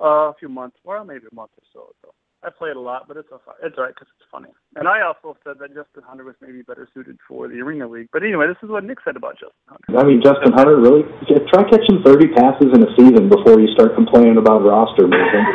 uh, 0.00 0.30
a 0.30 0.34
few 0.38 0.48
months, 0.48 0.76
well, 0.84 1.04
maybe 1.04 1.24
a 1.30 1.34
month 1.34 1.50
or 1.56 1.64
so 1.72 1.80
ago. 1.80 2.14
I 2.44 2.50
play 2.50 2.70
it 2.70 2.76
a 2.76 2.80
lot, 2.80 3.06
but 3.06 3.16
it's 3.16 3.30
a, 3.30 3.38
it's 3.62 3.78
all 3.78 3.84
right 3.84 3.94
because 3.94 4.08
it's 4.18 4.26
funny. 4.30 4.50
And 4.74 4.88
I 4.88 5.02
also 5.06 5.38
said 5.44 5.62
that 5.62 5.74
Justin 5.74 6.02
Hunter 6.02 6.24
was 6.24 6.34
maybe 6.42 6.62
better 6.62 6.88
suited 6.92 7.18
for 7.28 7.46
the 7.46 7.60
Arena 7.62 7.86
League. 7.86 8.08
But 8.12 8.24
anyway, 8.24 8.48
this 8.48 8.58
is 8.62 8.70
what 8.70 8.82
Nick 8.82 8.98
said 9.04 9.14
about 9.14 9.34
Justin 9.38 9.62
Hunter. 9.70 9.94
I 9.94 10.02
mean, 10.02 10.20
Justin 10.22 10.52
Hunter 10.52 10.74
really 10.80 11.06
try 11.54 11.62
catching 11.70 12.02
30 12.02 12.34
passes 12.34 12.74
in 12.74 12.82
a 12.82 12.90
season 12.98 13.30
before 13.30 13.60
you 13.60 13.70
start 13.74 13.94
complaining 13.94 14.38
about 14.38 14.66
roster 14.66 15.06
movement. 15.06 15.46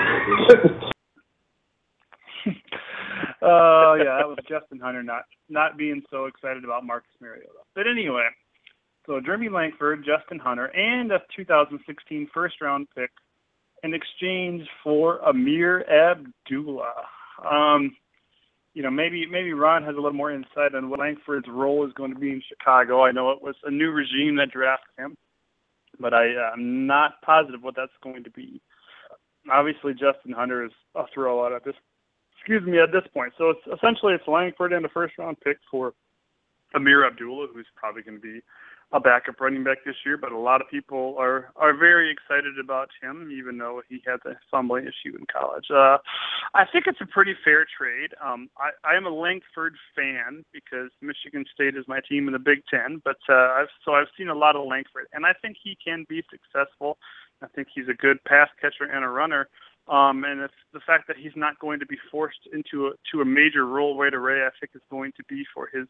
uh, 3.43 3.99
yeah, 3.99 4.23
that 4.23 4.27
was 4.31 4.39
Justin 4.47 4.79
Hunter 4.79 5.03
not 5.03 5.23
not 5.49 5.77
being 5.77 6.01
so 6.09 6.25
excited 6.25 6.63
about 6.63 6.85
Marcus 6.85 7.11
Mariota. 7.19 7.67
But 7.75 7.87
anyway, 7.91 8.31
so 9.05 9.19
Jeremy 9.19 9.49
Langford, 9.49 10.07
Justin 10.07 10.39
Hunter, 10.39 10.67
and 10.71 11.11
a 11.11 11.19
2016 11.35 12.29
first 12.33 12.61
round 12.61 12.87
pick 12.95 13.11
in 13.83 13.93
exchange 13.93 14.67
for 14.83 15.19
Ameer 15.27 15.83
Abdullah. 15.89 17.05
Um, 17.49 17.95
you 18.73 18.83
know, 18.83 18.91
maybe 18.91 19.25
maybe 19.25 19.53
Ron 19.53 19.83
has 19.83 19.93
a 19.93 19.97
little 19.97 20.13
more 20.13 20.31
insight 20.31 20.75
on 20.75 20.89
what 20.89 20.99
Langford's 20.99 21.47
role 21.49 21.85
is 21.85 21.93
going 21.93 22.13
to 22.13 22.19
be 22.19 22.29
in 22.29 22.43
Chicago. 22.47 23.03
I 23.03 23.11
know 23.11 23.31
it 23.31 23.41
was 23.41 23.55
a 23.63 23.71
new 23.71 23.89
regime 23.89 24.35
that 24.37 24.51
drafted 24.51 24.93
him, 24.97 25.17
but 25.99 26.13
I, 26.13 26.35
uh, 26.35 26.51
I'm 26.53 26.85
not 26.85 27.21
positive 27.21 27.63
what 27.63 27.75
that's 27.75 27.91
going 28.03 28.23
to 28.23 28.29
be. 28.29 28.61
Obviously, 29.51 29.93
Justin 29.93 30.31
Hunter 30.31 30.65
is 30.65 30.71
a 30.93 31.05
throwout 31.15 31.55
at 31.55 31.63
this. 31.63 31.75
Excuse 32.39 32.63
me, 32.65 32.79
at 32.79 32.91
this 32.91 33.09
point. 33.13 33.33
So 33.37 33.49
it's 33.49 33.79
essentially 33.79 34.13
it's 34.13 34.27
Langford 34.27 34.73
and 34.73 34.85
a 34.85 34.89
first 34.89 35.17
round 35.17 35.37
pick 35.41 35.57
for 35.69 35.93
Ameer 36.75 37.05
Abdullah, 37.05 37.47
who's 37.53 37.67
probably 37.75 38.03
going 38.03 38.17
to 38.17 38.21
be 38.21 38.41
a 38.93 38.99
backup 39.01 39.41
running 39.41 39.63
back 39.63 39.79
this 39.85 39.95
year, 40.05 40.17
but 40.17 40.31
a 40.31 40.37
lot 40.37 40.61
of 40.61 40.69
people 40.69 41.15
are 41.19 41.51
are 41.57 41.75
very 41.75 42.09
excited 42.09 42.57
about 42.57 42.89
him, 43.01 43.29
even 43.31 43.57
though 43.57 43.81
he 43.89 44.01
had 44.05 44.19
a 44.25 44.35
fumbling 44.49 44.83
issue 44.85 45.15
in 45.17 45.25
college. 45.31 45.65
Uh, 45.69 45.97
I 46.53 46.63
think 46.71 46.85
it's 46.87 47.01
a 47.01 47.05
pretty 47.05 47.35
fair 47.43 47.65
trade. 47.77 48.11
Um, 48.23 48.49
I, 48.57 48.69
I 48.89 48.95
am 48.95 49.05
a 49.05 49.09
Langford 49.09 49.75
fan 49.95 50.45
because 50.53 50.89
Michigan 51.01 51.43
State 51.53 51.75
is 51.75 51.85
my 51.87 51.99
team 52.07 52.27
in 52.27 52.33
the 52.33 52.39
Big 52.39 52.63
Ten, 52.69 53.01
but 53.03 53.17
uh, 53.27 53.59
I've, 53.59 53.67
so 53.83 53.91
I've 53.91 54.07
seen 54.17 54.29
a 54.29 54.35
lot 54.35 54.55
of 54.55 54.65
Langford, 54.65 55.07
and 55.11 55.25
I 55.25 55.33
think 55.41 55.57
he 55.61 55.77
can 55.83 56.05
be 56.07 56.23
successful. 56.31 56.97
I 57.41 57.47
think 57.47 57.67
he's 57.73 57.89
a 57.89 57.93
good 57.93 58.23
pass 58.23 58.47
catcher 58.61 58.89
and 58.91 59.03
a 59.03 59.09
runner. 59.09 59.49
Um, 59.89 60.25
and 60.25 60.41
it's 60.41 60.53
the 60.73 60.81
fact 60.85 61.07
that 61.07 61.15
he's 61.15 61.35
not 61.35 61.59
going 61.59 61.79
to 61.79 61.85
be 61.85 61.97
forced 62.11 62.47
into 62.51 62.87
a 62.87 62.91
to 63.11 63.21
a 63.21 63.25
major 63.25 63.65
role 63.65 63.97
right 63.97 64.13
away, 64.13 64.43
I 64.45 64.49
think 64.59 64.71
is 64.75 64.81
going 64.91 65.13
to 65.15 65.23
be 65.29 65.45
for 65.53 65.69
his 65.73 65.87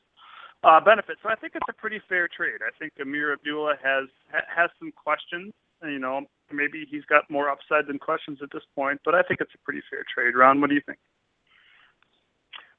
uh, 0.63 0.79
benefit. 0.79 1.17
So 1.21 1.29
I 1.29 1.35
think 1.35 1.53
it's 1.55 1.69
a 1.69 1.73
pretty 1.73 2.01
fair 2.09 2.27
trade. 2.27 2.61
I 2.65 2.71
think 2.77 2.93
Ameer 2.99 3.33
Abdullah 3.33 3.75
has 3.83 4.09
has 4.31 4.69
some 4.79 4.91
questions. 4.91 5.53
You 5.83 5.99
know, 5.99 6.25
maybe 6.51 6.85
he's 6.89 7.05
got 7.05 7.29
more 7.29 7.49
upside 7.49 7.85
than 7.87 7.99
questions 7.99 8.39
at 8.41 8.49
this 8.51 8.63
point, 8.75 8.99
but 9.05 9.13
I 9.13 9.21
think 9.21 9.41
it's 9.41 9.53
a 9.53 9.63
pretty 9.63 9.81
fair 9.89 10.03
trade. 10.09 10.35
Ron, 10.35 10.59
what 10.59 10.69
do 10.69 10.75
you 10.75 10.81
think? 10.85 10.97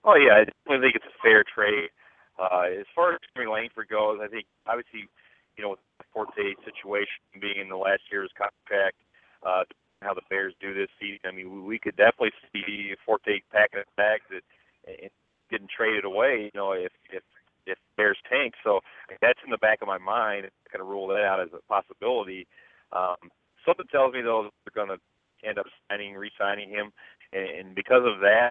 Oh 0.05 0.17
yeah, 0.17 0.43
I 0.43 0.79
think 0.81 0.95
it's 0.95 1.07
a 1.07 1.23
fair 1.23 1.45
trade. 1.45 1.91
Uh, 2.39 2.71
as 2.81 2.87
far 2.95 3.15
as 3.15 3.19
Jeremy 3.35 3.53
Langford 3.53 3.89
goes, 3.89 4.19
I 4.23 4.29
think 4.29 4.47
obviously, 4.67 5.11
you 5.57 5.63
know, 5.63 5.71
with 5.71 5.83
the 5.99 6.05
Forte 6.15 6.55
situation 6.63 7.19
being 7.41 7.59
in 7.59 7.69
the 7.69 7.77
last 7.77 8.03
year's 8.11 8.31
contract, 8.39 8.95
uh, 9.43 9.67
how 10.03 10.15
the 10.15 10.23
Bears 10.31 10.55
do 10.61 10.73
this 10.75 10.91
season, 11.01 11.19
I 11.27 11.33
mean, 11.33 11.67
we 11.67 11.79
could 11.79 11.97
definitely 11.97 12.31
see 12.55 12.95
Forte 13.05 13.43
packing 13.51 13.83
his 13.83 13.91
bags 13.97 14.23
and 14.31 15.11
getting 15.51 15.67
traded 15.67 16.05
away. 16.05 16.51
You 16.53 16.59
know, 16.59 16.73
if 16.73 16.93
if 17.11 17.23
if 17.69 17.79
Bears 17.97 18.19
tank, 18.31 18.55
so 18.65 18.81
that's 19.21 19.41
in 19.45 19.51
the 19.51 19.59
back 19.59 19.83
of 19.83 19.89
my 19.89 19.99
mind. 19.99 20.47
I'm 20.47 20.73
going 20.73 20.85
to 20.85 20.91
rule 20.91 21.09
that 21.09 21.25
out 21.25 21.41
as 21.41 21.49
a 21.53 21.63
possibility. 21.69 22.47
Um, 22.93 23.31
something 23.67 23.87
tells 23.93 24.15
me 24.15 24.23
though 24.23 24.49
they're 24.65 24.75
going 24.75 24.97
to 24.97 25.01
end 25.47 25.59
up 25.59 25.67
signing, 25.91 26.15
re-signing 26.15 26.71
him, 26.71 26.91
and, 27.33 27.49
and 27.49 27.75
because 27.75 28.03
of 28.05 28.21
that, 28.21 28.51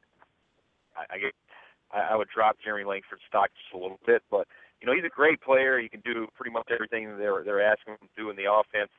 I, 0.95 1.15
I 1.15 1.17
get 1.17 1.33
I, 1.91 2.13
I 2.13 2.15
would 2.15 2.27
drop 2.33 2.57
Jeremy 2.63 2.85
Langford's 2.85 3.23
stock 3.27 3.49
just 3.55 3.73
a 3.73 3.77
little 3.77 3.99
bit. 4.05 4.21
But 4.29 4.47
you 4.81 4.87
know, 4.87 4.93
he's 4.93 5.07
a 5.07 5.13
great 5.13 5.41
player. 5.41 5.79
He 5.79 5.89
can 5.89 6.01
do 6.01 6.27
pretty 6.35 6.51
much 6.51 6.69
everything 6.71 7.17
they're 7.17 7.43
they're 7.43 7.63
asking 7.63 7.93
him 7.93 8.07
to 8.07 8.21
do 8.21 8.29
in 8.29 8.35
the 8.35 8.51
offense. 8.51 8.91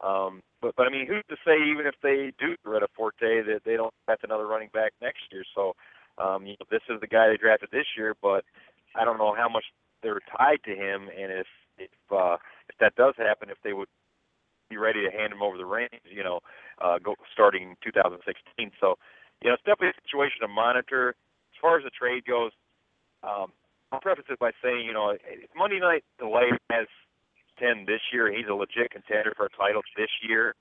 Um, 0.00 0.42
but 0.60 0.74
but 0.76 0.86
I 0.86 0.90
mean, 0.90 1.06
who's 1.06 1.24
to 1.28 1.36
say 1.44 1.56
even 1.56 1.86
if 1.86 1.94
they 2.02 2.32
do 2.38 2.56
get 2.56 2.64
rid 2.64 2.82
of 2.82 2.90
Forte 2.96 3.42
that 3.48 3.62
they 3.64 3.76
don't 3.76 3.94
draft 4.06 4.24
another 4.24 4.46
running 4.46 4.70
back 4.72 4.92
next 5.00 5.24
year? 5.32 5.44
So 5.54 5.72
um, 6.18 6.46
you 6.46 6.56
know, 6.60 6.66
this 6.70 6.84
is 6.88 7.00
the 7.00 7.06
guy 7.06 7.28
they 7.28 7.36
drafted 7.36 7.70
this 7.72 7.86
year, 7.96 8.14
but 8.20 8.44
I 8.98 9.04
don't 9.04 9.18
know 9.18 9.34
how 9.34 9.48
much 9.48 9.64
they're 10.02 10.20
tied 10.36 10.60
to 10.64 10.72
him, 10.74 11.08
and 11.08 11.32
if 11.32 11.46
if 11.78 11.90
uh, 12.10 12.36
if 12.68 12.76
that 12.80 12.94
does 12.96 13.14
happen, 13.16 13.50
if 13.50 13.58
they 13.62 13.72
would 13.72 13.88
be 14.68 14.76
ready 14.76 15.04
to 15.04 15.10
hand 15.10 15.32
him 15.32 15.42
over 15.42 15.56
the 15.56 15.64
reins, 15.64 15.90
you 16.04 16.24
know, 16.24 16.40
uh, 16.82 16.98
go 16.98 17.14
starting 17.32 17.76
2016. 17.84 18.72
So, 18.80 18.98
you 19.42 19.48
know, 19.48 19.54
it's 19.54 19.62
definitely 19.62 19.94
a 19.94 20.02
situation 20.02 20.40
to 20.40 20.48
monitor 20.48 21.14
as 21.56 21.60
far 21.60 21.78
as 21.78 21.84
the 21.84 21.90
trade 21.90 22.24
goes, 22.26 22.52
um, 23.24 23.48
I'll 23.90 24.00
preface 24.00 24.28
it 24.28 24.38
by 24.38 24.50
saying, 24.62 24.84
you 24.84 24.92
know, 24.92 25.10
if 25.10 25.50
Monday 25.56 25.80
Night 25.80 26.04
Delay 26.18 26.52
has 26.70 26.86
10 27.58 27.86
this 27.86 28.00
year, 28.12 28.30
he's 28.30 28.46
a 28.50 28.54
legit 28.54 28.90
contender 28.90 29.32
for 29.36 29.46
a 29.46 29.56
title 29.56 29.80
this 29.96 30.10
year. 30.20 30.54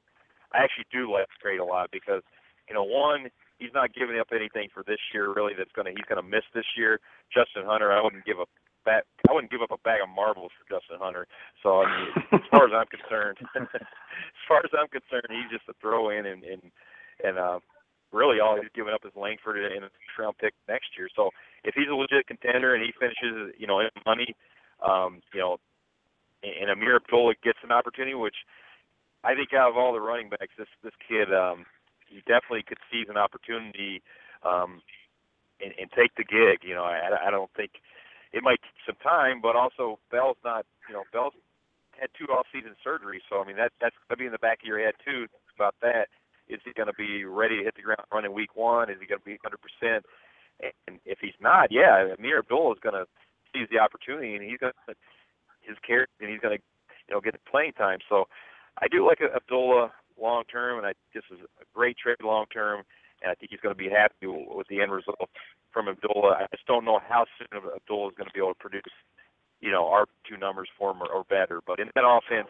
I 0.53 0.63
actually 0.63 0.85
do 0.91 1.11
like 1.11 1.27
trade 1.41 1.59
a 1.59 1.65
lot 1.65 1.89
because, 1.91 2.21
you 2.69 2.75
know, 2.75 2.83
one, 2.83 3.27
he's 3.59 3.73
not 3.73 3.93
giving 3.93 4.19
up 4.19 4.29
anything 4.33 4.69
for 4.73 4.83
this 4.83 4.99
year 5.13 5.33
really 5.33 5.53
that's 5.57 5.71
gonna 5.75 5.91
he's 5.91 6.07
gonna 6.07 6.23
miss 6.23 6.43
this 6.53 6.65
year. 6.77 6.99
Justin 7.33 7.63
Hunter, 7.65 7.91
I 7.91 8.01
wouldn't 8.01 8.25
give 8.25 8.39
a 8.39 8.45
bat 8.83 9.05
I 9.29 9.33
wouldn't 9.33 9.51
give 9.51 9.61
up 9.61 9.71
a 9.71 9.81
bag 9.83 10.01
of 10.01 10.09
marbles 10.09 10.51
for 10.53 10.65
Justin 10.69 10.97
Hunter. 10.99 11.27
So 11.63 11.81
I 11.81 11.85
mean, 11.89 12.09
as 12.39 12.45
far 12.51 12.65
as 12.67 12.73
I'm 12.75 12.87
concerned, 12.87 13.37
as 13.55 14.43
far 14.47 14.59
as 14.59 14.71
I'm 14.77 14.87
concerned, 14.87 15.27
he's 15.29 15.51
just 15.51 15.69
a 15.69 15.75
throw 15.81 16.09
in 16.09 16.25
and 16.25 16.43
and 16.43 16.61
and 17.23 17.37
uh, 17.37 17.59
really 18.11 18.39
all 18.39 18.55
he's 18.55 18.71
giving 18.73 18.93
up 18.93 19.03
is 19.05 19.11
Langford 19.15 19.57
in 19.57 19.83
a 19.83 19.89
round 20.17 20.37
pick 20.37 20.53
next 20.67 20.95
year. 20.97 21.09
So 21.15 21.31
if 21.63 21.75
he's 21.75 21.89
a 21.91 21.95
legit 21.95 22.27
contender 22.27 22.75
and 22.75 22.83
he 22.83 22.93
finishes, 22.95 23.55
you 23.57 23.67
know, 23.67 23.79
in 23.79 23.89
money, 24.05 24.35
um, 24.85 25.21
you 25.33 25.39
know, 25.39 25.57
and 26.43 26.69
Ameer 26.69 26.97
Abdullah 26.97 27.33
gets 27.43 27.59
an 27.63 27.71
opportunity, 27.71 28.13
which 28.13 28.35
I 29.23 29.33
think 29.33 29.53
out 29.53 29.69
of 29.69 29.77
all 29.77 29.93
the 29.93 30.01
running 30.01 30.29
backs, 30.29 30.53
this 30.57 30.69
this 30.83 30.93
kid, 31.07 31.33
um, 31.33 31.65
he 32.15 32.23
definitely 32.23 32.63
could 32.63 32.79
seize 32.91 33.07
an 33.09 33.17
opportunity 33.17 34.01
um, 34.43 34.81
and, 35.59 35.75
and 35.75 35.91
take 35.91 36.15
the 36.15 36.23
gig. 36.23 36.63
You 36.63 36.75
know, 36.75 36.87
I, 36.87 37.27
I 37.27 37.29
don't 37.31 37.51
think 37.55 37.83
it 38.31 38.43
might 38.43 38.63
take 38.63 38.95
some 38.95 38.99
time, 39.03 39.41
but 39.41 39.55
also 39.55 39.99
Bell's 40.11 40.39
not, 40.43 40.65
you 40.87 40.95
know, 40.95 41.03
Bell's 41.11 41.35
had 41.99 42.09
two 42.17 42.31
off-season 42.31 42.75
surgeries, 42.83 43.23
so 43.29 43.39
I 43.39 43.47
mean 43.47 43.55
that 43.55 43.71
that's 43.79 43.95
gonna 44.07 44.19
be 44.19 44.27
in 44.27 44.35
the 44.35 44.43
back 44.43 44.59
of 44.59 44.67
your 44.67 44.83
head 44.83 44.95
too 45.03 45.27
about 45.55 45.75
that. 45.81 46.07
Is 46.47 46.59
he 46.63 46.73
going 46.73 46.87
to 46.87 46.93
be 46.93 47.25
ready 47.25 47.57
to 47.57 47.63
hit 47.63 47.75
the 47.75 47.81
ground 47.81 48.05
running 48.13 48.33
week 48.33 48.55
one? 48.55 48.89
Is 48.89 48.97
he 48.99 49.07
going 49.07 49.19
to 49.19 49.25
be 49.25 49.37
100%? 49.41 50.01
And 50.87 50.99
if 51.05 51.17
he's 51.19 51.37
not, 51.41 51.71
yeah, 51.71 52.13
Ameer 52.17 52.39
Abdullah 52.39 52.73
is 52.73 52.79
going 52.81 52.93
to 52.93 53.05
seize 53.51 53.67
the 53.71 53.79
opportunity, 53.79 54.35
and 54.35 54.43
he's 54.43 54.59
going 54.59 54.73
to 54.87 54.95
his 55.61 55.77
character, 55.85 56.13
and 56.21 56.29
he's 56.29 56.39
going 56.39 56.57
to 56.57 56.63
you 57.07 57.15
know 57.15 57.21
get 57.21 57.33
the 57.33 57.49
playing 57.49 57.73
time. 57.73 57.99
So 58.07 58.25
I 58.77 58.87
do 58.87 59.05
like 59.05 59.19
Abdullah 59.21 59.91
long 60.21 60.43
term, 60.51 60.77
and 60.77 60.87
I 60.87 60.93
this 61.13 61.23
is 61.31 61.39
a 61.61 61.65
great 61.73 61.97
trade 61.97 62.17
long 62.23 62.45
term, 62.51 62.83
and 63.21 63.31
I 63.31 63.35
think 63.35 63.51
he's 63.51 63.59
going 63.59 63.75
to 63.75 63.79
be 63.83 63.89
happy 63.89 64.27
with 64.27 64.67
the 64.67 64.81
end 64.81 64.91
result 64.91 65.29
from 65.71 65.87
Abdullah. 65.89 66.37
I 66.39 66.47
just 66.55 66.67
don't 66.67 66.85
know 66.85 66.99
how 67.07 67.25
soon 67.37 67.47
Abdullah 67.51 68.09
is 68.09 68.15
going 68.17 68.27
to 68.27 68.33
be 68.33 68.39
able 68.39 68.53
to 68.53 68.59
produce, 68.59 68.95
you 69.59 69.71
know, 69.71 69.87
our 69.87 70.05
two 70.27 70.37
numbers 70.37 70.69
for 70.77 70.91
him 70.91 71.01
or, 71.01 71.09
or 71.11 71.23
better. 71.25 71.59
But 71.65 71.79
in 71.79 71.89
that 71.95 72.07
offense, 72.07 72.49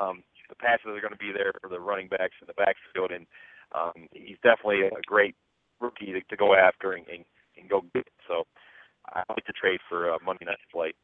um, 0.00 0.22
the 0.48 0.56
passes 0.56 0.86
are 0.86 1.00
going 1.00 1.14
to 1.14 1.22
be 1.22 1.32
there 1.32 1.52
for 1.60 1.68
the 1.68 1.80
running 1.80 2.08
backs 2.08 2.34
in 2.40 2.46
the 2.46 2.58
backfield, 2.58 3.12
and 3.12 3.26
um, 3.74 4.08
he's 4.12 4.38
definitely 4.42 4.86
a 4.86 5.02
great 5.06 5.34
rookie 5.80 6.12
to, 6.12 6.20
to 6.20 6.36
go 6.36 6.54
after 6.54 6.92
and, 6.92 7.06
and, 7.08 7.24
and 7.58 7.68
go 7.70 7.82
get. 7.94 8.06
So 8.28 8.44
I 9.12 9.22
like 9.28 9.44
to 9.46 9.52
trade 9.52 9.80
for 9.88 10.12
uh, 10.12 10.18
Monday 10.24 10.46
Night 10.46 10.58
Flight. 10.72 10.96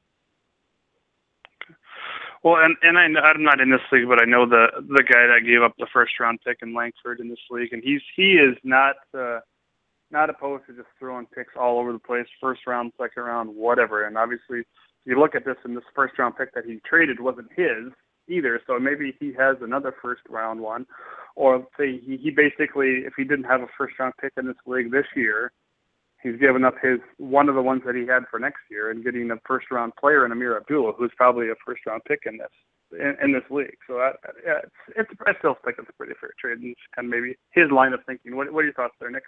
Well, 2.43 2.57
and 2.57 2.77
and 2.83 2.97
I, 2.99 3.21
I'm 3.21 3.43
not 3.43 3.61
in 3.61 3.71
this 3.71 3.81
league, 3.93 4.09
but 4.09 4.23
I 4.23 4.25
know 4.25 4.47
the 4.49 4.67
the 4.81 5.03
guy 5.03 5.27
that 5.27 5.47
gave 5.47 5.63
up 5.63 5.75
the 5.79 5.87
first 5.93 6.19
round 6.19 6.41
pick 6.45 6.59
in 6.63 6.75
Langford 6.75 7.21
in 7.21 7.29
this 7.29 7.45
league, 7.51 7.73
and 7.73 7.83
he's 7.85 8.01
he 8.17 8.33
is 8.33 8.57
not 8.65 8.97
uh, 9.17 9.41
not 10.11 10.31
opposed 10.31 10.67
to 10.67 10.73
just 10.73 10.89
throwing 10.99 11.27
picks 11.27 11.55
all 11.59 11.79
over 11.79 11.93
the 11.93 11.99
place, 11.99 12.27
first 12.41 12.67
round, 12.67 12.93
second 13.01 13.23
round, 13.23 13.55
whatever. 13.55 14.07
And 14.07 14.17
obviously, 14.17 14.61
if 14.61 14.67
you 15.05 15.19
look 15.19 15.35
at 15.35 15.45
this, 15.45 15.57
and 15.65 15.77
this 15.77 15.85
first 15.95 16.19
round 16.19 16.37
pick 16.37 16.55
that 16.55 16.65
he 16.65 16.81
traded 16.89 17.21
wasn't 17.21 17.49
his 17.55 17.93
either. 18.29 18.61
So 18.67 18.79
maybe 18.79 19.15
he 19.19 19.33
has 19.39 19.57
another 19.61 19.95
first 20.01 20.23
round 20.29 20.61
one, 20.61 20.87
or 21.37 21.67
say 21.79 21.99
he, 21.99 22.17
he 22.17 22.31
basically, 22.31 23.03
if 23.07 23.15
he 23.17 23.25
didn't 23.25 23.45
have 23.45 23.61
a 23.61 23.67
first 23.77 23.99
round 23.99 24.15
pick 24.21 24.33
in 24.37 24.47
this 24.47 24.57
league 24.67 24.91
this 24.91 25.07
year, 25.15 25.53
he's 26.23 26.37
given 26.37 26.65
up 26.65 26.75
his 26.83 27.01
one 27.19 27.49
of 27.49 27.55
the 27.55 27.63
ones 27.63 27.83
that 27.87 27.95
he 27.95 28.07
had 28.07 28.25
for 28.31 28.39
next 28.39 28.61
year 28.71 28.91
and 28.91 29.05
getting 29.05 29.31
a 29.31 29.37
first 29.47 29.71
round 29.71 29.93
player 29.97 30.25
in 30.25 30.33
Ameer 30.33 30.57
Abdullah, 30.57 30.93
who's 30.93 31.13
probably 31.17 31.49
a 31.49 31.55
first 31.65 31.83
round 31.87 32.03
pick 32.07 32.21
in 32.27 32.39
this 32.39 32.53
in, 32.93 33.17
in 33.23 33.33
this 33.33 33.49
league. 33.51 33.77
So 33.87 33.99
I, 33.99 34.13
yeah, 34.45 34.61
it's, 34.65 35.11
it's 35.11 35.11
I 35.27 35.33
still 35.39 35.57
think 35.65 35.77
it's 35.79 35.89
a 35.89 35.93
pretty 35.93 36.15
fair 36.21 36.31
trade, 36.39 36.59
and 36.59 36.75
kind 36.95 37.07
of 37.07 37.11
maybe 37.11 37.37
his 37.53 37.71
line 37.71 37.93
of 37.93 38.01
thinking. 38.07 38.37
What, 38.37 38.53
what 38.53 38.61
are 38.61 38.65
your 38.65 38.75
thoughts 38.75 38.95
there, 39.01 39.11
Nick? 39.11 39.25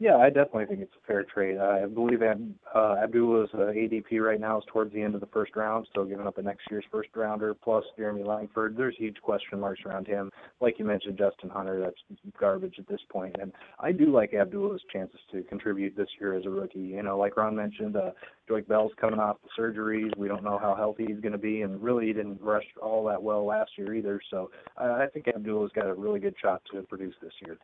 Yeah, 0.00 0.16
I 0.16 0.26
definitely 0.26 0.66
think 0.66 0.80
it's 0.80 0.94
a 1.02 1.06
fair 1.06 1.22
trade. 1.22 1.56
I 1.56 1.86
believe 1.86 2.20
uh, 2.20 2.96
Abdullah's 3.00 3.48
uh, 3.54 3.58
ADP 3.58 4.18
right 4.20 4.40
now 4.40 4.58
is 4.58 4.64
towards 4.66 4.92
the 4.92 5.00
end 5.00 5.14
of 5.14 5.20
the 5.20 5.28
first 5.28 5.54
round, 5.54 5.86
so 5.94 6.04
giving 6.04 6.26
up 6.26 6.36
a 6.36 6.42
next 6.42 6.62
year's 6.68 6.84
first 6.90 7.10
rounder 7.14 7.54
plus 7.54 7.84
Jeremy 7.96 8.24
Langford. 8.24 8.76
There's 8.76 8.96
huge 8.98 9.20
question 9.22 9.60
marks 9.60 9.82
around 9.86 10.08
him. 10.08 10.32
Like 10.60 10.80
you 10.80 10.84
mentioned, 10.84 11.16
Justin 11.16 11.48
Hunter, 11.48 11.80
that's 11.80 12.20
garbage 12.40 12.74
at 12.80 12.88
this 12.88 13.02
point. 13.08 13.36
And 13.40 13.52
I 13.78 13.92
do 13.92 14.06
like 14.06 14.34
Abdullah's 14.34 14.82
chances 14.92 15.20
to 15.30 15.44
contribute 15.44 15.96
this 15.96 16.08
year 16.20 16.34
as 16.34 16.44
a 16.44 16.50
rookie. 16.50 16.80
You 16.80 17.04
know, 17.04 17.16
like 17.16 17.36
Ron 17.36 17.54
mentioned, 17.54 17.96
uh, 17.96 18.10
Joique 18.50 18.66
Bell's 18.66 18.92
coming 19.00 19.20
off 19.20 19.36
the 19.44 19.62
surgeries. 19.62 20.16
We 20.16 20.26
don't 20.26 20.42
know 20.42 20.58
how 20.58 20.74
healthy 20.74 21.06
he's 21.06 21.20
going 21.20 21.32
to 21.32 21.38
be, 21.38 21.62
and 21.62 21.80
really 21.80 22.06
he 22.08 22.12
didn't 22.12 22.42
rush 22.42 22.66
all 22.82 23.04
that 23.04 23.22
well 23.22 23.44
last 23.46 23.70
year 23.78 23.94
either. 23.94 24.20
So 24.28 24.50
uh, 24.76 24.98
I 25.00 25.06
think 25.14 25.28
Abdullah's 25.28 25.72
got 25.72 25.86
a 25.86 25.94
really 25.94 26.18
good 26.18 26.34
shot 26.42 26.62
to 26.72 26.82
produce 26.82 27.14
this 27.22 27.32
year. 27.46 27.58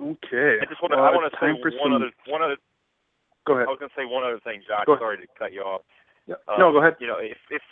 Okay. 0.00 0.56
I 0.60 0.64
just 0.64 0.80
want 0.80 0.96
to. 0.96 0.98
I 0.98 1.12
want 1.12 1.28
to 1.28 1.36
say 1.36 1.52
one 1.52 1.92
some... 1.92 1.92
other. 1.92 2.10
One 2.26 2.42
other. 2.42 2.56
Go 3.46 3.56
ahead. 3.56 3.68
I 3.68 3.72
was 3.72 3.80
going 3.80 3.92
to 3.92 3.98
say 3.98 4.08
one 4.08 4.24
other 4.24 4.40
thing, 4.40 4.64
Josh. 4.64 4.88
Sorry 4.88 5.20
to 5.20 5.28
cut 5.36 5.52
you 5.52 5.60
off. 5.60 5.84
Yeah. 6.26 6.40
Um, 6.48 6.60
no, 6.60 6.72
go 6.72 6.80
ahead. 6.80 6.96
You 7.00 7.06
know, 7.06 7.20
if 7.20 7.36
if 7.50 7.62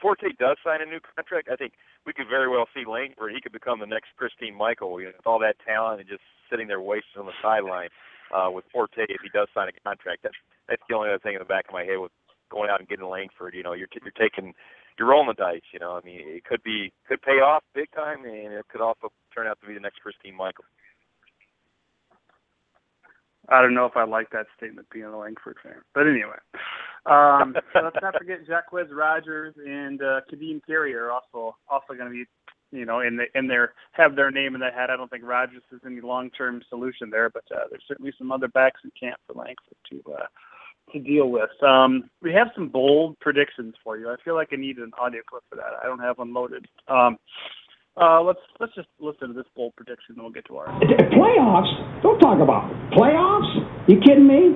Forte 0.00 0.30
does 0.38 0.56
sign 0.62 0.82
a 0.82 0.86
new 0.86 1.00
contract, 1.02 1.48
I 1.50 1.56
think 1.56 1.74
we 2.06 2.12
could 2.12 2.28
very 2.28 2.48
well 2.48 2.66
see 2.70 2.86
Langford. 2.86 3.34
He 3.34 3.40
could 3.40 3.52
become 3.52 3.80
the 3.80 3.90
next 3.90 4.14
Christine 4.16 4.54
Michael. 4.54 5.00
You 5.00 5.10
know, 5.10 5.18
with 5.18 5.26
all 5.26 5.38
that 5.40 5.58
talent 5.66 6.00
and 6.00 6.08
just 6.08 6.22
sitting 6.50 6.68
there 6.68 6.80
wasted 6.80 7.18
on 7.18 7.26
the 7.26 7.36
sideline 7.42 7.90
uh, 8.34 8.50
with 8.50 8.64
Forte 8.72 9.02
if 9.08 9.20
he 9.22 9.30
does 9.32 9.48
sign 9.54 9.68
a 9.68 9.74
contract. 9.82 10.22
That's 10.22 10.38
that's 10.68 10.82
the 10.88 10.94
only 10.94 11.08
other 11.08 11.18
thing 11.18 11.34
in 11.34 11.42
the 11.42 11.48
back 11.48 11.66
of 11.68 11.74
my 11.74 11.84
head 11.84 11.98
with 11.98 12.12
going 12.50 12.70
out 12.70 12.80
and 12.80 12.88
getting 12.88 13.06
Langford. 13.06 13.54
You 13.54 13.62
know, 13.62 13.72
you're 13.72 13.88
t- 13.88 14.00
you're 14.02 14.14
taking 14.14 14.54
you're 14.98 15.08
rolling 15.08 15.28
the 15.28 15.34
dice. 15.34 15.66
You 15.72 15.78
know, 15.78 15.96
I 15.96 16.04
mean, 16.04 16.20
it 16.20 16.44
could 16.44 16.62
be 16.62 16.92
could 17.08 17.22
pay 17.22 17.40
off 17.40 17.62
big 17.74 17.90
time, 17.92 18.24
and 18.24 18.52
it 18.52 18.66
could 18.68 18.80
also 18.80 19.12
turn 19.34 19.46
out 19.46 19.58
to 19.60 19.66
be 19.66 19.74
the 19.74 19.80
next 19.80 20.00
Christine 20.02 20.36
Michael. 20.36 20.64
I 23.50 23.62
don't 23.62 23.74
know 23.74 23.86
if 23.86 23.96
I 23.96 24.04
like 24.04 24.30
that 24.30 24.46
statement 24.56 24.88
being 24.92 25.06
a 25.06 25.18
Langford 25.18 25.56
fan, 25.62 25.80
but 25.94 26.06
anyway. 26.06 26.36
Um, 27.06 27.54
so 27.72 27.80
let's 27.82 27.96
not 28.02 28.16
forget 28.18 28.46
Jacquizz 28.46 28.94
Rogers 28.94 29.54
and 29.64 30.02
uh, 30.02 30.20
Ka'Deem 30.30 30.60
Carey 30.66 30.94
are 30.94 31.10
also 31.10 31.56
also 31.68 31.94
going 31.94 32.06
to 32.06 32.10
be, 32.10 32.24
you 32.76 32.84
know, 32.84 33.00
in 33.00 33.16
the 33.16 33.24
in 33.38 33.48
their 33.48 33.74
have 33.92 34.16
their 34.16 34.30
name 34.30 34.54
in 34.54 34.60
the 34.60 34.70
hat. 34.74 34.90
I 34.90 34.96
don't 34.96 35.10
think 35.10 35.24
Rogers 35.24 35.62
is 35.72 35.80
any 35.86 36.00
long 36.00 36.30
term 36.30 36.62
solution 36.68 37.10
there, 37.10 37.30
but 37.30 37.44
uh, 37.50 37.64
there's 37.70 37.84
certainly 37.88 38.12
some 38.18 38.32
other 38.32 38.48
backs 38.48 38.80
in 38.84 38.90
camp 38.98 39.18
for 39.26 39.34
Langford 39.34 39.76
to 39.90 40.12
uh, 40.12 40.26
to 40.92 40.98
deal 40.98 41.30
with. 41.30 41.50
Um, 41.62 42.10
we 42.22 42.32
have 42.32 42.48
some 42.54 42.68
bold 42.68 43.18
predictions 43.20 43.74
for 43.82 43.96
you. 43.96 44.10
I 44.10 44.16
feel 44.24 44.34
like 44.34 44.48
I 44.52 44.56
need 44.56 44.78
an 44.78 44.92
audio 44.98 45.22
clip 45.28 45.42
for 45.48 45.56
that. 45.56 45.72
I 45.82 45.86
don't 45.86 46.00
have 46.00 46.18
one 46.18 46.32
loaded. 46.32 46.66
Um, 46.88 47.18
uh, 48.00 48.22
let's 48.22 48.40
let's 48.60 48.74
just 48.74 48.88
listen 49.00 49.28
to 49.28 49.34
this 49.34 49.46
bold 49.56 49.74
prediction, 49.76 50.14
and 50.14 50.22
we'll 50.22 50.32
get 50.32 50.46
to 50.46 50.56
our 50.56 50.66
playoffs. 50.66 52.02
Don't 52.02 52.18
talk 52.20 52.40
about 52.40 52.70
playoffs. 52.92 53.88
You 53.88 54.00
kidding 54.00 54.26
me? 54.26 54.54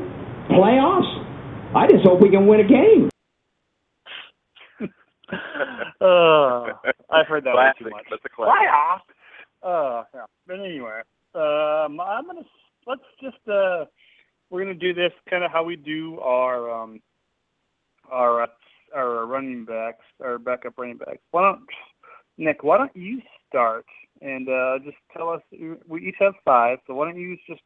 Playoffs? 0.51 1.75
I 1.75 1.87
just 1.89 2.05
hope 2.05 2.21
we 2.21 2.31
can 2.31 2.47
win 2.47 2.61
a 2.61 2.69
game. 2.69 3.09
uh, 6.01 6.73
I've 7.11 7.27
heard 7.27 7.45
that 7.45 7.55
classic. 7.55 7.87
way 7.87 7.91
too 7.91 7.91
much. 7.91 8.07
That's 8.11 8.25
a 8.25 8.29
classic. 8.29 8.53
Playoffs. 8.69 9.01
Uh, 9.63 10.05
yeah. 10.15 10.27
But 10.47 10.61
anyway, 10.61 11.01
um, 11.35 12.01
I'm 12.01 12.27
gonna 12.27 12.47
let's 12.87 13.03
just 13.21 13.49
uh, 13.49 13.87
we're 14.51 14.63
gonna 14.63 14.75
do 14.75 14.95
this 14.95 15.13
kind 15.29 15.43
of 15.43 15.51
how 15.51 15.65
we 15.65 15.77
do 15.77 16.21
our 16.21 16.71
um, 16.71 17.01
our 18.11 18.43
uh, 18.43 18.47
our 18.95 19.27
running 19.27 19.65
backs, 19.65 20.05
our 20.23 20.39
backup 20.39 20.79
running 20.79 20.99
backs. 20.99 21.23
Why 21.31 21.43
don't 21.43 21.67
Nick? 22.39 22.63
Why 22.63 22.79
don't 22.79 22.97
you 22.97 23.21
start 23.49 23.87
and 24.21 24.49
uh, 24.49 24.79
just 24.85 24.97
tell 25.17 25.31
us? 25.31 25.43
We 25.87 26.09
each 26.09 26.17
have 26.21 26.35
five, 26.45 26.79
so 26.87 26.95
why 26.95 27.07
don't 27.07 27.21
you 27.21 27.37
just 27.49 27.61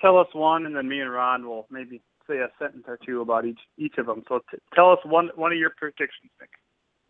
tell 0.00 0.18
us 0.18 0.28
one, 0.32 0.66
and 0.66 0.76
then 0.76 0.88
me 0.88 1.00
and 1.00 1.12
Ron 1.12 1.46
will 1.46 1.66
maybe 1.70 2.02
say 2.28 2.38
a 2.38 2.48
sentence 2.58 2.84
or 2.86 2.98
two 3.04 3.20
about 3.20 3.44
each 3.44 3.60
each 3.78 3.98
of 3.98 4.06
them. 4.06 4.22
So 4.28 4.40
t- 4.50 4.58
tell 4.74 4.90
us 4.90 4.98
one 5.04 5.30
one 5.36 5.52
of 5.52 5.58
your 5.58 5.72
predictions, 5.76 6.30
Nick. 6.40 6.50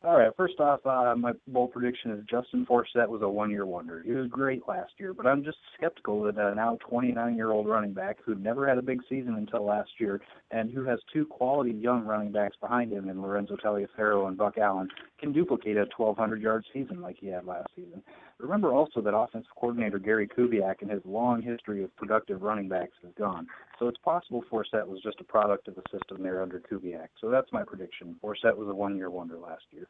All 0.05 0.18
right. 0.18 0.30
First 0.36 0.61
off, 0.61 0.84
uh, 0.84 1.14
my 1.16 1.32
bold 1.48 1.72
prediction 1.72 2.11
is 2.11 2.22
Justin 2.28 2.66
Forsett 2.66 3.09
was 3.09 3.22
a 3.22 3.28
one-year 3.28 3.64
wonder. 3.64 4.02
He 4.05 4.12
was 4.12 4.26
great 4.28 4.68
last 4.68 4.92
year, 4.98 5.14
but 5.14 5.26
I'm 5.26 5.42
just 5.42 5.57
skeptical 5.78 6.22
that 6.24 6.36
a 6.36 6.55
now 6.55 6.76
29-year-old 6.90 7.66
running 7.66 7.94
back 7.94 8.18
who 8.22 8.34
never 8.34 8.68
had 8.68 8.76
a 8.76 8.82
big 8.82 9.00
season 9.09 9.36
until 9.36 9.64
last 9.64 9.92
year, 9.98 10.20
and 10.50 10.70
who 10.70 10.84
has 10.84 10.98
two 11.11 11.24
quality 11.24 11.70
young 11.70 12.05
running 12.05 12.32
backs 12.32 12.55
behind 12.61 12.92
him 12.92 13.09
in 13.09 13.22
Lorenzo 13.22 13.57
Taliaferro 13.57 14.28
and 14.28 14.36
Buck 14.36 14.59
Allen, 14.59 14.88
can 15.18 15.32
duplicate 15.32 15.78
a 15.78 15.86
1,200-yard 15.98 16.66
season 16.70 17.00
like 17.00 17.16
he 17.18 17.28
had 17.28 17.46
last 17.46 17.68
season. 17.74 18.02
Remember 18.39 18.72
also 18.74 19.01
that 19.01 19.16
offensive 19.16 19.51
coordinator 19.57 19.99
Gary 19.99 20.28
Kubiak 20.28 20.82
and 20.82 20.91
his 20.91 21.01
long 21.05 21.41
history 21.41 21.82
of 21.85 21.95
productive 21.97 22.43
running 22.43 22.68
backs 22.68 22.97
is 23.03 23.12
gone. 23.16 23.47
So 23.78 23.89
it's 23.89 23.99
possible 23.99 24.45
Forsett 24.51 24.87
was 24.87 25.01
just 25.03 25.20
a 25.20 25.24
product 25.24 25.68
of 25.68 25.76
the 25.76 25.82
system 25.91 26.22
there 26.22 26.43
under 26.43 26.61
Kubiak. 26.61 27.09
So 27.20 27.30
that's 27.30 27.53
my 27.53 27.62
prediction. 27.62 28.16
Forsett 28.22 28.57
was 28.57 28.68
a 28.68 28.74
one-year 28.74 29.11
wonder 29.11 29.39
last 29.39 29.64
year. 29.70 29.89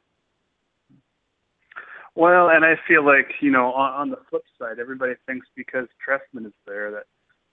Well, 2.14 2.48
and 2.48 2.64
I 2.64 2.74
feel 2.86 3.04
like 3.04 3.26
you 3.40 3.50
know, 3.50 3.72
on, 3.72 3.92
on 3.92 4.10
the 4.10 4.18
flip 4.30 4.44
side, 4.58 4.78
everybody 4.78 5.14
thinks 5.26 5.46
because 5.56 5.88
Trestman 6.06 6.46
is 6.46 6.52
there 6.66 6.90
that 6.92 7.04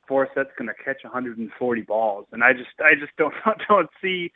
Forsett's 0.08 0.52
going 0.58 0.68
to 0.68 0.84
catch 0.84 1.04
140 1.04 1.82
balls, 1.82 2.28
and 2.32 2.44
I 2.44 2.54
just, 2.54 2.70
I 2.80 2.94
just 3.00 3.16
don't, 3.18 3.34
don't 3.68 3.90
see 4.02 4.32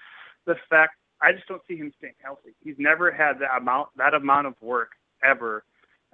the 0.46 0.56
fact. 0.70 0.96
I 1.22 1.32
just 1.32 1.48
don't 1.48 1.62
see 1.68 1.78
him 1.78 1.94
staying 1.98 2.16
healthy. 2.22 2.56
He's 2.64 2.76
never 2.78 3.12
had 3.12 3.34
that 3.40 3.58
amount, 3.58 3.90
that 3.98 4.14
amount 4.14 4.48
of 4.48 4.56
work 4.62 4.92
ever, 5.24 5.64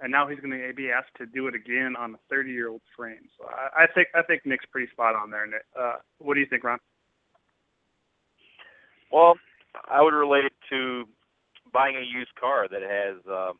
and 0.00 0.10
now 0.10 0.26
he's 0.26 0.40
going 0.40 0.50
to 0.50 0.74
be 0.74 0.90
asked 0.90 1.14
to 1.18 1.26
do 1.26 1.46
it 1.46 1.54
again 1.54 1.94
on 1.98 2.14
a 2.14 2.34
30-year-old 2.34 2.82
frame. 2.96 3.28
So 3.38 3.46
I, 3.46 3.84
I 3.84 3.86
think, 3.94 4.08
I 4.14 4.22
think 4.22 4.42
Nick's 4.44 4.66
pretty 4.70 4.90
spot 4.90 5.14
on 5.14 5.30
there. 5.30 5.46
Nick, 5.46 5.62
uh, 5.78 5.96
what 6.18 6.34
do 6.34 6.40
you 6.40 6.46
think, 6.46 6.64
Ron? 6.64 6.78
Well, 9.12 9.34
I 9.88 10.02
would 10.02 10.14
relate 10.14 10.44
it 10.44 10.52
to 10.70 11.04
buying 11.72 11.96
a 11.96 12.00
used 12.00 12.34
car 12.34 12.66
that 12.68 12.82
has. 12.82 13.20
Um, 13.28 13.58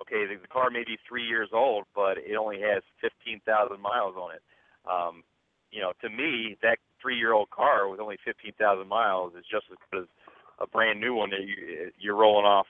okay, 0.00 0.26
the, 0.26 0.40
the 0.40 0.48
car 0.48 0.70
may 0.70 0.84
be 0.84 0.98
three 1.08 1.24
years 1.24 1.50
old, 1.52 1.84
but 1.94 2.18
it 2.18 2.36
only 2.36 2.60
has 2.60 2.82
15,000 3.00 3.80
miles 3.80 4.14
on 4.16 4.34
it. 4.34 4.42
Um, 4.88 5.22
you 5.70 5.80
know, 5.80 5.92
to 6.02 6.08
me, 6.08 6.56
that 6.62 6.78
three-year-old 7.00 7.50
car 7.50 7.88
with 7.88 8.00
only 8.00 8.16
15,000 8.24 8.88
miles 8.88 9.32
is 9.34 9.44
just 9.50 9.66
as 9.70 9.76
good 9.90 10.02
as 10.02 10.08
a 10.60 10.66
brand 10.66 11.00
new 11.00 11.14
one 11.14 11.30
that 11.30 11.42
you, 11.42 11.90
you're 11.98 12.16
rolling 12.16 12.46
off, 12.46 12.66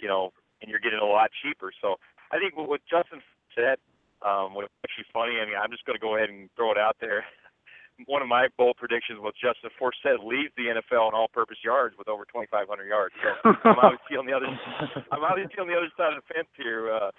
you 0.00 0.08
know, 0.08 0.32
and 0.60 0.70
you're 0.70 0.80
getting 0.80 0.98
a 0.98 1.04
lot 1.04 1.30
cheaper. 1.42 1.70
So 1.80 1.96
I 2.30 2.38
think 2.38 2.56
what, 2.56 2.80
Justin 2.88 3.20
said, 3.54 3.78
um, 4.22 4.54
was 4.54 4.68
actually 4.84 5.06
funny. 5.12 5.38
I 5.38 5.46
mean, 5.46 5.54
I'm 5.56 5.70
just 5.70 5.86
going 5.86 5.96
to 5.96 6.02
go 6.02 6.16
ahead 6.16 6.28
and 6.28 6.50
throw 6.56 6.72
it 6.72 6.78
out 6.78 6.96
there. 7.00 7.24
one 8.06 8.22
of 8.22 8.28
my 8.28 8.46
bold 8.56 8.76
predictions 8.78 9.18
was 9.18 9.34
Justin 9.34 9.70
Forsett 9.74 10.22
leads 10.22 10.54
the 10.54 10.70
NFL 10.70 11.10
in 11.10 11.14
all-purpose 11.14 11.58
yards 11.64 11.98
with 11.98 12.06
over 12.06 12.22
2,500 12.30 12.70
yards. 12.86 13.14
So 13.18 13.50
I'm 13.64 13.78
obviously 13.82 14.14
on 14.14 14.26
the 14.26 14.34
other, 14.34 14.46
I'm 15.12 15.24
obviously 15.26 15.58
on 15.58 15.66
the 15.66 15.74
other 15.74 15.90
side 15.98 16.14
of 16.14 16.22
the 16.22 16.26
fence 16.30 16.50
here. 16.54 16.94
Uh, 16.94 17.10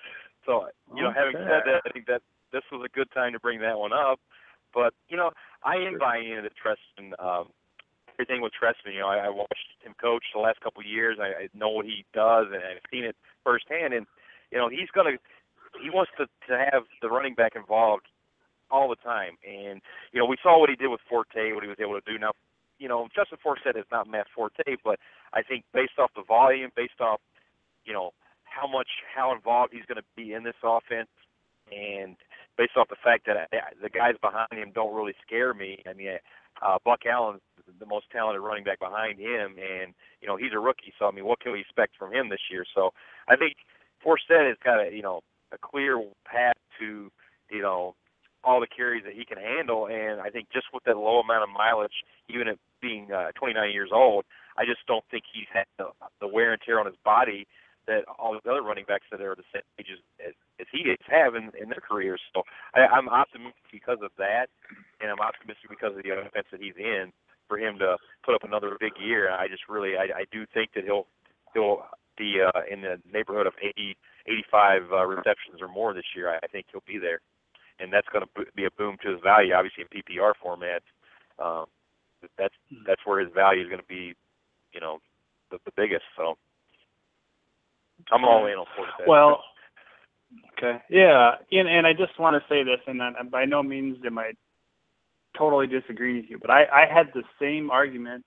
so 0.46 0.72
you 0.96 1.04
know, 1.04 1.12
having 1.12 1.36
said 1.36 1.68
that, 1.68 1.84
I 1.84 1.92
think 1.92 2.08
that 2.08 2.24
this 2.52 2.64
was 2.72 2.82
a 2.86 2.92
good 2.96 3.12
time 3.12 3.34
to 3.34 3.40
bring 3.40 3.60
that 3.60 3.78
one 3.78 3.92
up. 3.92 4.20
But 4.74 4.94
you 5.10 5.18
know, 5.18 5.32
I 5.64 5.76
am 5.76 6.00
buying 6.00 6.32
into 6.32 6.50
Trestman. 6.56 7.12
Um, 7.20 7.52
everything 8.16 8.42
with 8.42 8.54
Trestman. 8.56 8.94
You 8.94 9.02
know, 9.02 9.08
I, 9.08 9.28
I 9.28 9.30
watched 9.30 9.80
him 9.84 9.94
coach 10.00 10.24
the 10.34 10.42
last 10.42 10.60
couple 10.62 10.82
of 10.82 10.88
years. 10.88 11.18
I, 11.20 11.44
I 11.44 11.48
know 11.54 11.70
what 11.70 11.86
he 11.86 12.06
does, 12.14 12.48
and 12.52 12.64
I've 12.64 12.84
seen 12.92 13.04
it 13.04 13.16
firsthand. 13.44 13.94
And 13.94 14.06
you 14.52 14.58
know, 14.58 14.70
he's 14.70 14.90
gonna, 14.94 15.18
he 15.82 15.90
wants 15.90 16.12
to 16.18 16.26
to 16.48 16.54
have 16.72 16.84
the 17.02 17.10
running 17.10 17.36
back 17.36 17.54
involved 17.56 18.06
all 18.72 18.90
the 18.90 18.96
time. 18.96 19.38
And 19.46 19.82
you 20.12 20.20
know, 20.20 20.26
we 20.26 20.38
saw 20.42 20.60
what 20.60 20.70
he 20.70 20.76
did 20.76 20.88
with 20.88 21.02
Forte, 21.10 21.54
what 21.54 21.64
he 21.64 21.70
was 21.70 21.80
able 21.80 22.00
to 22.00 22.06
do. 22.06 22.18
Now, 22.18 22.32
you 22.78 22.88
know, 22.88 23.08
Justin 23.14 23.38
Forsett 23.44 23.78
is 23.78 23.86
not 23.92 24.10
Matt 24.10 24.28
Forte, 24.34 24.64
but 24.84 25.00
I 25.34 25.42
think 25.44 25.66
based 25.74 26.00
off 26.00 26.12
the 26.16 26.24
volume, 26.24 26.72
based 26.76 27.02
off, 27.02 27.20
you 27.86 27.94
know, 27.94 28.12
how 28.44 28.68
much 28.68 28.88
how 29.14 29.34
involved 29.34 29.74
he's 29.74 29.86
going 29.86 30.02
to 30.02 30.08
be 30.16 30.34
in 30.34 30.44
this 30.44 30.58
offense, 30.64 31.10
and 31.72 32.16
based 32.58 32.76
off 32.78 32.90
the 32.90 33.00
fact 33.04 33.28
that 33.28 33.38
uh, 33.38 33.58
the 33.82 33.90
guys 33.90 34.16
behind 34.22 34.52
him 34.52 34.72
don't 34.74 34.96
really 34.96 35.14
scare 35.26 35.54
me. 35.54 35.84
I 35.88 35.94
mean, 35.94 36.18
uh, 36.62 36.78
Buck 36.84 37.06
Allen's 37.06 37.42
the 37.80 37.86
most 37.86 38.06
talented 38.12 38.42
running 38.42 38.64
back 38.64 38.80
behind 38.80 39.20
him, 39.20 39.56
and 39.60 39.94
you 40.22 40.28
know 40.28 40.36
he's 40.36 40.54
a 40.54 40.60
rookie. 40.60 40.94
So 40.98 41.06
I 41.06 41.12
mean, 41.12 41.26
what 41.26 41.40
can 41.40 41.52
we 41.52 41.62
expect 41.62 41.96
from 41.98 42.14
him 42.14 42.30
this 42.30 42.50
year? 42.50 42.66
So 42.74 42.92
I 43.28 43.36
think 43.36 43.56
Forsett 44.06 44.48
has 44.48 44.58
got 44.64 44.80
a 44.80 44.94
you 44.94 45.02
know 45.02 45.22
a 45.52 45.58
clear 45.58 46.02
path 46.26 46.58
to 46.80 47.12
you 47.50 47.62
know 47.62 47.96
all 48.44 48.60
the 48.60 48.68
carries 48.68 49.04
that 49.04 49.14
he 49.14 49.26
can 49.26 49.38
handle. 49.38 49.88
And 49.88 50.22
I 50.22 50.30
think 50.30 50.48
just 50.54 50.68
with 50.74 50.84
that 50.86 50.98
low 50.98 51.20
amount 51.20 51.44
of 51.44 51.50
mileage, 51.50 52.06
even 52.30 52.48
at 52.48 52.58
being 52.82 53.12
uh, 53.12 53.32
29 53.36 53.72
years 53.72 53.90
old, 53.94 54.24
I 54.58 54.66
just 54.66 54.80
don't 54.88 55.04
think 55.12 55.24
he's 55.32 55.50
had 55.52 55.66
the, 55.78 55.92
the 56.22 56.28
wear 56.28 56.54
and 56.54 56.62
tear 56.66 56.80
on 56.80 56.86
his 56.86 56.96
body 57.04 57.48
that 57.88 58.06
all 58.20 58.38
the 58.38 58.50
other 58.50 58.62
running 58.62 58.86
backs 58.88 59.06
that 59.12 59.20
are 59.20 59.36
the 59.36 59.48
same 59.52 59.66
age 59.80 59.88
as, 59.92 60.34
as, 60.60 60.68
he 60.72 60.86
is 60.88 60.98
have 61.10 61.34
in, 61.34 61.50
in 61.60 61.70
their 61.70 61.82
careers. 61.82 62.22
So 62.34 62.44
I, 62.76 62.86
I'm 62.86 63.10
optimistic 63.10 63.66
because 63.72 63.98
of 64.04 64.12
that, 64.18 64.48
and 65.02 65.10
I'm 65.10 65.20
optimistic 65.20 65.70
because 65.70 65.98
of 65.98 66.04
the 66.04 66.14
offense 66.14 66.46
that 66.52 66.62
he's 66.62 66.78
in 66.78 67.12
for 67.48 67.58
him 67.58 67.80
to 67.80 67.98
put 68.24 68.36
up 68.36 68.44
another 68.44 68.78
big 68.80 68.94
year. 69.02 69.32
I 69.32 69.48
just 69.48 69.66
really, 69.68 69.98
I, 69.98 70.22
I 70.22 70.24
do 70.32 70.46
think 70.54 70.72
that 70.76 70.86
he'll 70.86 71.08
he'll 71.54 71.82
be 72.20 72.38
uh, 72.44 72.62
in 72.70 72.82
the 72.82 73.02
neighborhood 73.12 73.48
of 73.48 73.54
80, 73.64 73.98
85 74.28 74.82
uh, 74.92 75.06
receptions 75.06 75.62
or 75.62 75.68
more 75.68 75.94
this 75.94 76.12
year. 76.16 76.30
I, 76.30 76.38
I 76.44 76.48
think 76.48 76.68
he'll 76.72 76.84
be 76.86 77.00
there 77.00 77.22
and 77.80 77.92
that's 77.92 78.08
going 78.12 78.24
to 78.24 78.46
be 78.56 78.66
a 78.66 78.72
boom 78.78 78.98
to 79.04 79.12
his 79.12 79.20
value. 79.24 79.54
Obviously, 79.54 79.84
in 79.84 80.04
PPR 80.04 80.34
format, 80.42 80.84
um, 81.40 81.66
that's 82.38 82.54
that's 82.86 83.02
where 83.06 83.20
his 83.20 83.30
value 83.34 83.64
is 83.64 83.70
going 83.70 83.82
to 83.82 83.88
be, 83.88 84.14
you 84.74 84.82
know, 84.82 85.00
the, 85.52 85.58
the 85.66 85.72
biggest. 85.76 86.04
So 86.18 86.38
I'm 88.12 88.26
all 88.26 88.46
in 88.46 88.54
on 88.54 88.66
Forsett. 88.78 89.08
Well, 89.08 89.44
okay, 90.58 90.80
yeah, 90.90 91.36
and 91.52 91.68
and 91.68 91.88
I 91.88 91.94
just 91.94 92.20
want 92.20 92.36
to 92.36 92.54
say 92.54 92.64
this, 92.64 92.82
and 92.88 93.02
I, 93.02 93.12
by 93.32 93.46
no 93.46 93.64
means 93.64 93.98
am 94.06 94.20
I 94.20 94.32
totally 95.38 95.68
disagreeing 95.68 96.18
with 96.18 96.30
you, 96.30 96.40
but 96.40 96.50
I 96.50 96.66
I 96.66 96.94
had 96.94 97.08
the 97.14 97.24
same 97.42 97.72
argument 97.72 98.26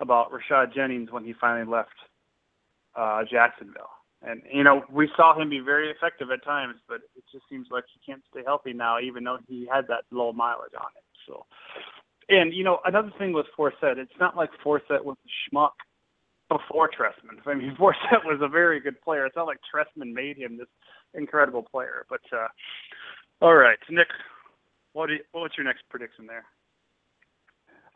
about 0.00 0.32
Rashad 0.32 0.74
Jennings 0.74 1.12
when 1.12 1.24
he 1.24 1.34
finally 1.40 1.70
left 1.70 1.94
uh 2.96 3.22
Jacksonville. 3.30 3.90
And 4.22 4.42
you 4.52 4.64
know, 4.64 4.82
we 4.90 5.08
saw 5.16 5.38
him 5.38 5.50
be 5.50 5.60
very 5.60 5.90
effective 5.90 6.30
at 6.30 6.44
times, 6.44 6.76
but 6.88 7.00
it 7.16 7.24
just 7.30 7.44
seems 7.50 7.68
like 7.70 7.84
he 7.92 8.00
can't 8.10 8.22
stay 8.30 8.40
healthy 8.44 8.72
now, 8.72 8.98
even 8.98 9.24
though 9.24 9.38
he 9.46 9.66
had 9.70 9.86
that 9.88 10.04
low 10.10 10.32
mileage 10.32 10.72
on 10.78 10.88
it. 10.96 11.04
So, 11.26 11.44
and 12.28 12.52
you 12.54 12.64
know, 12.64 12.78
another 12.84 13.12
thing 13.18 13.32
with 13.32 13.46
Forsett, 13.58 13.98
it's 13.98 14.18
not 14.18 14.36
like 14.36 14.50
Forsett 14.64 15.04
was 15.04 15.16
a 15.26 15.54
schmuck 15.54 15.72
before 16.48 16.88
Trestman. 16.88 17.40
I 17.46 17.54
mean, 17.54 17.76
Forsett 17.80 18.24
was 18.24 18.40
a 18.42 18.48
very 18.48 18.80
good 18.80 19.00
player. 19.02 19.26
It's 19.26 19.36
not 19.36 19.46
like 19.46 19.58
Trestman 19.74 20.12
made 20.12 20.38
him 20.38 20.56
this 20.56 20.68
incredible 21.14 21.62
player. 21.62 22.06
But 22.08 22.20
uh 22.32 22.48
all 23.40 23.54
right, 23.54 23.78
Nick, 23.90 24.08
what 24.94 25.10
you, 25.10 25.18
what's 25.32 25.56
your 25.58 25.64
next 25.66 25.82
prediction 25.90 26.26
there? 26.26 26.44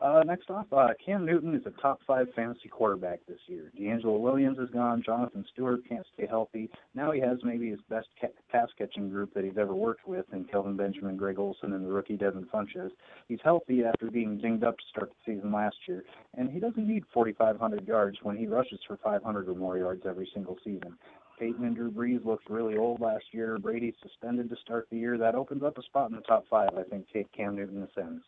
Uh, 0.01 0.23
next 0.25 0.49
off, 0.49 0.65
uh, 0.71 0.87
Cam 1.05 1.25
Newton 1.25 1.53
is 1.53 1.65
a 1.65 1.81
top 1.81 1.99
five 2.07 2.27
fantasy 2.33 2.69
quarterback 2.69 3.19
this 3.27 3.39
year. 3.47 3.69
DeAngelo 3.77 4.17
Williams 4.17 4.57
is 4.57 4.69
gone. 4.69 5.03
Jonathan 5.05 5.43
Stewart 5.51 5.81
can't 5.89 6.05
stay 6.13 6.25
healthy. 6.25 6.69
Now 6.95 7.11
he 7.11 7.19
has 7.19 7.37
maybe 7.43 7.69
his 7.69 7.81
best 7.89 8.07
ca- 8.21 8.27
pass 8.49 8.69
catching 8.77 9.09
group 9.09 9.33
that 9.33 9.43
he's 9.43 9.57
ever 9.57 9.75
worked 9.75 10.07
with 10.07 10.25
in 10.31 10.45
Kelvin 10.45 10.77
Benjamin, 10.77 11.17
Greg 11.17 11.37
Olsen, 11.37 11.73
and 11.73 11.85
the 11.85 11.91
rookie 11.91 12.15
Devin 12.15 12.45
Funchess. 12.45 12.91
He's 13.27 13.41
healthy 13.43 13.83
after 13.83 14.09
being 14.09 14.37
dinged 14.37 14.63
up 14.63 14.77
to 14.77 14.83
start 14.89 15.09
the 15.09 15.33
season 15.33 15.51
last 15.51 15.75
year, 15.85 16.05
and 16.37 16.49
he 16.49 16.61
doesn't 16.61 16.87
need 16.87 17.03
4,500 17.13 17.85
yards 17.85 18.19
when 18.23 18.37
he 18.37 18.47
rushes 18.47 18.79
for 18.87 18.95
500 19.03 19.49
or 19.49 19.55
more 19.55 19.77
yards 19.77 20.03
every 20.07 20.29
single 20.33 20.57
season. 20.63 20.97
Peyton 21.37 21.65
and 21.65 21.75
Drew 21.75 21.91
Brees 21.91 22.23
looked 22.23 22.49
really 22.49 22.77
old 22.77 23.01
last 23.01 23.25
year. 23.33 23.57
Brady 23.57 23.93
suspended 24.01 24.49
to 24.49 24.55
start 24.63 24.87
the 24.89 24.97
year. 24.97 25.17
That 25.17 25.35
opens 25.35 25.63
up 25.63 25.77
a 25.77 25.83
spot 25.83 26.09
in 26.09 26.15
the 26.15 26.21
top 26.21 26.45
five. 26.49 26.69
I 26.77 26.83
think 26.83 27.07
Cam 27.35 27.57
Newton 27.57 27.83
ascends 27.83 28.23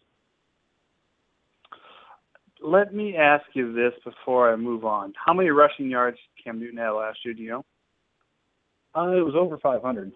let 2.62 2.94
me 2.94 3.16
ask 3.16 3.44
you 3.54 3.74
this 3.74 3.94
before 4.04 4.52
I 4.52 4.56
move 4.56 4.86
on. 4.86 5.14
How 5.24 5.34
many 5.34 5.50
rushing 5.50 5.90
yards 5.90 6.18
did 6.18 6.44
Cam 6.44 6.60
Newton 6.60 6.78
have 6.78 6.96
last 6.96 7.20
year? 7.26 7.34
Do 7.34 7.42
you 7.42 7.50
know? 7.50 7.66
Uh, 8.96 9.18
it 9.18 9.26
was 9.26 9.36
over 9.38 9.58
500. 9.58 10.12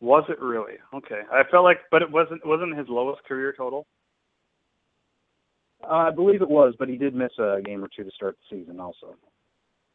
Was 0.00 0.24
it 0.28 0.40
really? 0.40 0.74
Okay. 0.92 1.20
I 1.32 1.42
felt 1.50 1.64
like, 1.64 1.78
but 1.90 2.02
it 2.02 2.10
wasn't. 2.10 2.44
Wasn't 2.44 2.76
his 2.76 2.88
lowest 2.88 3.24
career 3.24 3.54
total? 3.56 3.86
Uh, 5.82 5.94
I 5.94 6.10
believe 6.10 6.42
it 6.42 6.50
was, 6.50 6.74
but 6.78 6.88
he 6.88 6.96
did 6.96 7.14
miss 7.14 7.32
a 7.38 7.60
game 7.64 7.82
or 7.82 7.88
two 7.94 8.04
to 8.04 8.10
start 8.10 8.36
the 8.50 8.56
season 8.56 8.80
also. 8.80 9.16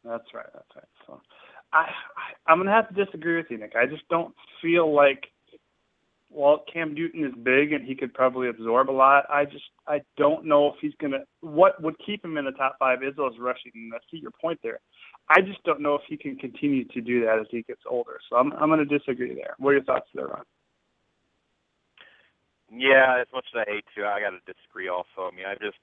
That's 0.04 0.24
right. 0.34 0.46
That's 0.52 0.68
right. 0.74 0.84
So, 1.06 1.20
I, 1.72 1.78
I 1.78 2.50
I'm 2.50 2.58
gonna 2.58 2.72
have 2.72 2.88
to 2.88 3.04
disagree 3.04 3.36
with 3.36 3.46
you, 3.50 3.58
Nick. 3.58 3.74
I 3.76 3.86
just 3.86 4.08
don't 4.08 4.34
feel 4.62 4.92
like 4.94 5.24
while 6.30 6.64
Cam 6.72 6.94
Newton 6.94 7.24
is 7.24 7.34
big 7.42 7.72
and 7.72 7.84
he 7.84 7.94
could 7.94 8.14
probably 8.14 8.48
absorb 8.48 8.88
a 8.88 8.92
lot, 8.92 9.24
I 9.28 9.44
just 9.44 9.64
I 9.86 10.00
don't 10.16 10.46
know 10.46 10.68
if 10.68 10.74
he's 10.80 10.94
gonna. 11.00 11.24
What 11.40 11.82
would 11.82 11.96
keep 12.04 12.24
him 12.24 12.38
in 12.38 12.44
the 12.44 12.52
top 12.52 12.76
five 12.78 13.02
is 13.02 13.14
those 13.16 13.34
rushing. 13.38 13.72
I 13.92 13.98
see 14.10 14.18
your 14.18 14.30
point 14.40 14.60
there. 14.62 14.80
I 15.28 15.40
just 15.40 15.62
don't 15.64 15.80
know 15.80 15.94
if 15.94 16.02
he 16.08 16.16
can 16.16 16.36
continue 16.36 16.84
to 16.86 17.00
do 17.00 17.24
that 17.24 17.38
as 17.40 17.46
he 17.50 17.62
gets 17.62 17.82
older. 17.88 18.18
So 18.30 18.36
I'm 18.36 18.52
I'm 18.52 18.68
gonna 18.70 18.84
disagree 18.84 19.34
there. 19.34 19.54
What 19.58 19.70
are 19.70 19.74
your 19.74 19.84
thoughts 19.84 20.08
there, 20.14 20.28
Ron? 20.28 20.44
Yeah, 22.72 23.18
as 23.20 23.26
much 23.34 23.46
as 23.52 23.64
I 23.66 23.70
hate 23.70 23.84
to, 23.96 24.06
I 24.06 24.20
got 24.20 24.30
to 24.30 24.38
disagree. 24.46 24.88
Also, 24.88 25.26
I 25.26 25.34
mean, 25.34 25.44
I 25.44 25.54
just 25.54 25.76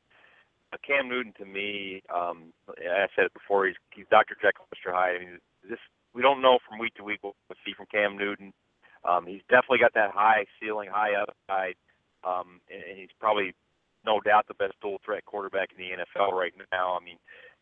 Cam 0.87 1.09
Newton 1.09 1.33
to 1.37 1.45
me, 1.45 2.01
um, 2.13 2.53
I 2.69 3.07
said 3.15 3.25
it 3.25 3.33
before. 3.33 3.67
He's 3.67 3.75
he's 3.93 4.05
Dr. 4.09 4.35
Jekyll, 4.41 4.67
Mr. 4.71 4.93
Hyde. 4.93 5.15
I 5.15 5.19
mean, 5.19 5.39
this 5.69 5.79
we 6.13 6.21
don't 6.21 6.41
know 6.41 6.59
from 6.67 6.79
week 6.79 6.95
to 6.95 7.03
week 7.03 7.19
what 7.21 7.35
we'll 7.49 7.57
see 7.65 7.73
from 7.75 7.87
Cam 7.91 8.17
Newton. 8.17 8.53
Um, 9.03 9.25
he's 9.25 9.41
definitely 9.49 9.79
got 9.79 9.93
that 9.93 10.11
high 10.11 10.45
ceiling, 10.59 10.89
high 10.91 11.13
upside, 11.13 11.75
um, 12.23 12.61
and, 12.71 12.83
and 12.83 12.97
he's 12.97 13.13
probably 13.19 13.53
no 14.05 14.19
doubt 14.19 14.47
the 14.47 14.53
best 14.55 14.73
dual 14.81 14.99
threat 15.03 15.25
quarterback 15.25 15.69
in 15.71 15.77
the 15.77 15.91
NFL 15.91 16.31
right 16.31 16.53
now. 16.71 16.97
I 16.99 17.03
mean, 17.03 17.17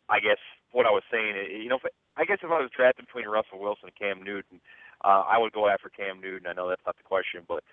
I 0.10 0.20
guess 0.20 0.42
what 0.72 0.86
I 0.86 0.92
was 0.92 1.04
saying, 1.12 1.34
you 1.62 1.70
know, 1.70 1.78
if, 1.82 1.92
I 2.18 2.26
guess 2.26 2.40
if 2.44 2.52
I 2.52 2.62
was 2.62 2.70
drafted 2.76 3.06
between 3.06 3.28
Russell 3.28 3.60
Wilson 3.60 3.90
and 3.90 3.98
Cam 3.98 4.24
Newton, 4.24 4.62
uh, 5.04 5.26
I 5.28 5.38
would 5.38 5.54
go 5.54 5.68
after 5.68 5.90
Cam 5.90 6.22
Newton. 6.22 6.48
I 6.48 6.54
know 6.54 6.70
that's 6.70 6.86
not 6.86 6.98
the 6.98 7.04
question, 7.04 7.44
but 7.48 7.64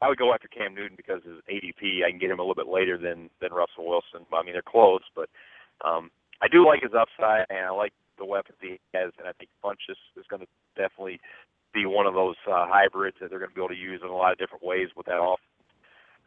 I 0.00 0.08
would 0.08 0.18
go 0.18 0.32
after 0.34 0.48
Cam 0.48 0.74
Newton 0.74 0.96
because 0.96 1.22
his 1.22 1.38
ADP, 1.46 2.02
I 2.04 2.10
can 2.10 2.18
get 2.18 2.30
him 2.30 2.40
a 2.40 2.42
little 2.42 2.58
bit 2.58 2.66
later 2.66 2.98
than 2.98 3.30
than 3.40 3.52
Russell 3.52 3.86
Wilson. 3.86 4.26
I 4.32 4.42
mean, 4.42 4.54
they're 4.54 4.66
close, 4.66 5.02
but 5.14 5.28
um, 5.84 6.10
I 6.40 6.48
do 6.48 6.66
like 6.66 6.82
his 6.82 6.96
upside, 6.96 7.46
and 7.50 7.66
I 7.66 7.70
like 7.70 7.92
the 8.18 8.24
weapons 8.24 8.58
he 8.60 8.80
has, 8.94 9.12
and 9.18 9.28
I 9.28 9.32
think 9.38 9.50
Funchess 9.62 10.00
is 10.16 10.26
going 10.28 10.42
to 10.42 10.48
definitely 10.74 11.20
be 11.72 11.86
one 11.86 12.06
of 12.06 12.14
those 12.14 12.36
uh, 12.46 12.66
hybrids 12.68 13.16
that 13.20 13.30
they're 13.30 13.38
going 13.38 13.50
to 13.50 13.54
be 13.54 13.60
able 13.60 13.68
to 13.68 13.74
use 13.74 14.00
in 14.02 14.10
a 14.10 14.16
lot 14.16 14.32
of 14.32 14.38
different 14.38 14.64
ways 14.64 14.88
with 14.96 15.06
that 15.06 15.20
offense. 15.20 15.40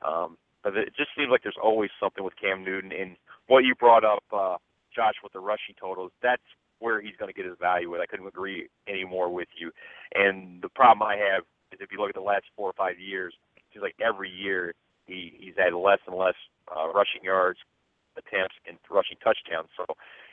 Um, 0.06 0.38
but 0.64 0.76
it 0.78 0.94
just 0.98 1.10
seems 1.18 1.30
like 1.30 1.44
there's 1.44 1.62
always 1.62 1.90
something 2.00 2.24
with 2.24 2.34
Cam 2.42 2.64
Newton, 2.64 2.92
and 2.92 3.16
what 3.48 3.64
you 3.64 3.76
brought 3.76 4.04
up, 4.04 4.24
uh, 4.34 4.58
Josh, 4.96 5.16
with 5.24 5.34
the 5.34 5.40
rushing 5.40 5.76
totals, 5.80 6.12
that's 6.22 6.42
where 6.80 7.00
he's 7.02 7.16
going 7.18 7.32
to 7.32 7.36
get 7.36 7.46
his 7.46 7.58
value 7.60 7.90
with. 7.90 8.02
I 8.02 8.06
couldn't 8.06 8.28
agree 8.28 8.68
any 8.88 9.06
more 9.06 9.32
with 9.32 9.48
you. 9.58 9.72
And 10.14 10.62
the 10.62 10.70
problem 10.70 11.08
I 11.08 11.16
have 11.16 11.44
is 11.72 11.80
if 11.82 11.92
you 11.92 12.00
look 12.00 12.10
at 12.10 12.16
the 12.16 12.22
last 12.22 12.46
four 12.56 12.70
or 12.70 12.74
five 12.78 13.00
years, 13.00 13.34
it 13.56 13.64
seems 13.74 13.84
like 13.84 13.96
every 14.04 14.30
year 14.30 14.74
he 15.06 15.34
he's 15.40 15.54
had 15.58 15.74
less 15.74 16.00
and 16.08 16.16
less 16.18 16.36
uh, 16.76 16.88
rushing 16.90 17.24
yards, 17.24 17.60
attempts, 18.18 18.56
and 18.68 18.78
rushing 18.90 19.18
touchdowns. 19.24 19.70
So, 19.78 19.86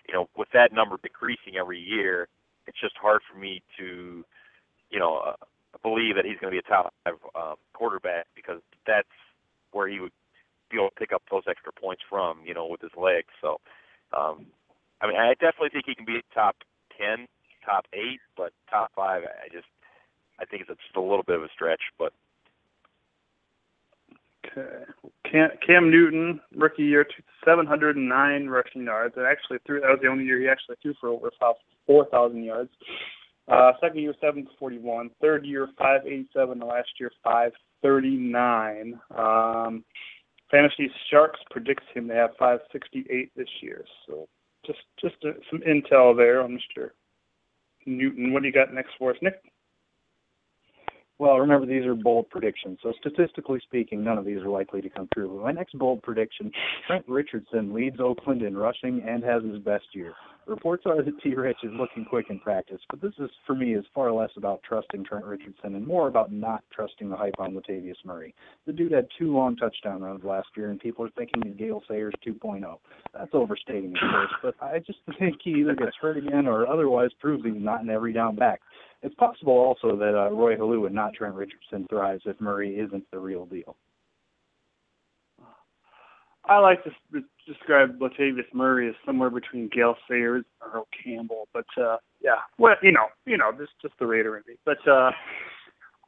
you 0.09 0.15
know, 0.15 0.29
with 0.37 0.49
that 0.55 0.73
number 0.73 0.97
decreasing 1.03 1.57
every 1.59 1.81
year, 1.81 2.29
it's 2.67 2.81
just 2.81 2.97
hard 3.01 3.21
for 3.31 3.39
me 3.39 3.63
to, 3.79 4.25
you 4.93 5.01
know, 5.01 5.17
uh, 5.17 5.45
believe 5.83 6.15
that 6.17 6.25
he's 6.25 6.39
going 6.39 6.53
to 6.53 6.61
be 6.61 6.63
a 6.65 6.71
top 6.71 6.93
five 7.05 7.15
um, 7.35 7.55
quarterback 7.73 8.27
because 8.37 8.61
that's 8.87 9.09
where 9.73 9.89
he 9.89 9.99
would 9.99 10.13
be 10.71 10.77
able 10.77 10.91
to 10.91 10.95
pick 10.95 11.13
up 11.13 11.23
those 11.31 11.43
extra 11.49 11.73
points 11.73 12.03
from, 12.09 12.39
you 12.45 12.55
know, 12.55 12.69
with 12.69 12.81
his 12.81 12.93
legs. 12.97 13.33
So, 13.41 13.59
um, 14.17 14.47
I 15.01 15.09
mean, 15.09 15.17
I 15.17 15.33
definitely 15.35 15.71
think 15.73 15.87
he 15.87 15.95
can 15.95 16.05
be 16.05 16.21
top 16.35 16.57
ten, 16.97 17.27
top 17.65 17.87
eight, 17.93 18.21
but 18.37 18.53
top 18.71 18.93
five, 18.95 19.23
I 19.25 19.49
just, 19.49 19.67
I 20.39 20.45
think 20.45 20.63
it's 20.63 20.69
just 20.69 20.97
a 20.97 21.01
little 21.01 21.25
bit 21.25 21.37
of 21.37 21.43
a 21.43 21.49
stretch. 21.57 21.83
But 21.99 22.13
Okay. 24.45 24.85
Cam, 25.31 25.51
Cam 25.65 25.91
Newton, 25.91 26.41
rookie 26.57 26.83
year, 26.83 27.07
709 27.45 28.49
rushing 28.49 28.85
yards. 28.85 29.15
And 29.17 29.27
actually 29.27 29.59
threw 29.67 29.81
that 29.81 29.89
was 29.89 30.01
the 30.03 30.09
only 30.09 30.25
year 30.25 30.41
he 30.41 30.49
actually 30.49 30.77
threw 30.83 30.95
for 31.01 31.09
over 31.09 31.31
4,000 31.87 32.43
yards. 32.43 32.71
Uh, 33.49 33.73
second 33.81 34.01
year, 34.01 34.15
741. 34.21 35.11
Third 35.21 35.45
year, 35.45 35.69
587. 35.79 36.59
The 36.59 36.65
last 36.65 36.89
year, 37.01 37.11
539. 37.25 39.01
Um, 39.17 39.85
Fantasy 40.51 40.91
Sharks 41.11 41.41
predicts 41.51 41.87
him 41.95 42.09
to 42.09 42.15
have 42.15 42.31
568 42.39 43.33
this 43.35 43.49
year. 43.63 43.85
So 44.07 44.29
just 44.67 44.81
just 45.01 45.17
uh, 45.25 45.33
some 45.51 45.61
intel 45.61 46.17
there 46.17 46.43
on 46.43 46.59
Mr. 46.59 46.91
Newton. 47.87 48.33
What 48.33 48.43
do 48.43 48.49
you 48.49 48.55
got 48.55 48.73
next 48.73 48.91
for 48.99 49.11
us, 49.11 49.17
Nick? 49.23 49.43
Well, 51.19 51.39
remember 51.39 51.67
these 51.67 51.87
are 51.87 51.95
bold 51.95 52.29
predictions, 52.31 52.79
so 52.83 52.93
statistically 52.99 53.61
speaking, 53.65 54.03
none 54.03 54.19
of 54.19 54.25
these 54.25 54.39
are 54.39 54.49
likely 54.49 54.83
to 54.83 54.91
come 54.91 55.09
true. 55.15 55.29
But 55.29 55.45
My 55.45 55.53
next 55.53 55.79
bold 55.79 56.03
prediction: 56.03 56.51
Trent 56.87 57.05
Richardson 57.09 57.73
leads 57.73 58.01
Oakland 58.01 58.43
in 58.43 58.57
rushing 58.57 59.03
and 59.07 59.23
has 59.25 59.43
his 59.43 59.59
best 59.59 59.85
year. 59.95 60.15
Reports 60.47 60.83
are 60.87 61.03
that 61.03 61.23
T. 61.23 61.35
Rich 61.35 61.59
is 61.63 61.71
looking 61.75 62.05
quick 62.05 62.27
in 62.29 62.41
practice, 62.41 62.81
but 62.91 63.01
this 63.01 63.13
is 63.19 63.31
for 63.47 63.55
me 63.55 63.75
is 63.75 63.85
far 63.95 64.11
less 64.11 64.31
about 64.37 64.61
trusting 64.65 65.05
Trent 65.05 65.25
Richardson 65.25 65.77
and 65.77 65.87
more 65.87 66.09
about 66.09 66.33
not 66.33 66.65
trusting 66.73 67.09
the 67.09 67.17
hype 67.17 67.37
on 67.39 67.55
Latavius 67.55 68.05
Murray. 68.05 68.35
The 68.67 68.73
dude 68.73 68.91
had 68.91 69.07
two 69.17 69.33
long 69.33 69.55
touchdown 69.55 70.03
runs 70.03 70.25
last 70.25 70.49
year, 70.57 70.71
and 70.71 70.81
people 70.81 71.05
are 71.05 71.11
thinking 71.11 71.43
he's 71.45 71.55
Gale 71.55 71.83
Sayers 71.89 72.15
2.0. 72.27 72.77
That's 73.15 73.31
overstating, 73.33 73.95
of 73.95 74.11
course, 74.11 74.33
but 74.43 74.55
I 74.61 74.81
just 74.81 74.99
think 75.19 75.37
he 75.45 75.51
either 75.61 75.77
gets 75.77 75.97
hurt 76.01 76.17
again 76.17 76.49
or 76.49 76.67
otherwise 76.67 77.11
proves 77.21 77.45
he's 77.45 77.55
not 77.57 77.85
an 77.85 77.91
every 77.91 78.13
down 78.13 78.35
back. 78.35 78.61
It's 79.03 79.15
possible 79.15 79.53
also 79.53 79.97
that 79.97 80.19
uh, 80.19 80.31
Roy 80.31 80.57
Helu 80.57 80.87
and 80.87 80.95
not 80.95 81.15
Trent 81.15 81.35
Richardson 81.35 81.87
thrives 81.89 82.23
if 82.27 82.41
Murray 82.41 82.79
isn't 82.81 83.05
the 83.13 83.19
real 83.19 83.47
deal. 83.47 83.77
I 86.47 86.59
like 86.59 86.83
to 86.85 86.91
describe 87.47 87.99
Latavius 88.01 88.53
Murray 88.53 88.89
as 88.89 88.95
somewhere 89.07 89.31
between 89.31 89.69
Gale 89.73 89.95
Sayers 90.09 90.45
and 90.61 90.75
Earl 90.75 90.89
Campbell, 91.05 91.49
but 91.53 91.67
uh 91.81 91.97
yeah, 92.21 92.41
well, 92.59 92.75
you 92.83 92.93
know, 92.93 93.07
you 93.27 93.37
know, 93.37 93.53
this 93.57 93.69
just 93.81 93.95
the 93.99 94.07
Raider 94.07 94.37
in 94.37 94.43
me. 94.47 94.55
But 94.65 94.79
uh 94.89 95.11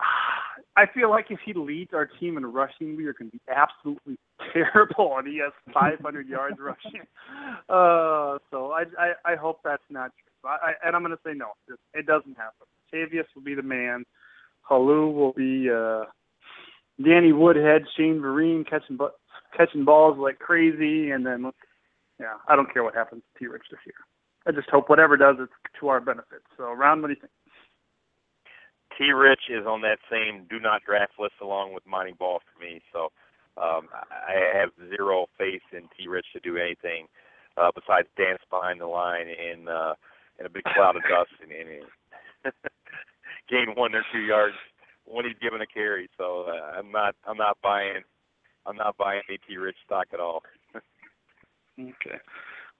I 0.77 0.86
feel 0.93 1.09
like 1.09 1.27
if 1.31 1.39
he 1.44 1.52
leads 1.52 1.93
our 1.94 2.06
team 2.19 2.36
in 2.36 2.44
rushing, 2.47 2.97
we 2.97 3.06
are 3.06 3.12
going 3.12 3.31
to 3.31 3.36
be 3.36 3.40
absolutely 3.48 4.19
terrible, 4.52 5.16
and 5.16 5.28
he 5.28 5.39
has 5.39 5.52
500 5.73 6.27
yards 6.28 6.56
rushing. 6.61 7.02
Uh, 7.69 8.39
so 8.51 8.73
I, 8.73 8.85
I 8.98 9.32
I 9.32 9.36
hope 9.36 9.61
that's 9.65 9.82
not 9.89 10.11
true. 10.12 10.51
I, 10.51 10.70
I 10.70 10.86
and 10.86 10.94
I'm 10.94 11.02
going 11.02 11.16
to 11.16 11.23
say 11.24 11.32
no. 11.35 11.52
It 11.94 12.06
doesn't 12.06 12.36
happen. 12.36 12.66
Latavius 12.93 13.24
will 13.35 13.43
be 13.43 13.55
the 13.55 13.62
man. 13.62 14.05
Helu 14.70 15.12
will 15.12 15.32
be 15.32 15.70
uh, 15.70 16.05
Danny 17.02 17.32
Woodhead, 17.32 17.82
Shane 17.97 18.20
Vereen 18.20 18.69
catching 18.69 18.97
bu- 18.97 19.09
catching 19.56 19.85
balls 19.85 20.18
like 20.18 20.39
crazy, 20.39 21.10
and 21.10 21.24
then 21.26 21.51
yeah, 22.20 22.35
I 22.48 22.56
don't 22.56 22.72
care 22.72 22.85
what 22.85 22.94
happens 22.94 23.22
to 23.22 23.39
T. 23.39 23.47
Rich 23.47 23.64
this 23.70 23.81
year. 23.86 23.94
I 24.47 24.52
just 24.52 24.70
hope 24.70 24.89
whatever 24.89 25.16
does 25.16 25.36
it's 25.40 25.52
to 25.81 25.89
our 25.89 26.01
benefit. 26.01 26.43
So, 26.56 26.72
Ron, 26.72 27.01
what 27.01 27.09
do 27.09 27.14
you 27.14 27.20
think? 27.20 27.32
T. 28.98 29.10
Rich 29.10 29.51
is 29.51 29.66
on 29.66 29.81
that 29.82 29.98
same 30.10 30.47
do 30.48 30.60
not 30.60 30.82
draft 30.85 31.12
list 31.18 31.35
along 31.43 31.74
with 31.74 31.85
Montee 31.86 32.16
Ball 32.18 32.40
for 32.40 32.64
me. 32.64 32.81
So 32.93 33.10
um, 33.60 33.89
I 33.93 34.59
have 34.59 34.70
zero 34.89 35.26
faith 35.39 35.62
in 35.72 35.89
T. 35.97 36.06
Rich 36.09 36.26
to 36.32 36.40
do 36.40 36.56
anything 36.56 37.06
uh, 37.56 37.70
besides 37.74 38.09
dance 38.16 38.43
behind 38.51 38.81
the 38.81 38.86
line 38.86 39.26
in 39.28 39.68
uh, 39.68 39.94
in 40.39 40.47
a 40.47 40.51
big 40.51 40.64
cloud 40.64 40.97
of 40.97 41.02
dust 41.02 41.31
and, 41.43 41.51
and 41.51 42.52
gain 43.51 43.74
one 43.76 43.94
or 43.94 44.05
two 44.12 44.20
yards 44.20 44.56
when 45.05 45.24
he's 45.24 45.39
given 45.40 45.60
a 45.60 45.66
carry. 45.66 46.09
So 46.16 46.47
uh, 46.48 46.78
I'm 46.78 46.90
not 46.90 47.14
I'm 47.26 47.36
not 47.36 47.59
buying 47.62 48.02
I'm 48.66 48.77
not 48.77 48.97
buying 48.97 49.23
T. 49.28 49.57
Rich 49.57 49.77
stock 49.85 50.07
at 50.12 50.20
all. 50.20 50.43
okay. 50.74 52.19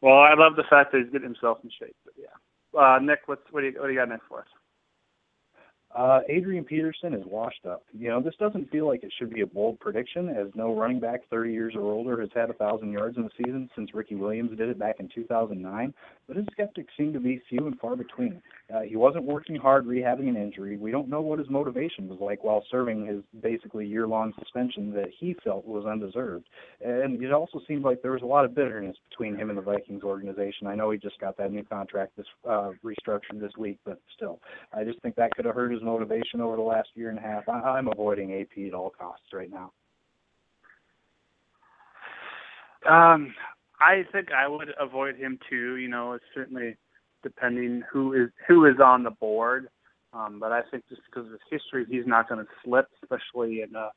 Well, 0.01 0.19
I 0.19 0.35
love 0.35 0.57
the 0.57 0.65
fact 0.69 0.93
that 0.93 1.03
he's 1.03 1.11
getting 1.11 1.29
himself 1.29 1.59
in 1.65 1.71
shape. 1.79 1.97
But 2.05 2.15
yeah. 2.19 2.35
Uh, 2.79 2.99
Nick, 2.99 3.21
what's 3.27 3.43
what 3.51 3.61
do 3.61 3.69
you 3.69 3.75
what 3.79 3.87
do 3.87 3.93
you 3.93 3.99
got 3.99 4.09
next 4.09 4.27
for 4.29 4.41
us? 4.41 4.47
Uh, 5.95 6.21
Adrian 6.29 6.65
Peterson 6.65 7.15
is 7.15 7.23
washed 7.25 7.65
up. 7.67 7.85
You 7.97 8.09
know, 8.09 8.21
this 8.21 8.35
doesn't 8.41 8.69
feel 8.71 8.89
like 8.89 9.05
it 9.05 9.13
should 9.17 9.33
be 9.33 9.43
a 9.43 9.47
bold 9.47 9.79
prediction, 9.79 10.29
as 10.29 10.49
no 10.57 10.77
running 10.77 10.99
back 10.99 11.21
30 11.31 11.53
years 11.53 11.75
or 11.77 11.83
older 11.83 12.21
has 12.21 12.31
had 12.35 12.51
a 12.51 12.55
thousand 12.55 12.91
yards 12.91 13.17
in 13.17 13.25
a 13.25 13.29
season 13.37 13.71
since 13.77 13.95
Ricky 13.95 14.17
Williams 14.17 14.59
did 14.59 14.69
it 14.69 14.79
back 14.79 14.97
in 14.99 15.09
2009. 15.15 15.95
But 16.27 16.37
his 16.37 16.47
skeptics 16.51 16.93
seem 16.97 17.13
to 17.13 17.21
be 17.21 17.41
few 17.49 17.69
and 17.69 17.79
far 17.79 17.95
between. 17.95 18.43
Uh, 18.73 18.81
he 18.81 18.97
wasn't 18.97 19.25
working 19.25 19.57
hard 19.57 19.87
rehabbing 19.87 20.29
an 20.29 20.37
injury. 20.37 20.79
We 20.79 20.91
don't 20.91 21.09
know 21.09 21.21
what 21.21 21.39
his 21.39 21.51
motivation 21.51 22.09
was 22.09 22.19
like 22.19 22.43
while 22.43 22.65
serving 22.71 23.07
his 23.07 23.19
basically 23.43 23.87
year-long 23.87 24.33
suspension 24.39 24.91
that 24.95 25.09
he 25.19 25.37
felt 25.45 25.67
was 25.67 25.85
undeserved. 25.85 26.47
And 26.83 27.23
it 27.23 27.31
also 27.31 27.61
seemed 27.69 27.85
like 27.85 28.01
there 28.01 28.13
was 28.13 28.23
a 28.23 28.27
lot 28.27 28.47
of 28.47 28.55
bitterness 28.55 28.97
between 29.11 29.37
him 29.37 29.51
and 29.51 29.59
the 29.59 29.63
Vikings 29.63 30.03
organization. 30.03 30.67
I 30.67 30.75
know 30.77 30.91
he 30.91 30.99
just 30.99 31.21
got 31.21 31.37
that 31.37 31.53
new 31.53 31.63
contract 31.63 32.17
this 32.17 32.27
uh, 32.49 32.71
restructured 32.83 33.39
this 33.39 33.53
week, 33.59 33.79
but 33.85 34.01
still, 34.17 34.41
I 34.73 34.83
just 34.83 35.01
think 35.03 35.15
that 35.17 35.35
could 35.35 35.45
have 35.45 35.55
hurt 35.55 35.73
his 35.73 35.83
motivation 35.83 36.41
over 36.41 36.57
the 36.57 36.63
last 36.63 36.89
year 36.95 37.11
and 37.11 37.19
a 37.19 37.23
half. 37.23 37.47
I, 37.49 37.61
I'm 37.61 37.89
avoiding 37.89 38.33
AP 38.33 38.67
at 38.67 38.73
all 38.73 38.91
costs 38.91 39.27
right 39.35 39.51
now. 39.51 39.73
Um, 42.89 43.35
I 43.81 44.05
think 44.13 44.29
I 44.33 44.49
would 44.49 44.69
avoid 44.81 45.17
him 45.17 45.39
too. 45.51 45.77
You 45.77 45.89
know, 45.89 46.13
it's 46.13 46.25
certainly 46.35 46.77
depending 47.25 47.83
who 47.91 48.13
is 48.13 48.31
who 48.47 48.67
is 48.67 48.77
on 48.83 49.03
the 49.03 49.11
board. 49.11 49.69
Um, 50.13 50.39
but 50.39 50.53
I 50.53 50.63
think 50.71 50.85
just 50.89 51.03
because 51.11 51.27
of 51.27 51.33
his 51.33 51.41
history, 51.51 51.85
he's 51.91 52.07
not 52.07 52.29
going 52.29 52.41
to 52.41 52.51
slip, 52.65 52.87
especially 53.03 53.63
in 53.63 53.75
a 53.75 53.91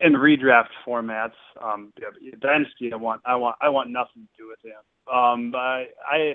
in 0.00 0.12
redraft 0.12 0.68
formats. 0.86 1.32
Um, 1.62 1.92
dynasty, 2.40 2.92
I 2.92 2.96
want, 2.96 3.22
I 3.24 3.34
want, 3.34 3.56
I 3.60 3.68
want 3.68 3.90
nothing 3.90 4.28
to 4.28 4.42
do 4.42 4.48
with 4.48 4.58
him. 4.62 5.12
Um, 5.12 5.50
but 5.50 5.58
I, 5.58 5.86
I, 6.08 6.34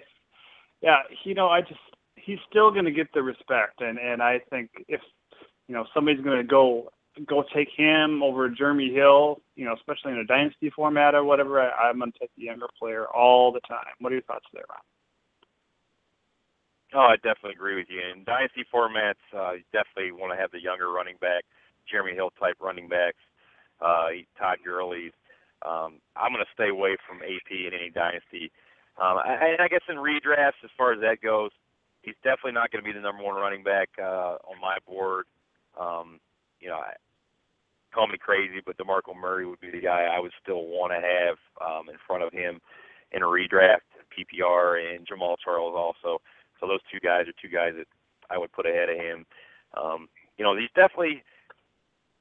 yeah, 0.81 0.97
you 1.23 1.35
know, 1.35 1.47
I 1.47 1.61
just 1.61 1.79
he's 2.15 2.39
still 2.49 2.71
going 2.71 2.85
to 2.85 2.91
get 2.91 3.07
the 3.13 3.21
respect, 3.21 3.81
and 3.81 3.99
and 3.99 4.21
I 4.21 4.39
think 4.49 4.71
if 4.87 5.01
you 5.67 5.75
know 5.75 5.85
somebody's 5.93 6.23
going 6.23 6.37
to 6.37 6.43
go 6.43 6.89
go 7.27 7.43
take 7.53 7.69
him 7.75 8.23
over 8.23 8.49
Jeremy 8.49 8.91
Hill, 8.91 9.41
you 9.55 9.65
know, 9.65 9.75
especially 9.75 10.13
in 10.13 10.17
a 10.17 10.25
dynasty 10.25 10.71
format 10.71 11.13
or 11.13 11.23
whatever, 11.23 11.61
I, 11.61 11.89
I'm 11.89 11.99
going 11.99 12.11
to 12.11 12.19
take 12.19 12.31
the 12.35 12.43
younger 12.43 12.67
player 12.79 13.07
all 13.07 13.51
the 13.51 13.61
time. 13.61 13.93
What 13.99 14.11
are 14.11 14.15
your 14.15 14.23
thoughts 14.23 14.45
there, 14.51 14.63
Ron? 14.67 14.79
Oh, 16.93 16.99
I 17.09 17.15
definitely 17.17 17.53
agree 17.57 17.75
with 17.75 17.87
you. 17.89 17.99
In 18.01 18.23
dynasty 18.23 18.63
formats, 18.73 19.19
uh, 19.35 19.53
you 19.59 19.63
definitely 19.73 20.11
want 20.13 20.31
to 20.33 20.39
have 20.39 20.51
the 20.51 20.61
younger 20.61 20.91
running 20.91 21.17
back, 21.19 21.43
Jeremy 21.89 22.13
Hill 22.13 22.31
type 22.39 22.57
running 22.61 22.87
backs, 22.87 23.19
uh, 23.81 24.13
Todd 24.37 24.59
Gurley. 24.63 25.11
Um, 25.65 25.99
I'm 26.15 26.31
going 26.31 26.45
to 26.45 26.53
stay 26.53 26.69
away 26.69 26.95
from 27.07 27.23
AP 27.23 27.49
in 27.51 27.73
any 27.73 27.89
dynasty. 27.89 28.51
Um, 29.01 29.17
I, 29.17 29.57
I 29.59 29.67
guess 29.69 29.81
in 29.89 29.97
redrafts, 29.97 30.61
as 30.63 30.69
far 30.77 30.93
as 30.93 31.01
that 31.01 31.17
goes, 31.23 31.51
he's 32.03 32.15
definitely 32.23 32.53
not 32.53 32.71
going 32.71 32.83
to 32.83 32.87
be 32.87 32.93
the 32.93 33.01
number 33.03 33.23
one 33.23 33.35
running 33.35 33.63
back 33.63 33.89
uh, 33.99 34.37
on 34.45 34.61
my 34.61 34.77
board. 34.87 35.25
Um, 35.79 36.19
you 36.61 36.69
know, 36.69 36.77
I, 36.77 36.93
call 37.93 38.07
me 38.07 38.17
crazy, 38.17 38.61
but 38.65 38.77
DeMarco 38.77 39.15
Murray 39.19 39.45
would 39.45 39.61
be 39.61 39.71
the 39.71 39.81
guy 39.81 40.05
I 40.11 40.19
would 40.19 40.31
still 40.41 40.65
want 40.67 40.91
to 40.93 41.01
have 41.01 41.37
um, 41.61 41.89
in 41.89 41.95
front 42.07 42.23
of 42.23 42.33
him 42.33 42.59
in 43.11 43.23
a 43.23 43.25
redraft, 43.27 43.85
PPR, 44.13 44.95
and 44.95 45.07
Jamaal 45.07 45.37
Charles 45.43 45.75
also. 45.75 46.19
So 46.63 46.69
those 46.69 46.79
two 46.89 47.03
guys 47.03 47.27
are 47.27 47.35
two 47.41 47.51
guys 47.51 47.73
that 47.75 47.87
I 48.31 48.37
would 48.37 48.53
put 48.53 48.65
ahead 48.65 48.87
of 48.87 48.95
him. 48.95 49.25
Um, 49.75 50.07
you 50.37 50.45
know, 50.45 50.55
he's 50.55 50.71
definitely 50.73 51.21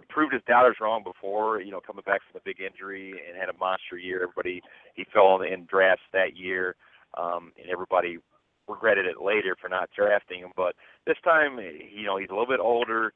proved 0.09 0.33
his 0.33 0.43
doubters 0.49 0.79
wrong 0.81 1.05
before. 1.05 1.61
You 1.61 1.71
know, 1.71 1.81
coming 1.81 2.03
back 2.05 2.23
from 2.27 2.41
a 2.41 2.45
big 2.45 2.61
injury 2.61 3.13
and 3.13 3.39
had 3.39 3.49
a 3.49 3.57
monster 3.59 3.97
year. 3.97 4.25
Everybody 4.25 4.61
he 4.95 5.07
fell 5.13 5.41
in, 5.41 5.53
in 5.53 5.65
drafts 5.67 6.03
that 6.13 6.37
year, 6.37 6.75
um, 7.17 7.53
and 7.57 7.71
everybody 7.71 8.19
regretted 8.67 9.07
it 9.07 9.23
later 9.23 9.55
for 9.61 9.69
not 9.69 9.91
drafting 9.97 10.41
him. 10.41 10.51
But 10.57 10.75
this 11.07 11.19
time, 11.23 11.59
you 11.61 12.05
know, 12.05 12.19
he's 12.19 12.31
a 12.31 12.33
little 12.33 12.51
bit 12.51 12.61
older, 12.61 13.13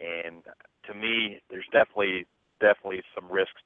and 0.00 0.42
to 0.86 0.94
me, 0.94 1.40
there's 1.50 1.68
definitely 1.72 2.26
definitely 2.58 3.02
some 3.14 3.30
risks 3.30 3.60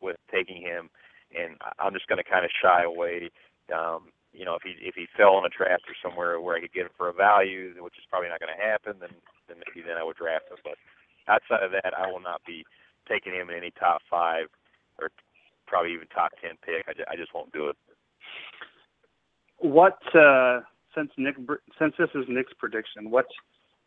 with 0.00 0.16
taking 0.30 0.62
him, 0.62 0.90
and 1.36 1.56
I'm 1.80 1.92
just 1.92 2.06
going 2.06 2.22
to 2.22 2.30
kind 2.30 2.44
of 2.44 2.52
shy 2.62 2.84
away. 2.84 3.30
Um, 3.74 4.14
you 4.32 4.44
know, 4.44 4.54
if 4.54 4.62
he 4.64 4.74
if 4.80 4.94
he 4.94 5.06
fell 5.16 5.38
in 5.38 5.44
a 5.44 5.52
draft 5.52 5.84
or 5.88 5.96
somewhere 6.02 6.40
where 6.40 6.56
I 6.56 6.60
could 6.60 6.72
get 6.72 6.88
him 6.88 6.96
for 6.96 7.08
a 7.08 7.12
value, 7.12 7.74
which 7.80 7.98
is 7.98 8.04
probably 8.08 8.28
not 8.28 8.40
going 8.40 8.52
to 8.52 8.64
happen, 8.64 8.96
then 9.00 9.12
then 9.48 9.58
maybe 9.60 9.86
then 9.86 9.96
I 10.00 10.04
would 10.04 10.16
draft 10.16 10.48
him. 10.50 10.58
But 10.64 10.80
outside 11.28 11.62
of 11.64 11.72
that, 11.72 11.92
I 11.96 12.10
will 12.10 12.20
not 12.20 12.40
be 12.46 12.64
taking 13.08 13.34
him 13.34 13.50
in 13.50 13.56
any 13.56 13.70
top 13.78 14.00
five 14.08 14.46
or 14.98 15.10
probably 15.66 15.92
even 15.92 16.08
top 16.08 16.32
ten 16.40 16.56
pick. 16.64 16.88
I 16.88 16.92
just, 16.92 17.08
I 17.08 17.16
just 17.16 17.34
won't 17.34 17.52
do 17.52 17.68
it. 17.68 17.76
What 19.58 20.00
uh, 20.16 20.60
since 20.94 21.10
Nick 21.16 21.36
since 21.78 21.94
this 21.98 22.10
is 22.14 22.24
Nick's 22.28 22.52
prediction, 22.58 23.10
what 23.10 23.26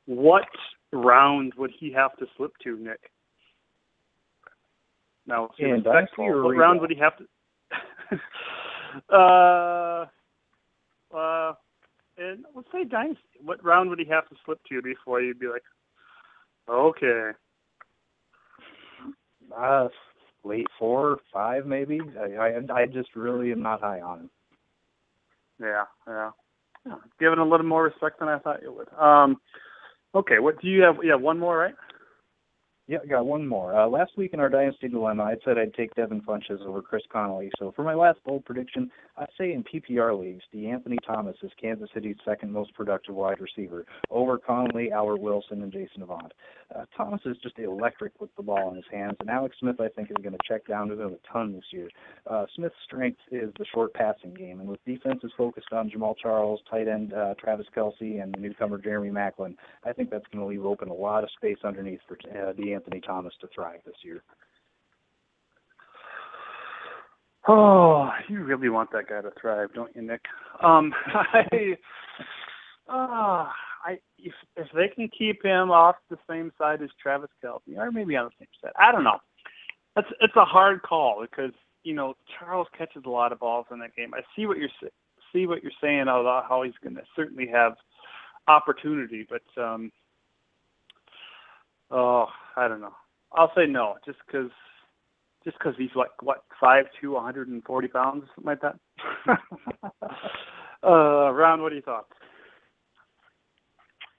what 0.06 0.46
round 0.94 1.54
would 1.58 1.72
he 1.78 1.92
have 1.92 2.16
to 2.18 2.26
slip 2.38 2.54
to, 2.64 2.78
Nick? 2.78 3.12
Now, 5.28 5.50
in 5.58 5.84
what 5.84 6.56
round 6.56 6.82
would 6.82 6.92
he 6.92 7.00
have 7.00 7.14
to? 7.18 7.26
uh, 9.16 10.06
uh, 11.16 11.54
and 12.18 12.46
let's 12.56 12.68
say 12.72 12.84
dynasty. 12.84 13.22
What 13.44 13.64
round 13.64 13.90
would 13.90 14.00
he 14.00 14.06
have 14.06 14.28
to 14.30 14.36
slip 14.46 14.60
to 14.70 14.82
before 14.82 15.22
you'd 15.22 15.40
be 15.40 15.48
like, 15.48 15.64
okay? 16.70 17.32
Uh, 19.56 19.88
late 20.44 20.68
four, 20.80 21.20
five, 21.34 21.66
maybe. 21.66 22.00
I, 22.20 22.36
I, 22.36 22.82
I 22.82 22.86
just 22.86 23.10
really 23.16 23.52
am 23.52 23.62
not 23.62 23.82
high 23.82 24.02
on 24.02 24.22
him. 24.22 24.30
Yeah, 25.60 25.84
yeah. 26.08 26.32
yeah. 26.86 26.96
Given 27.20 27.40
a 27.40 27.48
little 27.48 27.66
more 27.66 27.84
respect 27.84 28.20
than 28.20 28.30
I 28.30 28.40
thought 28.40 28.62
you 28.62 28.74
would. 28.74 28.92
Um, 29.00 29.38
okay. 30.14 30.40
What 30.40 30.62
do 30.62 30.68
you 30.68 30.82
have? 30.84 30.98
Yeah, 31.04 31.16
one 31.16 31.40
more, 31.40 31.58
right? 31.58 31.76
Yeah, 32.88 33.00
I 33.04 33.08
got 33.08 33.26
one 33.26 33.48
more. 33.48 33.76
Uh, 33.76 33.88
last 33.88 34.12
week 34.16 34.36
in 34.36 34.40
our 34.40 34.48
Dynasty 34.48 34.88
Dilemma, 34.88 35.24
I 35.24 35.36
said 35.44 35.58
I'd 35.58 35.74
take 35.74 35.96
Devin 35.96 36.22
Funchess 36.22 36.62
over 36.62 36.84
Chris 36.84 37.02
Conley. 37.12 37.50
So 37.58 37.74
for 37.76 37.84
my 37.84 37.96
last 37.96 38.20
bold 38.24 38.46
prediction, 38.46 38.92
I'd 39.18 39.26
say 39.40 39.54
in 39.54 39.64
PPR 39.64 40.20
leagues, 40.20 40.44
De'Anthony 40.54 40.98
Thomas 41.04 41.36
is 41.42 41.50
Kansas 41.60 41.90
City's 41.96 42.18
second 42.24 42.52
most 42.52 42.76
productive 42.76 43.16
wide 43.16 43.42
receiver, 43.42 43.86
over 44.12 44.38
Conley, 44.38 44.92
Albert 44.92 45.20
Wilson, 45.20 45.64
and 45.64 45.72
Jason 45.72 46.04
Avant. 46.04 46.32
Uh, 46.74 46.86
Thomas 46.96 47.22
is 47.26 47.38
just 47.44 47.60
electric 47.60 48.20
with 48.20 48.36
the 48.36 48.44
ball 48.44 48.70
in 48.70 48.76
his 48.76 48.86
hands, 48.92 49.18
and 49.20 49.30
Alex 49.30 49.56
Smith, 49.60 49.80
I 49.80 49.88
think, 49.90 50.10
is 50.10 50.18
going 50.22 50.34
to 50.34 50.40
check 50.48 50.66
down 50.68 50.88
to 50.88 51.00
him 51.00 51.14
a 51.14 51.34
ton 51.34 51.54
this 51.54 51.66
year. 51.72 51.90
Uh, 52.30 52.46
Smith's 52.56 52.76
strength 52.86 53.20
is 53.32 53.52
the 53.58 53.66
short 53.74 53.94
passing 53.94 54.34
game, 54.34 54.60
and 54.60 54.68
with 54.68 54.84
defenses 54.86 55.32
focused 55.38 55.72
on 55.72 55.90
Jamaal 55.90 56.16
Charles, 56.22 56.62
tight 56.70 56.88
end 56.88 57.14
uh, 57.14 57.36
Travis 57.40 57.68
Kelce, 57.76 58.22
and 58.22 58.34
the 58.34 58.40
newcomer 58.40 58.78
Jeremy 58.78 59.10
Maclin, 59.10 59.56
I 59.86 59.94
think 59.94 60.10
that's 60.10 60.26
going 60.32 60.44
to 60.44 60.50
leave 60.50 60.66
open 60.66 60.90
a 60.90 60.94
lot 60.94 61.24
of 61.24 61.30
space 61.38 61.60
underneath 61.64 62.00
for 62.08 62.18
uh, 62.36 62.50
Anthony 62.50 63.02
Thomas 63.02 63.34
to 63.42 63.48
thrive 63.54 63.80
this 63.86 63.96
year. 64.04 64.24
Oh, 67.48 68.10
you 68.28 68.44
really 68.44 68.70
want 68.70 68.92
that 68.92 69.08
guy 69.08 69.22
to 69.22 69.32
thrive, 69.40 69.70
don't 69.76 69.96
you, 69.96 70.02
Nick? 70.02 70.22
Um, 70.64 70.92
I, 71.34 71.78
uh, 72.90 73.48
I 73.86 74.00
if 74.18 74.34
if 74.56 74.68
they 74.74 74.88
can 74.88 75.10
keep 75.16 75.46
him 75.46 75.70
off 75.70 75.96
the 76.10 76.18
same 76.28 76.52
side 76.58 76.82
as 76.82 76.90
Travis 77.02 77.30
Kelce, 77.44 77.78
or 77.78 77.92
maybe 77.92 78.16
on 78.16 78.26
the 78.26 78.32
same 78.40 78.48
side, 78.62 78.74
I 78.80 78.92
don't 78.92 79.04
know. 79.04 79.20
That's 79.96 80.08
it's 80.22 80.36
a 80.36 80.44
hard 80.44 80.82
call 80.82 81.22
because 81.22 81.52
you 81.84 81.94
know 81.94 82.16
Charles 82.40 82.68
catches 82.76 83.04
a 83.06 83.10
lot 83.10 83.32
of 83.32 83.40
balls 83.40 83.68
in 83.72 83.80
that 83.80 83.96
game. 83.96 84.14
I 84.16 84.22
see 84.36 84.48
what 84.48 84.58
you're 84.58 84.70
see 85.32 85.46
what 85.46 85.62
you're 85.62 85.72
saying 85.82 86.02
about 86.02 86.46
how 86.50 86.64
he's 86.64 86.74
going 86.84 86.96
to 86.96 87.04
certainly 87.16 87.48
have 87.48 87.74
opportunity, 88.48 89.28
but 89.30 89.62
um, 89.62 89.92
oh, 91.92 92.26
I 92.56 92.68
don't 92.68 92.82
know. 92.82 92.96
I'll 93.34 93.52
say 93.56 93.68
no, 93.68 93.96
just 94.06 94.18
because 94.26 94.52
just 95.44 95.60
because 95.60 95.76
he's 95.78 95.96
like 95.96 96.10
what 96.24 96.44
five 96.60 96.86
two, 97.00 97.12
140 97.12 97.88
pounds, 97.90 98.24
something 98.36 98.46
like 98.46 98.62
that. 98.62 98.80
uh, 100.84 101.32
Ron, 101.32 101.62
what 101.62 101.72
are 101.72 101.76
your 101.76 101.84
thoughts? 101.84 102.12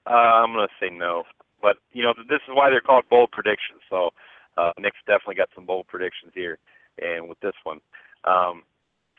Uh, 0.09 0.13
I'm 0.13 0.53
going 0.53 0.67
to 0.67 0.73
say 0.79 0.89
no. 0.93 1.23
But, 1.61 1.77
you 1.91 2.03
know, 2.03 2.13
this 2.29 2.41
is 2.47 2.53
why 2.53 2.69
they're 2.69 2.81
called 2.81 3.05
bold 3.09 3.31
predictions. 3.31 3.81
So 3.89 4.11
uh, 4.57 4.71
Nick's 4.79 4.97
definitely 5.05 5.35
got 5.35 5.49
some 5.53 5.65
bold 5.65 5.87
predictions 5.87 6.31
here. 6.33 6.57
And 7.01 7.27
with 7.27 7.39
this 7.41 7.55
one, 7.63 7.79
um, 8.23 8.63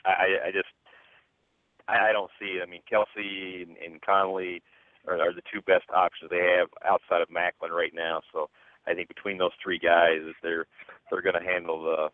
I, 0.04 0.48
I 0.48 0.50
just, 0.52 0.68
I, 1.88 2.10
I 2.10 2.12
don't 2.12 2.30
see 2.40 2.58
it. 2.58 2.62
I 2.62 2.70
mean, 2.70 2.82
Kelce 2.90 3.62
and, 3.62 3.76
and 3.76 4.00
Conley 4.02 4.62
are, 5.06 5.20
are 5.20 5.32
the 5.32 5.42
two 5.52 5.60
best 5.62 5.84
options 5.94 6.30
they 6.30 6.56
have 6.58 6.68
outside 6.84 7.22
of 7.22 7.28
Maclin 7.28 7.70
right 7.70 7.92
now. 7.94 8.20
So 8.32 8.48
I 8.86 8.94
think 8.94 9.08
between 9.08 9.38
those 9.38 9.52
three 9.62 9.78
guys, 9.78 10.20
they're 10.42 10.66
they're 11.10 11.22
going 11.22 11.40
to 11.40 11.50
handle 11.50 11.82
the 11.82 12.08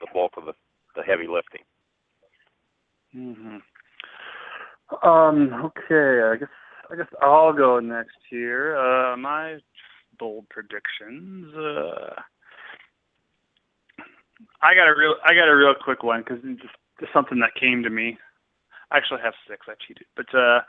the 0.00 0.06
bulk 0.12 0.32
of 0.36 0.44
the, 0.44 0.52
the 0.94 1.02
heavy 1.02 1.26
lifting. 1.26 1.62
Mhm. 3.16 3.62
Um. 5.02 5.52
Okay. 5.64 6.22
I 6.22 6.36
guess 6.36 6.48
I 6.90 6.96
guess 6.96 7.06
I'll 7.20 7.52
go 7.52 7.80
next 7.80 8.16
here. 8.30 8.76
Uh, 8.76 9.16
my 9.16 9.58
bold 10.18 10.48
predictions. 10.48 11.54
Uh, 11.54 12.14
I 14.62 14.74
got 14.74 14.88
a 14.88 14.94
real, 14.96 15.16
I 15.24 15.34
got 15.34 15.48
a 15.48 15.56
real 15.56 15.74
quick 15.74 16.02
one 16.02 16.22
because 16.22 16.42
just, 16.42 16.74
just 17.00 17.12
something 17.12 17.38
that 17.40 17.50
came 17.58 17.82
to 17.82 17.90
me. 17.90 18.16
I 18.90 18.96
actually 18.96 19.20
have 19.22 19.34
six. 19.48 19.66
I 19.68 19.74
cheated, 19.86 20.06
but 20.16 20.26
uh, 20.32 20.60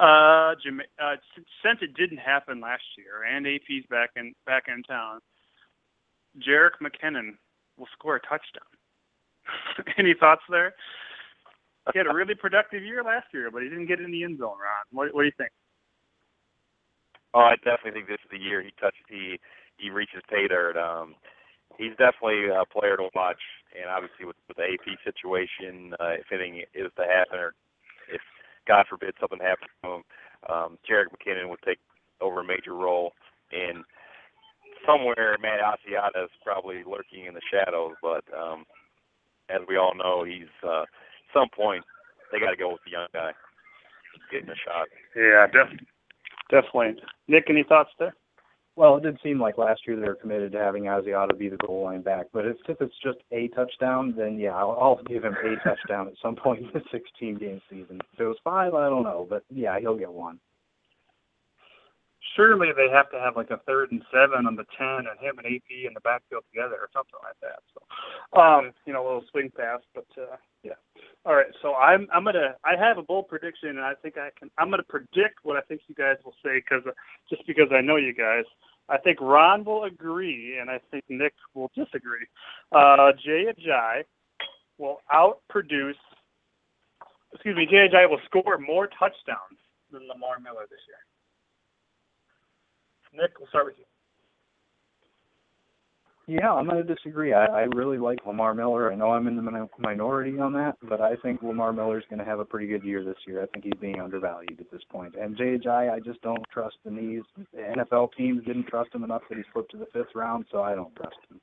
uh, 0.00 0.54
Jama- 0.64 0.88
uh, 1.02 1.16
since 1.62 1.80
it 1.82 1.92
didn't 1.94 2.16
happen 2.16 2.60
last 2.62 2.82
year, 2.96 3.24
and 3.28 3.46
AP's 3.46 3.84
back 3.90 4.10
in 4.16 4.32
back 4.46 4.64
in 4.68 4.82
town, 4.84 5.20
Jerick 6.38 6.80
McKinnon 6.82 7.36
will 7.76 7.88
score 7.92 8.16
a 8.16 8.20
touchdown. 8.20 8.72
Any 9.98 10.14
thoughts 10.18 10.42
there? 10.48 10.74
He 11.92 11.98
had 11.98 12.06
a 12.06 12.14
really 12.14 12.34
productive 12.34 12.82
year 12.82 13.02
last 13.02 13.26
year, 13.32 13.50
but 13.50 13.62
he 13.62 13.68
didn't 13.68 13.86
get 13.86 14.00
in 14.00 14.10
the 14.10 14.24
end 14.24 14.38
zone. 14.38 14.58
Ron, 14.58 14.84
what, 14.92 15.14
what 15.14 15.22
do 15.22 15.26
you 15.26 15.38
think? 15.38 15.50
Oh, 17.34 17.40
I 17.40 17.56
definitely 17.56 17.92
think 17.92 18.08
this 18.08 18.24
is 18.24 18.30
the 18.30 18.38
year 18.40 18.62
he 18.62 18.72
touches 18.80 19.04
he 19.08 19.38
he 19.76 19.90
reaches 19.90 20.22
pay 20.28 20.48
dirt. 20.48 20.76
Um, 20.76 21.14
he's 21.76 21.94
definitely 22.00 22.48
a 22.48 22.64
player 22.64 22.96
to 22.96 23.08
watch, 23.14 23.40
and 23.76 23.88
obviously 23.88 24.26
with, 24.26 24.36
with 24.48 24.56
the 24.56 24.64
AP 24.64 24.98
situation, 25.04 25.94
uh, 26.00 26.16
if 26.18 26.26
anything 26.32 26.64
is 26.74 26.90
to 26.96 27.04
happen, 27.04 27.38
or 27.38 27.54
if 28.12 28.20
God 28.66 28.86
forbid 28.88 29.14
something 29.20 29.38
happens 29.38 29.70
to 29.82 30.00
him, 30.00 30.02
um, 30.48 30.78
Jerick 30.88 31.12
McKinnon 31.12 31.48
would 31.48 31.62
take 31.64 31.78
over 32.20 32.40
a 32.40 32.44
major 32.44 32.74
role. 32.74 33.12
And 33.52 33.84
somewhere, 34.86 35.36
Matt 35.40 35.60
Asiata 35.60 36.24
is 36.24 36.30
probably 36.44 36.82
lurking 36.84 37.26
in 37.26 37.34
the 37.34 37.44
shadows, 37.52 37.94
but 38.02 38.24
um, 38.36 38.64
as 39.48 39.60
we 39.68 39.76
all 39.76 39.94
know, 39.94 40.24
he's 40.24 40.52
uh, 40.66 40.84
some 41.32 41.48
point 41.54 41.84
they 42.32 42.38
got 42.38 42.50
to 42.50 42.56
go 42.56 42.72
with 42.72 42.80
the 42.84 42.92
young 42.92 43.08
guy 43.12 43.32
getting 44.30 44.48
a 44.48 44.54
shot. 44.64 44.88
Yeah, 45.16 45.46
def- 45.46 45.80
definitely. 46.50 47.02
Nick, 47.28 47.44
any 47.48 47.64
thoughts 47.64 47.90
there? 47.98 48.14
Well, 48.76 48.96
it 48.96 49.02
did 49.02 49.18
seem 49.24 49.40
like 49.40 49.58
last 49.58 49.80
year 49.88 49.98
they 49.98 50.06
were 50.06 50.14
committed 50.14 50.52
to 50.52 50.58
having 50.58 50.84
Asiata 50.84 51.36
be 51.36 51.48
the 51.48 51.56
goal 51.56 51.82
line 51.82 52.00
back, 52.00 52.26
but 52.32 52.46
if, 52.46 52.56
if 52.68 52.80
it's 52.80 52.94
just 53.02 53.18
a 53.32 53.48
touchdown, 53.48 54.14
then 54.16 54.38
yeah, 54.38 54.54
I'll, 54.54 54.78
I'll 54.80 55.02
give 55.04 55.24
him 55.24 55.34
a 55.34 55.68
touchdown 55.68 56.06
at 56.06 56.14
some 56.22 56.36
point 56.36 56.60
in 56.60 56.70
the 56.72 56.82
16 56.92 57.38
game 57.38 57.60
season. 57.68 57.98
If 58.12 58.20
it 58.20 58.24
was 58.24 58.36
five, 58.44 58.74
I 58.74 58.88
don't 58.88 59.02
know, 59.02 59.26
but 59.28 59.42
yeah, 59.50 59.80
he'll 59.80 59.98
get 59.98 60.12
one. 60.12 60.38
Surely 62.38 62.68
they 62.70 62.86
have 62.86 63.10
to 63.10 63.18
have 63.18 63.34
like 63.34 63.50
a 63.50 63.58
third 63.66 63.90
and 63.90 64.00
seven 64.14 64.46
on 64.46 64.54
the 64.54 64.62
ten, 64.78 65.10
and 65.10 65.18
him 65.18 65.42
and 65.42 65.46
AP 65.46 65.66
in 65.82 65.90
the 65.92 66.00
backfield 66.06 66.44
together, 66.54 66.78
or 66.78 66.86
something 66.94 67.18
like 67.18 67.34
that. 67.42 67.58
So, 67.74 67.82
um, 68.38 68.70
you 68.86 68.92
know, 68.92 69.02
a 69.02 69.06
little 69.06 69.24
swing 69.32 69.50
pass, 69.50 69.80
but 69.92 70.06
uh, 70.16 70.36
yeah. 70.62 70.78
All 71.26 71.34
right, 71.34 71.50
so 71.60 71.74
I'm 71.74 72.06
I'm 72.14 72.22
gonna 72.22 72.54
I 72.64 72.78
have 72.78 72.96
a 72.96 73.02
bold 73.02 73.26
prediction, 73.26 73.70
and 73.70 73.80
I 73.80 73.94
think 74.00 74.18
I 74.18 74.30
can 74.38 74.50
I'm 74.56 74.70
gonna 74.70 74.86
predict 74.86 75.42
what 75.42 75.56
I 75.56 75.62
think 75.62 75.80
you 75.88 75.96
guys 75.96 76.14
will 76.24 76.38
say 76.44 76.62
because 76.62 76.86
uh, 76.86 76.94
just 77.28 77.44
because 77.46 77.74
I 77.74 77.80
know 77.80 77.96
you 77.96 78.14
guys. 78.14 78.44
I 78.88 78.96
think 78.96 79.20
Ron 79.20 79.64
will 79.64 79.84
agree, 79.84 80.58
and 80.58 80.70
I 80.70 80.80
think 80.90 81.04
Nick 81.10 81.34
will 81.54 81.70
disagree. 81.74 82.24
Uh, 82.72 83.12
Jay 83.22 83.44
Ajayi 83.50 84.04
will 84.78 85.02
outproduce. 85.12 86.00
Excuse 87.34 87.56
me, 87.56 87.66
Jay 87.66 87.88
Ajayi 87.90 88.08
will 88.08 88.20
score 88.24 88.56
more 88.58 88.86
touchdowns 88.86 89.58
than 89.92 90.08
Lamar 90.08 90.40
Miller 90.40 90.64
this 90.70 90.80
year. 90.88 91.02
Nick, 93.14 93.38
we'll 93.38 93.48
start 93.48 93.66
with 93.66 93.78
you. 93.78 93.84
Yeah, 96.28 96.52
I'm 96.52 96.68
going 96.68 96.86
to 96.86 96.94
disagree. 96.94 97.32
I, 97.32 97.46
I 97.46 97.60
really 97.74 97.96
like 97.96 98.18
Lamar 98.26 98.52
Miller. 98.52 98.92
I 98.92 98.96
know 98.96 99.12
I'm 99.12 99.26
in 99.28 99.36
the 99.36 99.68
minority 99.78 100.38
on 100.38 100.52
that, 100.52 100.76
but 100.86 101.00
I 101.00 101.16
think 101.16 101.42
Lamar 101.42 101.72
Miller's 101.72 102.04
going 102.10 102.18
to 102.18 102.24
have 102.26 102.38
a 102.38 102.44
pretty 102.44 102.66
good 102.66 102.84
year 102.84 103.02
this 103.02 103.16
year. 103.26 103.42
I 103.42 103.46
think 103.46 103.64
he's 103.64 103.80
being 103.80 103.98
undervalued 103.98 104.60
at 104.60 104.70
this 104.70 104.82
point. 104.90 105.14
And 105.18 105.34
JJ, 105.38 105.90
I 105.90 106.00
just 106.00 106.20
don't 106.20 106.44
trust 106.52 106.76
the 106.84 106.90
knees. 106.90 107.22
The 107.54 107.60
NFL 107.60 108.10
teams 108.14 108.44
didn't 108.44 108.66
trust 108.66 108.94
him 108.94 109.04
enough 109.04 109.22
that 109.30 109.38
he 109.38 109.44
slipped 109.54 109.70
to 109.70 109.78
the 109.78 109.86
fifth 109.90 110.14
round, 110.14 110.44
so 110.52 110.60
I 110.60 110.74
don't 110.74 110.94
trust 110.96 111.16
him. 111.30 111.40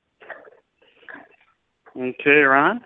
Okay, 1.97 2.41
Ron. 2.41 2.79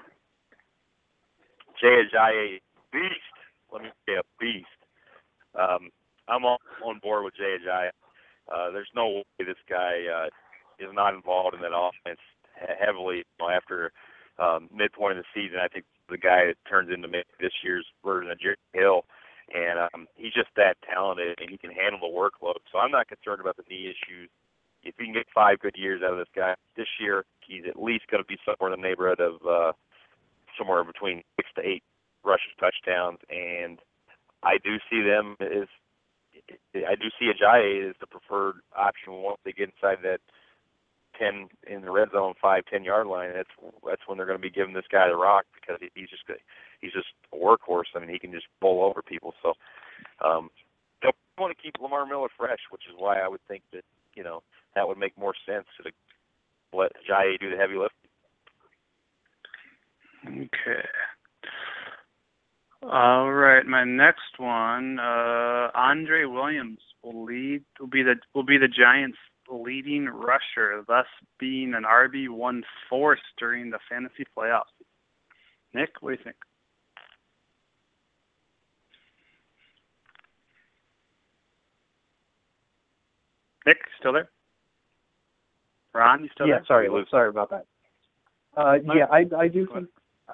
Jay 1.82 2.04
Ajayi, 2.16 2.60
beast. 2.94 3.14
Let 3.74 3.82
me 3.82 3.90
say 4.08 4.14
a 4.14 4.24
beast. 4.40 4.68
Um, 5.60 5.90
I'm 6.30 6.46
on, 6.46 6.60
on 6.86 7.00
board 7.04 7.26
with 7.26 7.36
Jay 7.36 7.58
Ajayi. 7.60 7.90
Uh, 8.52 8.72
there's 8.72 8.90
no 8.96 9.08
way 9.08 9.24
this 9.40 9.62
guy 9.70 10.06
uh, 10.10 10.28
is 10.80 10.90
not 10.94 11.14
involved 11.14 11.56
in 11.56 11.62
that 11.62 11.76
offense 11.76 12.20
heavily 12.80 13.18
you 13.18 13.40
know, 13.40 13.50
after 13.50 13.92
um, 14.38 14.70
midpoint 14.74 15.18
of 15.18 15.24
the 15.24 15.30
season. 15.34 15.60
I 15.62 15.68
think 15.68 15.86
the 16.10 16.18
guy 16.18 16.48
that 16.48 16.58
turns 16.70 16.90
into 16.92 17.08
this 17.40 17.54
year's 17.64 17.86
version 18.04 18.32
of 18.32 18.40
Jerry 18.40 18.58
Hill, 18.74 19.06
and 19.54 19.80
um, 19.80 20.08
he's 20.16 20.34
just 20.34 20.50
that 20.56 20.78
talented 20.82 21.40
and 21.40 21.50
he 21.50 21.58
can 21.58 21.72
handle 21.72 22.00
the 22.00 22.16
workload. 22.16 22.62
So 22.72 22.80
I'm 22.80 22.92
not 22.92 23.08
concerned 23.08 23.42
about 23.42 23.58
the 23.58 23.64
knee 23.70 23.88
issues. 23.88 24.30
If 24.84 24.96
we 24.98 25.06
can 25.06 25.14
get 25.14 25.28
five 25.34 25.60
good 25.60 25.76
years 25.76 26.02
out 26.04 26.14
of 26.14 26.20
this 26.20 26.32
guy 26.36 26.56
this 26.78 26.88
year, 27.00 27.26
he's 27.46 27.64
at 27.68 27.82
least 27.82 28.08
going 28.10 28.24
to 28.24 28.28
be 28.28 28.38
somewhere 28.46 28.74
in 28.74 28.80
the 28.80 28.88
neighborhood 28.88 29.20
of 29.20 29.36
uh, 29.46 29.72
somewhere 30.58 30.84
between 30.84 31.24
six 31.36 31.50
to 31.56 31.62
eight 31.62 31.84
rushes 32.24 32.52
touchdowns, 32.60 33.20
and 33.30 33.80
I 34.44 34.58
do 34.64 34.78
see 34.90 35.02
them 35.02 35.36
as 35.42 35.68
I 36.76 36.96
do 36.96 37.10
see 37.20 37.32
Ajayi 37.32 37.90
as 37.90 37.96
the 38.00 38.08
preferred 38.08 38.56
option 38.76 39.14
once 39.14 39.40
they 39.44 39.52
get 39.52 39.70
inside 39.70 40.00
that 40.04 40.20
ten 41.18 41.50
in 41.68 41.82
the 41.82 41.92
red 41.92 42.10
zone, 42.12 42.34
five 42.42 42.64
ten 42.66 42.84
yard 42.84 43.08
line. 43.08 43.32
That's 43.34 43.50
that's 43.86 44.02
when 44.08 44.18
they're 44.18 44.28
going 44.28 44.40
to 44.40 44.42
be 44.42 44.50
giving 44.50 44.74
this 44.74 44.88
guy 44.92 45.08
the 45.08 45.16
rock 45.16 45.46
because 45.54 45.80
he's 45.96 46.10
just 46.10 46.24
he's 46.82 46.94
just 46.94 47.08
a 47.34 47.38
workhorse. 47.38 47.96
I 47.96 48.00
mean, 48.00 48.10
he 48.10 48.20
can 48.20 48.32
just 48.32 48.48
bowl 48.62 48.84
over 48.84 49.02
people. 49.02 49.34
So 49.44 49.54
um, 50.24 50.50
they 51.02 51.10
want 51.38 51.56
to 51.56 51.62
keep 51.62 51.76
Lamar 51.82 52.06
Miller 52.06 52.30
fresh, 52.38 52.60
which 52.72 52.84
is 52.90 52.96
why 52.98 53.20
I 53.20 53.28
would 53.28 53.42
think 53.48 53.64
that 53.74 53.84
you 54.16 54.24
know 54.24 54.44
that 54.76 54.88
would 54.88 54.98
make 54.98 55.18
more 55.18 55.34
sense 55.46 55.66
to 55.84 55.92
let 56.78 56.92
Ajayi 56.96 57.40
do 57.40 57.50
the 57.50 57.58
heavy 57.58 57.76
lifting. 57.76 58.10
Okay. 60.28 60.88
All 62.82 63.32
right, 63.32 63.66
my 63.66 63.84
next 63.84 64.38
one, 64.40 65.00
uh, 65.00 65.70
Andre 65.76 66.24
Williams 66.24 66.80
will 67.04 67.26
lead 67.26 67.64
will 67.80 67.88
be 67.88 68.04
the 68.04 68.16
will 68.34 68.44
be 68.44 68.58
the 68.58 68.70
Giants' 68.70 69.18
leading 69.52 70.06
rusher, 70.06 70.84
thus 70.88 71.06
being 71.40 71.74
an 71.74 71.84
RB 71.84 72.30
one 72.30 72.64
force 72.90 73.20
during 73.38 73.70
the 73.70 73.80
fantasy 73.90 74.26
playoffs. 74.38 74.72
Nick, 75.74 75.90
what 76.00 76.12
do 76.12 76.18
you 76.18 76.24
think? 76.24 76.38
Nick, 83.66 83.78
still 84.00 84.14
there? 84.14 84.30
Ron, 85.94 86.24
you 86.24 86.30
still 86.34 86.48
yeah, 86.48 86.56
there? 86.56 86.66
sorry, 86.66 87.06
sorry 87.12 87.30
about 87.30 87.50
that. 87.50 87.66
Uh, 88.56 88.76
yeah, 88.96 89.06
I 89.12 89.26
I 89.38 89.48
do 89.50 89.68
think 89.68 89.90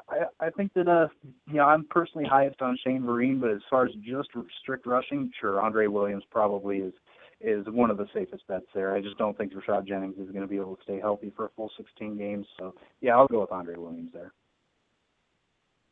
I 0.10 0.46
I 0.46 0.50
think 0.50 0.74
that 0.74 0.88
uh 0.88 1.08
you 1.48 1.56
know 1.56 1.66
I'm 1.66 1.86
personally 1.90 2.28
highest 2.28 2.62
on 2.62 2.78
Shane 2.84 3.04
Vereen, 3.04 3.40
but 3.40 3.52
as 3.52 3.62
far 3.70 3.86
as 3.86 3.92
just 4.02 4.30
strict 4.62 4.86
rushing, 4.86 5.32
sure 5.40 5.62
Andre 5.62 5.88
Williams 5.88 6.24
probably 6.32 6.78
is 6.78 6.94
is 7.42 7.66
one 7.68 7.92
of 7.92 7.98
the 7.98 8.08
safest 8.14 8.48
bets 8.48 8.66
there. 8.74 8.96
I 8.96 9.02
just 9.02 9.18
don't 9.18 9.38
think 9.38 9.54
Rashad 9.54 9.88
Jennings 9.88 10.18
is 10.18 10.30
going 10.32 10.42
to 10.42 10.48
be 10.48 10.56
able 10.56 10.76
to 10.78 10.84
stay 10.84 11.00
healthy 11.00 11.32
for 11.36 11.46
a 11.46 11.50
full 11.56 11.70
16 11.78 12.18
games. 12.18 12.48
So 12.58 12.76
yeah, 13.02 13.16
I'll 13.16 13.28
go 13.28 13.42
with 13.42 13.52
Andre 13.52 13.76
Williams 13.76 14.12
there. 14.14 14.32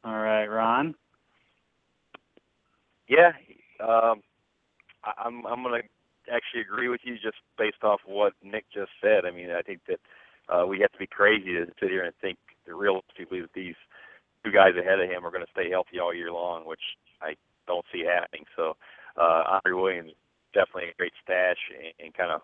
All 0.03 0.19
right, 0.19 0.45
Ron. 0.45 0.95
Yeah, 3.07 3.31
um, 3.81 4.21
I, 5.03 5.11
I'm 5.25 5.45
I'm 5.45 5.63
going 5.63 5.81
to 5.81 6.34
actually 6.34 6.61
agree 6.61 6.89
with 6.89 7.01
you 7.03 7.15
just 7.15 7.38
based 7.57 7.84
off 7.84 7.99
what 8.05 8.34
Nick 8.43 8.65
just 8.73 8.91
said. 9.01 9.25
I 9.25 9.31
mean, 9.31 9.51
I 9.51 9.61
think 9.61 9.81
that 9.88 9.99
uh, 10.49 10.65
we 10.65 10.80
have 10.80 10.91
to 10.91 10.99
be 10.99 11.07
crazy 11.07 11.53
to 11.53 11.65
sit 11.80 11.89
here 11.89 12.03
and 12.03 12.13
think 12.21 12.38
that 12.65 12.75
realistically 12.75 13.41
that 13.41 13.53
these 13.53 13.75
two 14.44 14.52
guys 14.52 14.76
ahead 14.78 14.99
of 14.99 15.10
him 15.10 15.26
are 15.26 15.32
going 15.32 15.45
to 15.45 15.52
stay 15.52 15.70
healthy 15.70 15.99
all 15.99 16.14
year 16.14 16.32
long, 16.32 16.65
which 16.65 16.84
I 17.22 17.36
don't 17.68 17.86
see 17.91 18.03
happening. 18.03 18.45
So 18.56 18.76
uh, 19.18 19.60
Andre 19.60 19.74
Williams 19.74 20.11
definitely 20.53 20.90
a 20.90 20.98
great 20.98 21.14
stash 21.24 21.57
and, 21.74 21.94
and 22.06 22.14
kind 22.14 22.32
of 22.32 22.41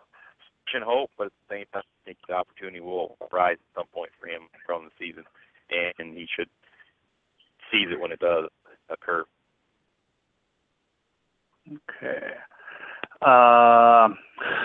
and 0.74 0.84
hope, 0.84 1.10
but 1.18 1.28
at 1.28 1.34
the 1.48 1.56
same 1.56 1.66
time, 1.74 1.84
I 1.84 2.06
think 2.06 2.18
the 2.28 2.36
opportunity 2.36 2.80
will 2.80 3.18
rise 3.32 3.58
at 3.58 3.80
some 3.80 3.88
point 3.94 4.12
for 4.20 4.28
him 4.28 4.44
from 4.66 4.86
the 4.86 4.92
season, 5.00 5.24
and 5.70 6.16
he 6.16 6.28
should 6.36 6.50
seize 7.72 7.88
it 7.92 8.00
when 8.00 8.12
it 8.12 8.20
does 8.20 8.50
occur. 8.90 9.26
Okay. 11.68 12.34
Um, 13.22 14.18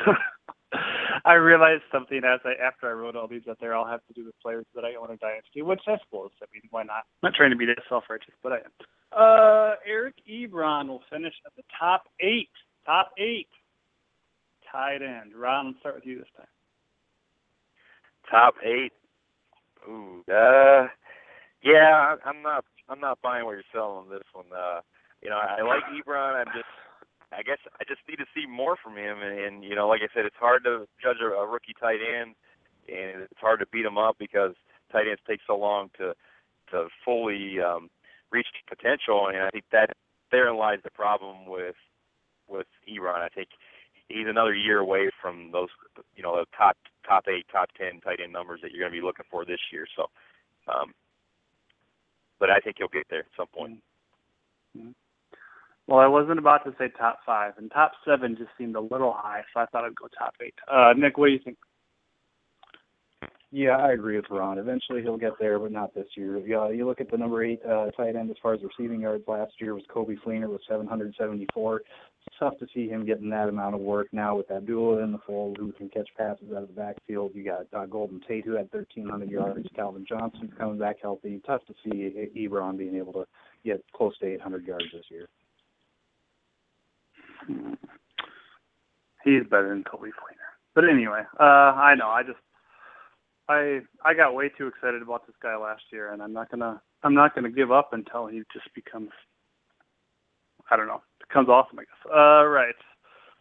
I 1.25 1.35
realized 1.35 1.83
something 1.93 2.19
as 2.19 2.41
I 2.45 2.53
after 2.63 2.89
I 2.89 2.93
wrote 2.93 3.17
all 3.17 3.29
these 3.29 3.43
that 3.47 3.59
they 3.61 3.69
all 3.69 3.87
have 3.87 4.05
to 4.07 4.13
do 4.15 4.27
with 4.27 4.39
players 4.41 4.67
that 4.75 4.85
I 4.85 4.95
own 5.01 5.11
in 5.11 5.19
Dynasty, 5.19 5.63
which 5.63 5.81
I 5.87 5.97
suppose. 6.05 6.31
I 6.43 6.47
mean, 6.53 6.63
why 6.71 6.83
not? 6.83 7.05
I'm 7.23 7.31
not 7.31 7.35
trying 7.35 7.51
to 7.51 7.57
be 7.57 7.67
that 7.67 7.79
self-righteous, 7.89 8.35
but 8.43 8.53
I 8.53 8.57
am. 8.57 8.73
Uh, 9.17 9.75
Eric 9.87 10.15
Ebron 10.29 10.89
will 10.89 11.03
finish 11.11 11.35
at 11.47 11.55
the 11.57 11.63
top 11.79 12.05
eight. 12.21 12.51
Top 12.85 13.13
eight. 13.19 13.49
Tight 14.71 15.03
end. 15.03 15.35
Ron, 15.37 15.69
let's 15.69 15.79
start 15.81 15.95
with 15.95 16.07
you 16.07 16.19
this 16.19 16.29
time. 16.37 16.47
Top 18.31 18.55
eight. 18.65 18.93
Ooh, 19.89 20.25
uh, 20.33 20.89
yeah, 21.63 22.17
I'm 22.25 22.43
not. 22.43 22.65
I'm 22.89 23.01
not 23.01 23.21
buying 23.23 23.45
what 23.45 23.53
you're 23.53 23.63
selling 23.73 24.05
on 24.05 24.11
this 24.11 24.27
one. 24.33 24.47
Uh, 24.55 24.81
you 25.23 25.31
know, 25.31 25.37
I 25.37 25.63
like 25.63 25.85
Ebron. 25.89 26.41
I'm 26.41 26.53
just 26.53 26.69
I 27.33 27.43
guess 27.43 27.59
I 27.81 27.85
just 27.85 28.01
need 28.09 28.17
to 28.17 28.27
see 28.35 28.47
more 28.47 28.77
from 28.77 28.97
him. 28.97 29.19
And, 29.23 29.39
and 29.39 29.65
you 29.65 29.75
know, 29.75 29.89
like 29.89 30.01
I 30.03 30.13
said, 30.15 30.25
it's 30.25 30.37
hard 30.39 30.65
to 30.65 30.87
judge 31.03 31.19
a, 31.23 31.27
a 31.27 31.47
rookie 31.47 31.75
tight 31.79 32.01
end, 32.01 32.35
and 32.89 33.23
it's 33.23 33.41
hard 33.41 33.61
to 33.61 33.67
beat 33.67 33.85
him 33.85 33.99
up 33.99 34.17
because 34.19 34.55
tight 34.93 35.09
ends 35.09 35.23
take 35.27 35.41
so 35.47 35.57
long 35.57 35.91
to 35.99 36.15
to 36.71 36.89
fully 37.05 37.61
um, 37.61 37.91
reach 38.31 38.47
potential. 38.69 39.29
And 39.29 39.39
I 39.39 39.51
think 39.51 39.65
that 39.73 39.91
therein 40.31 40.57
lies 40.57 40.79
the 40.85 40.91
problem 40.91 41.47
with 41.47 41.77
with 42.49 42.67
Ebron. 42.89 43.23
I 43.23 43.29
think 43.29 43.49
he's 44.09 44.27
another 44.29 44.55
year 44.55 44.79
away 44.79 45.11
from 45.21 45.51
those, 45.53 45.69
you 46.17 46.23
know, 46.23 46.37
the 46.37 46.47
top 46.57 46.77
top 47.07 47.25
eight, 47.29 47.47
top 47.51 47.71
ten 47.79 48.01
tight 48.01 48.21
end 48.23 48.33
numbers 48.33 48.61
that 48.63 48.73
you're 48.73 48.81
going 48.81 48.93
to 48.93 49.01
be 49.01 49.05
looking 49.05 49.27
for 49.31 49.45
this 49.45 49.61
year. 49.73 49.87
So, 49.97 50.07
um, 50.73 50.93
but 52.39 52.51
I 52.51 52.59
think 52.59 52.77
he'll 52.79 52.89
get 52.89 53.07
there 53.11 53.21
at 53.21 53.37
some 53.37 53.47
point. 53.47 53.79
Mm-hmm. 54.77 54.91
Well, 55.87 55.99
I 55.99 56.07
wasn't 56.07 56.39
about 56.39 56.65
to 56.65 56.75
say 56.79 56.89
top 56.99 57.19
five, 57.27 57.55
and 57.59 57.71
top 57.71 57.93
seven 58.07 58.37
just 58.37 58.51
seemed 58.57 58.75
a 58.75 58.81
little 58.81 59.13
high, 59.13 59.43
so 59.53 59.61
I 59.61 59.67
thought 59.67 59.85
I'd 59.85 59.95
go 59.95 60.09
top 60.19 60.35
eight. 60.41 60.55
Uh, 60.71 60.95
Nick, 60.97 61.19
what 61.19 61.27
do 61.27 61.33
you 61.33 61.41
think? 61.45 61.59
Yeah, 63.57 63.77
I 63.77 63.93
agree 63.93 64.17
with 64.17 64.25
Ron. 64.31 64.59
Eventually 64.59 65.01
he'll 65.03 65.17
get 65.17 65.39
there, 65.39 65.61
but 65.61 65.71
not 65.71 65.95
this 65.95 66.09
year. 66.17 66.39
Yeah, 66.39 66.71
you 66.71 66.89
look 66.89 67.01
at 67.01 67.09
the 67.09 67.17
number 67.17 67.45
eight 67.45 67.61
uh, 67.65 67.93
tight 67.93 68.17
end 68.17 68.29
as 68.31 68.37
far 68.43 68.55
as 68.55 68.61
receiving 68.65 69.03
yards 69.03 69.23
last 69.29 69.53
year 69.61 69.75
was 69.75 69.85
Coby 69.95 70.17
Fleener 70.27 70.49
with 70.49 70.63
774. 70.69 71.77
It's 72.27 72.37
tough 72.41 72.59
to 72.59 72.67
see 72.75 72.89
him 72.89 73.07
getting 73.07 73.31
that 73.31 73.49
amount 73.49 73.77
of 73.77 73.81
work 73.81 74.09
now 74.11 74.37
with 74.37 74.51
Abdullah 74.51 75.05
in 75.05 75.13
the 75.13 75.21
fold 75.25 75.57
who 75.57 75.71
can 75.71 75.89
catch 75.89 76.09
passes 76.19 76.49
out 76.51 76.63
of 76.63 76.69
the 76.69 76.75
backfield. 76.75 77.31
You 77.33 77.45
got 77.45 77.67
uh, 77.73 77.87
Golden 77.87 78.21
Tate 78.27 78.45
who 78.45 78.57
had 78.57 78.73
1,300 78.73 79.31
yards. 79.31 79.69
Calvin 79.77 80.05
Johnson 80.09 80.53
coming 80.59 80.79
back 80.79 80.97
healthy. 81.01 81.41
Tough 81.47 81.63
to 81.67 81.75
see 81.85 82.13
Ebron 82.37 82.77
being 82.77 82.97
able 82.97 83.13
to 83.13 83.25
get 83.65 83.85
close 83.95 84.19
to 84.19 84.27
800 84.27 84.67
yards 84.67 84.87
this 84.93 85.05
year. 85.11 85.29
He's 89.25 89.43
better 89.51 89.69
than 89.69 89.85
Coby 89.85 90.09
Fleener. 90.09 90.51
but 90.75 90.85
anyway, 90.85 91.23
uh, 91.41 91.43
I 91.43 91.95
know. 91.95 92.09
I 92.09 92.23
just 92.23 92.39
I 93.49 93.81
I 94.05 94.15
got 94.15 94.35
way 94.35 94.51
too 94.51 94.67
excited 94.67 95.03
about 95.03 95.27
this 95.27 95.37
guy 95.43 95.57
last 95.57 95.83
year, 95.93 96.13
and 96.13 96.23
I'm 96.23 96.33
not 96.33 96.51
gonna 96.51 96.81
I'm 97.03 97.15
not 97.15 97.35
gonna 97.35 97.51
give 97.51 97.73
up 97.73 97.93
until 97.93 98.27
he 98.27 98.43
just 98.53 98.73
becomes 98.75 99.11
I 100.71 100.77
don't 100.77 100.87
know 100.87 101.03
becomes 101.27 101.49
awesome. 101.49 101.79
I 101.79 101.83
guess. 101.83 102.13
Uh, 102.13 102.45
right. 102.47 102.75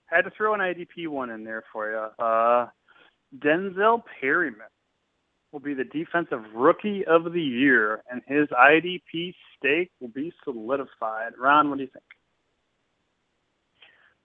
Had 0.05 0.21
to 0.21 0.31
throw 0.35 0.53
an 0.53 0.59
IDP 0.59 1.07
one 1.07 1.29
in 1.29 1.43
there 1.43 1.63
for 1.71 1.89
you. 1.91 2.23
Uh, 2.23 2.67
Denzel 3.39 4.03
Perryman 4.21 4.67
will 5.51 5.59
be 5.59 5.73
the 5.73 5.85
defensive 5.85 6.41
rookie 6.53 7.03
of 7.05 7.31
the 7.31 7.41
year, 7.41 8.03
and 8.11 8.21
his 8.27 8.47
IDP 8.49 9.33
stake 9.57 9.91
will 9.99 10.09
be 10.09 10.31
solidified. 10.43 11.31
Ron, 11.39 11.69
what 11.69 11.77
do 11.77 11.83
you 11.83 11.89
think? 11.91 12.03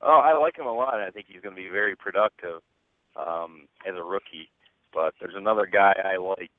Oh, 0.01 0.21
I 0.25 0.39
like 0.39 0.57
him 0.57 0.67
a 0.67 0.73
lot. 0.73 0.95
I 0.95 1.11
think 1.11 1.27
he's 1.29 1.43
going 1.43 1.55
to 1.55 1.61
be 1.61 1.69
very 1.69 1.97
productive 1.97 2.63
um, 3.17 3.67
as 3.87 3.95
a 3.97 4.03
rookie. 4.03 4.51
But 4.93 5.15
there's 5.21 5.35
another 5.37 5.67
guy 5.67 5.95
I 6.05 6.17
like 6.17 6.51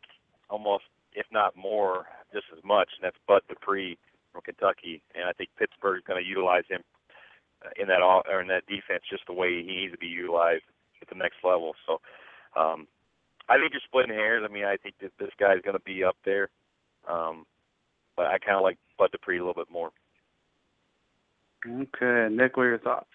almost, 0.50 0.84
if 1.14 1.26
not 1.32 1.56
more, 1.56 2.06
just 2.34 2.46
as 2.56 2.64
much, 2.64 2.90
and 2.98 3.04
that's 3.04 3.18
Bud 3.28 3.42
Dupree 3.50 3.98
from 4.32 4.42
Kentucky. 4.42 5.02
And 5.16 5.26
I 5.26 5.34
think 5.34 5.50
Pittsburgh's 5.58 6.04
going 6.06 6.22
to 6.22 6.30
utilize 6.30 6.64
him 6.70 6.82
in 7.80 7.88
that 7.88 8.02
or 8.02 8.42
in 8.42 8.48
that 8.48 8.68
defense 8.68 9.04
just 9.10 9.24
the 9.28 9.34
way 9.34 9.62
he 9.62 9.64
needs 9.64 9.94
to 9.94 9.98
be 9.98 10.08
utilized 10.08 10.64
at 11.02 11.10
the 11.10 11.16
next 11.16 11.38
level. 11.44 11.74
So 11.88 12.00
um, 12.60 12.88
I 13.50 13.58
think 13.58 13.72
you're 13.74 13.82
splitting 13.86 14.14
hairs. 14.14 14.46
I 14.48 14.52
mean, 14.52 14.66
I 14.66 14.78
think 14.78 14.96
that 15.02 15.12
this 15.20 15.32
guy's 15.40 15.62
going 15.62 15.78
to 15.78 15.84
be 15.84 16.04
up 16.04 16.18
there, 16.24 16.50
um, 17.10 17.46
but 18.16 18.28
I 18.28 18.38
kind 18.38 18.58
of 18.58 18.64
like 18.64 18.78
Bud 18.98 19.12
Dupree 19.12 19.38
a 19.38 19.42
little 19.42 19.60
bit 19.60 19.72
more. 19.72 19.90
Okay, 21.66 22.34
Nick, 22.34 22.58
what 22.58 22.64
are 22.64 22.70
your 22.70 22.80
thoughts? 22.80 23.10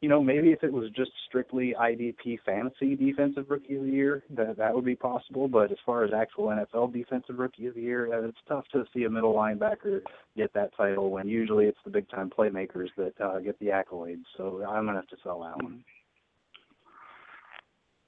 you 0.00 0.08
know, 0.08 0.22
maybe 0.22 0.52
if 0.52 0.62
it 0.62 0.72
was 0.72 0.90
just 0.90 1.10
strictly 1.28 1.74
IDP 1.78 2.38
fantasy 2.46 2.94
defensive 2.94 3.46
rookie 3.48 3.76
of 3.76 3.82
the 3.82 3.90
year, 3.90 4.22
that 4.30 4.56
that 4.56 4.72
would 4.72 4.84
be 4.84 4.94
possible. 4.94 5.48
But 5.48 5.72
as 5.72 5.78
far 5.84 6.04
as 6.04 6.12
actual 6.14 6.46
NFL 6.46 6.92
defensive 6.92 7.38
rookie 7.38 7.66
of 7.66 7.74
the 7.74 7.80
year, 7.80 8.12
uh, 8.12 8.28
it's 8.28 8.38
tough 8.46 8.64
to 8.72 8.84
see 8.94 9.04
a 9.04 9.10
middle 9.10 9.34
linebacker 9.34 10.00
get 10.36 10.52
that 10.54 10.70
title 10.76 11.10
when 11.10 11.26
usually 11.26 11.66
it's 11.66 11.78
the 11.84 11.90
big 11.90 12.08
time 12.10 12.30
playmakers 12.30 12.88
that 12.96 13.20
uh, 13.20 13.40
get 13.40 13.58
the 13.58 13.66
accolades. 13.66 14.22
So 14.36 14.64
I'm 14.68 14.86
gonna 14.86 14.98
have 14.98 15.08
to 15.08 15.16
sell 15.24 15.40
that 15.40 15.60
one. 15.60 15.82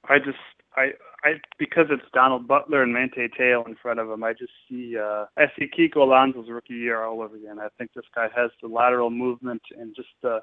I 0.07 0.17
just 0.17 0.37
I 0.75 0.91
I 1.23 1.33
because 1.59 1.85
it's 1.89 2.03
Donald 2.13 2.47
Butler 2.47 2.83
and 2.83 2.93
Manti 2.93 3.27
Te'o 3.27 3.65
in 3.67 3.75
front 3.81 3.99
of 3.99 4.09
him, 4.09 4.23
I 4.23 4.33
just 4.33 4.53
see 4.69 4.97
uh 4.97 5.25
I 5.37 5.45
see 5.57 5.67
Kiko 5.67 5.97
Alonso's 5.97 6.49
rookie 6.49 6.73
year 6.73 7.03
all 7.03 7.21
over 7.21 7.35
again. 7.35 7.59
I 7.59 7.67
think 7.77 7.91
this 7.93 8.05
guy 8.15 8.27
has 8.35 8.51
the 8.61 8.67
lateral 8.67 9.09
movement 9.09 9.61
and 9.77 9.95
just 9.95 10.09
the 10.21 10.39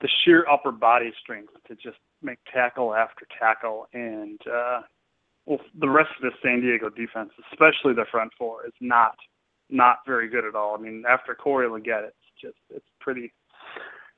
the 0.00 0.08
sheer 0.24 0.46
upper 0.50 0.72
body 0.72 1.12
strength 1.20 1.52
to 1.68 1.74
just 1.74 1.98
make 2.22 2.38
tackle 2.52 2.94
after 2.94 3.26
tackle 3.38 3.86
and 3.92 4.40
uh 4.50 4.80
well 5.46 5.60
the 5.78 5.88
rest 5.88 6.10
of 6.16 6.22
the 6.22 6.36
San 6.42 6.60
Diego 6.60 6.88
defense, 6.88 7.30
especially 7.52 7.94
the 7.94 8.06
front 8.10 8.32
four, 8.38 8.66
is 8.66 8.72
not 8.80 9.16
not 9.68 9.98
very 10.06 10.28
good 10.28 10.44
at 10.44 10.54
all. 10.54 10.76
I 10.76 10.80
mean, 10.80 11.04
after 11.08 11.34
Corey 11.34 11.68
Liuget, 11.68 12.08
it's 12.08 12.16
just 12.40 12.58
it's 12.70 12.88
pretty 13.00 13.32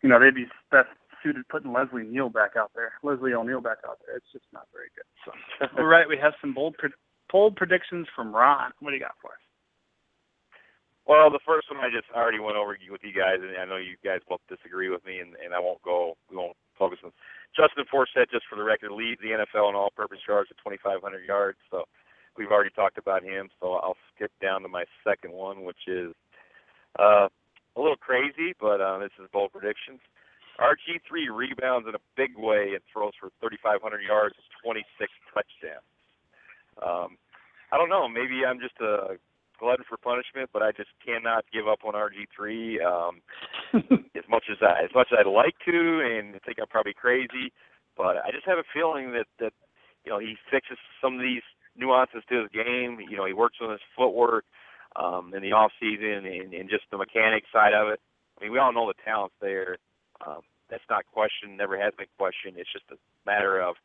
you 0.02 0.08
know, 0.08 0.18
they'd 0.18 0.34
be 0.34 0.46
best 0.70 0.88
suited 1.22 1.46
putting 1.48 1.72
Leslie 1.72 2.04
Neal 2.04 2.28
back 2.28 2.52
out 2.56 2.70
there. 2.74 2.92
Leslie 3.02 3.34
O'Neal 3.34 3.60
back 3.60 3.78
out 3.86 3.98
there. 4.06 4.16
It's 4.16 4.32
just 4.32 4.44
not 4.52 4.66
very 4.72 4.88
good. 4.94 5.08
So 5.24 5.32
all 5.78 5.86
right, 5.86 6.08
we 6.08 6.18
have 6.18 6.34
some 6.40 6.54
bold 6.54 6.76
bold 7.30 7.56
predictions 7.56 8.06
from 8.14 8.34
Ron. 8.34 8.72
What 8.80 8.90
do 8.90 8.96
you 8.96 9.02
got 9.02 9.16
for 9.20 9.30
us? 9.30 9.42
Well, 11.06 11.30
the 11.30 11.42
first 11.44 11.66
one 11.66 11.82
I 11.82 11.90
just 11.90 12.06
already 12.14 12.38
went 12.38 12.56
over 12.56 12.78
with 12.78 13.02
you 13.02 13.12
guys, 13.12 13.42
and 13.42 13.58
I 13.58 13.66
know 13.66 13.76
you 13.76 13.98
guys 14.04 14.20
both 14.28 14.40
disagree 14.48 14.88
with 14.88 15.04
me, 15.04 15.18
and, 15.18 15.34
and 15.42 15.52
I 15.52 15.58
won't 15.58 15.82
go. 15.82 16.14
We 16.30 16.36
won't 16.36 16.56
focus 16.78 17.00
on 17.02 17.10
Justin 17.58 17.84
Forsett. 17.90 18.30
Just 18.30 18.46
for 18.48 18.54
the 18.54 18.62
record, 18.62 18.92
leads 18.92 19.20
the 19.20 19.34
NFL 19.34 19.70
in 19.70 19.74
all-purpose 19.74 20.22
yards 20.28 20.50
at 20.52 20.62
2,500 20.62 21.26
yards. 21.26 21.58
So 21.72 21.84
we've 22.38 22.52
already 22.52 22.70
talked 22.70 22.98
about 22.98 23.24
him. 23.24 23.50
So 23.60 23.82
I'll 23.82 23.98
skip 24.14 24.30
down 24.40 24.62
to 24.62 24.68
my 24.68 24.84
second 25.02 25.32
one, 25.32 25.64
which 25.64 25.88
is 25.88 26.14
uh, 26.98 27.26
a 27.76 27.80
little 27.80 27.96
crazy, 27.96 28.54
but 28.60 28.80
uh, 28.80 28.98
this 28.98 29.10
is 29.18 29.28
bold 29.32 29.50
predictions. 29.52 30.00
RG3 30.60 31.34
rebounds 31.34 31.88
in 31.88 31.94
a 31.94 32.04
big 32.16 32.36
way 32.36 32.72
and 32.74 32.80
throws 32.92 33.12
for 33.18 33.30
3,500 33.40 34.00
yards, 34.02 34.34
26 34.64 34.84
touchdowns. 35.32 35.88
Um, 36.80 37.16
I 37.72 37.78
don't 37.78 37.88
know. 37.88 38.08
Maybe 38.08 38.44
I'm 38.44 38.60
just 38.60 38.78
a 38.80 39.16
glutton 39.58 39.84
for 39.88 39.96
punishment, 39.96 40.50
but 40.52 40.62
I 40.62 40.72
just 40.72 40.90
cannot 41.04 41.44
give 41.52 41.68
up 41.68 41.80
on 41.84 41.94
RG3 41.94 42.82
um, 42.84 43.22
as 44.16 44.24
much 44.28 44.44
as 44.50 44.58
I 44.60 44.84
as 44.84 44.90
much 44.94 45.08
as 45.12 45.18
I'd 45.20 45.30
like 45.30 45.54
to, 45.66 45.78
and 46.04 46.34
I 46.34 46.38
think 46.44 46.58
I'm 46.60 46.68
probably 46.68 46.94
crazy. 46.94 47.52
But 47.96 48.16
I 48.18 48.30
just 48.32 48.46
have 48.46 48.58
a 48.58 48.68
feeling 48.74 49.12
that 49.12 49.26
that 49.38 49.52
you 50.04 50.10
know 50.10 50.18
he 50.18 50.36
fixes 50.50 50.78
some 51.00 51.14
of 51.14 51.20
these 51.20 51.42
nuances 51.76 52.22
to 52.28 52.42
his 52.42 52.50
game. 52.52 52.98
You 53.08 53.16
know, 53.16 53.26
he 53.26 53.32
works 53.32 53.58
on 53.62 53.70
his 53.70 53.80
footwork 53.96 54.44
um, 54.96 55.32
in 55.34 55.42
the 55.42 55.52
off 55.52 55.72
season 55.80 56.26
and, 56.26 56.52
and 56.52 56.68
just 56.68 56.84
the 56.90 56.98
mechanic 56.98 57.44
side 57.52 57.72
of 57.72 57.88
it. 57.88 58.00
I 58.38 58.44
mean, 58.44 58.52
we 58.52 58.58
all 58.58 58.72
know 58.72 58.88
the 58.88 59.02
talent's 59.04 59.34
there. 59.40 59.78
Um, 60.26 60.40
that's 60.70 60.84
not 60.88 61.04
questioned, 61.12 61.56
never 61.56 61.78
has 61.78 61.92
been 61.96 62.08
questioned. 62.18 62.56
It's 62.56 62.72
just 62.72 62.84
a 62.90 62.96
matter 63.26 63.60
of, 63.60 63.76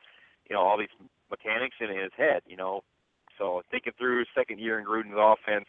you 0.50 0.56
know, 0.56 0.62
all 0.62 0.78
these 0.78 0.94
mechanics 1.30 1.76
in 1.82 1.90
his 1.90 2.12
head. 2.16 2.42
You 2.48 2.56
know, 2.56 2.82
so 3.38 3.62
thinking 3.70 3.94
through 3.98 4.24
second 4.36 4.60
year 4.60 4.80
in 4.80 4.86
Gruden's 4.86 5.18
offense, 5.18 5.66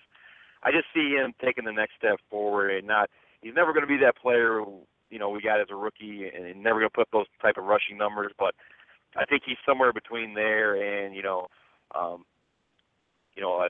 I 0.62 0.70
just 0.70 0.86
see 0.94 1.16
him 1.16 1.34
taking 1.42 1.64
the 1.64 1.72
next 1.72 1.94
step 1.98 2.18
forward 2.30 2.70
and 2.70 2.86
not. 2.86 3.10
He's 3.40 3.54
never 3.54 3.72
going 3.72 3.86
to 3.86 3.88
be 3.88 3.98
that 3.98 4.16
player 4.16 4.62
you 5.10 5.18
know 5.18 5.30
we 5.30 5.40
got 5.40 5.60
as 5.60 5.68
a 5.70 5.76
rookie, 5.76 6.28
and 6.28 6.62
never 6.62 6.80
going 6.80 6.90
to 6.90 6.94
put 6.94 7.08
those 7.12 7.26
type 7.40 7.56
of 7.56 7.64
rushing 7.64 7.96
numbers. 7.96 8.32
But 8.38 8.54
I 9.16 9.24
think 9.24 9.42
he's 9.46 9.56
somewhere 9.66 9.92
between 9.92 10.34
there 10.34 10.74
and 10.76 11.14
you 11.14 11.22
know, 11.22 11.48
um, 11.94 12.24
you 13.34 13.42
know, 13.42 13.54
a 13.54 13.68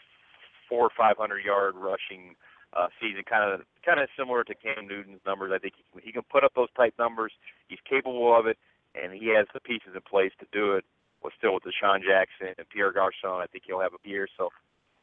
four 0.69 0.85
or 0.85 0.91
five 0.97 1.17
hundred 1.17 1.45
yard 1.45 1.75
rushing 1.77 2.35
uh, 2.77 2.89
season, 3.01 3.23
kind 3.29 3.45
of 3.53 3.61
kind 3.85 4.01
of 4.01 4.09
similar 4.19 4.45
to 4.45 4.55
Cam 4.55 4.87
Newton's 4.87 5.21
numbers. 5.27 5.53
I 5.55 5.59
think 5.59 5.75
he, 5.77 5.85
he 6.05 6.13
can 6.13 6.23
put 6.31 6.45
up 6.45 6.53
those 6.55 6.73
type 6.77 6.95
numbers. 6.99 7.33
He's 7.69 7.79
capable 7.89 8.37
of 8.39 8.47
it, 8.47 8.59
and 8.95 9.13
he 9.13 9.35
has 9.37 9.47
the 9.55 9.61
pieces 9.61 9.95
in 9.95 10.03
place 10.03 10.33
to 10.41 10.47
do 10.53 10.75
it 10.75 10.85
was 11.23 11.33
still 11.37 11.55
with 11.55 11.65
DeSean 11.65 12.01
Jackson 12.03 12.55
and 12.57 12.69
Pierre 12.69 12.93
Garcon. 12.93 13.43
I 13.43 13.47
think 13.47 13.65
he'll 13.67 13.81
have 13.81 13.93
a 13.93 14.09
year. 14.09 14.29
So, 14.37 14.51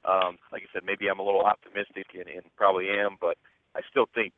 um, 0.05 0.37
like 0.51 0.63
I 0.63 0.69
said, 0.71 0.83
maybe 0.85 1.07
I'm 1.07 1.19
a 1.19 1.25
little 1.25 1.41
optimistic 1.41 2.07
and, 2.13 2.27
and 2.27 2.43
probably 2.55 2.89
am, 2.89 3.17
but 3.19 3.37
I 3.75 3.81
still 3.89 4.05
think, 4.13 4.33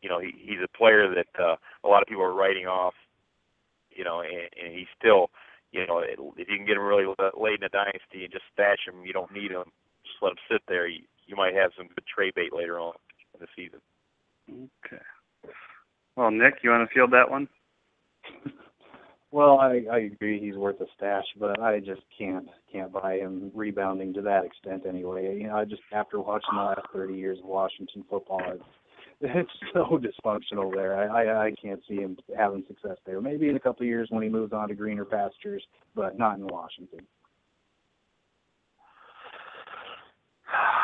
you 0.00 0.08
know, 0.08 0.20
he, 0.20 0.32
he's 0.38 0.64
a 0.64 0.76
player 0.76 1.12
that 1.14 1.28
uh, 1.38 1.56
a 1.84 1.88
lot 1.88 2.02
of 2.02 2.08
people 2.08 2.24
are 2.24 2.34
writing 2.34 2.66
off. 2.66 2.94
You 3.94 4.04
know, 4.04 4.22
and, 4.22 4.48
and 4.56 4.72
he's 4.72 4.88
still, 4.98 5.28
you 5.70 5.86
know, 5.86 5.98
if 6.00 6.48
you 6.48 6.56
can 6.56 6.64
get 6.64 6.78
him 6.78 6.82
really 6.82 7.04
late 7.04 7.60
in 7.60 7.64
a 7.64 7.68
dynasty 7.68 8.24
and 8.24 8.32
just 8.32 8.48
stash 8.54 8.88
him, 8.88 9.04
you 9.04 9.12
don't 9.12 9.30
need 9.30 9.50
him. 9.50 9.68
Just 10.02 10.16
let 10.22 10.32
him 10.32 10.40
sit 10.50 10.62
there. 10.66 10.88
You, 10.88 11.04
you 11.26 11.36
might 11.36 11.54
have 11.54 11.72
some 11.76 11.88
good 11.88 12.04
trade 12.12 12.34
bait 12.34 12.52
later 12.52 12.78
on 12.78 12.94
in 13.34 13.40
the 13.40 13.46
season. 13.56 13.80
Okay. 14.50 15.02
Well, 16.16 16.30
Nick, 16.30 16.54
you 16.62 16.70
want 16.70 16.88
to 16.88 16.94
field 16.94 17.12
that 17.12 17.30
one? 17.30 17.48
Well, 19.30 19.58
I, 19.58 19.84
I 19.90 19.98
agree 20.00 20.38
he's 20.38 20.56
worth 20.56 20.80
a 20.82 20.86
stash, 20.94 21.24
but 21.40 21.58
I 21.58 21.80
just 21.80 22.02
can't 22.16 22.46
can't 22.70 22.92
buy 22.92 23.14
him 23.14 23.50
rebounding 23.54 24.12
to 24.14 24.22
that 24.22 24.44
extent 24.44 24.84
anyway. 24.86 25.38
You 25.38 25.48
know, 25.48 25.56
I 25.56 25.64
just 25.64 25.80
after 25.90 26.20
watching 26.20 26.54
the 26.54 26.60
last 26.60 26.82
30 26.92 27.14
years 27.14 27.38
of 27.38 27.46
Washington 27.46 28.04
football, 28.10 28.42
it's, 28.46 28.62
it's 29.22 29.50
so 29.72 29.98
dysfunctional 29.98 30.74
there. 30.74 30.98
I, 30.98 31.22
I 31.24 31.46
I 31.46 31.52
can't 31.52 31.80
see 31.88 31.96
him 31.96 32.18
having 32.36 32.62
success 32.68 32.98
there. 33.06 33.22
Maybe 33.22 33.48
in 33.48 33.56
a 33.56 33.60
couple 33.60 33.84
of 33.84 33.88
years 33.88 34.08
when 34.10 34.22
he 34.22 34.28
moves 34.28 34.52
on 34.52 34.68
to 34.68 34.74
greener 34.74 35.06
pastures, 35.06 35.64
but 35.94 36.18
not 36.18 36.36
in 36.36 36.46
Washington. 36.46 37.00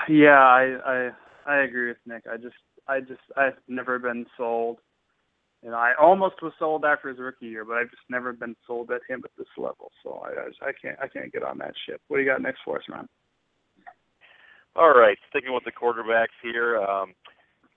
Yeah, 0.09 0.39
I 0.39 0.79
I 0.87 1.11
I 1.47 1.57
agree 1.65 1.89
with 1.89 1.99
Nick. 2.07 2.25
I 2.31 2.37
just 2.37 2.57
I 2.89 3.01
just 3.01 3.21
I've 3.37 3.59
never 3.69 3.99
been 3.99 4.27
sold 4.37 4.79
and 5.63 5.75
I 5.75 5.93
almost 6.01 6.37
was 6.43 6.53
sold 6.59 6.85
after 6.85 7.09
his 7.09 7.19
rookie 7.19 7.47
year, 7.47 7.65
but 7.65 7.79
I've 7.79 7.91
just 7.91 8.03
never 8.09 8.33
been 8.33 8.55
sold 8.67 8.91
at 8.91 9.01
him 9.09 9.23
at 9.25 9.31
this 9.37 9.49
level. 9.57 9.91
So 10.03 10.23
I, 10.25 10.69
I 10.69 10.73
can't 10.81 10.99
I 11.03 11.09
can't 11.09 11.33
get 11.33 11.43
on 11.43 11.59
that 11.59 11.75
ship. 11.87 12.01
What 12.09 12.19
do 12.19 12.23
you 12.23 12.29
got 12.29 12.43
next 12.43 12.61
for 12.65 12.79
us, 12.79 12.85
man? 12.89 13.09
All 14.77 14.91
right, 14.91 15.19
sticking 15.31 15.53
with 15.53 15.65
the 15.65 15.73
quarterbacks 15.73 16.37
here. 16.43 16.79
Um, 16.79 17.15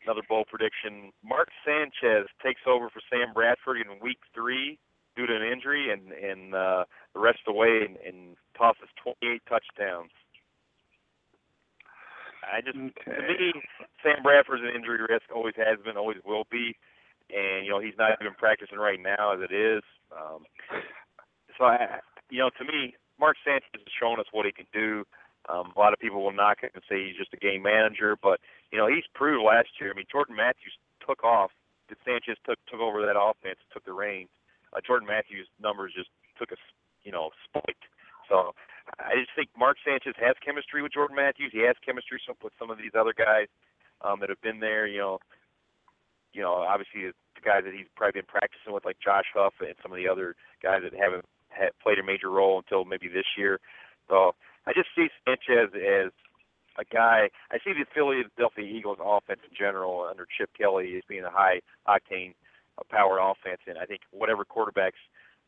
another 0.06 0.22
bold 0.30 0.48
prediction: 0.48 1.12
Mark 1.24 1.50
Sanchez 1.66 2.28
takes 2.44 2.62
over 2.68 2.90
for 2.90 3.02
Sam 3.10 3.34
Bradford 3.34 3.78
in 3.78 4.00
Week 4.02 4.20
Three 4.36 4.78
due 5.16 5.26
to 5.26 5.36
an 5.36 5.42
injury, 5.42 5.92
and 5.92 6.12
and 6.12 6.54
uh, 6.54 6.84
the 7.16 7.20
rest 7.20 7.40
of 7.48 7.54
the 7.54 7.58
way 7.60 7.82
and, 7.88 7.98
and 8.06 8.38
tosses 8.56 8.90
28 9.04 9.42
touchdowns. 9.50 10.12
I 12.44 12.62
just 12.62 12.78
okay. 12.78 13.16
to 13.16 13.22
me, 13.22 13.54
Sam 14.04 14.24
Bradford's 14.24 14.64
an 14.64 14.76
injury 14.76 15.02
risk. 15.02 15.30
Always 15.34 15.56
has 15.58 15.78
been, 15.84 15.98
always 15.98 16.18
will 16.26 16.46
be 16.50 16.76
and 17.32 17.66
you 17.66 17.72
know 17.72 17.80
he's 17.80 17.98
not 17.98 18.20
even 18.22 18.34
practicing 18.36 18.78
right 18.78 19.00
now 19.00 19.34
as 19.34 19.40
it 19.42 19.54
is. 19.54 19.84
Um, 20.12 20.44
so 21.58 21.66
I, 21.66 22.00
you 22.30 22.40
know, 22.40 22.50
to 22.58 22.64
me, 22.66 22.96
Mark 23.20 23.38
Sanchez 23.44 23.72
has 23.74 23.94
shown 24.00 24.20
us 24.20 24.28
what 24.32 24.46
he 24.46 24.52
can 24.52 24.68
do. 24.74 25.04
Um, 25.50 25.74
a 25.76 25.80
lot 25.80 25.94
of 25.94 26.00
people 26.00 26.24
will 26.24 26.36
knock 26.36 26.60
it 26.62 26.72
and 26.76 26.84
say 26.88 27.08
he's 27.08 27.18
just 27.18 27.34
a 27.34 27.38
game 27.38 27.64
manager, 27.64 28.16
but 28.22 28.40
you 28.72 28.78
know 28.78 28.88
he's 28.88 29.08
proved 29.16 29.44
last 29.44 29.70
year. 29.80 29.92
I 29.92 29.96
mean, 29.96 30.06
Jordan 30.12 30.36
Matthews 30.36 30.76
took 31.06 31.24
off. 31.24 31.52
Sanchez 32.08 32.40
took 32.48 32.58
took 32.72 32.80
over 32.80 33.04
that 33.04 33.20
offense, 33.20 33.60
took 33.74 33.84
the 33.84 33.92
reins. 33.92 34.32
uh, 34.72 34.80
Jordan 34.86 35.08
Matthews' 35.08 35.48
numbers 35.60 35.92
just 35.96 36.10
took 36.40 36.52
a 36.52 36.60
you 37.04 37.12
know 37.12 37.32
spike. 37.44 37.84
So 38.30 38.56
I 39.00 39.16
just 39.16 39.32
think 39.36 39.50
Mark 39.58 39.78
Sanchez 39.86 40.16
has 40.20 40.36
chemistry 40.44 40.82
with 40.82 40.94
Jordan 40.94 41.16
Matthews. 41.16 41.52
He 41.54 41.66
has 41.66 41.76
chemistry 41.86 42.20
with 42.44 42.54
some 42.60 42.70
of 42.70 42.78
these 42.78 42.96
other 42.98 43.14
guys 43.14 43.48
um, 44.02 44.20
that 44.20 44.30
have 44.30 44.42
been 44.42 44.60
there. 44.60 44.88
You 44.88 45.00
know, 45.00 45.20
you 46.34 46.42
know, 46.42 46.54
obviously 46.54 47.06
the 47.08 47.42
guys 47.44 47.64
that 47.66 47.74
he's 47.74 47.88
probably 47.96 48.22
been 48.22 48.30
practicing 48.30 48.74
with, 48.74 48.86
like 48.86 48.98
Josh 49.04 49.30
Huff 49.34 49.54
and 49.60 49.76
some 49.82 49.92
of 49.92 49.98
the 49.98 50.08
other 50.08 50.36
guys 50.62 50.82
that 50.84 50.94
haven't 50.94 51.26
had 51.50 51.72
played 51.84 52.00
a 52.00 52.04
major 52.04 52.30
role 52.30 52.58
until 52.58 52.86
maybe 52.86 53.08
this 53.08 53.38
year. 53.38 53.60
So 54.10 54.34
I 54.66 54.74
just 54.74 54.90
see 54.96 55.08
Sanchez 55.26 55.74
as 55.76 56.12
a 56.80 56.86
guy. 56.86 57.30
I 57.52 57.58
see 57.64 57.74
the 57.74 57.86
Philadelphia 57.94 58.66
Eagles 58.66 58.98
offense 59.04 59.42
in 59.44 59.56
general 59.56 60.08
under 60.10 60.26
Chip 60.26 60.50
Kelly 60.58 60.96
as 60.98 61.04
being 61.08 61.24
a 61.24 61.32
high 61.32 61.62
octane 61.88 62.34
uh, 62.78 62.84
powered 62.90 63.20
offense, 63.20 63.62
and 63.68 63.78
I 63.78 63.86
think 63.86 64.02
whatever 64.12 64.46
quarterbacks 64.46 65.02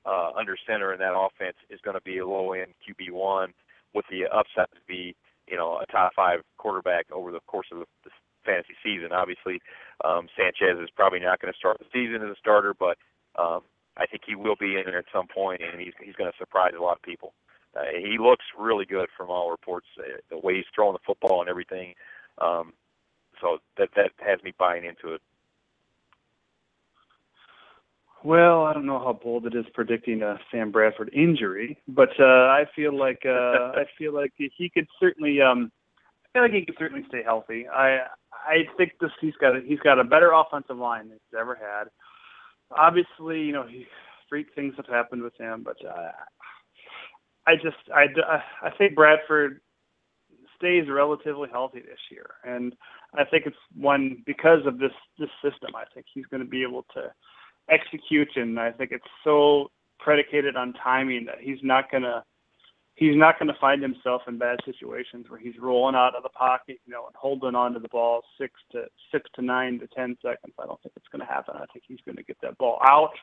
uh, 0.05 0.31
under 0.37 0.57
center 0.67 0.93
in 0.93 0.99
that 0.99 1.15
offense 1.15 1.57
is 1.69 1.79
going 1.83 1.95
to 1.95 2.01
be 2.01 2.17
a 2.17 2.27
low 2.27 2.53
end 2.53 2.73
QB 2.87 3.11
one 3.11 3.53
with 3.93 4.05
the 4.09 4.25
upside 4.25 4.71
to 4.71 4.81
be 4.87 5.15
you 5.47 5.57
know 5.57 5.79
a 5.79 5.85
top 5.91 6.13
five 6.15 6.39
quarterback 6.57 7.05
over 7.11 7.31
the 7.31 7.39
course 7.41 7.67
of 7.71 7.79
the, 7.79 8.11
fantasy 8.45 8.75
season. 8.83 9.13
Obviously, 9.13 9.61
um, 10.03 10.27
Sanchez 10.35 10.77
is 10.83 10.89
probably 10.95 11.19
not 11.19 11.39
going 11.39 11.51
to 11.51 11.57
start 11.57 11.79
the 11.79 11.85
season 11.93 12.21
as 12.27 12.35
a 12.35 12.39
starter, 12.39 12.73
but 12.73 12.97
um, 13.39 13.61
I 13.97 14.05
think 14.05 14.23
he 14.25 14.35
will 14.35 14.57
be 14.59 14.75
in 14.75 14.83
there 14.85 14.99
at 14.99 15.05
some 15.13 15.27
point, 15.27 15.61
and 15.61 15.79
he's 15.79 15.93
he's 16.03 16.15
going 16.15 16.31
to 16.31 16.37
surprise 16.37 16.73
a 16.77 16.83
lot 16.83 16.97
of 16.97 17.01
people. 17.01 17.33
Uh, 17.75 17.89
he 17.97 18.17
looks 18.19 18.45
really 18.57 18.85
good 18.85 19.09
from 19.17 19.29
all 19.29 19.49
reports, 19.49 19.87
uh, 19.97 20.19
the 20.29 20.37
way 20.37 20.55
he's 20.55 20.65
throwing 20.75 20.93
the 20.93 20.99
football 21.05 21.41
and 21.41 21.49
everything. 21.49 21.93
Um, 22.39 22.73
so 23.41 23.57
that 23.77 23.89
that 23.95 24.11
has 24.19 24.41
me 24.43 24.53
buying 24.57 24.85
into 24.85 25.15
it. 25.15 25.21
Well, 28.23 28.63
I 28.63 28.73
don't 28.73 28.85
know 28.85 28.99
how 28.99 29.19
bold 29.21 29.45
it 29.45 29.53
is 29.53 29.65
predicting 29.73 30.21
a 30.21 30.39
Sam 30.49 30.71
Bradford 30.71 31.11
injury, 31.13 31.77
but 31.89 32.09
uh, 32.17 32.23
I 32.23 32.63
feel 32.73 32.97
like 32.97 33.21
uh, 33.25 33.75
I 33.75 33.83
feel 33.97 34.13
like 34.13 34.31
he 34.37 34.69
could 34.69 34.87
certainly 34.97 35.41
um, 35.41 35.71
I 36.25 36.27
feel 36.31 36.41
like 36.43 36.53
he 36.53 36.65
could 36.65 36.77
certainly 36.79 37.03
stay 37.09 37.21
healthy. 37.21 37.67
I 37.67 37.99
I 38.31 38.63
think 38.77 38.93
this 39.01 39.11
he's 39.19 39.35
got 39.41 39.57
a, 39.57 39.61
he's 39.65 39.79
got 39.79 39.99
a 39.99 40.05
better 40.05 40.31
offensive 40.31 40.77
line 40.77 41.09
than 41.09 41.19
he's 41.29 41.39
ever 41.39 41.55
had. 41.55 41.89
Obviously, 42.71 43.41
you 43.41 43.51
know, 43.51 43.67
he, 43.67 43.85
freak 44.29 44.47
things 44.55 44.73
have 44.77 44.87
happened 44.87 45.21
with 45.21 45.37
him, 45.37 45.61
but 45.63 45.77
uh, 45.85 46.11
I 47.45 47.55
just 47.55 47.77
I 47.93 48.05
I 48.61 48.69
think 48.77 48.95
Bradford 48.95 49.59
stays 50.55 50.85
relatively 50.89 51.49
healthy 51.51 51.81
this 51.81 51.99
year, 52.09 52.27
and 52.45 52.73
I 53.13 53.25
think 53.25 53.47
it's 53.47 53.57
one 53.75 54.23
because 54.25 54.65
of 54.65 54.79
this 54.79 54.93
this 55.19 55.29
system. 55.43 55.75
I 55.75 55.83
think 55.93 56.05
he's 56.13 56.25
going 56.27 56.41
to 56.41 56.49
be 56.49 56.63
able 56.63 56.85
to 56.93 57.11
execute, 57.69 58.29
and 58.35 58.59
I 58.59 58.71
think 58.71 58.91
it's 58.91 59.05
so 59.23 59.71
predicated 59.99 60.55
on 60.55 60.73
timing 60.73 61.25
that 61.25 61.39
he's 61.39 61.59
not 61.61 61.89
to 62.03 62.23
he's 62.95 63.15
not 63.15 63.37
to 63.47 63.59
find 63.59 63.81
himself 63.81 64.21
in 64.27 64.37
bad 64.37 64.59
situations 64.65 65.25
where 65.29 65.39
he's 65.39 65.57
rolling 65.59 65.95
out 65.95 66.15
of 66.15 66.23
the 66.23 66.29
pocket, 66.29 66.79
you 66.85 66.93
know, 66.93 67.07
and 67.07 67.15
holding 67.15 67.55
on 67.55 67.73
to 67.73 67.79
the 67.79 67.87
ball 67.89 68.21
six 68.39 68.53
to 68.71 68.85
six 69.11 69.29
to 69.35 69.41
nine 69.41 69.79
to 69.79 69.87
ten 69.87 70.15
seconds. 70.21 70.53
I 70.59 70.65
don't 70.65 70.81
think 70.81 70.93
it's 70.95 71.07
to 71.25 71.31
happen. 71.31 71.55
I 71.55 71.65
think 71.71 71.85
he's 71.87 72.01
to 72.17 72.23
get 72.23 72.37
that 72.41 72.57
ball 72.57 72.79
out 72.85 73.13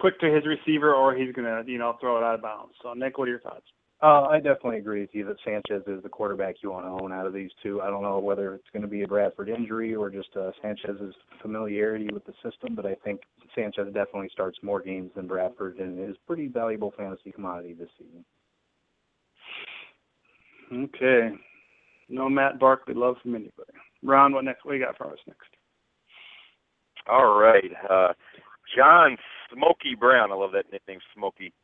quick 0.00 0.18
to 0.20 0.30
his 0.30 0.44
receiver, 0.46 0.94
or 0.94 1.14
he's 1.14 1.32
to 1.46 1.70
you 1.70 1.78
know 1.78 1.96
throw 2.00 2.18
it 2.18 2.24
out 2.24 2.34
of 2.34 2.42
bounds. 2.42 2.74
So, 2.82 2.92
Nick, 2.94 3.18
what 3.18 3.28
are 3.28 3.32
your 3.32 3.40
thoughts? 3.40 3.66
Uh, 4.04 4.26
I 4.30 4.36
definitely 4.36 4.76
agree 4.76 5.00
with 5.00 5.14
you 5.14 5.24
that 5.24 5.38
Sanchez 5.46 5.82
is 5.86 6.02
the 6.02 6.10
quarterback 6.10 6.56
you 6.62 6.70
want 6.70 6.84
to 6.84 7.02
own 7.02 7.10
out 7.10 7.24
of 7.26 7.32
these 7.32 7.50
two. 7.62 7.80
I 7.80 7.86
don't 7.86 8.02
know 8.02 8.18
whether 8.18 8.54
it's 8.54 8.68
going 8.70 8.82
to 8.82 8.88
be 8.88 9.00
a 9.00 9.08
Bradford 9.08 9.48
injury 9.48 9.94
or 9.94 10.10
just 10.10 10.28
uh, 10.36 10.50
Sanchez's 10.60 11.14
familiarity 11.40 12.10
with 12.12 12.22
the 12.26 12.34
system, 12.42 12.74
but 12.74 12.84
I 12.84 12.96
think 12.96 13.22
Sanchez 13.54 13.86
definitely 13.86 14.28
starts 14.30 14.58
more 14.62 14.82
games 14.82 15.10
than 15.16 15.26
Bradford 15.26 15.78
and 15.78 15.98
is 16.06 16.16
pretty 16.26 16.48
valuable 16.48 16.92
fantasy 16.98 17.32
commodity 17.32 17.72
this 17.72 17.88
season. 17.96 18.26
Okay. 20.70 21.34
No 22.10 22.28
Matt 22.28 22.58
Barkley 22.58 22.92
love 22.92 23.16
from 23.22 23.36
anybody. 23.36 23.72
Ron, 24.02 24.34
what 24.34 24.44
next? 24.44 24.66
What 24.66 24.74
you 24.74 24.84
got 24.84 24.98
for 24.98 25.06
us 25.06 25.18
next? 25.26 25.48
All 27.10 27.40
right. 27.40 27.72
Uh, 27.88 28.12
John 28.76 29.16
Smokey 29.50 29.94
Brown. 29.98 30.30
I 30.30 30.34
love 30.34 30.52
that 30.52 30.70
nickname, 30.70 31.00
Smokey. 31.16 31.54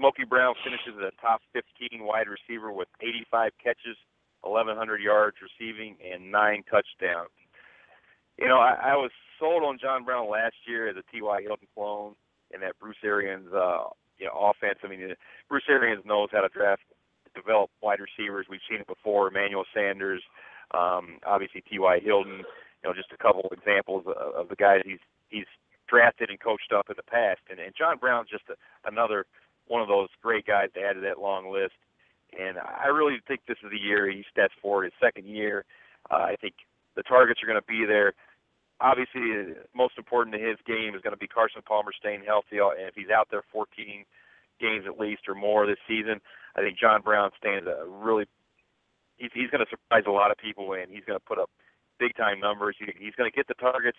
Smokey 0.00 0.24
Brown 0.24 0.54
finishes 0.64 0.96
as 0.96 1.12
a 1.12 1.20
top 1.20 1.42
15 1.52 2.00
wide 2.00 2.24
receiver 2.26 2.72
with 2.72 2.88
85 3.02 3.52
catches, 3.62 4.00
1,100 4.40 4.96
yards 4.96 5.36
receiving, 5.44 5.96
and 6.00 6.32
nine 6.32 6.64
touchdowns. 6.64 7.28
You 8.38 8.48
know, 8.48 8.56
I, 8.56 8.96
I 8.96 8.96
was 8.96 9.10
sold 9.38 9.62
on 9.62 9.78
John 9.78 10.04
Brown 10.04 10.30
last 10.30 10.56
year 10.66 10.88
as 10.88 10.96
a 10.96 11.04
T.Y. 11.12 11.42
Hilton 11.42 11.68
clone, 11.74 12.14
and 12.50 12.62
that 12.62 12.78
Bruce 12.80 12.96
Arians, 13.04 13.52
uh, 13.52 13.92
you 14.16 14.24
know, 14.24 14.32
offense. 14.32 14.78
I 14.82 14.88
mean, 14.88 15.12
Bruce 15.50 15.68
Arians 15.68 16.02
knows 16.06 16.30
how 16.32 16.40
to 16.40 16.48
draft, 16.48 16.82
develop 17.34 17.68
wide 17.82 18.00
receivers. 18.00 18.46
We've 18.48 18.64
seen 18.68 18.80
it 18.80 18.86
before. 18.86 19.28
Emmanuel 19.28 19.64
Sanders, 19.74 20.22
um, 20.72 21.20
obviously 21.26 21.62
T.Y. 21.68 22.00
Hilton. 22.02 22.40
You 22.82 22.88
know, 22.88 22.94
just 22.94 23.12
a 23.12 23.20
couple 23.20 23.42
of 23.44 23.52
examples 23.52 24.04
of, 24.06 24.16
of 24.16 24.48
the 24.48 24.56
guys 24.56 24.80
he's 24.86 25.04
he's 25.28 25.44
drafted 25.86 26.30
and 26.30 26.40
coached 26.40 26.72
up 26.72 26.88
in 26.88 26.96
the 26.96 27.02
past. 27.02 27.40
And, 27.50 27.60
and 27.60 27.74
John 27.76 27.98
Brown's 27.98 28.30
just 28.30 28.44
a, 28.48 28.56
another 28.88 29.26
one 29.70 29.80
of 29.80 29.88
those 29.88 30.08
great 30.20 30.46
guys 30.46 30.68
to 30.74 30.80
add 30.80 30.94
to 30.94 31.00
that 31.00 31.22
long 31.22 31.52
list. 31.52 31.78
And 32.34 32.58
I 32.58 32.86
really 32.86 33.18
think 33.26 33.42
this 33.46 33.58
is 33.62 33.70
the 33.70 33.78
year 33.78 34.10
he 34.10 34.24
steps 34.30 34.54
forward, 34.60 34.84
his 34.84 34.92
second 35.00 35.26
year. 35.26 35.64
Uh, 36.10 36.34
I 36.34 36.36
think 36.40 36.54
the 36.96 37.02
targets 37.02 37.40
are 37.42 37.46
going 37.46 37.60
to 37.60 37.70
be 37.70 37.86
there. 37.86 38.14
Obviously, 38.80 39.22
uh, 39.30 39.62
most 39.74 39.94
important 39.96 40.34
to 40.34 40.42
his 40.42 40.58
game 40.66 40.94
is 40.94 41.02
going 41.02 41.14
to 41.14 41.22
be 41.22 41.28
Carson 41.30 41.62
Palmer 41.62 41.92
staying 41.94 42.22
healthy. 42.26 42.58
Uh, 42.58 42.74
and 42.74 42.90
if 42.90 42.94
he's 42.94 43.14
out 43.14 43.28
there 43.30 43.42
14 43.52 44.04
games 44.58 44.84
at 44.86 44.98
least 44.98 45.22
or 45.28 45.34
more 45.34 45.66
this 45.66 45.80
season, 45.86 46.20
I 46.56 46.60
think 46.60 46.78
John 46.78 47.02
Brown 47.02 47.30
stands 47.38 47.66
a 47.66 47.86
really 47.86 48.26
he's, 49.18 49.30
he's 49.34 49.50
going 49.50 49.62
to 49.62 49.70
surprise 49.70 50.04
a 50.06 50.10
lot 50.10 50.30
of 50.30 50.38
people, 50.38 50.74
and 50.74 50.90
he's 50.90 51.06
going 51.06 51.18
to 51.18 51.24
put 51.24 51.38
up 51.38 51.50
big 51.98 52.16
time 52.16 52.40
numbers. 52.40 52.74
He, 52.78 52.90
he's 52.98 53.14
going 53.14 53.30
to 53.30 53.34
get 53.34 53.46
the 53.46 53.54
targets, 53.54 53.98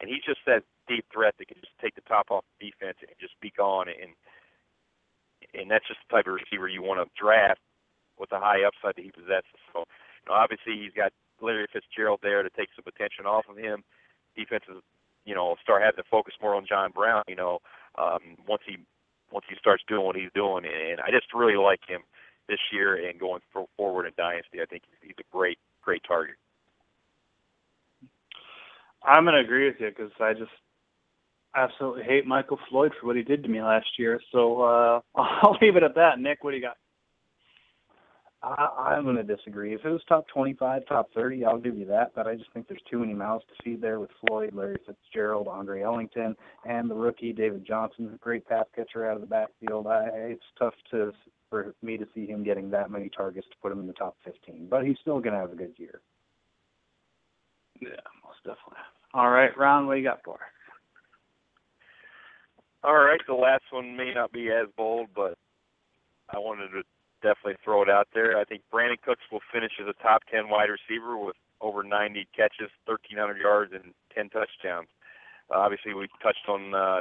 and 0.00 0.10
he's 0.10 0.24
just 0.26 0.40
that 0.46 0.66
deep 0.88 1.06
threat 1.12 1.34
that 1.38 1.46
can 1.46 1.62
just 1.62 1.78
take 1.78 1.94
the 1.94 2.06
top 2.10 2.30
off 2.30 2.42
defense 2.58 2.98
and 3.06 3.14
just 3.20 3.38
be 3.38 3.52
gone 3.54 3.86
and 3.86 4.18
and 5.54 5.70
that's 5.70 5.86
just 5.86 6.00
the 6.08 6.16
type 6.16 6.26
of 6.26 6.34
receiver 6.34 6.68
you 6.68 6.82
want 6.82 7.00
to 7.00 7.08
draft 7.18 7.60
with 8.18 8.30
the 8.30 8.38
high 8.38 8.64
upside 8.64 8.96
that 8.96 9.04
he 9.04 9.10
possesses. 9.10 9.58
So, 9.72 9.80
you 9.80 10.26
know, 10.28 10.34
obviously 10.34 10.78
he's 10.78 10.94
got 10.94 11.12
Larry 11.40 11.66
Fitzgerald 11.72 12.20
there 12.22 12.42
to 12.42 12.50
take 12.50 12.68
some 12.76 12.84
attention 12.86 13.26
off 13.26 13.44
of 13.48 13.56
him. 13.56 13.82
Defenses, 14.36 14.82
you 15.24 15.34
know, 15.34 15.56
start 15.62 15.82
having 15.82 16.02
to 16.02 16.08
focus 16.10 16.34
more 16.40 16.54
on 16.54 16.66
John 16.66 16.90
Brown. 16.92 17.24
You 17.28 17.36
know, 17.36 17.58
um, 17.98 18.38
once 18.46 18.62
he 18.66 18.78
once 19.30 19.46
he 19.48 19.56
starts 19.58 19.82
doing 19.88 20.04
what 20.04 20.16
he's 20.16 20.32
doing, 20.34 20.64
and 20.64 21.00
I 21.00 21.10
just 21.10 21.32
really 21.34 21.56
like 21.56 21.80
him 21.86 22.02
this 22.48 22.60
year 22.72 23.08
and 23.08 23.18
going 23.18 23.40
forward 23.76 24.06
in 24.06 24.12
Dynasty. 24.16 24.60
I 24.60 24.66
think 24.66 24.82
he's 25.00 25.16
a 25.18 25.36
great, 25.36 25.58
great 25.80 26.02
target. 26.06 26.36
I'm 29.04 29.24
to 29.24 29.36
agree 29.36 29.66
with 29.66 29.80
you 29.80 29.88
because 29.88 30.12
I 30.20 30.32
just 30.32 30.52
absolutely 31.54 32.04
hate 32.04 32.26
Michael 32.26 32.58
Floyd 32.68 32.92
for 33.00 33.06
what 33.06 33.16
he 33.16 33.22
did 33.22 33.42
to 33.42 33.48
me 33.48 33.62
last 33.62 33.86
year. 33.98 34.20
So 34.32 34.62
uh, 34.62 35.00
I'll 35.16 35.56
leave 35.60 35.76
it 35.76 35.82
at 35.82 35.94
that. 35.94 36.18
Nick, 36.18 36.44
what 36.44 36.50
do 36.50 36.56
you 36.56 36.62
got? 36.62 36.76
I, 38.42 38.94
I'm 38.96 39.04
going 39.04 39.16
to 39.16 39.22
disagree. 39.22 39.72
If 39.74 39.84
it 39.84 39.90
was 39.90 40.02
top 40.08 40.26
25, 40.34 40.86
top 40.86 41.10
30, 41.14 41.44
I'll 41.44 41.58
give 41.58 41.78
you 41.78 41.86
that. 41.86 42.12
But 42.14 42.26
I 42.26 42.34
just 42.34 42.52
think 42.52 42.66
there's 42.66 42.82
too 42.90 42.98
many 42.98 43.14
mouths 43.14 43.44
to 43.48 43.62
feed 43.62 43.80
there 43.80 44.00
with 44.00 44.10
Floyd, 44.26 44.52
Larry 44.52 44.78
Fitzgerald, 44.84 45.46
Andre 45.46 45.82
Ellington, 45.82 46.34
and 46.64 46.90
the 46.90 46.94
rookie 46.94 47.32
David 47.32 47.64
Johnson, 47.64 48.18
great 48.20 48.46
pass 48.48 48.66
catcher 48.74 49.08
out 49.08 49.14
of 49.14 49.20
the 49.20 49.28
backfield. 49.28 49.86
I, 49.86 50.08
it's 50.12 50.42
tough 50.58 50.74
to 50.90 51.12
for 51.50 51.74
me 51.82 51.98
to 51.98 52.06
see 52.14 52.26
him 52.26 52.42
getting 52.42 52.70
that 52.70 52.90
many 52.90 53.10
targets 53.14 53.46
to 53.50 53.56
put 53.60 53.70
him 53.70 53.78
in 53.78 53.86
the 53.86 53.92
top 53.92 54.16
15. 54.24 54.68
But 54.70 54.86
he's 54.86 54.96
still 55.02 55.20
going 55.20 55.34
to 55.34 55.40
have 55.40 55.52
a 55.52 55.56
good 55.56 55.74
year. 55.76 56.00
Yeah, 57.78 57.90
most 58.24 58.38
definitely. 58.38 58.82
All 59.12 59.28
right, 59.28 59.50
Ron, 59.58 59.86
what 59.86 59.94
do 59.94 60.00
you 60.00 60.06
got 60.06 60.24
for? 60.24 60.38
All 62.84 62.96
right, 62.96 63.20
the 63.28 63.34
last 63.34 63.64
one 63.70 63.96
may 63.96 64.12
not 64.12 64.32
be 64.32 64.50
as 64.50 64.66
bold, 64.76 65.08
but 65.14 65.38
I 66.30 66.38
wanted 66.38 66.68
to 66.70 66.82
definitely 67.22 67.56
throw 67.62 67.82
it 67.82 67.88
out 67.88 68.08
there. 68.12 68.36
I 68.36 68.44
think 68.44 68.62
Brandin 68.72 69.00
Cooks 69.00 69.22
will 69.30 69.44
finish 69.52 69.72
as 69.80 69.86
a 69.86 70.02
top 70.02 70.22
10 70.32 70.48
wide 70.48 70.68
receiver 70.68 71.16
with 71.16 71.36
over 71.60 71.84
90 71.84 72.26
catches, 72.34 72.74
1,300 72.86 73.38
yards, 73.38 73.72
and 73.72 73.94
10 74.14 74.30
touchdowns. 74.30 74.88
Uh, 75.48 75.58
obviously, 75.58 75.94
we 75.94 76.08
touched 76.20 76.48
on 76.48 76.74
uh, 76.74 77.00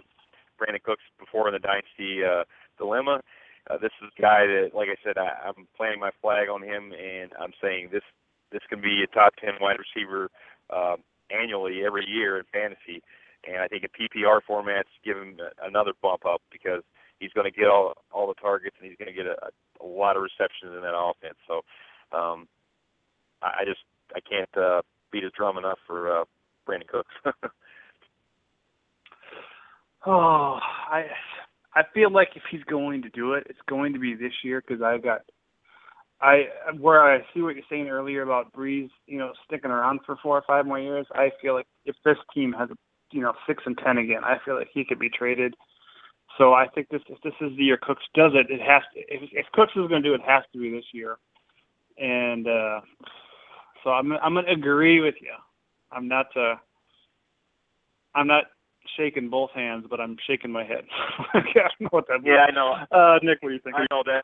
Brandin 0.61 0.83
Cooks 0.83 1.01
before 1.19 1.47
in 1.47 1.53
the 1.53 1.59
Dynasty 1.59 2.21
uh, 2.23 2.43
Dilemma. 2.77 3.21
Uh, 3.69 3.77
this 3.77 3.91
is 4.05 4.09
a 4.15 4.21
guy 4.21 4.45
that, 4.45 4.71
like 4.75 4.89
I 4.89 4.97
said, 5.03 5.17
I, 5.17 5.49
I'm 5.49 5.67
planting 5.75 5.99
my 5.99 6.11
flag 6.21 6.49
on 6.49 6.61
him, 6.61 6.93
and 6.93 7.31
I'm 7.41 7.53
saying 7.61 7.89
this 7.91 8.05
this 8.51 8.61
can 8.69 8.81
be 8.81 9.01
a 9.01 9.07
top 9.15 9.33
10 9.39 9.61
wide 9.61 9.77
receiver 9.79 10.29
uh, 10.69 10.97
annually 11.31 11.85
every 11.85 12.05
year 12.05 12.37
in 12.37 12.43
fantasy. 12.51 13.01
And 13.47 13.57
I 13.57 13.67
think 13.67 13.83
in 13.83 13.89
PPR 13.89 14.39
formats, 14.47 14.91
give 15.03 15.17
him 15.17 15.37
another 15.61 15.93
bump 16.01 16.25
up 16.25 16.41
because 16.51 16.83
he's 17.19 17.31
going 17.33 17.51
to 17.51 17.57
get 17.57 17.67
all 17.67 17.93
all 18.11 18.27
the 18.27 18.33
targets 18.35 18.75
and 18.79 18.89
he's 18.89 18.97
going 18.97 19.13
to 19.13 19.15
get 19.15 19.25
a, 19.25 19.35
a 19.83 19.85
lot 19.85 20.15
of 20.15 20.23
receptions 20.23 20.73
in 20.75 20.81
that 20.81 20.95
offense. 20.95 21.37
So 21.47 21.61
um, 22.15 22.47
I, 23.41 23.61
I 23.61 23.65
just 23.65 23.81
I 24.15 24.19
can't 24.19 24.49
uh, 24.57 24.81
beat 25.11 25.23
his 25.23 25.31
drum 25.35 25.57
enough 25.57 25.79
for 25.87 26.21
uh, 26.21 26.25
Brandin 26.67 26.87
Cooks. 26.87 27.13
oh, 30.05 30.59
I 30.61 31.05
I 31.73 31.83
feel 31.93 32.11
like 32.11 32.29
if 32.35 32.43
he's 32.51 32.63
going 32.63 33.01
to 33.03 33.09
do 33.09 33.33
it, 33.33 33.47
it's 33.49 33.59
going 33.69 33.93
to 33.93 33.99
be 33.99 34.13
this 34.15 34.33
year 34.43 34.61
because 34.65 34.83
I've 34.83 35.03
got 35.03 35.21
I 36.21 36.43
where 36.79 37.03
I 37.03 37.19
see 37.33 37.41
what 37.41 37.55
you're 37.55 37.63
saying 37.69 37.89
earlier 37.89 38.21
about 38.21 38.53
Brees, 38.53 38.89
you 39.07 39.17
know, 39.17 39.31
sticking 39.45 39.71
around 39.71 40.01
for 40.05 40.17
four 40.21 40.37
or 40.37 40.43
five 40.45 40.65
more 40.65 40.79
years. 40.79 41.07
I 41.13 41.31
feel 41.41 41.55
like 41.55 41.67
if 41.85 41.95
this 42.05 42.17
team 42.33 42.53
has, 42.57 42.69
you 43.11 43.21
know, 43.21 43.33
six 43.47 43.63
and 43.65 43.77
ten 43.77 43.97
again, 43.97 44.23
I 44.23 44.37
feel 44.43 44.55
like 44.55 44.69
he 44.73 44.85
could 44.85 44.99
be 44.99 45.09
traded. 45.09 45.55
So 46.37 46.53
I 46.53 46.67
think 46.67 46.89
this 46.89 47.01
if 47.09 47.21
this 47.21 47.33
is 47.41 47.55
the 47.57 47.63
year 47.63 47.77
Cooks 47.81 48.03
does 48.15 48.31
it, 48.35 48.49
it 48.49 48.61
has 48.61 48.83
to. 48.93 48.99
If, 49.13 49.29
if 49.31 49.45
Cooks 49.53 49.73
is 49.75 49.87
going 49.87 50.01
to 50.01 50.09
do 50.09 50.13
it, 50.13 50.21
it 50.21 50.29
has 50.29 50.43
to 50.53 50.59
be 50.59 50.71
this 50.71 50.85
year. 50.93 51.17
And 51.97 52.47
uh 52.47 52.81
so 53.83 53.91
I'm 53.91 54.11
I'm 54.13 54.33
going 54.33 54.45
to 54.45 54.51
agree 54.51 55.01
with 55.01 55.15
you. 55.21 55.33
I'm 55.91 56.07
not 56.07 56.27
uh 56.35 56.55
I'm 58.15 58.27
not 58.27 58.45
shaking 58.97 59.29
both 59.29 59.51
hands, 59.51 59.85
but 59.89 59.99
I'm 59.99 60.17
shaking 60.27 60.51
my 60.51 60.63
head. 60.63 60.85
I 61.33 61.39
don't 61.41 61.81
know 61.81 61.87
what 61.91 62.07
that 62.07 62.19
Yeah. 62.23 62.45
I 62.47 62.51
know. 62.51 62.73
Uh, 62.91 63.19
Nick, 63.23 63.41
what 63.41 63.49
do 63.49 63.55
you 63.55 63.61
think? 63.63 63.75
I 63.75 63.85
know 63.91 64.03
that. 64.05 64.23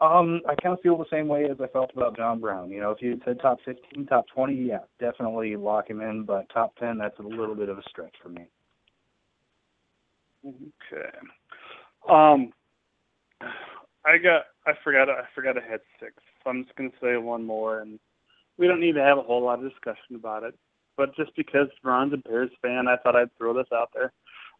Um, 0.00 0.40
I 0.48 0.54
kind 0.54 0.72
of 0.72 0.80
feel 0.80 0.96
the 0.96 1.04
same 1.10 1.28
way 1.28 1.44
as 1.44 1.58
I 1.60 1.66
felt 1.66 1.90
about 1.94 2.16
John 2.16 2.40
Brown. 2.40 2.70
You 2.70 2.80
know, 2.80 2.90
if 2.90 3.02
you 3.02 3.20
said 3.24 3.38
top 3.40 3.58
15, 3.66 4.06
top 4.06 4.24
20, 4.34 4.54
yeah, 4.54 4.78
definitely 4.98 5.56
lock 5.56 5.90
him 5.90 6.00
in. 6.00 6.24
But 6.24 6.48
top 6.52 6.74
10, 6.76 6.96
that's 6.96 7.18
a 7.18 7.22
little 7.22 7.54
bit 7.54 7.68
of 7.68 7.76
a 7.76 7.82
stretch 7.88 8.14
for 8.22 8.30
me. 8.30 8.46
Okay. 10.46 11.10
Um, 12.08 12.52
I 14.06 14.16
got. 14.16 14.44
I 14.66 14.72
forgot. 14.82 15.10
I 15.10 15.24
forgot 15.34 15.58
I 15.58 15.70
had 15.70 15.80
six. 16.00 16.14
So 16.42 16.50
I'm 16.50 16.64
just 16.64 16.74
gonna 16.76 16.90
say 17.02 17.16
one 17.18 17.44
more, 17.44 17.80
and 17.80 17.98
we 18.56 18.66
don't 18.66 18.80
need 18.80 18.94
to 18.94 19.02
have 19.02 19.18
a 19.18 19.22
whole 19.22 19.42
lot 19.42 19.62
of 19.62 19.70
discussion 19.70 20.16
about 20.16 20.42
it. 20.44 20.54
But 20.96 21.14
just 21.14 21.34
because 21.36 21.68
Ron's 21.84 22.14
a 22.14 22.16
Bears 22.16 22.50
fan, 22.62 22.88
I 22.88 22.96
thought 22.96 23.16
I'd 23.16 23.36
throw 23.36 23.52
this 23.52 23.70
out 23.72 23.90
there. 23.94 24.12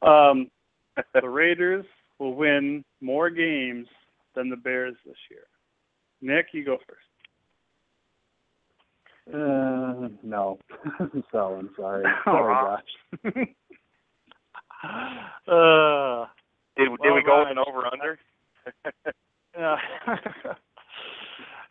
Um, 0.07 0.51
the 1.15 1.29
Raiders 1.29 1.87
will 2.19 2.35
win 2.35 2.85
more 3.01 3.31
games 3.31 3.89
than 4.35 4.48
the 4.51 4.57
Bears 4.57 4.97
this 5.07 5.16
year. 5.31 5.44
Nick, 6.23 6.47
you 6.52 6.65
go 6.65 6.77
first. 6.86 7.01
Uh, 9.32 10.09
no. 10.23 10.59
so 11.32 11.39
I'm 11.59 11.70
sorry. 11.77 12.05
Aw. 12.05 12.24
Sorry, 12.24 12.55
Josh. 12.55 13.55
uh, 15.48 16.27
Did, 16.77 16.89
did 16.90 16.98
Well, 17.01 17.15
we 17.15 17.23
go 17.23 17.43
Ryan, 17.43 17.48
with 17.48 17.59
an 17.59 17.65
over 17.66 17.86
under? 17.93 18.19
Uh, 19.59 19.77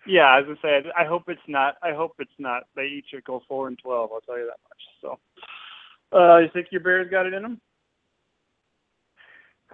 yeah, 0.07 0.37
as 0.37 0.45
I 0.45 0.49
was 0.49 0.57
gonna 0.61 0.81
say. 0.83 0.89
I 0.97 1.05
hope 1.05 1.23
it's 1.27 1.41
not. 1.47 1.75
I 1.83 1.93
hope 1.93 2.13
it's 2.19 2.31
not. 2.39 2.63
They 2.75 2.85
each 2.85 3.05
should 3.09 3.23
go 3.23 3.41
four 3.47 3.67
and 3.67 3.77
twelve. 3.77 4.11
I'll 4.13 4.21
tell 4.21 4.37
you 4.37 4.45
that 4.45 4.59
much. 4.69 4.81
So, 5.01 6.17
uh, 6.17 6.37
you 6.39 6.49
think 6.53 6.67
your 6.71 6.81
Bears 6.81 7.09
got 7.09 7.25
it 7.25 7.33
in 7.33 7.41
them? 7.43 7.61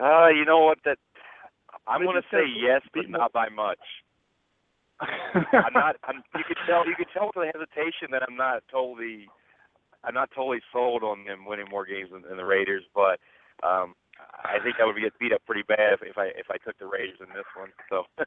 uh, 0.01 0.27
you 0.27 0.45
know 0.45 0.59
what? 0.59 0.77
That 0.85 0.97
I'm 1.87 2.03
going 2.03 2.21
to 2.21 2.27
say 2.31 2.45
yes, 2.49 2.81
but 2.93 3.09
not 3.09 3.31
by 3.33 3.49
much. 3.49 3.79
I'm 4.99 5.73
not. 5.73 5.97
I'm, 6.07 6.23
you 6.35 6.43
could 6.47 6.57
tell. 6.67 6.87
You 6.87 6.95
could 6.95 7.11
tell 7.13 7.27
with 7.27 7.35
the 7.35 7.51
hesitation 7.51 8.09
that 8.11 8.23
I'm 8.27 8.37
not 8.37 8.63
totally. 8.71 9.27
I'm 10.03 10.13
not 10.13 10.29
totally 10.35 10.61
sold 10.71 11.03
on 11.03 11.25
them 11.25 11.45
winning 11.45 11.67
more 11.69 11.85
games 11.85 12.09
than, 12.11 12.21
than 12.21 12.37
the 12.37 12.45
Raiders, 12.45 12.83
but 12.93 13.19
um, 13.65 13.95
I 14.45 14.61
think 14.63 14.77
I 14.79 14.85
would 14.85 14.95
get 14.95 15.17
beat 15.19 15.33
up 15.33 15.41
pretty 15.45 15.63
bad 15.67 15.97
if, 15.97 16.01
if 16.03 16.17
I 16.17 16.27
if 16.37 16.47
I 16.49 16.57
took 16.63 16.77
the 16.79 16.87
Raiders 16.87 17.17
in 17.19 17.27
this 17.33 17.49
one. 17.57 17.69
So 17.89 18.05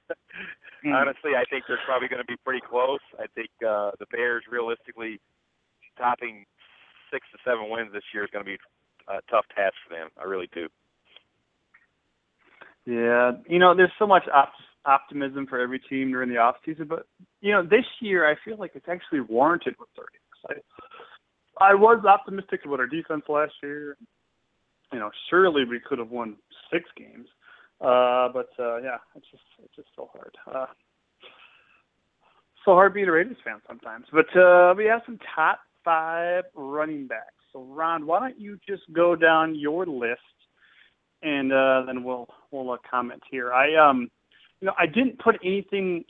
Hmm. 0.85 0.93
honestly, 0.95 1.35
I 1.35 1.43
think 1.51 1.65
they're 1.67 1.83
probably 1.87 2.07
going 2.07 2.23
to 2.23 2.27
be 2.29 2.37
pretty 2.45 2.63
close. 2.63 3.03
I 3.19 3.27
think 3.35 3.51
uh, 3.67 3.91
the 3.99 4.07
Bears, 4.13 4.45
realistically, 4.49 5.19
topping 5.99 6.47
six 7.11 7.27
to 7.33 7.39
seven 7.45 7.69
wins 7.69 7.91
this 7.93 8.05
year 8.15 8.23
is 8.23 8.31
going 8.31 8.45
to 8.45 8.51
be 8.51 8.59
a 9.09 9.19
tough 9.31 9.47
task 9.57 9.75
for 9.83 9.95
them. 9.95 10.09
I 10.15 10.25
really 10.25 10.49
do. 10.55 10.69
Yeah, 12.87 13.33
you 13.49 13.59
know, 13.59 13.75
there's 13.77 13.93
so 13.99 14.07
much 14.07 14.25
op- 14.33 14.53
optimism 14.87 15.47
for 15.47 15.61
every 15.61 15.79
team 15.79 16.11
during 16.11 16.31
the 16.31 16.39
off 16.39 16.57
season, 16.65 16.87
but 16.89 17.07
you 17.41 17.53
know, 17.53 17.63
this 17.63 17.85
year 18.01 18.29
I 18.29 18.35
feel 18.45 18.57
like 18.59 18.73
it's 18.75 18.89
actually 18.89 19.21
warranted 19.21 19.75
with 19.79 19.89
the 19.97 20.03
Raiders. 20.03 20.65
I, 21.61 21.71
I 21.73 21.75
was 21.75 22.05
optimistic 22.05 22.61
about 22.65 22.81
our 22.81 22.87
defense 22.87 23.25
last 23.29 23.53
year. 23.63 23.97
You 24.93 24.99
know, 25.01 25.11
surely 25.29 25.65
we 25.65 25.81
could 25.81 25.99
have 25.99 26.11
won 26.11 26.37
six 26.73 26.85
games, 26.97 27.29
uh, 27.81 28.29
but 28.33 28.49
uh, 28.59 28.79
yeah, 28.79 28.97
it's 29.15 29.27
just 29.31 29.43
it's 29.63 29.77
just 29.77 29.89
so 29.95 30.09
hard. 30.15 30.35
Uh, 30.51 30.67
so 32.65 32.73
hard 32.73 32.95
being 32.95 33.09
a 33.09 33.13
Raiders 33.13 33.37
fan 33.45 33.61
sometimes. 33.67 34.07
But 34.13 34.35
uh, 34.39 34.75
we 34.77 34.87
have 34.87 35.03
some 35.07 35.19
top 35.35 35.61
five 35.85 36.45
running 36.55 37.07
backs. 37.07 37.35
So 37.53 37.65
Ron, 37.65 38.07
why 38.07 38.21
don't 38.21 38.39
you 38.41 38.59
just 38.69 38.83
go 38.93 39.17
down 39.17 39.55
your 39.55 39.87
list 39.87 40.21
and 41.23 41.53
uh, 41.53 41.83
then 41.87 42.05
we'll 42.05 42.29
we'll 42.51 42.71
uh, 42.71 42.77
comment 42.89 43.23
here. 43.31 43.53
I 43.53 43.75
um, 43.77 44.09
you 44.61 44.67
know, 44.67 44.75
I 44.79 44.87
didn't 44.87 45.19
put 45.19 45.37
anything 45.45 46.05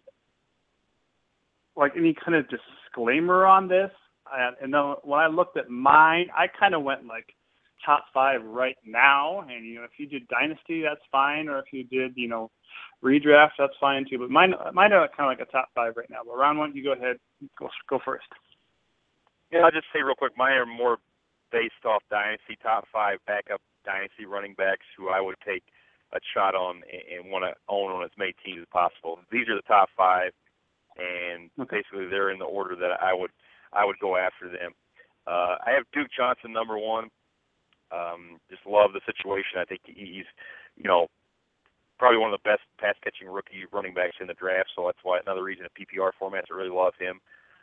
like 1.77 1.93
any 1.97 2.15
kind 2.15 2.37
of 2.37 2.47
disclaimer 2.49 3.47
on 3.47 3.69
this. 3.69 3.91
I, 4.27 4.51
and 4.61 4.73
then 4.73 4.95
when 5.05 5.21
I 5.21 5.29
looked 5.29 5.57
at 5.57 5.71
mine, 5.71 6.27
I 6.37 6.47
kind 6.49 6.75
of 6.75 6.83
went 6.83 7.07
like 7.07 7.35
top 7.85 8.05
five 8.13 8.45
right 8.45 8.77
now. 8.85 9.41
And 9.49 9.65
you 9.65 9.77
know, 9.77 9.85
if 9.85 9.93
you 9.99 10.07
did 10.07 10.29
dynasty, 10.29 10.83
that's 10.83 11.01
fine, 11.11 11.49
or 11.49 11.59
if 11.59 11.67
you 11.73 11.85
did, 11.85 12.13
you 12.17 12.29
know, 12.29 12.51
redraft, 13.03 13.53
that's 13.59 13.75
fine 13.81 14.05
too. 14.09 14.19
But 14.19 14.31
mine, 14.31 14.55
mine 14.73 14.93
are 14.93 15.09
kind 15.17 15.33
of 15.33 15.39
like 15.39 15.47
a 15.47 15.51
top 15.51 15.69
five 15.75 15.95
right 15.97 16.11
now. 16.11 16.21
But 16.25 16.37
Ron, 16.37 16.59
why 16.59 16.67
don't 16.67 16.77
you 16.77 16.85
go 16.85 16.93
ahead, 16.93 17.17
go 17.59 17.69
go 17.89 17.99
first? 18.05 18.27
Yeah, 19.53 19.61
I'll 19.61 19.71
just 19.71 19.87
say 19.95 20.03
real 20.03 20.15
quick, 20.15 20.33
mine 20.37 20.53
are 20.53 20.67
more 20.67 20.99
based 21.51 21.85
off 21.87 22.03
dynasty 22.11 22.59
top 22.63 22.85
five 22.93 23.19
backup 23.27 23.61
dynasty 23.89 24.29
running 24.29 24.53
backs 24.53 24.85
who 24.97 25.09
I 25.09 25.21
would 25.21 25.37
take 25.41 25.65
a 26.13 26.21
shot 26.37 26.55
on 26.55 26.85
and, 26.93 27.25
and 27.25 27.33
want 27.33 27.45
to 27.49 27.57
own 27.73 27.91
on 27.91 28.05
as 28.05 28.13
many 28.21 28.35
teams 28.45 28.61
as 28.61 28.69
possible. 28.69 29.19
These 29.33 29.49
are 29.49 29.57
the 29.57 29.65
top 29.65 29.89
five, 29.97 30.33
and 31.01 31.49
Okay. 31.59 31.81
basically 31.81 32.07
they're 32.09 32.31
in 32.31 32.39
the 32.39 32.45
order 32.49 32.77
that 32.77 33.01
I 33.01 33.15
would 33.17 33.33
I 33.73 33.85
would 33.85 33.99
go 34.01 34.17
after 34.17 34.49
them. 34.49 34.73
Uh, 35.27 35.57
I 35.65 35.73
have 35.77 35.85
Duke 35.93 36.09
Johnson 36.17 36.53
number 36.53 36.77
one. 36.79 37.09
Um, 37.93 38.41
just 38.51 38.65
love 38.67 38.93
the 38.93 39.01
situation. 39.05 39.61
I 39.61 39.65
think 39.65 39.81
he's 39.85 40.29
you 40.77 40.85
know 40.89 41.09
probably 41.99 42.19
one 42.19 42.33
of 42.33 42.39
the 42.41 42.49
best 42.49 42.63
pass 42.79 42.95
catching 43.03 43.29
rookie 43.29 43.67
running 43.73 43.93
backs 43.93 44.17
in 44.21 44.27
the 44.29 44.35
draft. 44.35 44.71
So 44.77 44.87
that's 44.87 45.03
why 45.03 45.19
another 45.21 45.43
reason 45.43 45.67
in 45.67 45.73
PPR 45.75 46.13
formats 46.21 46.49
I 46.53 46.57
really 46.57 46.71
love 46.71 46.95
him. 46.99 47.21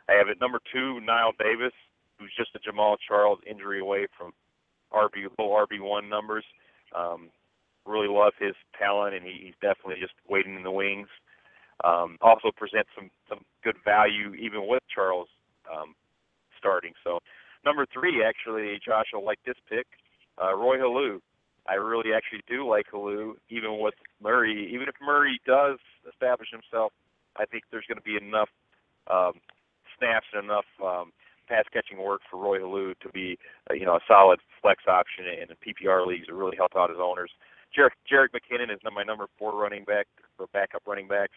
I 0.08 0.12
have 0.12 0.28
at 0.28 0.40
number 0.40 0.60
two 0.72 1.00
Knile 1.02 1.32
Davis, 1.38 1.72
who's 2.18 2.32
just 2.36 2.54
a 2.54 2.60
Jamaal 2.60 2.96
Charles 3.06 3.40
injury 3.48 3.80
away 3.80 4.06
from 4.16 4.32
RB 4.92 5.26
low 5.38 5.50
RB 5.50 5.80
one 5.80 6.08
numbers. 6.08 6.44
Um, 6.94 7.30
really 7.84 8.08
love 8.08 8.32
his 8.38 8.54
talent, 8.78 9.14
and 9.14 9.24
he, 9.24 9.38
he's 9.44 9.54
definitely 9.60 10.00
just 10.00 10.14
waiting 10.28 10.56
in 10.56 10.62
the 10.62 10.70
wings. 10.70 11.08
Um, 11.84 12.16
also 12.20 12.50
presents 12.56 12.88
some 12.94 13.10
some 13.28 13.40
good 13.62 13.76
value 13.84 14.34
even 14.34 14.66
with 14.66 14.82
Charles 14.92 15.28
um, 15.70 15.94
starting. 16.58 16.92
So 17.04 17.18
number 17.64 17.86
three, 17.92 18.24
actually, 18.24 18.78
Josh 18.84 19.06
will 19.12 19.24
like 19.24 19.38
this 19.44 19.56
pick, 19.68 19.86
uh, 20.42 20.54
Roy 20.54 20.78
Helu. 20.78 21.20
I 21.68 21.74
really 21.74 22.14
actually 22.14 22.42
do 22.48 22.66
like 22.66 22.86
Helu, 22.92 23.34
even 23.50 23.80
with 23.80 23.94
Murray. 24.22 24.70
Even 24.72 24.88
if 24.88 24.94
Murray 25.02 25.40
does 25.46 25.78
establish 26.08 26.48
himself, 26.50 26.92
I 27.36 27.44
think 27.44 27.64
there's 27.70 27.86
going 27.88 27.98
to 27.98 28.04
be 28.04 28.16
enough 28.16 28.48
um, 29.10 29.32
snaps 29.98 30.26
and 30.32 30.44
enough 30.44 30.68
um, 30.82 31.12
pass 31.46 31.64
catching 31.72 31.98
work 31.98 32.20
for 32.30 32.38
Roy 32.40 32.58
Helu 32.58 32.98
to 33.00 33.08
be, 33.08 33.38
uh, 33.70 33.74
you 33.74 33.84
know, 33.84 33.96
a 33.96 34.00
solid 34.06 34.40
flex 34.60 34.84
option 34.88 35.24
in 35.26 35.48
the 35.48 35.56
PPR 35.56 36.06
leagues 36.06 36.26
to 36.26 36.34
really 36.34 36.56
help 36.56 36.72
out 36.76 36.90
his 36.90 36.98
owners. 37.00 37.30
Jerick, 37.76 37.96
Jerick 38.10 38.28
McKinnon 38.34 38.72
is 38.72 38.80
my 38.84 39.02
number 39.02 39.26
four 39.38 39.56
running 39.56 39.84
back 39.84 40.06
for 40.36 40.46
backup 40.52 40.82
running 40.86 41.08
backs. 41.08 41.34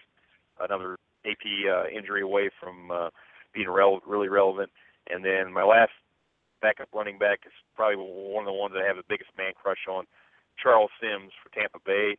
Another 0.60 0.98
AP 1.26 1.44
uh, 1.69 1.88
injury 1.88 2.22
away 2.22 2.49
from 2.60 2.91
uh, 2.91 3.10
being 3.53 3.69
rel- 3.69 4.02
really 4.07 4.30
relevant. 4.30 4.69
And 5.10 5.23
then 5.23 5.52
my 5.52 5.64
last 5.64 5.91
backup 6.61 6.90
running 6.94 7.18
back 7.18 7.40
is 7.45 7.53
probably 7.76 7.98
one 7.98 8.44
of 8.44 8.52
the 8.52 8.53
ones 8.53 8.73
that 8.73 8.84
I 8.84 8.88
have 8.88 8.98
the 8.98 9.07
biggest 9.10 9.31
man 9.38 9.53
crush 9.56 9.88
on, 9.90 10.06
Charles 10.61 10.91
Sims 11.02 11.31
for 11.41 11.49
Tampa 11.56 11.80
Bay. 11.86 12.18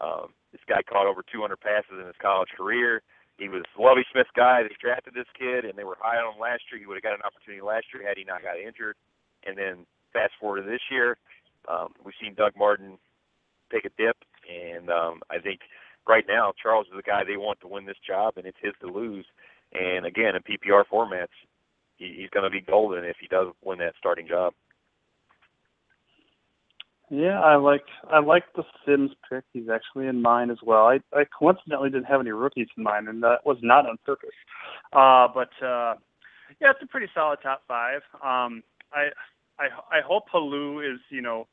Um, 0.00 0.32
this 0.52 0.60
guy 0.68 0.82
caught 0.82 1.06
over 1.06 1.22
200 1.22 1.60
passes 1.60 2.00
in 2.00 2.06
his 2.06 2.16
college 2.20 2.48
career. 2.56 3.02
He 3.42 3.48
was 3.48 3.66
Lovie 3.74 4.06
Smith's 4.14 4.30
guy. 4.36 4.62
They 4.62 4.70
drafted 4.78 5.14
this 5.18 5.26
kid, 5.34 5.64
and 5.66 5.74
they 5.74 5.82
were 5.82 5.98
high 5.98 6.22
on 6.22 6.34
him 6.34 6.40
last 6.40 6.62
year. 6.70 6.78
He 6.78 6.86
would 6.86 6.94
have 6.94 7.02
got 7.02 7.18
an 7.18 7.26
opportunity 7.26 7.58
last 7.58 7.90
year 7.90 8.06
had 8.06 8.14
he 8.16 8.22
not 8.22 8.46
got 8.46 8.54
injured. 8.54 8.94
And 9.42 9.58
then 9.58 9.82
fast 10.14 10.38
forward 10.38 10.62
to 10.62 10.70
this 10.70 10.86
year, 10.94 11.18
um, 11.66 11.90
we've 12.06 12.14
seen 12.22 12.38
Doug 12.38 12.54
Martin 12.54 12.98
take 13.74 13.84
a 13.84 13.90
dip, 13.98 14.14
and 14.46 14.90
um, 14.90 15.26
I 15.26 15.42
think 15.42 15.58
right 16.06 16.22
now 16.28 16.52
Charles 16.54 16.86
is 16.86 16.94
the 16.94 17.02
guy 17.02 17.26
they 17.26 17.36
want 17.36 17.58
to 17.62 17.66
win 17.66 17.84
this 17.84 17.98
job, 18.06 18.34
and 18.38 18.46
it's 18.46 18.62
his 18.62 18.74
to 18.78 18.86
lose. 18.86 19.26
And 19.74 20.06
again, 20.06 20.38
in 20.38 20.46
PPR 20.46 20.84
formats, 20.86 21.34
he, 21.96 22.14
he's 22.14 22.30
going 22.30 22.44
to 22.44 22.50
be 22.50 22.60
golden 22.60 23.02
if 23.02 23.16
he 23.18 23.26
does 23.26 23.48
win 23.64 23.78
that 23.78 23.98
starting 23.98 24.28
job. 24.28 24.54
Yeah, 27.12 27.42
I 27.42 27.56
like 27.56 27.84
I 28.10 28.20
like 28.20 28.44
the 28.56 28.62
Sims 28.86 29.10
pick. 29.28 29.44
He's 29.52 29.68
actually 29.68 30.06
in 30.06 30.22
mine 30.22 30.50
as 30.50 30.56
well. 30.64 30.86
I, 30.86 30.98
I 31.12 31.24
coincidentally 31.38 31.90
didn't 31.90 32.06
have 32.06 32.22
any 32.22 32.30
rookies 32.30 32.68
in 32.74 32.84
mine, 32.84 33.06
and 33.06 33.22
that 33.22 33.44
was 33.44 33.58
not 33.60 33.86
on 33.86 33.98
purpose. 34.06 34.30
Uh, 34.94 35.28
but 35.28 35.50
uh, 35.62 35.96
yeah, 36.58 36.70
it's 36.70 36.82
a 36.82 36.86
pretty 36.86 37.08
solid 37.14 37.40
top 37.42 37.64
five. 37.68 38.00
Um, 38.14 38.62
I 38.94 39.10
I 39.58 39.66
I 39.90 40.00
hope 40.00 40.24
Helu 40.32 40.90
is 40.90 41.00
you 41.10 41.20
know 41.20 41.48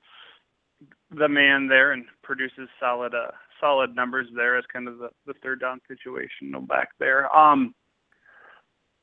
the 1.11 1.27
man 1.27 1.68
there 1.68 1.91
and 1.91 2.06
produces 2.23 2.69
solid 2.80 3.14
uh 3.14 3.31
solid 3.60 3.94
numbers 3.94 4.27
there 4.34 4.57
as 4.57 4.64
kind 4.72 4.88
of 4.88 4.98
the, 4.99 5.10
the 5.27 5.34
third 5.44 5.60
down 5.60 5.81
situation 5.90 6.53
back 6.68 6.91
there. 6.99 7.36
Um 7.36 7.76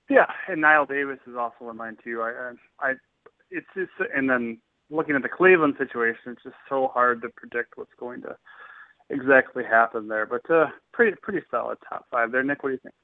yeah, 0.08 0.24
and 0.48 0.64
Knile 0.64 0.88
Davis 0.88 1.18
is 1.26 1.36
also 1.36 1.68
in 1.68 1.76
mine 1.76 1.98
too. 2.02 2.22
I 2.22 2.52
I 2.80 2.92
it's 3.50 3.66
just 3.76 3.90
and 4.14 4.30
then 4.30 4.58
looking 4.90 5.16
at 5.16 5.22
the 5.22 5.28
Cleveland 5.28 5.74
situation, 5.78 6.32
it's 6.32 6.42
just 6.42 6.56
so 6.68 6.88
hard 6.92 7.22
to 7.22 7.28
predict 7.36 7.76
what's 7.76 7.90
going 7.98 8.22
to 8.22 8.36
exactly 9.10 9.64
happen 9.64 10.08
there. 10.08 10.26
But 10.26 10.48
uh 10.50 10.66
pretty 10.92 11.16
pretty 11.22 11.40
solid 11.50 11.78
top 11.88 12.06
five 12.10 12.32
there. 12.32 12.42
Nick, 12.42 12.62
what 12.62 12.70
do 12.70 12.74
you 12.74 12.80
think? 12.82 12.94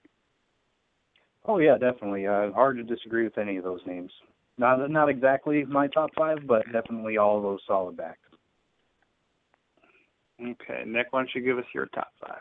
Oh 1.45 1.59
yeah, 1.59 1.77
definitely. 1.77 2.27
Uh, 2.27 2.53
hard 2.53 2.77
to 2.77 2.83
disagree 2.85 3.25
with 3.25 3.39
any 3.39 3.57
of 3.57 3.65
those 3.65 3.81
names. 3.87 4.11
Not 4.59 4.91
not 4.91 5.09
exactly 5.09 5.65
my 5.65 5.89
top 5.89 6.11
five, 6.17 6.39
but 6.47 6.65
definitely 6.73 7.17
all 7.17 7.39
of 7.39 7.43
those 7.43 7.61
solid 7.67 7.97
backs. 7.97 8.19
Okay, 10.41 10.83
Nick, 10.87 11.09
why 11.11 11.21
don't 11.21 11.31
you 11.35 11.41
give 11.41 11.59
us 11.59 11.65
your 11.75 11.87
top 11.87 12.09
five? 12.21 12.41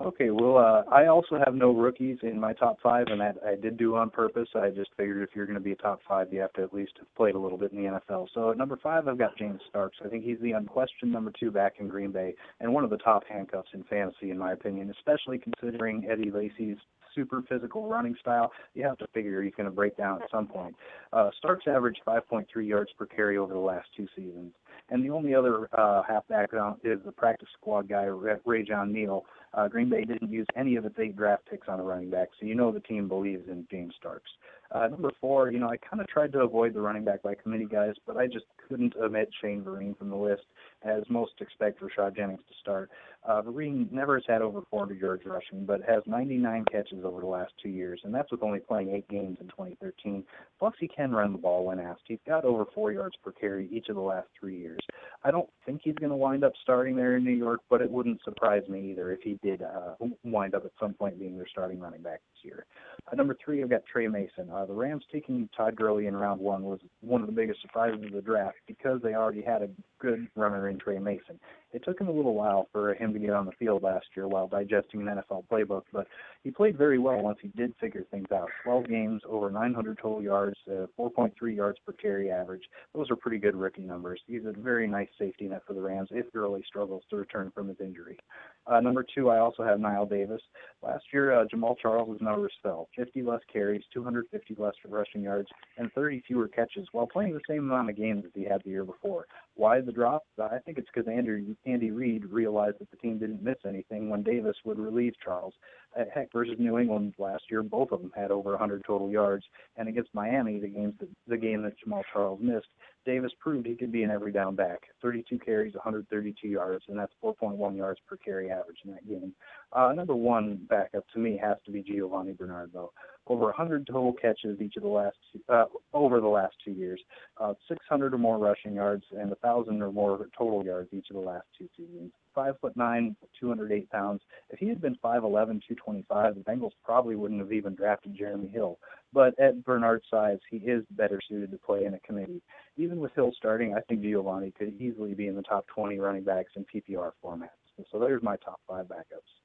Okay, 0.00 0.30
well, 0.30 0.58
uh, 0.58 0.82
I 0.92 1.06
also 1.06 1.40
have 1.44 1.54
no 1.54 1.72
rookies 1.72 2.18
in 2.22 2.38
my 2.38 2.52
top 2.52 2.78
five, 2.80 3.06
and 3.08 3.20
that 3.20 3.36
I 3.44 3.56
did 3.56 3.76
do 3.76 3.96
on 3.96 4.10
purpose. 4.10 4.48
I 4.54 4.70
just 4.70 4.90
figured 4.96 5.22
if 5.22 5.34
you're 5.34 5.46
going 5.46 5.58
to 5.58 5.64
be 5.64 5.72
a 5.72 5.76
top 5.76 6.00
five, 6.08 6.32
you 6.32 6.38
have 6.40 6.52
to 6.52 6.62
at 6.62 6.72
least 6.72 6.92
have 6.98 7.12
played 7.16 7.34
a 7.34 7.38
little 7.38 7.58
bit 7.58 7.72
in 7.72 7.82
the 7.82 7.90
NFL. 7.90 8.28
So 8.32 8.50
at 8.52 8.56
number 8.56 8.78
five, 8.80 9.08
I've 9.08 9.18
got 9.18 9.36
James 9.36 9.60
Starks. 9.68 9.98
I 10.04 10.08
think 10.08 10.24
he's 10.24 10.38
the 10.40 10.52
unquestioned 10.52 11.10
number 11.10 11.32
two 11.38 11.50
back 11.50 11.74
in 11.80 11.88
Green 11.88 12.12
Bay, 12.12 12.34
and 12.60 12.72
one 12.72 12.84
of 12.84 12.90
the 12.90 12.98
top 12.98 13.24
handcuffs 13.28 13.70
in 13.74 13.82
fantasy, 13.84 14.30
in 14.30 14.38
my 14.38 14.52
opinion, 14.52 14.94
especially 14.96 15.38
considering 15.38 16.06
Eddie 16.08 16.30
Lacy's 16.30 16.78
super 17.18 17.42
physical 17.48 17.88
running 17.88 18.14
style, 18.20 18.52
you 18.74 18.84
have 18.84 18.96
to 18.98 19.06
figure 19.08 19.42
he's 19.42 19.54
going 19.56 19.68
to 19.68 19.74
break 19.74 19.96
down 19.96 20.22
at 20.22 20.30
some 20.30 20.46
point. 20.46 20.74
Uh, 21.12 21.30
Starks 21.36 21.64
averaged 21.66 22.00
5.3 22.06 22.46
yards 22.66 22.90
per 22.96 23.06
carry 23.06 23.36
over 23.36 23.52
the 23.52 23.58
last 23.58 23.88
two 23.96 24.06
seasons. 24.14 24.52
And 24.90 25.04
the 25.04 25.10
only 25.10 25.34
other 25.34 25.68
uh, 25.76 26.02
halfback 26.02 26.50
is 26.84 26.98
the 27.04 27.12
practice 27.12 27.48
squad 27.60 27.88
guy, 27.88 28.04
Rajion 28.04 28.90
Neal. 28.90 29.24
Uh, 29.52 29.68
Green 29.68 29.90
Bay 29.90 30.04
didn't 30.04 30.30
use 30.30 30.46
any 30.56 30.76
of 30.76 30.84
its 30.84 30.94
eight 30.98 31.16
draft 31.16 31.42
picks 31.50 31.68
on 31.68 31.80
a 31.80 31.82
running 31.82 32.10
back, 32.10 32.28
so 32.38 32.46
you 32.46 32.54
know 32.54 32.70
the 32.70 32.80
team 32.80 33.08
believes 33.08 33.48
in 33.48 33.66
James 33.70 33.94
Starks. 33.98 34.30
Number 34.74 35.10
four, 35.20 35.50
you 35.50 35.58
know, 35.58 35.68
I 35.68 35.76
kind 35.76 36.00
of 36.00 36.08
tried 36.08 36.32
to 36.32 36.40
avoid 36.40 36.74
the 36.74 36.80
running 36.80 37.04
back 37.04 37.22
by 37.22 37.34
committee 37.34 37.68
guys, 37.70 37.94
but 38.06 38.16
I 38.16 38.26
just 38.26 38.44
couldn't 38.68 38.94
omit 38.96 39.30
Shane 39.40 39.62
Vereen 39.62 39.96
from 39.96 40.10
the 40.10 40.16
list, 40.16 40.44
as 40.82 41.02
most 41.08 41.32
expect 41.40 41.80
Rashad 41.80 42.16
Jennings 42.16 42.40
to 42.48 42.54
start. 42.60 42.90
Uh, 43.26 43.42
Vereen 43.42 43.90
never 43.90 44.16
has 44.16 44.24
had 44.28 44.42
over 44.42 44.62
400 44.70 45.00
yards 45.00 45.24
rushing, 45.26 45.64
but 45.64 45.80
has 45.88 46.02
99 46.06 46.64
catches 46.70 47.04
over 47.04 47.20
the 47.20 47.26
last 47.26 47.52
two 47.62 47.68
years, 47.68 48.00
and 48.04 48.14
that's 48.14 48.30
with 48.30 48.42
only 48.42 48.60
playing 48.60 48.90
eight 48.90 49.08
games 49.08 49.38
in 49.40 49.48
2013. 49.48 50.24
Plus, 50.58 50.74
he 50.78 50.88
can 50.88 51.12
run 51.12 51.32
the 51.32 51.38
ball 51.38 51.64
when 51.64 51.80
asked. 51.80 52.02
He's 52.06 52.18
got 52.26 52.44
over 52.44 52.64
four 52.74 52.92
yards 52.92 53.16
per 53.22 53.32
carry 53.32 53.68
each 53.72 53.88
of 53.88 53.96
the 53.96 54.02
last 54.02 54.28
three 54.38 54.58
years. 54.58 54.80
I 55.24 55.30
don't 55.30 55.48
think 55.66 55.80
he's 55.82 55.96
going 55.96 56.10
to 56.10 56.16
wind 56.16 56.44
up 56.44 56.52
starting 56.62 56.94
there 56.94 57.16
in 57.16 57.24
New 57.24 57.32
York, 57.32 57.60
but 57.68 57.80
it 57.80 57.90
wouldn't 57.90 58.22
surprise 58.22 58.62
me 58.68 58.92
either 58.92 59.12
if 59.12 59.20
he 59.22 59.38
did 59.42 59.62
uh, 59.62 59.94
wind 60.24 60.54
up 60.54 60.64
at 60.64 60.72
some 60.78 60.94
point 60.94 61.18
being 61.18 61.36
their 61.36 61.48
starting 61.48 61.80
running 61.80 62.02
back 62.02 62.20
year. 62.42 62.66
Uh, 63.10 63.16
number 63.16 63.36
three, 63.42 63.62
I've 63.62 63.70
got 63.70 63.82
Tre 63.90 64.06
Mason. 64.08 64.50
Uh, 64.52 64.66
the 64.66 64.72
Rams 64.72 65.04
taking 65.12 65.48
Todd 65.56 65.76
Gurley 65.76 66.06
in 66.06 66.16
round 66.16 66.40
one 66.40 66.62
was 66.62 66.80
one 67.00 67.20
of 67.20 67.26
the 67.26 67.32
biggest 67.32 67.62
surprises 67.62 68.04
of 68.04 68.12
the 68.12 68.20
draft 68.20 68.56
because 68.66 69.00
they 69.02 69.14
already 69.14 69.42
had 69.42 69.62
a 69.62 69.68
good 69.98 70.28
runner 70.36 70.68
in 70.68 70.78
Tre 70.78 70.98
Mason. 70.98 71.38
It 71.72 71.84
took 71.84 72.00
him 72.00 72.08
a 72.08 72.12
little 72.12 72.34
while 72.34 72.68
for 72.72 72.94
him 72.94 73.12
to 73.12 73.18
get 73.18 73.30
on 73.30 73.44
the 73.44 73.52
field 73.52 73.82
last 73.82 74.06
year 74.16 74.26
while 74.26 74.48
digesting 74.48 75.02
an 75.02 75.08
NFL 75.08 75.44
playbook, 75.50 75.82
but 75.92 76.06
he 76.42 76.50
played 76.50 76.78
very 76.78 76.98
well 76.98 77.20
once 77.20 77.38
he 77.42 77.48
did 77.48 77.74
figure 77.78 78.04
things 78.10 78.28
out. 78.32 78.48
12 78.64 78.88
games, 78.88 79.22
over 79.28 79.50
900 79.50 79.98
total 79.98 80.22
yards, 80.22 80.56
uh, 80.70 80.86
4.3 80.98 81.54
yards 81.54 81.78
per 81.84 81.92
carry 81.92 82.30
average. 82.30 82.62
Those 82.94 83.10
are 83.10 83.16
pretty 83.16 83.38
good 83.38 83.54
rookie 83.54 83.82
numbers. 83.82 84.20
He's 84.26 84.46
a 84.46 84.52
very 84.52 84.86
nice 84.86 85.08
safety 85.18 85.46
net 85.46 85.62
for 85.66 85.74
the 85.74 85.82
Rams 85.82 86.08
if 86.10 86.32
Gurley 86.32 86.64
struggles 86.66 87.02
to 87.10 87.16
return 87.16 87.50
from 87.54 87.68
his 87.68 87.80
injury. 87.80 88.18
Uh, 88.66 88.80
number 88.80 89.04
two, 89.14 89.28
I 89.30 89.38
also 89.38 89.62
have 89.62 89.78
Knile 89.78 90.08
Davis. 90.08 90.42
Last 90.82 91.04
year, 91.12 91.38
uh, 91.38 91.44
Jamaal 91.46 91.76
Charles' 91.80 92.20
numbers 92.28 92.52
fell 92.62 92.88
50 92.96 93.22
less 93.22 93.40
carries, 93.52 93.82
250 93.92 94.56
less 94.58 94.74
rushing 94.86 95.22
yards, 95.22 95.48
and 95.76 95.92
30 95.92 96.22
fewer 96.26 96.48
catches 96.48 96.86
while 96.92 97.06
playing 97.06 97.32
the 97.32 97.40
same 97.48 97.70
amount 97.70 97.90
of 97.90 97.96
games 97.96 98.24
as 98.24 98.32
he 98.34 98.44
had 98.44 98.62
the 98.64 98.70
year 98.70 98.84
before. 98.84 99.26
Why 99.54 99.80
the 99.80 99.92
drop? 99.92 100.22
I 100.38 100.58
think 100.64 100.78
it's 100.78 100.88
because 100.92 101.08
Andy, 101.10 101.56
Andy 101.66 101.90
Reid 101.90 102.24
realized 102.26 102.76
that 102.80 102.90
the 102.90 102.96
team 102.96 103.18
didn't 103.18 103.42
miss 103.42 103.58
anything 103.66 104.10
when 104.10 104.22
Davis 104.22 104.56
would 104.64 104.78
relieve 104.78 105.14
Charles. 105.22 105.54
Uh, 105.98 106.04
heck, 106.14 106.30
versus 106.32 106.56
New 106.58 106.78
England 106.78 107.14
last 107.18 107.44
year, 107.50 107.62
both 107.62 107.92
of 107.92 108.00
them 108.00 108.12
had 108.14 108.30
over 108.30 108.50
100 108.50 108.82
total 108.86 109.10
yards, 109.10 109.44
and 109.76 109.88
against 109.88 110.14
Miami, 110.14 110.60
the 110.60 110.68
games 110.68 110.94
that, 111.00 111.08
the 111.26 111.36
game 111.36 111.62
that 111.62 111.74
Jamaal 111.84 112.02
Charles 112.12 112.40
missed, 112.42 112.68
Davis 113.08 113.32
proved 113.40 113.66
he 113.66 113.74
could 113.74 113.90
be 113.90 114.02
an 114.02 114.10
every 114.10 114.30
down 114.30 114.54
back. 114.54 114.82
32 115.00 115.38
carries, 115.38 115.72
132 115.72 116.46
yards, 116.46 116.84
and 116.88 116.98
that's 116.98 117.14
4.1 117.24 117.74
yards 117.74 117.98
per 118.06 118.18
carry 118.18 118.50
average 118.50 118.80
in 118.84 118.92
that 118.92 119.08
game. 119.08 119.32
Uh, 119.72 119.94
number 119.94 120.14
one 120.14 120.60
backup 120.68 121.08
to 121.14 121.18
me 121.18 121.40
has 121.42 121.56
to 121.64 121.72
be 121.72 121.82
Giovani 121.82 122.36
Bernard, 122.36 122.70
though. 122.74 122.92
Over 123.28 123.44
100 123.44 123.86
total 123.86 124.14
catches 124.14 124.60
each 124.60 124.76
of 124.76 124.82
the 124.82 124.88
last 124.88 125.16
two, 125.32 125.40
uh, 125.52 125.66
over 125.92 126.20
the 126.20 126.28
last 126.28 126.56
two 126.64 126.70
years, 126.70 127.00
uh, 127.36 127.52
600 127.68 128.14
or 128.14 128.18
more 128.18 128.38
rushing 128.38 128.74
yards, 128.74 129.04
and 129.12 129.28
1,000 129.28 129.82
or 129.82 129.92
more 129.92 130.26
total 130.36 130.64
yards 130.64 130.88
each 130.92 131.10
of 131.10 131.16
the 131.16 131.22
last 131.22 131.46
two 131.56 131.68
seasons. 131.76 132.10
Five 132.34 132.58
foot 132.60 132.76
nine, 132.76 133.16
208 133.38 133.90
pounds. 133.90 134.22
If 134.48 134.58
he 134.58 134.68
had 134.68 134.80
been 134.80 134.96
5'11", 134.96 135.60
225, 135.60 136.36
the 136.36 136.40
Bengals 136.40 136.72
probably 136.82 137.16
wouldn't 137.16 137.40
have 137.40 137.52
even 137.52 137.74
drafted 137.74 138.16
Jeremy 138.16 138.48
Hill. 138.48 138.78
But 139.12 139.38
at 139.38 139.62
Bernard's 139.64 140.04
size, 140.10 140.38
he 140.50 140.58
is 140.58 140.84
better 140.90 141.20
suited 141.28 141.50
to 141.50 141.58
play 141.58 141.84
in 141.84 141.94
a 141.94 142.00
committee. 142.00 142.40
Even 142.76 142.98
with 142.98 143.14
Hill 143.14 143.32
starting, 143.36 143.74
I 143.74 143.80
think 143.80 144.00
Giovani 144.02 144.54
could 144.54 144.80
easily 144.80 145.14
be 145.14 145.26
in 145.26 145.34
the 145.34 145.42
top 145.42 145.66
20 145.66 145.98
running 145.98 146.24
backs 146.24 146.52
in 146.56 146.64
PPR 146.64 147.12
formats. 147.22 147.48
So 147.92 147.98
there's 147.98 148.22
my 148.22 148.36
top 148.36 148.60
five 148.66 148.86
backups. 148.86 149.38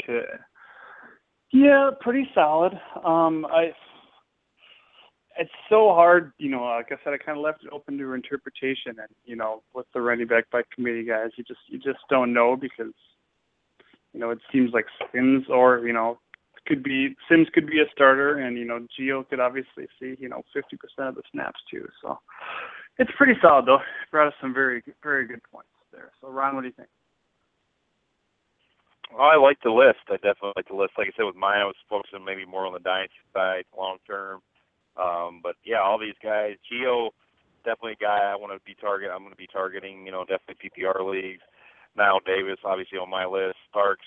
Okay. 0.00 0.26
Yeah, 1.54 1.90
pretty 2.00 2.28
solid. 2.34 2.72
Um, 3.04 3.46
I 3.46 3.70
it's 5.38 5.52
so 5.68 5.90
hard, 5.94 6.32
you 6.36 6.50
know. 6.50 6.64
Like 6.64 6.90
I 6.90 6.96
said, 7.04 7.12
I 7.12 7.18
kind 7.18 7.38
of 7.38 7.44
left 7.44 7.62
it 7.62 7.70
open 7.72 7.96
to 7.98 8.12
interpretation, 8.12 8.96
and 8.98 9.08
you 9.24 9.36
know, 9.36 9.62
with 9.72 9.86
the 9.94 10.00
running 10.00 10.26
back 10.26 10.50
by 10.50 10.62
committee 10.74 11.04
guys, 11.04 11.30
you 11.36 11.44
just 11.44 11.60
you 11.68 11.78
just 11.78 12.00
don't 12.10 12.32
know 12.32 12.56
because 12.56 12.92
you 14.12 14.18
know 14.18 14.30
it 14.30 14.40
seems 14.52 14.72
like 14.72 14.86
Sims 15.12 15.44
or 15.48 15.86
you 15.86 15.92
know 15.92 16.18
could 16.66 16.82
be 16.82 17.14
Sims 17.30 17.46
could 17.54 17.68
be 17.68 17.78
a 17.78 17.84
starter, 17.92 18.38
and 18.38 18.58
you 18.58 18.64
know 18.64 18.84
Geo 18.96 19.22
could 19.22 19.38
obviously 19.38 19.86
see 20.00 20.16
you 20.18 20.28
know 20.28 20.42
50% 20.56 21.08
of 21.08 21.14
the 21.14 21.22
snaps 21.30 21.60
too. 21.70 21.86
So 22.02 22.18
it's 22.98 23.12
pretty 23.16 23.34
solid 23.40 23.66
though. 23.66 23.78
Brought 24.10 24.26
us 24.26 24.34
some 24.40 24.52
very 24.52 24.82
very 25.04 25.24
good 25.24 25.40
points 25.52 25.70
there. 25.92 26.10
So 26.20 26.30
Ron, 26.30 26.56
what 26.56 26.62
do 26.62 26.66
you 26.66 26.74
think? 26.76 26.88
I 29.18 29.36
like 29.36 29.58
the 29.62 29.70
list. 29.70 30.06
I 30.08 30.16
definitely 30.16 30.54
like 30.56 30.68
the 30.68 30.76
list. 30.76 30.94
Like 30.98 31.08
I 31.08 31.12
said, 31.16 31.24
with 31.24 31.36
mine, 31.36 31.60
I 31.60 31.66
was 31.66 31.78
focusing 31.88 32.24
maybe 32.24 32.44
more 32.44 32.66
on 32.66 32.72
the 32.72 32.80
dynasty 32.80 33.22
side, 33.32 33.64
long 33.76 33.98
term. 34.06 34.40
Um, 34.96 35.40
but 35.42 35.56
yeah, 35.64 35.80
all 35.80 35.98
these 35.98 36.18
guys, 36.22 36.56
Gio, 36.66 37.10
definitely 37.64 37.98
a 37.98 38.04
guy 38.04 38.30
I 38.30 38.36
want 38.36 38.52
to 38.52 38.60
be 38.64 38.74
target. 38.74 39.10
I'm 39.12 39.22
going 39.22 39.32
to 39.32 39.36
be 39.36 39.50
targeting. 39.50 40.06
You 40.06 40.12
know, 40.12 40.24
definitely 40.24 40.70
PPR 40.70 40.98
leagues. 41.04 41.42
Knile 41.98 42.24
Davis, 42.26 42.58
obviously 42.64 42.98
on 42.98 43.10
my 43.10 43.24
list. 43.24 43.56
Starks, 43.70 44.06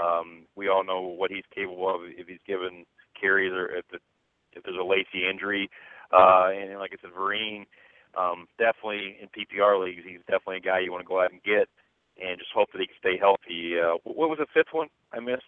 um, 0.00 0.46
we 0.56 0.68
all 0.68 0.84
know 0.84 1.00
what 1.00 1.30
he's 1.30 1.44
capable 1.54 1.88
of 1.94 2.00
if 2.04 2.26
he's 2.26 2.42
given 2.46 2.84
carries 3.20 3.52
or 3.52 3.66
if, 3.66 3.84
the, 3.92 3.98
if 4.52 4.62
there's 4.64 4.80
a 4.80 4.84
Lacy 4.84 5.28
injury. 5.28 5.68
Uh, 6.12 6.48
and 6.56 6.78
like 6.78 6.92
I 6.92 6.96
said, 7.02 7.12
Vereen, 7.12 7.66
um, 8.16 8.46
definitely 8.58 9.18
in 9.20 9.28
PPR 9.28 9.84
leagues, 9.84 10.02
he's 10.08 10.20
definitely 10.24 10.56
a 10.56 10.60
guy 10.60 10.80
you 10.80 10.90
want 10.90 11.04
to 11.04 11.08
go 11.08 11.20
out 11.20 11.32
and 11.32 11.42
get 11.42 11.68
and 12.22 12.38
just 12.38 12.50
hope 12.54 12.68
that 12.72 12.80
he 12.80 12.86
can 12.86 12.96
stay 12.98 13.16
healthy. 13.18 13.78
Uh, 13.78 13.98
what 14.04 14.28
was 14.28 14.38
the 14.38 14.46
fifth 14.52 14.72
one 14.72 14.88
I 15.12 15.20
missed? 15.20 15.42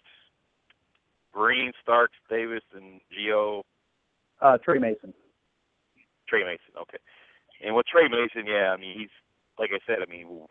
Green, 1.33 1.71
Starks, 1.81 2.17
Davis, 2.29 2.63
and 2.75 2.99
Gio. 3.11 3.63
Uh, 4.41 4.57
Tre 4.57 4.79
Mason. 4.79 5.13
Tre 6.27 6.43
Mason, 6.43 6.73
okay. 6.81 6.97
And 7.63 7.75
with 7.75 7.85
Tre 7.85 8.07
Mason, 8.07 8.47
yeah, 8.47 8.73
I 8.73 8.77
mean 8.77 8.97
he's 8.97 9.13
like 9.59 9.71
I 9.73 9.79
said, 9.85 9.97
I 10.01 10.09
mean 10.09 10.47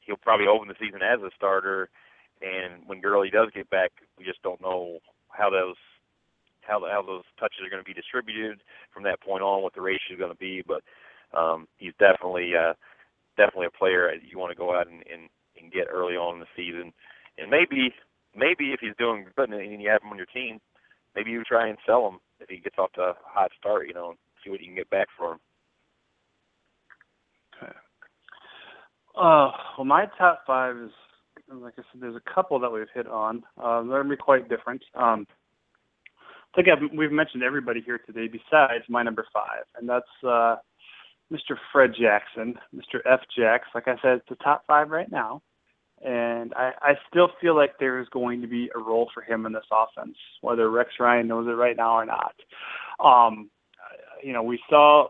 he'll 0.00 0.16
probably 0.16 0.46
open 0.46 0.68
the 0.68 0.74
season 0.78 1.00
as 1.02 1.20
a 1.20 1.30
starter 1.36 1.90
and 2.40 2.82
when 2.86 3.00
Gurley 3.00 3.30
does 3.30 3.48
get 3.54 3.70
back, 3.70 3.90
we 4.18 4.24
just 4.24 4.42
don't 4.42 4.60
know 4.60 4.98
how 5.30 5.50
those 5.50 5.76
how 6.62 6.80
how 6.90 7.02
those 7.02 7.24
touches 7.38 7.60
are 7.64 7.70
going 7.70 7.82
to 7.82 7.88
be 7.88 7.94
distributed 7.94 8.62
from 8.92 9.02
that 9.04 9.20
point 9.20 9.42
on, 9.42 9.62
what 9.62 9.74
the 9.74 9.80
ratio 9.80 10.14
is 10.14 10.18
going 10.18 10.32
to 10.32 10.38
be. 10.38 10.62
But 10.66 10.82
um, 11.36 11.66
he's 11.78 11.94
definitely 11.98 12.52
uh, 12.54 12.74
definitely 13.36 13.66
a 13.66 13.78
player 13.78 14.12
you 14.14 14.38
want 14.38 14.52
to 14.52 14.58
go 14.58 14.74
out 14.74 14.86
and, 14.86 15.02
and 15.10 15.28
and 15.60 15.72
get 15.72 15.86
early 15.90 16.14
on 16.14 16.34
in 16.34 16.40
the 16.40 16.46
season. 16.56 16.92
And 17.38 17.50
maybe 17.50 17.94
maybe 18.36 18.72
if 18.72 18.80
he's 18.80 18.96
doing 18.98 19.26
good 19.36 19.50
and 19.50 19.82
you 19.82 19.88
have 19.90 20.02
him 20.02 20.10
on 20.10 20.16
your 20.16 20.26
team, 20.26 20.60
maybe 21.14 21.30
you 21.30 21.42
try 21.44 21.68
and 21.68 21.78
sell 21.86 22.06
him 22.08 22.18
if 22.40 22.48
he 22.48 22.58
gets 22.58 22.78
off 22.78 22.92
to 22.92 23.00
a 23.02 23.14
hot 23.24 23.50
start, 23.58 23.88
you 23.88 23.94
know, 23.94 24.10
and 24.10 24.18
see 24.44 24.50
what 24.50 24.60
you 24.60 24.66
can 24.66 24.76
get 24.76 24.90
back 24.90 25.08
for 25.16 25.32
him. 25.32 25.38
Okay. 27.62 27.72
Uh, 29.16 29.50
well, 29.76 29.84
my 29.84 30.06
top 30.18 30.42
five 30.46 30.76
is 30.76 30.90
like 31.50 31.74
I 31.78 31.82
said, 31.92 32.00
there's 32.00 32.16
a 32.16 32.34
couple 32.34 32.58
that 32.60 32.70
we've 32.70 32.86
hit 32.94 33.06
on. 33.06 33.42
Uh, 33.62 33.82
they're 33.82 34.02
gonna 34.02 34.10
be 34.10 34.16
quite 34.16 34.48
different. 34.48 34.82
Um, 34.94 35.26
I 36.20 36.56
think 36.56 36.68
I've, 36.68 36.96
we've 36.96 37.12
mentioned 37.12 37.42
everybody 37.42 37.80
here 37.80 37.98
today 37.98 38.28
besides 38.28 38.84
my 38.88 39.02
number 39.02 39.26
five, 39.32 39.64
and 39.76 39.88
that's 39.88 40.06
uh, 40.26 40.56
Mr. 41.32 41.56
Fred 41.72 41.92
Jackson, 41.98 42.54
Mr. 42.74 43.00
F. 43.06 43.20
Jacks. 43.36 43.68
Like 43.74 43.88
I 43.88 43.96
said, 44.02 44.18
it's 44.18 44.28
the 44.28 44.36
top 44.36 44.64
five 44.66 44.90
right 44.90 45.10
now. 45.10 45.42
And 46.04 46.54
I, 46.54 46.72
I 46.80 46.94
still 47.10 47.28
feel 47.40 47.56
like 47.56 47.72
there 47.78 47.98
is 47.98 48.08
going 48.10 48.40
to 48.40 48.46
be 48.46 48.70
a 48.74 48.78
role 48.78 49.10
for 49.12 49.22
him 49.22 49.46
in 49.46 49.52
this 49.52 49.64
offense, 49.72 50.16
whether 50.40 50.70
Rex 50.70 50.90
Ryan 51.00 51.26
knows 51.26 51.48
it 51.48 51.52
right 51.52 51.76
now 51.76 51.94
or 51.96 52.06
not. 52.06 52.34
Um, 53.04 53.50
you 54.22 54.32
know, 54.32 54.42
we 54.42 54.60
saw 54.70 55.08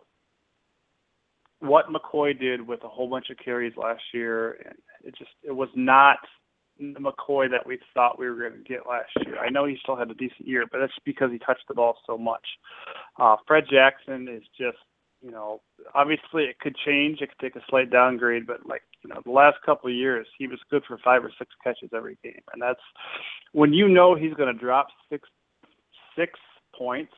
what 1.61 1.87
McCoy 1.93 2.39
did 2.39 2.67
with 2.67 2.85
a 2.85 2.89
whole 2.89 3.09
bunch 3.09 3.31
of 3.31 3.37
carries 3.45 3.77
last 3.77 4.03
year. 4.15 4.53
And 4.65 4.75
it 5.05 5.15
just 5.19 5.31
it 5.43 5.53
was 5.53 5.69
not 5.75 6.19
the 6.79 7.01
McCoy 7.01 7.51
that 7.51 7.67
we 7.67 7.79
thought 7.93 8.19
we 8.19 8.29
were 8.31 8.49
going 8.49 8.63
to 8.63 8.69
get 8.69 8.87
last 8.89 9.11
year. 9.27 9.39
I 9.39 9.51
know 9.51 9.67
he 9.67 9.77
still 9.83 9.97
had 9.97 10.11
a 10.11 10.15
decent 10.15 10.47
year, 10.47 10.65
but 10.71 10.79
that's 10.79 10.93
because 11.05 11.31
he 11.33 11.39
touched 11.39 11.67
the 11.67 11.75
ball 11.75 11.97
so 12.07 12.17
much. 12.17 12.47
Uh, 13.19 13.37
Fred 13.47 13.65
Jackson 13.71 14.29
is 14.29 14.45
just, 14.57 14.79
you 15.21 15.31
know, 15.31 15.61
obviously 15.95 16.45
it 16.45 16.59
could 16.61 16.77
change. 16.85 17.21
It 17.21 17.31
could 17.31 17.45
take 17.45 17.57
a 17.57 17.65
slight 17.69 17.91
downgrade, 17.91 18.47
but 18.47 18.67
like, 18.67 18.83
you 19.03 19.11
know, 19.11 19.21
the 19.25 19.31
last 19.31 19.57
couple 19.65 19.91
of 19.91 19.97
years, 19.97 20.27
he 20.39 20.47
was 20.47 20.59
good 20.71 20.83
for 20.87 20.99
five 20.99 21.25
or 21.25 21.33
six 21.39 21.51
catches 21.63 21.91
every 21.95 22.19
game. 22.23 22.43
And 22.53 22.63
that's 22.63 22.81
when 23.53 23.73
you 23.73 23.89
know 23.89 24.15
he's 24.15 24.35
going 24.35 24.53
to 24.53 24.59
drop 24.59 24.89
six, 25.11 25.29
six 26.17 26.39
points, 26.77 27.13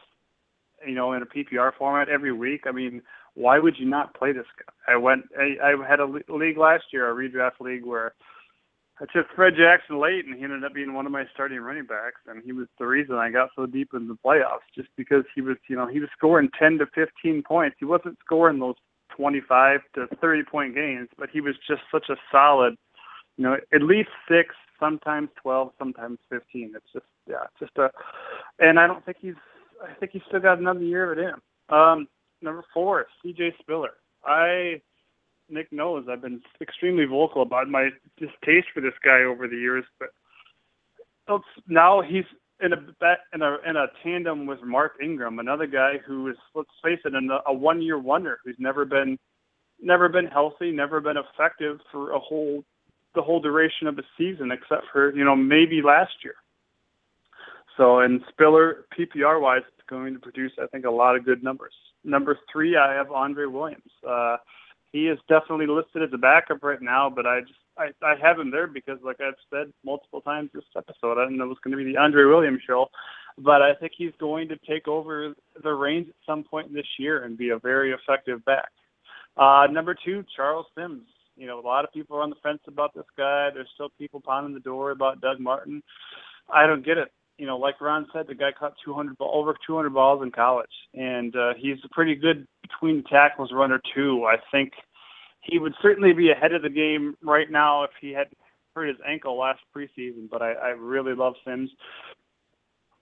you 0.87 0.95
know, 0.95 1.13
in 1.13 1.23
a 1.23 1.27
PPR 1.27 1.73
format 1.79 2.09
every 2.09 2.33
week. 2.33 2.63
I 2.67 2.73
mean, 2.73 3.03
why 3.35 3.59
would 3.59 3.77
you 3.79 3.87
not 3.87 4.15
play 4.15 4.33
this 4.33 4.47
guy? 4.59 4.95
I 4.95 4.97
went, 4.97 5.25
I, 5.39 5.57
I 5.63 5.89
had 5.89 6.01
a 6.01 6.07
league 6.29 6.59
last 6.59 6.85
year, 6.93 7.11
a 7.11 7.15
redraft 7.15 7.61
league 7.61 7.85
where 7.85 8.15
I 9.01 9.07
took 9.07 9.27
Fred 9.35 9.55
Jackson 9.57 9.99
late, 9.99 10.27
and 10.27 10.37
he 10.37 10.45
ended 10.45 10.63
up 10.63 10.75
being 10.75 10.93
one 10.93 11.07
of 11.07 11.13
my 11.13 11.25
starting 11.33 11.61
running 11.61 11.87
backs, 11.87 12.21
and 12.27 12.43
he 12.45 12.53
was 12.53 12.67
the 12.79 12.87
reason 12.87 13.15
I 13.15 13.31
got 13.31 13.49
so 13.57 13.65
deep 13.65 13.91
in 13.95 14.09
the 14.09 14.17
playoffs, 14.25 14.69
just 14.75 14.89
because 14.97 15.25
he 15.35 15.41
was, 15.41 15.57
you 15.69 15.77
know, 15.77 15.87
he 15.87 16.01
was 16.01 16.11
scoring 16.17 16.51
10 16.59 16.79
to 16.79 16.87
15 16.95 17.43
points. 17.43 17.77
He 17.79 17.87
wasn't 17.87 18.19
scoring 18.23 18.59
those 18.59 18.75
25 19.17 19.81
to 19.95 20.07
30 20.21 20.43
point 20.45 20.75
games, 20.75 21.09
but 21.19 21.31
he 21.31 21.41
was 21.41 21.55
just 21.67 21.81
such 21.91 22.11
a 22.11 22.17
solid, 22.31 22.77
you 23.39 23.45
know, 23.45 23.57
at 23.73 23.83
least 23.83 24.11
six, 24.29 24.55
sometimes 24.79 25.31
12, 25.43 25.73
sometimes 25.79 26.19
15. 26.29 26.73
It's 26.77 26.85
just, 26.93 27.07
yeah, 27.27 27.45
it's 27.45 27.59
just 27.59 27.79
a, 27.79 27.91
and 28.59 28.79
I 28.79 28.87
don't 28.87 29.05
think 29.07 29.17
he's, 29.21 29.35
I 29.83 29.95
think 29.95 30.13
he's 30.13 30.23
still 30.29 30.41
got 30.41 30.59
another 30.59 30.83
year 30.83 31.11
of 31.11 31.19
it 31.19 31.23
in. 31.23 31.75
Um, 31.75 32.07
number 32.43 32.65
four, 32.75 33.07
C.J. 33.23 33.55
Spiller. 33.61 33.95
I 34.27 34.83
Nick 35.51 35.73
knows 35.73 36.07
I've 36.11 36.23
been 36.23 36.41
extremely 36.61 37.05
vocal 37.05 37.43
about 37.43 37.69
my 37.69 37.91
distaste 38.19 38.69
for 38.73 38.81
this 38.81 38.95
guy 39.05 39.23
over 39.23 39.49
the 39.49 39.57
years, 39.57 39.85
but 39.99 40.09
now 41.69 42.03
he's 42.03 42.25
in 42.63 42.73
a 42.73 42.77
in 43.33 43.43
a 43.43 43.57
in 43.69 43.77
a 43.77 43.87
tandem 44.03 44.47
with 44.47 44.63
Mark 44.63 44.95
Ingram, 45.03 45.39
another 45.39 45.67
guy 45.67 45.95
who 46.07 46.29
is 46.29 46.37
let's 46.55 46.69
face 46.83 46.99
it, 47.05 47.15
a 47.47 47.53
one 47.53 47.83
year 47.83 47.99
wonder 47.99 48.41
who's 48.45 48.57
never 48.59 48.85
been 48.85 49.19
never 49.81 50.09
been 50.09 50.27
healthy, 50.27 50.71
never 50.71 51.01
been 51.01 51.17
effective 51.17 51.79
for 51.91 52.13
a 52.13 52.19
whole 52.19 52.65
the 53.15 53.23
whole 53.23 53.41
duration 53.41 53.87
of 53.87 53.97
the 53.97 54.05
season, 54.17 54.51
except 54.53 54.85
for 54.93 55.15
you 55.15 55.25
know 55.25 55.37
maybe 55.37 55.83
last 55.83 56.13
year. 56.23 56.35
So, 57.77 58.01
and 58.01 58.21
Spiller 58.29 58.85
PPR 58.99 59.41
wise, 59.41 59.63
is 59.63 59.85
going 59.89 60.15
to 60.15 60.21
produce 60.21 60.53
I 60.63 60.67
think 60.67 60.85
a 60.85 60.91
lot 60.91 61.17
of 61.17 61.25
good 61.25 61.43
numbers. 61.43 61.73
Number 62.05 62.39
three, 62.53 62.77
I 62.77 62.95
have 62.95 63.11
Andre 63.11 63.47
Williams. 63.47 63.91
Uh, 64.07 64.37
he 64.93 65.07
is 65.07 65.19
definitely 65.29 65.67
listed 65.67 66.03
as 66.03 66.11
a 66.13 66.19
backup 66.19 66.63
right 66.63 66.83
now, 66.83 67.09
but 67.09 67.27
I 67.27 67.41
just 67.41 67.61
I, 67.79 67.91
I 68.05 68.15
have 68.21 68.39
him 68.39 68.51
there 68.51 68.67
because, 68.67 68.99
like 69.03 69.21
I've 69.21 69.35
said 69.49 69.73
multiple 69.85 70.21
times 70.21 70.51
this 70.53 70.65
episode, 70.77 71.19
I 71.19 71.25
didn't 71.25 71.39
know 71.39 71.45
it 71.45 71.49
was 71.49 71.59
going 71.65 71.77
to 71.77 71.83
be 71.83 71.91
the 71.91 71.99
Andre 71.99 72.25
Williams 72.25 72.61
show, 72.67 72.89
but 73.39 73.63
I 73.63 73.75
think 73.75 73.93
he's 73.97 74.13
going 74.19 74.49
to 74.49 74.57
take 74.69 74.89
over 74.89 75.35
the 75.63 75.73
reins 75.73 76.09
at 76.09 76.15
some 76.27 76.45
point 76.45 76.73
this 76.75 76.87
year 76.99 77.25
and 77.25 77.39
be 77.39 77.51
a 77.51 77.59
very 77.59 77.93
effective 77.93 78.45
back. 78.45 78.71
Uh, 79.37 79.67
number 79.71 79.95
two, 79.95 80.25
Charles 80.35 80.67
Sims. 80.77 81.07
You 81.37 81.47
know, 81.47 81.59
a 81.59 81.67
lot 81.67 81.85
of 81.85 81.93
people 81.93 82.17
are 82.17 82.23
on 82.23 82.31
the 82.31 82.37
fence 82.43 82.61
about 82.67 82.95
this 82.95 83.07
guy. 83.17 83.49
There's 83.55 83.69
still 83.75 83.89
people 83.97 84.21
pounding 84.21 84.53
the 84.53 84.61
door 84.61 84.91
about 84.91 85.21
Doug 85.23 85.41
Martin. 85.41 85.83
I 86.53 86.67
don't 86.67 86.85
get 86.85 86.99
it. 86.99 87.13
You 87.41 87.47
know, 87.47 87.57
like 87.57 87.81
Ron 87.81 88.07
said, 88.13 88.27
the 88.29 88.35
guy 88.35 88.53
caught 88.53 88.75
200 88.85 89.17
over 89.19 89.57
200 89.67 89.95
balls 89.95 90.23
in 90.23 90.31
college, 90.31 90.69
and 90.93 91.35
uh, 91.35 91.55
he's 91.57 91.79
a 91.83 91.89
pretty 91.89 92.15
good 92.15 92.47
between 92.61 93.03
tackles 93.05 93.51
runner 93.51 93.81
too. 93.95 94.27
I 94.27 94.37
think 94.53 94.73
he 95.41 95.59
would 95.59 95.73
certainly 95.81 96.13
be 96.13 96.31
ahead 96.31 96.53
of 96.53 96.61
the 96.61 96.69
game 96.69 97.15
right 97.23 97.51
now 97.51 97.85
if 97.85 97.93
he 97.99 98.11
had 98.11 98.27
hurt 98.77 98.89
his 98.89 98.99
ankle 99.09 99.39
last 99.39 99.61
preseason. 99.75 100.29
But 100.31 100.43
I, 100.43 100.53
I 100.53 100.69
really 100.69 101.15
love 101.15 101.33
Sims. 101.47 101.71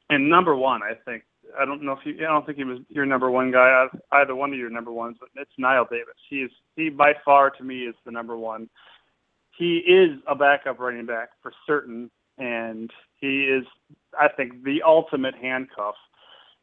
And 0.08 0.30
number 0.30 0.54
one, 0.54 0.82
I 0.84 0.92
think 1.04 1.24
I 1.60 1.64
don't 1.64 1.82
know 1.82 1.92
if 1.92 2.06
you 2.06 2.14
I 2.24 2.30
don't 2.30 2.46
think 2.46 2.58
he 2.58 2.64
was 2.64 2.78
your 2.90 3.06
number 3.06 3.32
one 3.32 3.50
guy 3.50 3.86
either 4.12 4.36
one 4.36 4.52
of 4.52 4.58
your 4.58 4.70
number 4.70 4.92
ones, 4.92 5.16
but 5.18 5.30
it's 5.34 5.50
Knile 5.58 5.90
Davis. 5.90 6.14
He 6.30 6.42
is 6.42 6.50
he 6.76 6.90
by 6.90 7.14
far 7.24 7.50
to 7.50 7.64
me 7.64 7.80
is 7.86 7.96
the 8.04 8.12
number 8.12 8.38
one. 8.38 8.70
He 9.58 9.78
is 9.78 10.16
a 10.28 10.36
backup 10.36 10.78
running 10.78 11.06
back 11.06 11.30
for 11.42 11.52
certain, 11.66 12.08
and 12.38 12.90
he 13.20 13.44
is 13.44 13.64
I 14.18 14.28
think 14.28 14.64
the 14.64 14.82
ultimate 14.86 15.34
handcuff. 15.34 15.94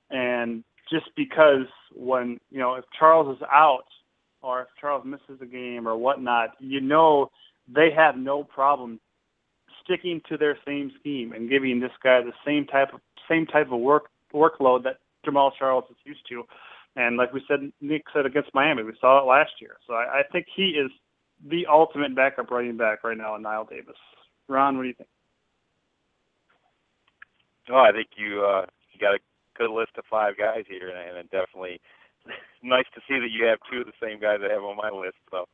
And 0.09 0.63
just 0.89 1.05
because 1.15 1.67
when 1.93 2.39
you 2.51 2.59
know 2.59 2.75
if 2.75 2.85
Charles 2.97 3.37
is 3.37 3.43
out 3.51 3.85
or 4.41 4.61
if 4.61 4.67
Charles 4.79 5.05
misses 5.05 5.41
a 5.41 5.45
game 5.45 5.87
or 5.87 5.97
whatnot, 5.97 6.51
you 6.59 6.81
know 6.81 7.31
they 7.67 7.89
have 7.95 8.17
no 8.17 8.43
problem 8.43 8.99
sticking 9.83 10.21
to 10.29 10.37
their 10.37 10.57
same 10.65 10.91
scheme 10.99 11.31
and 11.33 11.49
giving 11.49 11.79
this 11.79 11.91
guy 12.03 12.21
the 12.21 12.33
same 12.45 12.65
type 12.65 12.93
of 12.93 13.01
same 13.29 13.45
type 13.45 13.71
of 13.71 13.79
work 13.79 14.09
workload 14.33 14.83
that 14.83 14.97
Jamaal 15.25 15.51
Charles 15.57 15.85
is 15.89 15.97
used 16.03 16.27
to. 16.29 16.43
And 16.95 17.17
like 17.17 17.33
we 17.33 17.43
said, 17.47 17.71
Nick 17.81 18.03
said 18.13 18.25
against 18.25 18.53
Miami, 18.53 18.83
we 18.83 18.93
saw 19.01 19.21
it 19.21 19.27
last 19.27 19.51
year. 19.59 19.77
So 19.85 19.93
I, 19.93 20.19
I 20.19 20.21
think 20.31 20.45
he 20.55 20.69
is 20.69 20.91
the 21.49 21.65
ultimate 21.69 22.15
backup 22.15 22.51
running 22.51 22.77
back 22.77 23.03
right 23.03 23.17
now 23.17 23.35
in 23.35 23.43
Knile 23.43 23.69
Davis. 23.69 23.97
Ron, 24.47 24.77
what 24.77 24.83
do 24.83 24.87
you 24.89 24.93
think? 24.93 25.09
Oh, 27.69 27.81
I 27.81 27.91
think 27.91 28.09
you 28.17 28.45
uh, 28.45 28.65
you 28.93 28.99
got 28.99 29.15
a 29.15 29.19
good 29.57 29.71
list 29.71 29.97
of 29.97 30.05
five 30.09 30.37
guys 30.37 30.65
here, 30.67 30.89
and, 30.89 31.17
and 31.17 31.29
definitely 31.31 31.81
nice 32.63 32.85
to 32.93 33.01
see 33.07 33.19
that 33.19 33.31
you 33.31 33.45
have 33.45 33.59
two 33.71 33.81
of 33.81 33.87
the 33.87 33.99
same 34.01 34.19
guys 34.19 34.39
I 34.43 34.53
have 34.53 34.63
on 34.63 34.77
my 34.77 34.89
list. 34.89 35.17
So 35.31 35.45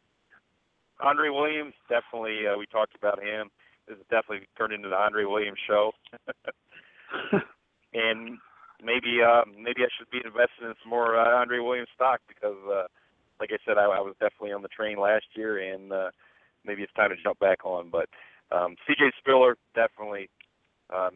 Andre 1.01 1.29
Williams, 1.29 1.73
definitely. 1.89 2.47
Uh, 2.47 2.57
we 2.57 2.65
talked 2.67 2.95
about 2.95 3.21
him. 3.21 3.49
This 3.87 3.97
has 3.97 4.07
definitely 4.09 4.47
turned 4.57 4.73
into 4.73 4.89
the 4.89 4.95
Andre 4.95 5.25
Williams 5.25 5.59
show. 5.67 5.91
and 7.93 8.37
maybe 8.83 9.19
uh, 9.23 9.43
maybe 9.47 9.83
I 9.83 9.89
should 9.97 10.09
be 10.11 10.21
investing 10.23 10.67
in 10.69 10.75
some 10.83 10.89
more 10.89 11.17
uh, 11.17 11.39
Andre 11.39 11.59
Williams 11.59 11.89
stock 11.95 12.21
because, 12.27 12.57
uh, 12.69 12.87
like 13.39 13.49
I 13.51 13.57
said, 13.65 13.77
I, 13.77 13.85
I 13.85 14.01
was 14.01 14.15
definitely 14.19 14.53
on 14.53 14.61
the 14.61 14.69
train 14.69 14.99
last 14.99 15.25
year, 15.35 15.57
and 15.73 15.91
uh, 15.91 16.09
maybe 16.65 16.83
it's 16.83 16.93
time 16.93 17.09
to 17.09 17.21
jump 17.21 17.39
back 17.39 17.65
on. 17.65 17.89
But 17.89 18.09
um, 18.51 18.75
C.J. 18.87 19.11
Spiller, 19.19 19.57
definitely. 19.75 20.29
Um, 20.93 21.15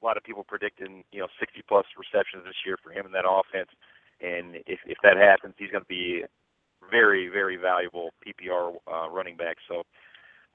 a 0.00 0.04
lot 0.04 0.16
of 0.16 0.24
people 0.24 0.44
predicting, 0.44 1.04
you 1.12 1.20
know, 1.20 1.28
60 1.40 1.62
plus 1.68 1.86
receptions 1.98 2.44
this 2.44 2.62
year 2.64 2.76
for 2.82 2.92
him 2.92 3.06
in 3.06 3.12
that 3.12 3.28
offense. 3.28 3.70
And 4.20 4.56
if 4.66 4.80
if 4.86 4.98
that 5.02 5.16
happens, 5.16 5.54
he's 5.58 5.70
going 5.70 5.84
to 5.84 5.88
be 5.88 6.24
very 6.90 7.28
very 7.28 7.56
valuable 7.56 8.10
PPR 8.26 8.74
uh, 8.90 9.08
running 9.10 9.36
back. 9.36 9.56
So 9.68 9.82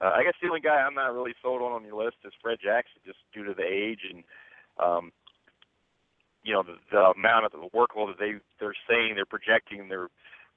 uh, 0.00 0.12
I 0.14 0.22
guess 0.24 0.34
the 0.42 0.48
only 0.48 0.60
guy 0.60 0.76
I'm 0.76 0.94
not 0.94 1.14
really 1.14 1.34
sold 1.42 1.62
on 1.62 1.72
on 1.72 1.84
your 1.84 2.02
list 2.02 2.16
is 2.24 2.32
Fred 2.42 2.58
Jackson, 2.62 3.00
just 3.06 3.18
due 3.32 3.44
to 3.44 3.54
the 3.54 3.64
age 3.64 4.00
and 4.10 4.24
um, 4.82 5.12
you 6.42 6.52
know 6.52 6.62
the, 6.62 6.76
the 6.90 7.12
amount 7.16 7.46
of 7.46 7.52
the 7.52 7.68
workload 7.74 8.12
that 8.12 8.20
they 8.20 8.34
they're 8.60 8.76
saying 8.88 9.14
they're 9.14 9.24
projecting 9.24 9.88
they're 9.88 10.08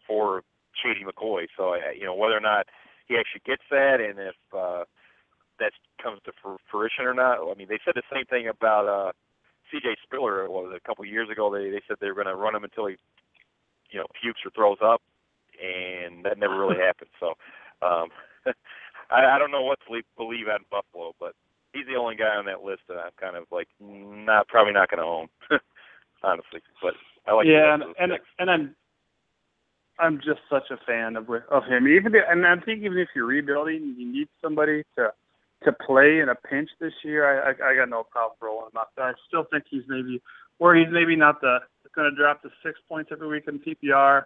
for 0.05 0.43
Shady 0.83 1.05
McCoy. 1.05 1.47
So 1.55 1.75
I, 1.75 1.95
you 1.97 2.05
know 2.05 2.15
whether 2.15 2.35
or 2.35 2.41
not 2.41 2.67
he 3.07 3.15
actually 3.15 3.41
gets 3.45 3.63
that, 3.71 4.01
and 4.01 4.19
if 4.19 4.35
uh, 4.55 4.83
that 5.59 5.71
comes 6.01 6.21
to 6.25 6.31
fruition 6.69 7.05
or 7.05 7.13
not. 7.13 7.39
I 7.39 7.53
mean, 7.55 7.67
they 7.69 7.79
said 7.83 7.93
the 7.95 8.03
same 8.13 8.25
thing 8.25 8.47
about 8.47 8.87
uh, 8.87 9.11
C.J. 9.71 9.97
Spiller 10.03 10.49
was 10.49 10.73
a 10.75 10.87
couple 10.87 11.05
years 11.05 11.29
ago. 11.29 11.51
They 11.51 11.69
they 11.69 11.81
said 11.87 11.97
they 11.99 12.07
were 12.07 12.15
going 12.21 12.27
to 12.27 12.35
run 12.35 12.55
him 12.55 12.63
until 12.63 12.87
he, 12.87 12.95
you 13.91 13.99
know, 13.99 14.07
pukes 14.21 14.41
or 14.45 14.51
throws 14.51 14.77
up, 14.83 15.01
and 15.61 16.23
that 16.25 16.37
never 16.37 16.57
really 16.57 16.79
happened. 16.85 17.11
So, 17.19 17.33
um, 17.85 18.09
I, 19.11 19.35
I 19.35 19.39
don't 19.39 19.51
know 19.51 19.63
what 19.63 19.79
to 19.87 20.01
believe 20.15 20.47
on 20.47 20.65
Buffalo, 20.71 21.13
but 21.19 21.33
he's 21.73 21.87
the 21.87 21.99
only 21.99 22.15
guy 22.15 22.35
on 22.35 22.45
that 22.45 22.63
list 22.63 22.81
that 22.87 22.97
I'm 22.97 23.15
kind 23.19 23.35
of 23.35 23.45
like 23.51 23.67
not 23.79 24.47
probably 24.47 24.73
not 24.73 24.89
going 24.89 24.99
to 24.99 25.05
own, 25.05 25.27
honestly. 26.23 26.61
But 26.81 26.93
I 27.27 27.33
like 27.33 27.47
yeah, 27.47 27.73
and 27.73 27.83
and, 27.99 28.19
and 28.39 28.49
I'm 28.49 28.75
I'm 29.99 30.17
just 30.17 30.41
such 30.49 30.69
a 30.71 30.77
fan 30.85 31.15
of 31.15 31.29
of 31.51 31.63
him. 31.65 31.87
Even 31.87 32.15
if, 32.15 32.23
and 32.29 32.45
I 32.45 32.55
think 32.57 32.83
even 32.83 32.97
if 32.97 33.09
you're 33.15 33.25
rebuilding, 33.25 33.95
you 33.97 34.11
need 34.11 34.27
somebody 34.41 34.83
to 34.97 35.11
to 35.63 35.71
play 35.71 36.19
in 36.19 36.29
a 36.29 36.35
pinch 36.35 36.69
this 36.79 36.93
year, 37.03 37.25
I, 37.25 37.49
I, 37.49 37.71
I 37.71 37.75
got 37.75 37.89
no 37.89 38.03
problem 38.03 38.37
rolling 38.41 38.67
him 38.71 38.77
up. 38.77 38.91
I 38.97 39.13
still 39.27 39.45
think 39.51 39.65
he's 39.69 39.83
maybe 39.87 40.21
where 40.59 40.75
he's 40.75 40.91
maybe 40.91 41.15
not 41.15 41.41
the 41.41 41.59
going 41.97 42.09
to 42.09 42.15
drop 42.15 42.41
to 42.43 42.49
six 42.63 42.79
points 42.87 43.09
every 43.11 43.27
week 43.27 43.45
in 43.47 43.59
PPR, 43.59 44.23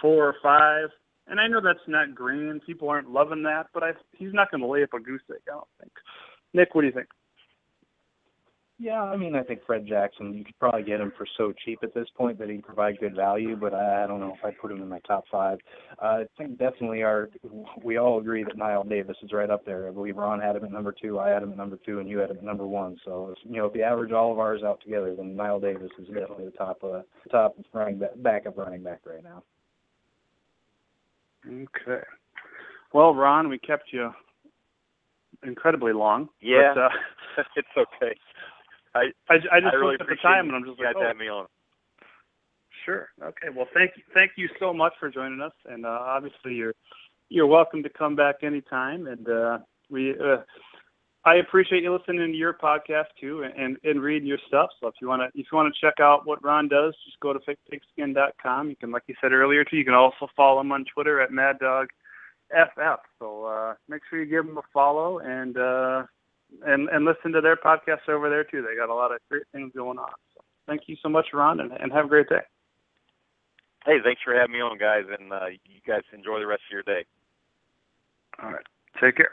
four 0.00 0.28
or 0.28 0.36
five. 0.42 0.88
And 1.26 1.40
I 1.40 1.48
know 1.48 1.60
that's 1.60 1.78
not 1.88 2.14
green. 2.14 2.60
People 2.64 2.88
aren't 2.88 3.10
loving 3.10 3.42
that, 3.42 3.66
but 3.74 3.82
I, 3.82 3.92
he's 4.12 4.32
not 4.32 4.50
going 4.50 4.60
to 4.60 4.66
lay 4.66 4.82
up 4.84 4.94
a 4.94 5.00
goose 5.00 5.22
egg. 5.30 5.40
I 5.48 5.52
don't 5.52 5.66
think. 5.80 5.92
Nick, 6.52 6.74
what 6.74 6.82
do 6.82 6.86
you 6.86 6.92
think? 6.92 7.08
Yeah, 8.84 9.00
I 9.00 9.16
mean, 9.16 9.34
I 9.34 9.42
think 9.42 9.60
Fred 9.66 9.86
Jackson, 9.86 10.34
you 10.34 10.44
could 10.44 10.58
probably 10.58 10.82
get 10.82 11.00
him 11.00 11.10
for 11.16 11.26
so 11.38 11.54
cheap 11.64 11.78
at 11.82 11.94
this 11.94 12.06
point 12.14 12.38
that 12.38 12.50
he'd 12.50 12.64
provide 12.64 13.00
good 13.00 13.16
value, 13.16 13.56
but 13.56 13.72
I, 13.72 14.04
I 14.04 14.06
don't 14.06 14.20
know 14.20 14.34
if 14.38 14.44
I'd 14.44 14.58
put 14.58 14.70
him 14.70 14.82
in 14.82 14.90
my 14.90 14.98
top 15.06 15.24
five. 15.32 15.56
Uh, 16.02 16.04
I 16.04 16.24
think 16.36 16.58
definitely 16.58 17.02
our, 17.02 17.30
we 17.82 17.96
all 17.96 18.20
agree 18.20 18.44
that 18.44 18.58
Knile 18.58 18.86
Davis 18.86 19.16
is 19.22 19.32
right 19.32 19.48
up 19.48 19.64
there. 19.64 19.88
I 19.88 19.90
believe 19.90 20.18
Ron 20.18 20.38
had 20.38 20.54
him 20.54 20.64
at 20.64 20.70
number 20.70 20.92
two, 20.92 21.18
I 21.18 21.30
had 21.30 21.42
him 21.42 21.52
at 21.52 21.56
number 21.56 21.78
two, 21.86 22.00
and 22.00 22.06
you 22.06 22.18
had 22.18 22.28
him 22.28 22.36
at 22.36 22.44
number 22.44 22.66
one. 22.66 22.98
So, 23.06 23.34
if, 23.34 23.38
you 23.50 23.56
know, 23.56 23.64
if 23.64 23.74
you 23.74 23.82
average 23.82 24.12
all 24.12 24.30
of 24.30 24.38
ours 24.38 24.60
out 24.62 24.82
together, 24.82 25.14
then 25.16 25.34
Knile 25.34 25.62
Davis 25.62 25.90
is 25.98 26.08
definitely 26.08 26.44
the 26.44 26.50
top, 26.50 26.84
uh, 26.84 27.00
top 27.30 27.56
running 27.72 28.00
back, 28.00 28.10
backup 28.16 28.58
running 28.58 28.82
back 28.82 29.00
right 29.06 29.24
now. 29.24 29.42
Okay. 31.48 32.04
Well, 32.92 33.14
Ron, 33.14 33.48
we 33.48 33.58
kept 33.58 33.94
you 33.94 34.10
incredibly 35.42 35.94
long. 35.94 36.28
Yeah, 36.42 36.74
but, 36.74 36.80
uh, 36.82 37.44
it's 37.56 37.68
okay. 37.78 38.14
I 38.94 39.00
I, 39.28 39.34
I 39.34 39.38
just 39.38 39.48
I 39.52 39.76
really 39.76 39.92
looked 39.92 40.02
at 40.02 40.08
the 40.08 40.16
time 40.22 40.46
and 40.46 40.56
I'm 40.56 40.64
just 40.64 40.78
like, 40.78 40.94
oh, 40.96 41.02
having 41.02 41.18
me 41.18 41.28
on. 41.28 41.46
Sure. 42.84 43.08
Okay. 43.22 43.48
Well, 43.54 43.66
thank 43.74 43.92
you. 43.96 44.02
Thank 44.12 44.32
you 44.36 44.48
so 44.60 44.72
much 44.72 44.92
for 45.00 45.10
joining 45.10 45.40
us, 45.40 45.52
and 45.66 45.86
uh, 45.86 45.98
obviously 46.00 46.54
you're 46.54 46.74
you're 47.28 47.46
welcome 47.46 47.82
to 47.82 47.88
come 47.88 48.14
back 48.14 48.36
anytime. 48.42 49.06
And 49.06 49.28
uh, 49.28 49.58
we 49.90 50.12
uh, 50.12 50.42
I 51.24 51.36
appreciate 51.36 51.82
you 51.82 51.92
listening 51.96 52.30
to 52.30 52.36
your 52.36 52.52
podcast 52.52 53.06
too, 53.18 53.44
and, 53.56 53.78
and 53.82 54.02
reading 54.02 54.28
your 54.28 54.38
stuff. 54.46 54.68
So 54.80 54.88
if 54.88 54.94
you 55.00 55.08
want 55.08 55.22
to 55.22 55.28
if 55.38 55.46
you 55.50 55.56
want 55.56 55.72
to 55.72 55.80
check 55.86 55.94
out 56.00 56.26
what 56.26 56.44
Ron 56.44 56.68
does, 56.68 56.94
just 57.06 57.18
go 57.20 57.32
to 57.32 57.40
pigskin.com. 57.70 58.68
You 58.68 58.76
can, 58.76 58.90
like 58.90 59.04
you 59.06 59.14
said 59.20 59.32
earlier, 59.32 59.64
too. 59.64 59.78
You 59.78 59.84
can 59.84 59.94
also 59.94 60.28
follow 60.36 60.60
him 60.60 60.72
on 60.72 60.84
Twitter 60.92 61.22
at 61.22 61.32
Mad 61.32 61.58
Dog 61.58 61.88
FF. 62.50 63.00
So 63.18 63.44
uh, 63.44 63.74
make 63.88 64.02
sure 64.10 64.22
you 64.22 64.26
give 64.26 64.46
them 64.46 64.58
a 64.58 64.62
follow 64.72 65.20
and 65.20 65.56
uh, 65.56 66.02
and 66.66 66.88
and 66.88 67.04
listen 67.04 67.32
to 67.32 67.40
their 67.40 67.56
podcast 67.56 68.08
over 68.08 68.28
there 68.30 68.44
too. 68.44 68.62
They 68.62 68.76
got 68.76 68.92
a 68.92 68.94
lot 68.94 69.12
of 69.12 69.18
great 69.30 69.44
things 69.52 69.72
going 69.74 69.98
on. 69.98 70.10
So 70.34 70.40
thank 70.66 70.82
you 70.86 70.96
so 71.02 71.08
much, 71.08 71.26
Ron, 71.32 71.60
and, 71.60 71.72
and 71.72 71.92
have 71.92 72.06
a 72.06 72.08
great 72.08 72.28
day. 72.28 72.42
Hey, 73.86 73.98
thanks 74.02 74.22
for 74.24 74.34
having 74.34 74.52
me 74.52 74.60
on, 74.60 74.78
guys, 74.78 75.04
and 75.18 75.32
uh, 75.32 75.46
you 75.64 75.80
guys 75.86 76.02
enjoy 76.12 76.38
the 76.38 76.46
rest 76.46 76.62
of 76.70 76.72
your 76.72 76.82
day. 76.82 77.04
All 78.42 78.50
right, 78.50 78.64
take 79.00 79.16
care. 79.16 79.30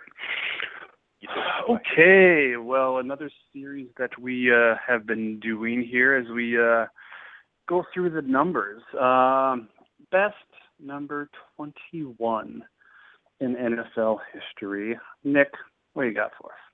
You 1.22 1.30
too. 1.30 1.36
Bye. 1.68 1.74
Okay, 1.76 2.58
well, 2.58 2.98
another 2.98 3.32
series 3.54 3.88
that 3.98 4.20
we 4.20 4.52
uh, 4.52 4.76
have 4.86 5.06
been 5.06 5.40
doing 5.40 5.88
here 5.90 6.16
as 6.16 6.28
we 6.34 6.60
uh, 6.60 6.86
go 7.70 7.84
through 7.94 8.10
the 8.10 8.22
numbers. 8.22 8.82
Um, 9.00 9.70
best 10.12 10.36
number 10.84 11.30
21 11.56 12.64
in 13.40 13.56
NFL 13.56 14.18
history. 14.34 14.98
Nick, 15.24 15.52
what 15.94 16.04
do 16.04 16.10
you 16.10 16.16
got 16.16 16.32
for 16.40 16.52
us? 16.52 16.71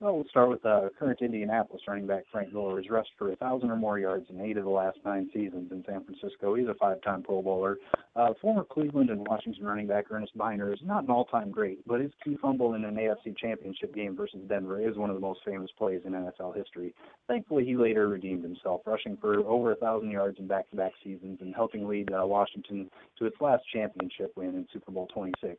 Well, 0.00 0.14
we'll 0.14 0.28
start 0.30 0.48
with 0.48 0.64
uh, 0.64 0.88
current 0.98 1.20
Indianapolis 1.20 1.82
running 1.86 2.06
back 2.06 2.24
Frank 2.32 2.54
Gore. 2.54 2.80
He's 2.80 2.88
rushed 2.88 3.10
for 3.18 3.32
a 3.32 3.36
thousand 3.36 3.70
or 3.70 3.76
more 3.76 3.98
yards 3.98 4.24
in 4.30 4.40
eight 4.40 4.56
of 4.56 4.64
the 4.64 4.70
last 4.70 4.96
nine 5.04 5.28
seasons 5.30 5.70
in 5.70 5.84
San 5.86 6.02
Francisco. 6.04 6.54
He's 6.54 6.68
a 6.68 6.74
five-time 6.80 7.22
Pro 7.22 7.42
Bowler. 7.42 7.76
Uh, 8.16 8.32
former 8.40 8.64
Cleveland 8.64 9.10
and 9.10 9.26
Washington 9.28 9.62
running 9.62 9.86
back 9.86 10.06
Ernest 10.10 10.34
Byner 10.38 10.72
is 10.72 10.78
not 10.82 11.04
an 11.04 11.10
all-time 11.10 11.50
great, 11.50 11.86
but 11.86 12.00
his 12.00 12.12
key 12.24 12.38
fumble 12.40 12.72
in 12.72 12.86
an 12.86 12.94
AFC 12.94 13.36
Championship 13.36 13.94
game 13.94 14.16
versus 14.16 14.40
Denver 14.48 14.80
is 14.80 14.96
one 14.96 15.10
of 15.10 15.16
the 15.16 15.20
most 15.20 15.40
famous 15.44 15.70
plays 15.76 16.00
in 16.06 16.12
NFL 16.12 16.56
history. 16.56 16.94
Thankfully, 17.28 17.66
he 17.66 17.76
later 17.76 18.08
redeemed 18.08 18.42
himself, 18.42 18.80
rushing 18.86 19.18
for 19.18 19.40
over 19.40 19.72
a 19.72 19.76
thousand 19.76 20.10
yards 20.10 20.38
in 20.38 20.46
back-to-back 20.46 20.92
seasons 21.04 21.40
and 21.42 21.54
helping 21.54 21.86
lead 21.86 22.10
uh, 22.10 22.26
Washington 22.26 22.88
to 23.18 23.26
its 23.26 23.36
last 23.38 23.64
championship 23.70 24.32
win 24.34 24.54
in 24.54 24.66
Super 24.72 24.92
Bowl 24.92 25.08
26. 25.12 25.58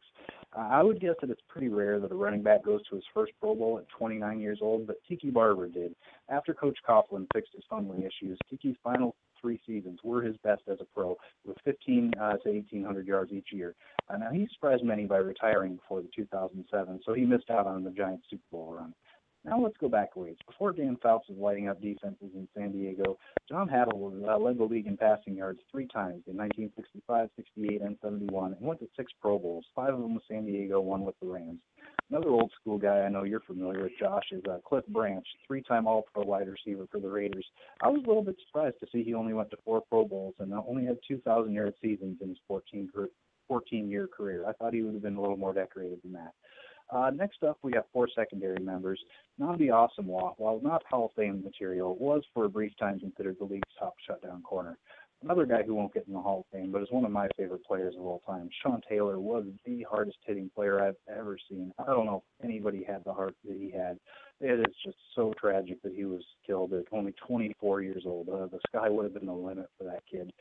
I 0.54 0.84
would 0.84 1.00
guess 1.00 1.16
that 1.22 1.30
it's 1.30 1.42
pretty 1.48 1.70
rare 1.70 2.00
that 2.00 2.12
a 2.12 2.16
running 2.16 2.42
back 2.42 2.66
goes 2.66 2.82
to 2.90 2.96
his 2.96 3.06
first 3.14 3.32
Pro 3.40 3.56
Bowl 3.56 3.78
at 3.78 3.88
29 3.98 4.40
years 4.40 4.60
old, 4.62 4.86
but 4.86 4.98
Tiki 5.08 5.30
Barber 5.30 5.70
did. 5.70 5.96
After 6.30 6.54
Coach 6.54 6.78
Coughlin 6.88 7.26
fixed 7.34 7.54
his 7.54 7.64
fumbling 7.70 8.04
issues, 8.04 8.38
Tiki's 8.50 8.76
final 8.84 9.16
three 9.42 9.62
seasons 9.66 10.00
were 10.04 10.22
his 10.22 10.36
best 10.44 10.62
as 10.70 10.78
a 10.82 10.86
pro, 10.86 11.18
with 11.46 11.58
15 11.64 12.12
uh, 12.20 12.38
to 12.38 12.50
1,800 12.50 13.08
yards 13.08 13.32
each 13.32 13.48
year. 13.52 13.76
Uh, 14.10 14.18
now, 14.18 14.30
he 14.32 14.48
surprised 14.54 14.84
many 14.84 15.06
by 15.06 15.18
retiring 15.18 15.76
before 15.76 16.02
the 16.02 16.10
2007, 16.16 17.00
so 17.06 17.14
he 17.14 17.26
missed 17.26 17.50
out 17.50 17.66
on 17.66 17.84
the 17.84 17.92
Giants 17.92 18.26
Super 18.30 18.44
Bowl 18.52 18.74
run. 18.78 18.94
Now 19.44 19.60
let's 19.60 19.78
go 19.78 19.90
back 19.90 20.12
a 20.16 20.20
ways. 20.20 20.36
Before 20.46 20.72
Dan 20.72 20.98
Fouts 21.02 21.28
was 21.28 21.38
lighting 21.40 21.68
up 21.68 21.82
defenses 21.82 22.30
in 22.36 22.48
San 22.56 22.72
Diego, 22.72 23.18
John 23.50 23.68
Hadl 23.68 24.28
uh, 24.28 24.38
led 24.38 24.60
the 24.60 24.64
league 24.64 24.86
in 24.86 24.98
passing 24.98 25.36
yards 25.36 25.60
three 25.72 25.88
times 25.88 26.24
in 26.28 26.38
1965, 26.38 27.30
68, 27.36 27.82
and 27.82 27.98
71, 28.04 28.54
and 28.54 28.62
went 28.62 28.80
to 28.82 28.88
six 28.96 29.12
Pro 29.20 29.40
Bowls, 29.40 29.66
five 29.76 29.96
of 29.96 30.00
them 30.00 30.14
with 30.14 30.24
San 30.30 30.46
Diego, 30.46 30.80
one 30.80 31.04
with 31.04 31.16
the 31.20 31.28
Rams. 31.28 31.60
Another 32.12 32.30
old 32.30 32.52
school 32.60 32.78
guy 32.78 33.00
I 33.00 33.10
know 33.10 33.24
you're 33.24 33.40
familiar 33.40 33.84
with, 33.84 33.94
Josh, 34.00 34.26
is 34.32 34.44
uh, 34.48 34.60
Cliff 34.68 34.86
Branch, 34.88 35.26
three-time 35.48 35.88
All-Pro 35.88 36.24
wide 36.24 36.48
receiver 36.48 36.86
for 36.92 37.00
the 37.00 37.10
Raiders. 37.10 37.46
I 37.82 37.88
was 37.88 38.04
a 38.04 38.08
little 38.08 38.24
bit 38.24 38.36
surprised 38.46 38.80
to 38.82 38.88
see 38.92 39.04
he 39.04 39.16
only 39.16 39.34
went 39.34 39.50
to 39.52 39.58
four 39.66 39.82
Pro 39.90 40.06
Bowls 40.06 40.36
and 40.40 40.54
only 40.54 40.86
had 40.86 41.00
2,000-yard 41.10 41.74
seasons 41.82 42.18
in 42.22 42.30
his 42.30 42.38
14 42.48 42.90
14 43.48 43.90
year 43.90 44.08
career. 44.08 44.46
I 44.48 44.54
thought 44.54 44.74
he 44.74 44.82
would 44.82 44.94
have 44.94 45.04
been 45.04 45.18
a 45.18 45.22
little 45.22 45.36
more 45.36 45.54
decorated 45.54 46.00
than 46.04 46.14
that. 46.14 46.34
Uh, 46.92 47.10
next 47.10 47.42
up, 47.44 47.58
we 47.64 47.72
have 47.74 47.86
four 47.94 48.08
secondary 48.14 48.62
members. 48.62 49.00
Nnamdi 49.40 49.70
Asomugha, 49.70 50.34
while 50.38 50.60
not 50.62 50.84
Hall 50.90 51.06
of 51.06 51.12
Fame 51.16 51.42
material, 51.44 51.96
was 51.98 52.22
for 52.34 52.46
a 52.46 52.50
brief 52.50 52.74
time 52.78 53.00
considered 53.00 53.38
the 53.40 53.46
league's 53.46 53.64
top 53.80 53.96
shutdown 54.06 54.42
corner. 54.42 54.78
Another 55.24 55.46
guy 55.46 55.62
who 55.62 55.76
won't 55.76 55.94
get 55.94 56.08
in 56.08 56.14
the 56.14 56.20
Hall 56.20 56.40
of 56.40 56.46
Fame, 56.52 56.72
but 56.72 56.82
is 56.82 56.88
one 56.90 57.06
of 57.06 57.12
my 57.12 57.28
favorite 57.38 57.64
players 57.64 57.94
of 57.96 58.04
all 58.04 58.24
time. 58.26 58.50
Sean 58.64 58.82
Taylor 58.90 59.20
was 59.20 59.46
the 59.66 59.86
hardest 59.88 60.18
hitting 60.26 60.50
player 60.56 60.82
I've 60.84 60.96
ever 61.08 61.38
seen. 61.48 61.72
I 61.78 61.86
don't 61.92 62.08
know 62.08 62.24
if 62.40 62.46
anybody 62.46 62.84
had 62.84 63.04
the 63.06 63.14
heart 63.14 63.36
that 63.46 63.56
he 63.56 63.70
had. 63.70 64.00
It 64.40 64.60
is 64.60 64.76
just 64.84 64.98
so 65.16 65.32
tragic 65.40 65.80
that 65.84 65.94
he 65.94 66.06
was 66.06 66.24
killed 66.46 66.74
at 66.74 66.86
only 66.92 67.14
24 67.28 67.84
years 67.84 68.04
old. 68.08 68.30
Uh, 68.30 68.48
the 68.48 68.60
sky 68.68 68.90
would 68.90 69.04
have 69.04 69.14
been 69.14 69.28
the 69.28 69.34
limit 69.34 69.70
for 69.78 69.84
that 69.84 70.02
kid. 70.12 70.34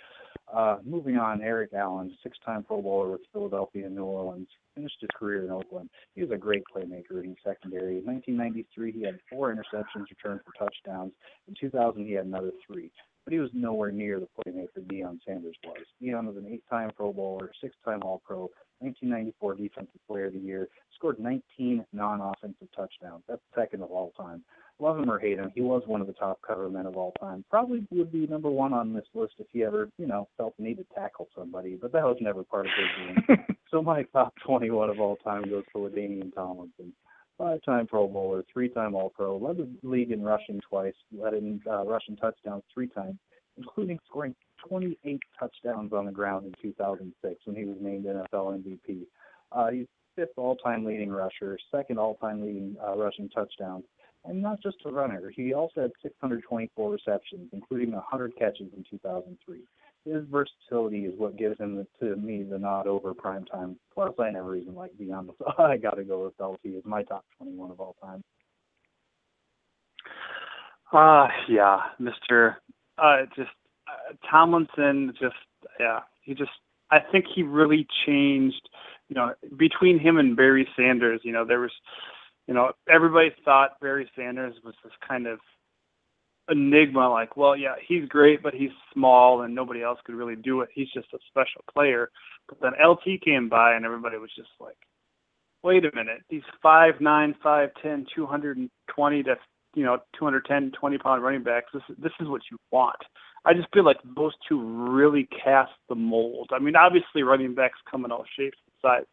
Uh, 0.51 0.79
moving 0.83 1.19
on, 1.19 1.43
Eric 1.43 1.75
Allen, 1.75 2.17
six-time 2.23 2.63
Pro 2.63 2.81
Bowler 2.81 3.11
with 3.11 3.21
Philadelphia 3.35 3.85
and 3.85 3.95
New 3.95 4.05
Orleans, 4.05 4.49
finished 4.75 4.97
his 5.01 5.11
career 5.15 5.45
in 5.45 5.51
Oakland. 5.51 5.91
He 6.15 6.23
was 6.23 6.31
a 6.31 6.39
great 6.39 6.63
playmaker 6.75 7.23
in 7.23 7.37
secondary. 7.45 7.99
In 7.99 8.07
1993, 8.07 8.93
he 8.93 9.03
had 9.03 9.19
four 9.29 9.55
interceptions 9.55 10.09
returned 10.09 10.41
for 10.47 10.53
touchdowns. 10.59 11.13
In 11.47 11.55
2000, 11.61 12.07
he 12.07 12.13
had 12.13 12.25
another 12.25 12.53
three 12.67 12.91
but 13.31 13.35
he 13.35 13.41
was 13.41 13.51
nowhere 13.55 13.93
near 13.93 14.19
the 14.19 14.27
playmaker 14.27 14.85
Deion 14.89 15.21
Sanders 15.25 15.55
was. 15.65 15.87
Deion 16.03 16.27
was 16.27 16.37
an 16.37 16.49
eight-time 16.53 16.91
Pro 16.97 17.13
Bowler, 17.13 17.53
six-time 17.61 18.03
All-Pro, 18.03 18.51
1994 18.81 19.55
Defensive 19.55 20.01
Player 20.09 20.27
of 20.27 20.33
the 20.33 20.41
Year, 20.41 20.69
scored 20.97 21.21
19 21.21 21.87
non-offensive 21.93 22.67
touchdowns. 22.75 23.23
That's 23.29 23.41
second 23.55 23.85
of 23.85 23.91
all 23.93 24.13
time. 24.19 24.43
Love 24.81 24.99
him 24.99 25.09
or 25.09 25.21
hate 25.21 25.39
him, 25.39 25.53
he 25.55 25.61
was 25.61 25.83
one 25.87 26.01
of 26.01 26.09
the 26.09 26.13
top 26.15 26.41
cover 26.45 26.69
men 26.69 26.87
of 26.87 26.97
all 26.97 27.13
time. 27.21 27.45
Probably 27.49 27.87
would 27.93 28.11
be 28.11 28.27
number 28.27 28.51
one 28.51 28.73
on 28.73 28.93
this 28.93 29.07
list 29.15 29.35
if 29.39 29.47
he 29.53 29.63
ever, 29.63 29.91
you 29.97 30.09
know, 30.09 30.27
felt 30.37 30.57
the 30.57 30.65
need 30.65 30.79
to 30.79 30.87
tackle 30.93 31.29
somebody, 31.37 31.79
but 31.81 31.93
that 31.93 32.03
was 32.03 32.17
never 32.21 32.43
part 32.43 32.67
of 32.67 32.73
his 32.77 33.27
game. 33.29 33.57
so 33.71 33.81
my 33.81 34.03
top 34.13 34.35
21 34.45 34.91
of 34.91 34.99
all 34.99 35.17
time 35.17 35.43
goes 35.43 35.65
to 35.73 35.79
LaDainian 35.79 36.35
Tomlinson 36.35 36.93
five-time 37.41 37.87
Pro 37.87 38.07
Bowler, 38.07 38.45
three-time 38.53 38.95
All-Pro, 38.95 39.39
led 39.39 39.57
the 39.57 39.69
league 39.83 40.11
in 40.11 40.23
rushing 40.23 40.61
twice, 40.69 40.95
led 41.17 41.33
in 41.33 41.61
uh, 41.69 41.85
rushing 41.85 42.17
touchdowns 42.17 42.63
three 42.73 42.87
times, 42.87 43.17
including 43.57 43.99
scoring 44.07 44.35
28 44.69 45.21
touchdowns 45.39 45.93
on 45.95 46.05
the 46.05 46.13
ground 46.13 46.45
in 46.45 46.53
2006 46.61 47.41
when 47.47 47.57
he 47.57 47.65
was 47.65 47.79
named 47.81 48.05
NFL 48.05 48.63
MVP. 48.63 49.07
Uh, 49.53 49.71
he's 49.71 49.87
fifth 50.15 50.37
all-time 50.37 50.85
leading 50.85 51.11
rusher, 51.11 51.59
second 51.75 51.99
all-time 51.99 52.43
leading 52.43 52.77
uh, 52.87 52.95
rushing 52.95 53.29
touchdowns, 53.31 53.85
and 54.27 54.43
not 54.43 54.63
just 54.63 54.77
a 54.85 54.93
runner. 54.93 55.33
He 55.35 55.55
also 55.55 55.81
had 55.81 55.93
624 56.03 56.91
receptions, 56.91 57.49
including 57.53 57.93
100 57.93 58.37
catches 58.37 58.69
in 58.77 58.85
2003 58.91 59.61
his 60.05 60.25
versatility 60.31 61.05
is 61.05 61.19
what 61.19 61.37
gives 61.37 61.59
him 61.59 61.77
the, 61.77 61.87
to 62.01 62.17
me 62.17 62.43
the 62.43 62.59
nod 62.59 62.87
over 62.87 63.13
prime 63.15 63.45
time. 63.45 63.77
Plus, 63.95 64.13
I 64.19 64.31
never 64.31 64.57
even 64.57 64.75
like 64.75 64.93
Deion, 65.01 65.29
so 65.39 65.53
I 65.63 65.77
got 65.77 65.97
to 65.97 66.05
go 66.05 66.25
with 66.25 66.35
LT 66.41 66.77
as 66.77 66.85
my 66.85 67.03
top 67.03 67.25
21 67.39 67.71
of 67.71 67.81
all 67.81 67.97
time. 68.03 68.23
Uh 70.93 71.29
yeah, 71.49 71.79
Mr. 72.01 72.57
Uh 72.99 73.19
just 73.37 73.51
uh, 73.87 74.15
Tomlinson 74.29 75.13
just 75.21 75.37
yeah, 75.79 76.01
he 76.23 76.35
just 76.35 76.51
I 76.91 76.99
think 77.13 77.27
he 77.33 77.45
really 77.45 77.87
changed, 78.07 78.69
you 79.09 79.15
know, 79.15 79.35
between 79.57 80.01
him 80.01 80.19
and 80.19 80.37
Barry 80.37 80.67
Sanders, 80.77 81.21
you 81.23 81.33
know, 81.33 81.45
there 81.45 81.61
was 81.61 81.71
you 82.49 82.55
know, 82.55 82.73
everybody 82.93 83.31
thought 83.45 83.79
Barry 83.81 84.11
Sanders 84.17 84.55
was 84.65 84.75
this 84.83 84.93
kind 85.07 85.29
of 85.29 85.39
enigma 86.51 87.09
like 87.09 87.37
well 87.37 87.57
yeah 87.57 87.75
he's 87.87 88.09
great 88.09 88.43
but 88.43 88.55
he's 88.55 88.71
small 88.93 89.43
and 89.43 89.55
nobody 89.55 89.83
else 89.83 89.99
could 90.05 90.15
really 90.15 90.37
do 90.37 90.61
it. 90.61 90.69
He's 90.75 90.91
just 90.93 91.09
a 91.15 91.19
special 91.29 91.63
player. 91.73 92.11
But 92.49 92.61
then 92.61 92.73
lt 92.85 93.05
came 93.25 93.49
by 93.49 93.75
and 93.75 93.85
everybody 93.85 94.17
was 94.17 94.31
just 94.37 94.51
like 94.61 94.77
wait 95.63 95.85
a 95.85 95.95
minute 95.95 96.23
these 96.29 96.43
five 96.63 96.95
nine 97.01 97.35
five 97.43 97.71
ten 97.83 98.07
two 98.15 98.27
hundred 98.27 98.57
and 98.57 98.71
twenty 98.89 99.23
to 99.23 99.37
you 99.75 99.85
know 99.85 99.99
two 100.19 100.25
hundred 100.25 100.45
ten 100.47 100.73
twenty 100.79 100.99
pound 100.99 101.23
running 101.23 101.43
backs 101.43 101.71
this 101.73 101.83
this 101.99 102.13
is 102.21 102.29
what 102.29 102.43
you 102.51 102.59
want. 102.71 102.99
I 103.45 103.55
just 103.55 103.69
feel 103.73 103.85
like 103.85 103.97
those 104.17 104.33
two 104.47 104.61
really 104.93 105.27
cast 105.45 105.73
the 105.89 105.95
mold. 105.95 106.51
I 106.53 106.59
mean 106.59 106.77
obviously 106.77 107.23
running 107.23 107.55
backs 107.55 107.79
come 107.91 108.05
in 108.05 108.13
all 108.13 108.25
shapes 108.37 108.59
and 108.67 108.75
sizes 108.83 109.09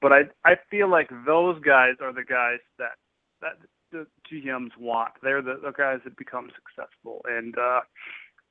but 0.00 0.12
i 0.12 0.20
i 0.44 0.54
feel 0.70 0.90
like 0.90 1.08
those 1.26 1.60
guys 1.62 1.94
are 2.00 2.12
the 2.12 2.24
guys 2.24 2.60
that 2.78 2.96
that 3.40 3.52
the 3.92 4.06
GMs 4.30 4.70
want. 4.78 5.12
They're 5.22 5.42
the, 5.42 5.60
the 5.62 5.72
guys 5.72 6.00
that 6.04 6.16
become 6.16 6.50
successful, 6.54 7.22
and 7.28 7.56
uh, 7.56 7.80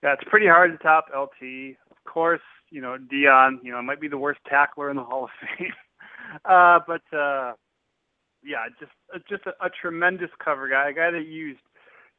yeah, 0.04 0.14
it's 0.14 0.30
pretty 0.30 0.48
hard 0.48 0.72
to 0.72 0.78
top 0.84 1.08
LT. 1.16 1.76
Of 1.92 1.98
course, 2.06 2.42
you 2.70 2.82
know 2.82 2.98
Deion. 2.98 3.58
you 3.64 3.72
know 3.72 3.82
might 3.82 4.02
be 4.02 4.08
the 4.08 4.18
worst 4.18 4.40
tackler 4.48 4.90
in 4.90 4.96
the 4.96 5.04
Hall 5.10 5.26
of 5.26 5.30
Fame, 5.58 5.74
uh, 6.46 6.80
but 6.88 7.18
uh, 7.18 7.54
yeah, 8.44 8.66
just 8.80 8.92
uh, 9.14 9.20
just 9.30 9.44
a, 9.46 9.66
a 9.66 9.70
tremendous 9.82 10.32
cover 10.44 10.70
guy, 10.70 10.90
a 10.90 10.94
guy 10.94 11.12
that 11.12 11.28
used 11.28 11.60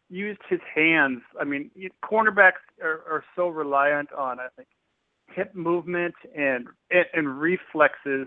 used 0.09 0.41
his 0.49 0.61
hands. 0.75 1.23
I 1.41 1.45
mean, 1.45 1.71
cornerbacks 2.05 2.63
are, 2.83 3.03
are 3.09 3.25
so 3.37 3.49
reliant 3.49 4.13
on 4.13 4.41
I 4.41 4.49
think 4.57 4.69
hip 5.35 5.55
movement 5.55 6.15
and 6.37 6.67
and, 6.91 7.07
and 7.15 7.41
reflexes, 7.41 8.27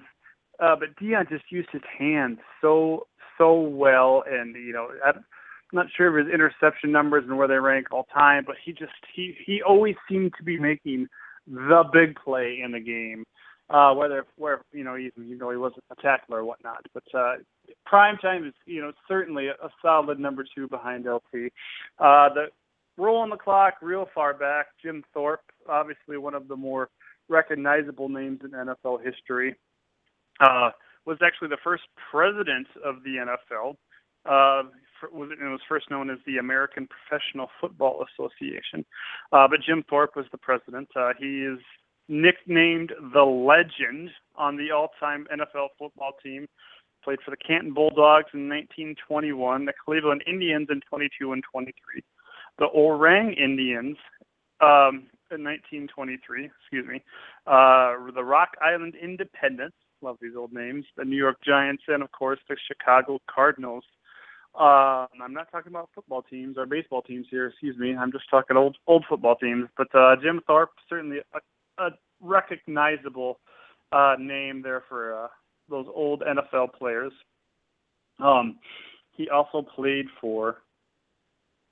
uh, 0.59 0.75
but 0.75 0.95
Deion 1.01 1.29
just 1.29 1.45
used 1.51 1.69
his 1.71 1.81
hands 1.97 2.39
so 2.61 3.07
so 3.43 3.59
well, 3.59 4.23
and 4.29 4.55
you 4.55 4.73
know. 4.73 4.89
I'm 5.05 5.23
not 5.77 5.87
sure 5.97 6.07
of 6.07 6.25
his 6.25 6.33
interception 6.33 6.91
numbers 6.91 7.23
and 7.27 7.35
where 7.35 7.47
they 7.47 7.55
rank 7.55 7.87
all 7.91 8.05
time, 8.13 8.43
but 8.45 8.55
he 8.63 8.71
just 8.73 8.91
he 9.15 9.35
he 9.43 9.61
always 9.67 9.95
seemed 10.07 10.33
to 10.37 10.43
be 10.43 10.59
making 10.59 11.07
the 11.47 11.83
big 11.91 12.15
play 12.23 12.59
in 12.63 12.71
the 12.71 12.79
game. 12.79 13.25
Uh, 13.69 13.93
whether 13.93 14.25
where 14.37 14.61
you 14.71 14.83
know 14.83 14.97
even 14.97 15.27
you 15.27 15.35
know 15.35 15.49
he 15.49 15.57
wasn't 15.57 15.83
a 15.89 16.01
tackler 16.01 16.39
or 16.39 16.45
whatnot, 16.45 16.85
but 16.93 17.03
uh, 17.17 17.35
prime 17.85 18.17
time 18.17 18.45
is 18.45 18.53
you 18.65 18.81
know 18.81 18.91
certainly 19.07 19.47
a, 19.47 19.69
solid 19.81 20.19
number 20.19 20.45
two 20.55 20.67
behind 20.67 21.05
LT. 21.05 21.51
Uh, 21.97 22.29
the 22.33 22.45
rolling 22.97 23.31
the 23.31 23.37
clock 23.37 23.75
real 23.81 24.07
far 24.13 24.33
back, 24.33 24.67
Jim 24.81 25.03
Thorpe, 25.13 25.41
obviously 25.67 26.17
one 26.17 26.35
of 26.35 26.47
the 26.47 26.55
more 26.55 26.89
recognizable 27.29 28.09
names 28.09 28.41
in 28.43 28.51
NFL 28.51 29.03
history, 29.03 29.55
uh, 30.39 30.69
was 31.05 31.17
actually 31.21 31.49
the 31.49 31.57
first 31.63 31.83
president 32.11 32.67
of 32.83 33.03
the 33.03 33.17
NFL. 33.17 33.75
Uh, 34.25 34.69
it 35.03 35.13
was 35.13 35.59
first 35.67 35.91
known 35.91 36.09
as 36.09 36.17
the 36.25 36.37
American 36.37 36.87
Professional 36.87 37.47
Football 37.59 38.05
Association, 38.13 38.85
uh, 39.33 39.47
but 39.49 39.59
Jim 39.65 39.83
Thorpe 39.89 40.15
was 40.15 40.25
the 40.31 40.37
president. 40.37 40.87
Uh, 40.95 41.11
he 41.19 41.41
is 41.41 41.59
nicknamed 42.07 42.93
the 43.13 43.23
Legend 43.23 44.09
on 44.35 44.57
the 44.57 44.71
all-time 44.71 45.27
NFL 45.33 45.69
football 45.77 46.11
team. 46.23 46.47
Played 47.03 47.19
for 47.25 47.31
the 47.31 47.37
Canton 47.37 47.73
Bulldogs 47.73 48.29
in 48.33 48.47
1921, 48.47 49.65
the 49.65 49.73
Cleveland 49.83 50.23
Indians 50.25 50.67
in 50.71 50.79
22 50.89 51.33
and 51.33 51.43
23, 51.51 52.01
the 52.59 52.67
Oorang 52.73 53.37
Indians 53.37 53.97
um, 54.61 55.07
in 55.29 55.43
1923. 55.43 56.45
Excuse 56.45 56.87
me, 56.87 57.03
uh, 57.45 57.95
the 58.15 58.23
Rock 58.23 58.51
Island 58.61 58.95
Independents. 58.95 59.75
Love 60.03 60.17
these 60.21 60.35
old 60.37 60.51
names. 60.51 60.85
The 60.97 61.05
New 61.05 61.15
York 61.17 61.37
Giants, 61.45 61.83
and 61.87 62.03
of 62.03 62.11
course 62.11 62.39
the 62.49 62.57
Chicago 62.67 63.19
Cardinals. 63.33 63.85
Uh, 64.53 65.07
I'm 65.21 65.33
not 65.33 65.51
talking 65.51 65.71
about 65.71 65.89
football 65.95 66.21
teams 66.21 66.57
or 66.57 66.65
baseball 66.65 67.01
teams 67.01 67.25
here. 67.31 67.47
Excuse 67.47 67.77
me. 67.77 67.95
I'm 67.95 68.11
just 68.11 68.29
talking 68.29 68.57
old 68.57 68.77
old 68.85 69.05
football 69.07 69.35
teams. 69.35 69.69
But 69.77 69.87
uh, 69.95 70.15
Jim 70.21 70.41
Thorpe 70.45 70.71
certainly 70.89 71.19
a, 71.33 71.83
a 71.83 71.89
recognizable 72.21 73.39
uh, 73.91 74.15
name 74.19 74.61
there 74.61 74.83
for 74.89 75.23
uh, 75.23 75.27
those 75.69 75.87
old 75.93 76.21
NFL 76.21 76.73
players. 76.73 77.13
Um, 78.19 78.59
he 79.11 79.29
also 79.29 79.61
played 79.61 80.05
for. 80.19 80.57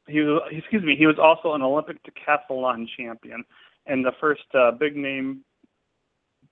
He 0.08 0.22
was 0.22 0.42
excuse 0.52 0.84
me. 0.84 0.96
He 0.98 1.06
was 1.06 1.20
also 1.22 1.54
an 1.54 1.62
Olympic 1.62 1.98
decathlon 2.04 2.88
champion 2.98 3.44
and 3.86 4.06
the 4.06 4.12
first 4.20 4.44
uh, 4.54 4.72
big 4.72 4.96
name 4.96 5.44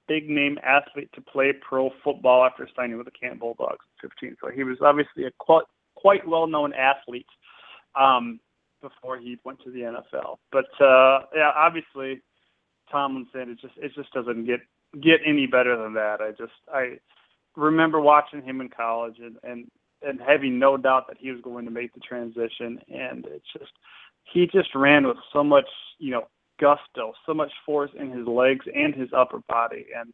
big 0.10 0.30
name 0.30 0.58
athlete 0.64 1.10
to 1.14 1.22
play 1.22 1.54
pro 1.54 1.92
football 2.04 2.44
after 2.44 2.68
signing 2.76 2.98
with 2.98 3.06
the 3.06 3.12
Canton 3.12 3.40
Bulldogs 3.40 3.86
at 4.04 4.10
15. 4.10 4.36
So 4.42 4.50
he 4.50 4.64
was 4.64 4.78
obviously 4.82 5.24
a 5.26 5.32
quite 5.38 5.66
quite 5.96 6.28
well 6.28 6.48
known 6.48 6.74
athlete 6.74 7.28
um, 7.98 8.40
before 8.82 9.18
he 9.18 9.38
went 9.46 9.62
to 9.64 9.72
the 9.72 9.80
NFL. 9.82 10.38
But 10.52 10.66
uh, 10.84 11.26
yeah, 11.34 11.52
obviously 11.56 12.22
Tomlinson, 12.92 13.52
it 13.52 13.60
just 13.62 13.76
it 13.78 13.92
just 13.96 14.12
doesn't 14.12 14.46
get 14.46 14.60
get 15.02 15.22
any 15.26 15.46
better 15.46 15.78
than 15.78 15.94
that. 15.94 16.18
I 16.20 16.32
just 16.32 16.54
I 16.74 16.98
remember 17.56 18.02
watching 18.02 18.42
him 18.42 18.60
in 18.62 18.70
college 18.70 19.18
and 19.20 19.38
and 19.44 19.68
and 20.02 20.20
having 20.26 20.58
no 20.58 20.78
doubt 20.78 21.08
that 21.08 21.18
he 21.20 21.32
was 21.32 21.42
going 21.42 21.66
to 21.66 21.72
make 21.72 21.94
the 21.94 22.00
transition 22.00 22.80
and 22.88 23.26
it's 23.26 23.52
just 23.52 23.72
he 24.32 24.48
just 24.48 24.74
ran 24.74 25.06
with 25.06 25.18
so 25.34 25.44
much 25.44 25.68
you 25.98 26.12
know 26.12 26.28
gusto 26.60 27.14
so 27.26 27.34
much 27.34 27.52
force 27.66 27.92
in 28.00 28.12
his 28.12 28.28
legs 28.28 28.66
and 28.74 28.94
his 28.94 29.10
upper 29.16 29.40
body 29.48 29.88
and 29.98 30.14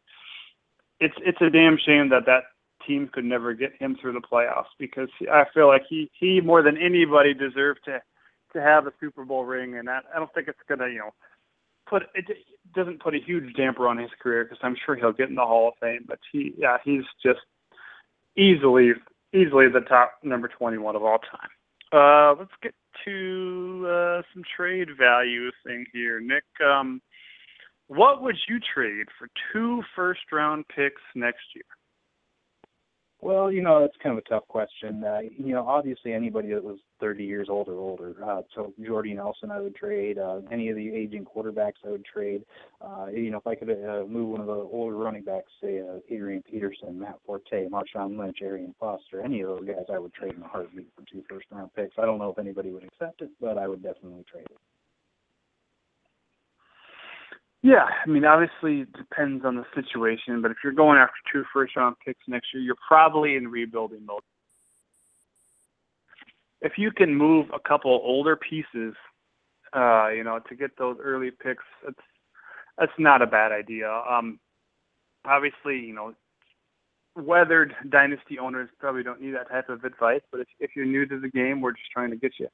it's 1.00 1.14
it's 1.18 1.40
a 1.40 1.50
damn 1.50 1.78
shame 1.84 2.08
that 2.08 2.26
that 2.26 2.44
team 2.86 3.08
could 3.12 3.24
never 3.24 3.54
get 3.54 3.72
him 3.78 3.96
through 4.00 4.12
the 4.12 4.20
playoffs 4.20 4.72
because 4.78 5.08
I 5.30 5.44
feel 5.52 5.66
like 5.66 5.82
he 5.88 6.10
he 6.18 6.40
more 6.40 6.62
than 6.62 6.76
anybody 6.76 7.34
deserved 7.34 7.80
to 7.86 8.00
to 8.52 8.62
have 8.62 8.86
a 8.86 8.92
Super 9.00 9.24
Bowl 9.24 9.44
ring, 9.44 9.76
and 9.76 9.88
I, 9.88 10.00
I 10.14 10.18
don't 10.18 10.32
think 10.32 10.48
it's 10.48 10.58
gonna 10.68 10.88
you 10.88 10.98
know 10.98 11.14
put 11.88 12.04
it 12.14 12.24
doesn't 12.74 13.00
put 13.00 13.14
a 13.14 13.18
huge 13.18 13.54
damper 13.54 13.88
on 13.88 13.98
his 13.98 14.10
career 14.20 14.44
because 14.44 14.58
I'm 14.62 14.76
sure 14.84 14.96
he'll 14.96 15.12
get 15.12 15.28
in 15.28 15.34
the 15.34 15.42
Hall 15.42 15.68
of 15.68 15.74
Fame. 15.80 16.04
But 16.06 16.18
he 16.32 16.54
yeah 16.56 16.78
he's 16.84 17.04
just 17.22 17.40
easily 18.36 18.92
easily 19.34 19.68
the 19.68 19.80
top 19.80 20.12
number 20.22 20.48
21 20.48 20.96
of 20.96 21.02
all 21.02 21.18
time. 21.18 21.50
Uh, 21.92 22.34
let's 22.38 22.52
get 22.62 22.74
to 23.04 23.86
uh, 23.88 24.22
some 24.32 24.42
trade 24.56 24.88
value 24.98 25.50
thing 25.64 25.86
here, 25.92 26.20
Nick. 26.20 26.44
Um, 26.64 27.00
what 27.88 28.22
would 28.22 28.36
you 28.48 28.58
trade 28.74 29.06
for 29.18 29.28
two 29.52 29.82
first 29.94 30.20
round 30.32 30.64
picks 30.74 31.02
next 31.14 31.44
year? 31.54 31.64
Well, 33.22 33.50
you 33.50 33.62
know, 33.62 33.80
that's 33.80 33.96
kind 34.02 34.16
of 34.16 34.22
a 34.24 34.28
tough 34.28 34.46
question. 34.46 35.02
Uh, 35.02 35.20
you 35.36 35.54
know, 35.54 35.66
obviously 35.66 36.12
anybody 36.12 36.52
that 36.52 36.62
was 36.62 36.78
30 37.00 37.24
years 37.24 37.48
old 37.48 37.68
or 37.68 37.74
older. 37.74 38.14
Uh, 38.22 38.42
so 38.54 38.74
Jordy 38.84 39.14
Nelson, 39.14 39.50
I 39.50 39.60
would 39.60 39.74
trade. 39.74 40.18
Uh, 40.18 40.40
any 40.50 40.68
of 40.68 40.76
the 40.76 40.94
aging 40.94 41.24
quarterbacks, 41.24 41.84
I 41.84 41.90
would 41.90 42.04
trade. 42.04 42.44
Uh, 42.80 43.06
you 43.06 43.30
know, 43.30 43.38
if 43.38 43.46
I 43.46 43.54
could 43.54 43.70
uh, 43.70 44.04
move 44.06 44.28
one 44.28 44.40
of 44.40 44.46
the 44.46 44.52
older 44.52 44.96
running 44.96 45.24
backs, 45.24 45.50
say 45.62 45.80
uh, 45.80 45.98
Adrian 46.10 46.42
Peterson, 46.42 46.98
Matt 46.98 47.18
Forte, 47.24 47.68
Marshawn 47.68 48.18
Lynch, 48.18 48.38
Arian 48.42 48.74
Foster, 48.78 49.22
any 49.22 49.40
of 49.40 49.48
those 49.48 49.66
guys, 49.66 49.86
I 49.92 49.98
would 49.98 50.12
trade 50.12 50.34
in 50.34 50.42
a 50.42 50.48
heartbeat 50.48 50.88
for 50.94 51.02
two 51.10 51.24
first-round 51.28 51.72
picks. 51.74 51.96
I 51.98 52.04
don't 52.04 52.18
know 52.18 52.30
if 52.30 52.38
anybody 52.38 52.70
would 52.70 52.84
accept 52.84 53.22
it, 53.22 53.30
but 53.40 53.56
I 53.56 53.66
would 53.66 53.82
definitely 53.82 54.24
trade 54.30 54.46
it. 54.50 54.58
Yeah, 57.66 57.88
I 58.04 58.08
mean, 58.08 58.24
obviously 58.24 58.82
it 58.82 58.92
depends 58.92 59.44
on 59.44 59.56
the 59.56 59.64
situation, 59.74 60.40
but 60.40 60.52
if 60.52 60.58
you're 60.62 60.72
going 60.72 60.98
after 60.98 61.16
two 61.32 61.42
first 61.52 61.74
round 61.74 61.96
picks 62.06 62.20
next 62.28 62.54
year, 62.54 62.62
you're 62.62 62.76
probably 62.86 63.34
in 63.34 63.48
rebuilding 63.48 64.06
mode. 64.06 64.20
If 66.60 66.74
you 66.78 66.92
can 66.92 67.12
move 67.12 67.46
a 67.52 67.58
couple 67.58 67.90
older 67.90 68.36
pieces, 68.36 68.94
uh, 69.74 70.10
you 70.10 70.22
know, 70.22 70.38
to 70.48 70.54
get 70.54 70.78
those 70.78 70.98
early 71.02 71.32
picks, 71.32 71.64
that's 71.84 71.98
that's 72.78 72.92
not 73.00 73.20
a 73.20 73.26
bad 73.26 73.50
idea. 73.50 73.90
Um, 73.90 74.38
obviously, 75.24 75.80
you 75.80 75.92
know, 75.92 76.14
weathered 77.16 77.74
dynasty 77.88 78.38
owners 78.38 78.68
probably 78.78 79.02
don't 79.02 79.20
need 79.20 79.34
that 79.34 79.50
type 79.50 79.70
of 79.70 79.82
advice, 79.82 80.22
but 80.30 80.40
if 80.40 80.46
if 80.60 80.70
you're 80.76 80.84
new 80.84 81.04
to 81.04 81.18
the 81.18 81.30
game, 81.30 81.60
we're 81.60 81.72
just 81.72 81.90
trying 81.92 82.10
to 82.10 82.16
get 82.16 82.30
you 82.38 82.46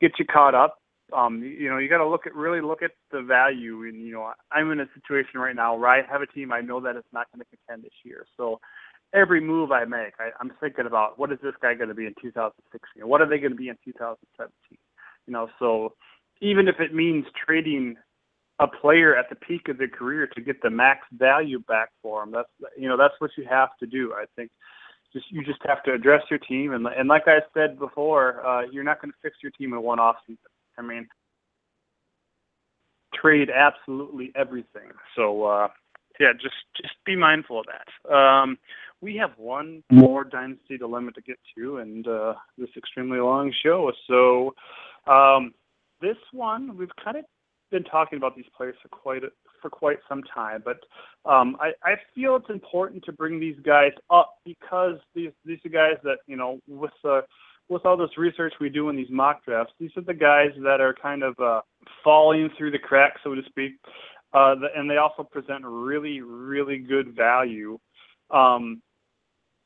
get 0.00 0.18
you 0.18 0.24
caught 0.24 0.56
up 0.56 0.78
um, 1.16 1.42
you 1.42 1.68
know, 1.68 1.78
you 1.78 1.88
got 1.88 1.98
to 1.98 2.08
look 2.08 2.26
at 2.26 2.34
really 2.34 2.60
look 2.60 2.82
at 2.82 2.92
the 3.10 3.22
value. 3.22 3.84
And 3.84 4.00
you 4.02 4.12
know, 4.12 4.32
I'm 4.52 4.70
in 4.70 4.80
a 4.80 4.88
situation 4.94 5.40
right 5.40 5.56
now 5.56 5.76
where 5.76 5.88
I 5.88 6.02
have 6.10 6.22
a 6.22 6.26
team 6.26 6.52
I 6.52 6.60
know 6.60 6.80
that 6.80 6.96
it's 6.96 7.12
not 7.12 7.26
going 7.32 7.40
to 7.40 7.56
contend 7.56 7.84
this 7.84 7.96
year. 8.04 8.26
So 8.36 8.60
every 9.14 9.40
move 9.40 9.72
I 9.72 9.84
make, 9.84 10.14
I, 10.18 10.30
I'm 10.40 10.52
thinking 10.60 10.86
about 10.86 11.18
what 11.18 11.32
is 11.32 11.38
this 11.42 11.54
guy 11.62 11.74
going 11.74 11.88
to 11.88 11.94
be 11.94 12.06
in 12.06 12.14
2016? 12.20 13.08
What 13.08 13.20
are 13.20 13.28
they 13.28 13.38
going 13.38 13.52
to 13.52 13.56
be 13.56 13.68
in 13.68 13.76
2017? 13.84 14.78
You 15.26 15.32
know, 15.32 15.48
so 15.58 15.94
even 16.40 16.68
if 16.68 16.80
it 16.80 16.94
means 16.94 17.26
trading 17.46 17.96
a 18.58 18.66
player 18.66 19.16
at 19.16 19.28
the 19.28 19.36
peak 19.36 19.68
of 19.68 19.78
their 19.78 19.88
career 19.88 20.26
to 20.26 20.40
get 20.40 20.60
the 20.62 20.70
max 20.70 21.06
value 21.12 21.60
back 21.60 21.90
for 22.02 22.22
them, 22.22 22.32
that's 22.32 22.72
you 22.76 22.88
know 22.88 22.96
that's 22.96 23.14
what 23.18 23.30
you 23.36 23.44
have 23.48 23.70
to 23.80 23.86
do. 23.86 24.12
I 24.14 24.24
think 24.36 24.50
just 25.12 25.26
you 25.30 25.44
just 25.44 25.60
have 25.64 25.82
to 25.84 25.92
address 25.92 26.22
your 26.28 26.40
team 26.40 26.72
and 26.72 26.86
and 26.86 27.08
like 27.08 27.24
I 27.26 27.38
said 27.54 27.78
before, 27.78 28.44
uh, 28.46 28.62
you're 28.70 28.84
not 28.84 29.00
going 29.00 29.12
to 29.12 29.18
fix 29.22 29.36
your 29.42 29.52
team 29.52 29.72
in 29.72 29.82
one 29.82 29.98
off 29.98 30.16
season. 30.26 30.38
I 30.78 30.82
mean, 30.82 31.08
trade 33.14 33.50
absolutely 33.50 34.32
everything. 34.34 34.90
So 35.16 35.44
uh, 35.44 35.68
yeah, 36.20 36.32
just 36.32 36.56
just 36.80 36.94
be 37.04 37.16
mindful 37.16 37.60
of 37.60 37.66
that. 37.66 38.14
Um, 38.14 38.58
we 39.00 39.16
have 39.16 39.30
one 39.36 39.82
more 39.90 40.24
dynasty 40.24 40.76
dilemma 40.78 41.12
to 41.12 41.22
get 41.22 41.38
to, 41.56 41.78
and 41.78 42.06
uh, 42.06 42.34
this 42.56 42.68
extremely 42.76 43.18
long 43.18 43.52
show. 43.62 43.92
So 44.06 44.54
um, 45.10 45.52
this 46.00 46.16
one 46.32 46.76
we've 46.76 46.88
kind 47.02 47.16
of 47.16 47.24
been 47.70 47.84
talking 47.84 48.16
about 48.16 48.34
these 48.34 48.46
players 48.56 48.74
for 48.82 48.88
quite 48.88 49.24
a, 49.24 49.28
for 49.60 49.68
quite 49.68 49.98
some 50.08 50.22
time, 50.22 50.62
but 50.64 50.78
um, 51.30 51.56
I, 51.60 51.72
I 51.84 51.96
feel 52.14 52.36
it's 52.36 52.48
important 52.48 53.04
to 53.04 53.12
bring 53.12 53.38
these 53.38 53.58
guys 53.62 53.92
up 54.10 54.36
because 54.44 54.96
these 55.14 55.32
these 55.44 55.58
are 55.64 55.70
guys 55.70 55.98
that 56.02 56.18
you 56.26 56.36
know 56.36 56.60
with 56.66 56.92
the 57.02 57.22
with 57.68 57.84
all 57.84 57.96
this 57.96 58.16
research 58.16 58.54
we 58.60 58.68
do 58.68 58.88
in 58.88 58.96
these 58.96 59.10
mock 59.10 59.44
drafts, 59.44 59.72
these 59.78 59.90
are 59.96 60.02
the 60.02 60.14
guys 60.14 60.50
that 60.62 60.80
are 60.80 60.94
kind 60.94 61.22
of 61.22 61.38
uh, 61.38 61.60
falling 62.02 62.48
through 62.56 62.70
the 62.70 62.78
cracks, 62.78 63.20
so 63.22 63.34
to 63.34 63.42
speak, 63.46 63.72
uh, 64.32 64.54
and 64.76 64.90
they 64.90 64.96
also 64.96 65.22
present 65.22 65.64
really, 65.64 66.20
really 66.20 66.78
good 66.78 67.14
value. 67.14 67.78
Um, 68.30 68.82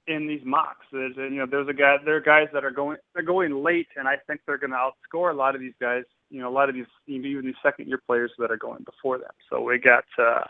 in 0.06 0.26
these 0.26 0.40
mocks. 0.44 0.86
There's 0.90 1.16
you 1.16 1.38
know 1.38 1.46
there's 1.48 1.68
a 1.68 1.72
guy 1.72 1.96
there 2.04 2.16
are 2.16 2.20
guys 2.20 2.48
that 2.52 2.64
are 2.64 2.70
going 2.70 2.96
they're 3.14 3.22
going 3.22 3.62
late, 3.62 3.88
and 3.96 4.08
I 4.08 4.16
think 4.26 4.40
they're 4.46 4.58
going 4.58 4.70
to 4.72 4.76
outscore 4.76 5.32
a 5.32 5.36
lot 5.36 5.54
of 5.54 5.60
these 5.60 5.74
guys. 5.80 6.02
You 6.30 6.40
know 6.40 6.48
a 6.48 6.54
lot 6.54 6.68
of 6.68 6.74
these 6.74 6.86
even 7.06 7.44
these 7.44 7.54
second 7.62 7.88
year 7.88 8.00
players 8.06 8.32
that 8.38 8.50
are 8.50 8.56
going 8.56 8.84
before 8.84 9.18
them. 9.18 9.30
So 9.50 9.60
we 9.62 9.78
got 9.78 10.04
uh, 10.18 10.44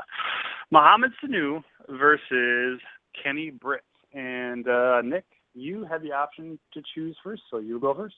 Mohamed 0.70 1.12
Sanu 1.22 1.62
versus 1.88 2.80
Kenny 3.22 3.50
Britt, 3.50 3.84
and 4.14 4.66
uh, 4.68 5.02
Nick, 5.02 5.24
you 5.54 5.84
had 5.84 6.02
the 6.02 6.12
option 6.12 6.58
to 6.74 6.82
choose 6.94 7.16
first, 7.22 7.42
so 7.50 7.58
you 7.58 7.78
go 7.80 7.94
first. 7.94 8.14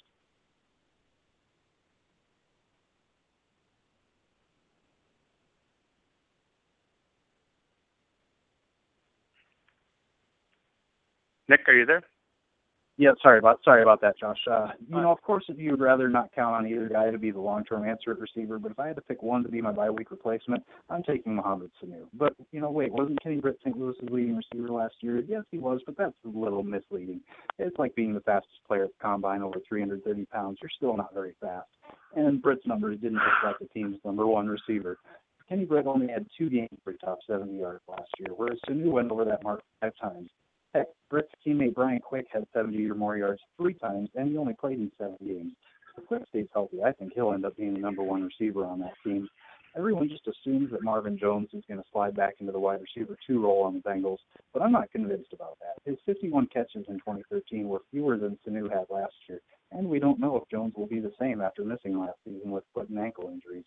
Nick, 11.48 11.60
are 11.68 11.74
you 11.74 11.84
there? 11.84 12.02
Yeah, 12.96 13.10
sorry 13.20 13.40
about 13.40 13.58
sorry 13.64 13.82
about 13.82 14.00
that, 14.02 14.16
Josh. 14.16 14.38
Uh, 14.48 14.68
you 14.88 14.94
know, 15.00 15.10
of 15.10 15.20
course, 15.22 15.44
if 15.48 15.58
you'd 15.58 15.80
rather 15.80 16.08
not 16.08 16.32
count 16.32 16.54
on 16.54 16.66
either 16.68 16.88
guy 16.88 17.10
to 17.10 17.18
be 17.18 17.32
the 17.32 17.40
long-term 17.40 17.88
answer 17.88 18.12
at 18.12 18.20
receiver, 18.20 18.56
but 18.60 18.70
if 18.70 18.78
I 18.78 18.86
had 18.86 18.96
to 18.96 19.02
pick 19.02 19.20
one 19.20 19.42
to 19.42 19.48
be 19.48 19.60
my 19.60 19.72
bye 19.72 19.90
week 19.90 20.12
replacement, 20.12 20.62
I'm 20.88 21.02
taking 21.02 21.34
Mohamed 21.34 21.72
Sanu. 21.82 22.04
But 22.14 22.34
you 22.52 22.60
know, 22.60 22.70
wait, 22.70 22.92
wasn't 22.92 23.20
Kenny 23.20 23.40
Britt 23.40 23.58
St. 23.64 23.76
Louis's 23.76 24.08
leading 24.10 24.36
receiver 24.36 24.68
last 24.68 24.94
year? 25.00 25.20
Yes, 25.26 25.42
he 25.50 25.58
was, 25.58 25.80
but 25.84 25.96
that's 25.96 26.14
a 26.24 26.28
little 26.28 26.62
misleading. 26.62 27.20
It's 27.58 27.76
like 27.78 27.96
being 27.96 28.14
the 28.14 28.20
fastest 28.20 28.60
player 28.66 28.84
at 28.84 28.90
the 28.90 29.02
combine 29.02 29.42
over 29.42 29.58
330 29.68 30.26
pounds. 30.26 30.58
You're 30.62 30.70
still 30.76 30.96
not 30.96 31.12
very 31.12 31.34
fast. 31.40 31.68
And 32.14 32.40
Britt's 32.40 32.64
numbers 32.64 33.00
didn't 33.00 33.18
reflect 33.18 33.58
the 33.58 33.66
team's 33.74 33.98
number 34.04 34.24
one 34.24 34.46
receiver. 34.46 34.98
Kenny 35.48 35.64
Britt 35.64 35.88
only 35.88 36.06
had 36.06 36.26
two 36.38 36.48
games 36.48 36.78
for 36.84 36.92
top 36.92 37.18
70 37.26 37.58
yards 37.58 37.82
last 37.88 38.08
year, 38.20 38.28
whereas 38.36 38.58
Sanu 38.68 38.92
went 38.92 39.10
over 39.10 39.24
that 39.24 39.42
mark 39.42 39.62
five 39.80 39.92
times. 40.00 40.30
Heck, 40.74 40.88
Britt's 41.08 41.30
teammate 41.46 41.74
Brian 41.74 42.00
Quick 42.00 42.26
had 42.32 42.46
70 42.52 42.90
or 42.90 42.96
more 42.96 43.16
yards 43.16 43.40
three 43.56 43.74
times, 43.74 44.08
and 44.16 44.28
he 44.28 44.36
only 44.36 44.54
played 44.54 44.78
in 44.78 44.90
seven 44.98 45.16
games. 45.24 45.52
If 45.96 46.06
Quick 46.06 46.24
stays 46.28 46.48
healthy, 46.52 46.82
I 46.82 46.90
think 46.90 47.12
he'll 47.14 47.32
end 47.32 47.44
up 47.44 47.56
being 47.56 47.74
the 47.74 47.80
number 47.80 48.02
one 48.02 48.24
receiver 48.24 48.64
on 48.64 48.80
that 48.80 48.94
team. 49.04 49.28
Everyone 49.76 50.08
just 50.08 50.26
assumes 50.26 50.72
that 50.72 50.82
Marvin 50.82 51.16
Jones 51.16 51.48
is 51.52 51.62
going 51.68 51.80
to 51.80 51.86
slide 51.92 52.16
back 52.16 52.34
into 52.40 52.52
the 52.52 52.58
wide 52.58 52.80
receiver 52.80 53.16
two 53.24 53.42
role 53.42 53.62
on 53.62 53.74
the 53.74 53.80
Bengals, 53.80 54.18
but 54.52 54.62
I'm 54.62 54.72
not 54.72 54.90
convinced 54.90 55.32
about 55.32 55.58
that. 55.60 55.88
His 55.88 55.98
51 56.06 56.48
catches 56.48 56.86
in 56.88 56.94
2013 56.96 57.68
were 57.68 57.82
fewer 57.90 58.16
than 58.16 58.38
Sanu 58.46 58.70
had 58.70 58.86
last 58.90 59.14
year, 59.28 59.40
and 59.70 59.88
we 59.88 60.00
don't 60.00 60.20
know 60.20 60.36
if 60.36 60.48
Jones 60.48 60.74
will 60.76 60.86
be 60.86 61.00
the 61.00 61.12
same 61.20 61.40
after 61.40 61.64
missing 61.64 61.98
last 61.98 62.18
season 62.24 62.50
with 62.50 62.64
foot 62.72 62.88
and 62.88 62.98
ankle 62.98 63.30
injuries. 63.32 63.64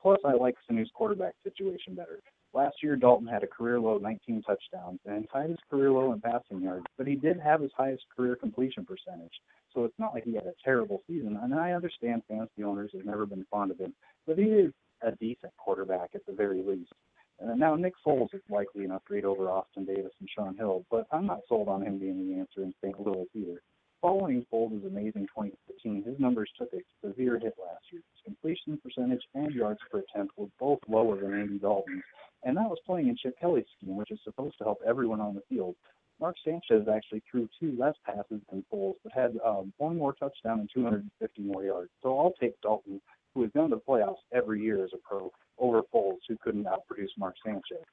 Plus, 0.00 0.18
I 0.26 0.32
like 0.32 0.56
Sanu's 0.70 0.90
quarterback 0.94 1.34
situation 1.42 1.94
better. 1.94 2.20
Last 2.52 2.82
year, 2.82 2.96
Dalton 2.96 3.28
had 3.28 3.44
a 3.44 3.46
career 3.46 3.78
low 3.78 3.98
19 3.98 4.42
touchdowns 4.42 4.98
and 5.06 5.28
tied 5.32 5.50
his 5.50 5.58
career 5.70 5.92
low 5.92 6.12
in 6.12 6.20
passing 6.20 6.60
yards, 6.60 6.84
but 6.98 7.06
he 7.06 7.14
did 7.14 7.38
have 7.38 7.60
his 7.60 7.70
highest 7.76 8.04
career 8.14 8.34
completion 8.34 8.84
percentage. 8.84 9.32
So 9.72 9.84
it's 9.84 9.98
not 9.98 10.14
like 10.14 10.24
he 10.24 10.34
had 10.34 10.46
a 10.46 10.54
terrible 10.64 11.00
season. 11.06 11.38
And 11.40 11.54
I 11.54 11.72
understand 11.72 12.22
fantasy 12.28 12.64
owners 12.64 12.90
have 12.94 13.04
never 13.04 13.24
been 13.24 13.46
fond 13.50 13.70
of 13.70 13.78
him, 13.78 13.94
but 14.26 14.36
he 14.36 14.44
is 14.44 14.72
a 15.02 15.12
decent 15.12 15.52
quarterback 15.56 16.10
at 16.14 16.26
the 16.26 16.32
very 16.32 16.62
least. 16.62 16.92
Uh, 17.40 17.54
now, 17.54 17.74
Nick 17.74 17.94
Foles 18.04 18.34
is 18.34 18.42
likely 18.50 18.84
an 18.84 18.90
upgrade 18.90 19.24
over 19.24 19.48
Austin 19.48 19.84
Davis 19.84 20.12
and 20.20 20.28
Shaun 20.36 20.56
Hill, 20.56 20.84
but 20.90 21.06
I'm 21.10 21.26
not 21.26 21.40
sold 21.48 21.68
on 21.68 21.82
him 21.82 21.98
being 21.98 22.28
the 22.28 22.38
answer 22.38 22.62
in 22.62 22.74
St. 22.82 22.98
Louis 23.00 23.26
either. 23.34 23.62
Following 24.02 24.46
Foles' 24.50 24.86
amazing 24.86 25.26
2015, 25.36 26.04
his 26.04 26.18
numbers 26.18 26.50
took 26.56 26.72
a 26.72 26.80
severe 27.06 27.38
hit 27.38 27.54
last 27.62 27.84
year. 27.92 28.00
His 28.14 28.22
completion 28.24 28.78
percentage 28.82 29.22
and 29.34 29.52
yards 29.52 29.80
per 29.90 29.98
attempt 29.98 30.38
were 30.38 30.48
both 30.58 30.78
lower 30.88 31.20
than 31.20 31.38
Andy 31.38 31.58
Dalton's, 31.58 32.02
and 32.42 32.56
that 32.56 32.70
was 32.70 32.78
playing 32.86 33.08
in 33.08 33.16
Chip 33.16 33.38
Kelly's 33.38 33.66
scheme, 33.76 33.96
which 33.96 34.10
is 34.10 34.18
supposed 34.24 34.56
to 34.56 34.64
help 34.64 34.78
everyone 34.86 35.20
on 35.20 35.34
the 35.34 35.42
field. 35.50 35.76
Mark 36.18 36.36
Sanchez 36.42 36.88
actually 36.88 37.22
threw 37.30 37.46
two 37.60 37.76
less 37.78 37.94
passes 38.06 38.40
than 38.50 38.64
Foles, 38.72 38.94
but 39.02 39.12
had 39.12 39.36
um, 39.44 39.70
one 39.76 39.98
more 39.98 40.14
touchdown 40.14 40.60
and 40.60 40.70
250 40.72 41.42
more 41.42 41.64
yards. 41.64 41.90
So 42.02 42.18
I'll 42.18 42.34
take 42.40 42.58
Dalton, 42.62 43.02
who 43.34 43.42
has 43.42 43.50
gone 43.52 43.68
to 43.68 43.76
the 43.76 43.82
playoffs 43.82 44.24
every 44.32 44.62
year 44.62 44.82
as 44.82 44.90
a 44.94 44.98
pro, 44.98 45.30
over 45.58 45.82
Foles, 45.94 46.20
who 46.26 46.38
couldn't 46.42 46.64
outproduce 46.64 47.18
Mark 47.18 47.34
Sanchez. 47.44 47.84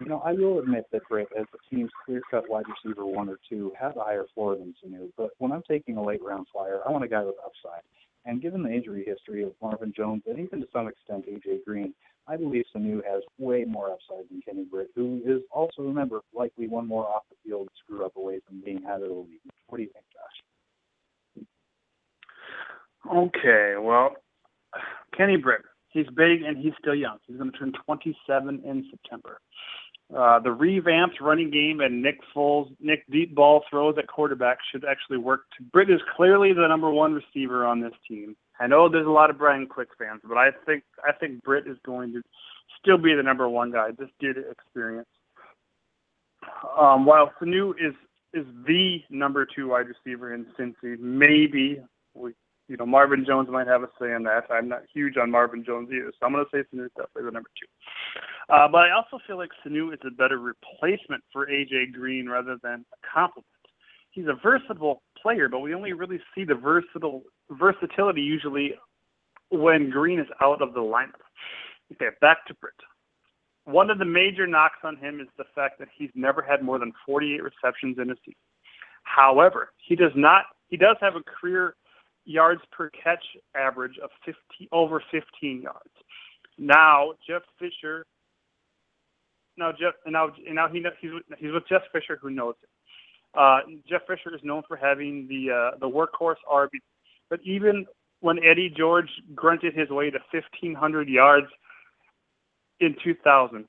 You 0.00 0.06
know, 0.06 0.20
I 0.24 0.32
will 0.32 0.58
admit 0.58 0.86
that 0.92 1.08
Britt, 1.08 1.28
as 1.38 1.46
the 1.52 1.58
team's 1.70 1.90
clear-cut 2.04 2.50
wide 2.50 2.64
receiver 2.68 3.06
one 3.06 3.28
or 3.28 3.38
two, 3.48 3.72
has 3.78 3.94
a 3.96 4.02
higher 4.02 4.26
floor 4.34 4.56
than 4.56 4.74
Sanu. 4.84 5.10
But 5.16 5.30
when 5.38 5.52
I'm 5.52 5.62
taking 5.68 5.96
a 5.96 6.04
late-round 6.04 6.46
flyer, 6.52 6.80
I 6.86 6.90
want 6.90 7.04
a 7.04 7.08
guy 7.08 7.22
with 7.22 7.36
upside. 7.44 7.82
And 8.24 8.42
given 8.42 8.62
the 8.62 8.72
injury 8.72 9.04
history 9.06 9.44
of 9.44 9.52
Marvin 9.62 9.92
Jones 9.96 10.22
and 10.26 10.38
even 10.38 10.60
to 10.60 10.66
some 10.72 10.88
extent 10.88 11.26
AJ 11.28 11.64
Green, 11.64 11.94
I 12.26 12.36
believe 12.36 12.64
Sanu 12.74 13.04
has 13.04 13.22
way 13.38 13.64
more 13.64 13.90
upside 13.90 14.28
than 14.30 14.40
Kenny 14.40 14.64
Britt, 14.64 14.90
who 14.96 15.20
is 15.24 15.42
also, 15.50 15.82
remember, 15.82 16.22
likely 16.34 16.66
one 16.66 16.88
more 16.88 17.06
off 17.06 17.22
the 17.28 17.36
field 17.44 17.68
screw 17.84 18.04
up 18.04 18.16
away 18.16 18.40
from 18.48 18.62
being 18.64 18.84
out 18.88 19.02
of 19.02 19.08
the 19.08 19.14
league. 19.14 19.40
What 19.68 19.76
do 19.76 19.84
you 19.84 19.90
think, 19.92 20.06
Josh? 20.12 21.46
Okay, 23.14 23.74
well, 23.78 24.16
Kenny 25.16 25.36
Britt, 25.36 25.60
he's 25.90 26.06
big 26.16 26.42
and 26.42 26.56
he's 26.56 26.72
still 26.80 26.94
young. 26.94 27.18
He's 27.26 27.36
going 27.36 27.52
to 27.52 27.58
turn 27.58 27.72
27 27.84 28.62
in 28.64 28.88
September. 28.90 29.38
Uh, 30.12 30.38
the 30.38 30.50
revamped 30.50 31.20
running 31.20 31.50
game 31.50 31.80
and 31.80 32.02
Nick 32.02 32.18
Foles, 32.34 32.70
Nick 32.78 33.04
deep 33.10 33.34
ball 33.34 33.64
throws 33.70 33.96
at 33.98 34.06
quarterback 34.06 34.58
should 34.70 34.84
actually 34.84 35.16
work. 35.16 35.42
Britt 35.72 35.90
is 35.90 36.00
clearly 36.14 36.52
the 36.52 36.66
number 36.68 36.90
one 36.90 37.14
receiver 37.14 37.64
on 37.64 37.80
this 37.80 37.94
team. 38.06 38.36
I 38.60 38.66
know 38.66 38.88
there's 38.88 39.06
a 39.06 39.10
lot 39.10 39.30
of 39.30 39.38
Brian 39.38 39.66
Quick 39.66 39.88
fans, 39.98 40.20
but 40.22 40.36
I 40.36 40.50
think 40.66 40.84
I 41.02 41.12
think 41.12 41.42
Britt 41.42 41.66
is 41.66 41.78
going 41.84 42.12
to 42.12 42.22
still 42.80 42.98
be 42.98 43.14
the 43.14 43.22
number 43.22 43.48
one 43.48 43.72
guy 43.72 43.90
just 43.98 44.12
due 44.20 44.34
to 44.34 44.50
experience. 44.50 45.08
Um, 46.78 47.06
while 47.06 47.32
Sanu 47.40 47.70
is 47.70 47.94
is 48.34 48.46
the 48.66 48.98
number 49.10 49.46
two 49.46 49.68
wide 49.68 49.86
receiver 49.88 50.34
in 50.34 50.46
Cincy, 50.58 50.98
maybe 50.98 51.80
we 52.14 52.32
you 52.68 52.76
know, 52.76 52.86
Marvin 52.86 53.24
Jones 53.26 53.48
might 53.50 53.66
have 53.66 53.82
a 53.82 53.88
say 54.00 54.12
in 54.12 54.22
that. 54.24 54.44
I'm 54.50 54.68
not 54.68 54.82
huge 54.92 55.16
on 55.16 55.30
Marvin 55.30 55.64
Jones 55.64 55.90
either, 55.92 56.12
so 56.18 56.26
I'm 56.26 56.32
going 56.32 56.44
to 56.44 56.50
say 56.50 56.64
Sanu 56.74 56.86
is 56.86 56.90
definitely 56.96 57.24
the 57.24 57.30
number 57.32 57.50
two. 57.58 57.66
Uh, 58.48 58.68
but 58.68 58.78
I 58.78 58.90
also 58.90 59.18
feel 59.26 59.38
like 59.38 59.50
Sanu 59.64 59.92
is 59.92 60.00
a 60.06 60.10
better 60.10 60.38
replacement 60.38 61.22
for 61.32 61.46
AJ 61.46 61.92
Green 61.92 62.28
rather 62.28 62.56
than 62.62 62.84
a 62.92 63.06
complement. 63.12 63.46
He's 64.10 64.26
a 64.26 64.38
versatile 64.42 65.02
player, 65.20 65.48
but 65.48 65.60
we 65.60 65.74
only 65.74 65.92
really 65.92 66.20
see 66.34 66.44
the 66.44 66.54
versatile 66.54 67.22
versatility 67.50 68.20
usually 68.20 68.74
when 69.50 69.90
Green 69.90 70.20
is 70.20 70.26
out 70.42 70.62
of 70.62 70.74
the 70.74 70.80
lineup. 70.80 71.24
Okay, 71.92 72.14
back 72.20 72.46
to 72.46 72.54
Britt. 72.54 72.74
One 73.64 73.88
of 73.90 73.98
the 73.98 74.04
major 74.04 74.46
knocks 74.46 74.78
on 74.84 74.96
him 74.96 75.20
is 75.20 75.28
the 75.38 75.44
fact 75.54 75.78
that 75.78 75.88
he's 75.96 76.10
never 76.14 76.42
had 76.42 76.62
more 76.62 76.78
than 76.78 76.92
48 77.06 77.42
receptions 77.42 77.96
in 77.98 78.10
a 78.10 78.14
season. 78.24 78.34
However, 79.04 79.70
he 79.78 79.96
does 79.96 80.12
not. 80.14 80.44
He 80.68 80.76
does 80.76 80.96
have 81.00 81.14
a 81.14 81.22
career 81.22 81.74
yards 82.24 82.60
per 82.72 82.90
catch 82.90 83.24
average 83.54 83.98
of 84.02 84.10
50 84.24 84.68
over 84.72 85.02
15 85.10 85.62
yards. 85.62 85.78
Now 86.58 87.12
Jeff 87.26 87.42
Fisher. 87.58 88.06
Now 89.56 89.72
Jeff 89.72 89.94
and 90.04 90.12
now 90.12 90.30
and 90.46 90.54
now 90.54 90.68
he 90.68 90.84
he's 91.00 91.10
he's 91.38 91.52
with 91.52 91.68
Jeff 91.68 91.82
Fisher 91.92 92.18
who 92.20 92.30
knows 92.30 92.54
it. 92.62 92.68
Uh, 93.38 93.60
Jeff 93.88 94.02
Fisher 94.06 94.34
is 94.34 94.40
known 94.44 94.62
for 94.66 94.76
having 94.76 95.26
the 95.28 95.72
uh, 95.74 95.78
the 95.78 95.88
workhorse 95.88 96.36
RB, 96.50 96.70
but 97.30 97.40
even 97.44 97.86
when 98.20 98.38
Eddie 98.42 98.72
George 98.74 99.08
grunted 99.34 99.74
his 99.74 99.90
way 99.90 100.10
to 100.10 100.18
1,500 100.32 101.08
yards 101.08 101.46
in 102.80 102.96
2000, 103.04 103.66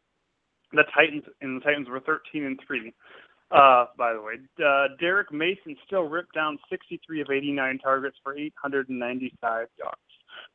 the 0.72 0.84
Titans 0.94 1.24
and 1.42 1.60
the 1.60 1.64
Titans 1.66 1.90
were 1.90 2.00
13 2.00 2.46
and 2.46 2.60
three. 2.66 2.94
Uh, 3.52 3.86
by 3.98 4.14
the 4.14 4.22
way, 4.22 4.36
uh, 4.66 4.88
Derrick 5.00 5.32
Mason 5.32 5.76
still 5.86 6.04
ripped 6.04 6.34
down 6.34 6.58
63 6.70 7.22
of 7.22 7.28
89 7.30 7.80
targets 7.80 8.18
for 8.24 8.36
895 8.36 9.68
yards. 9.78 9.98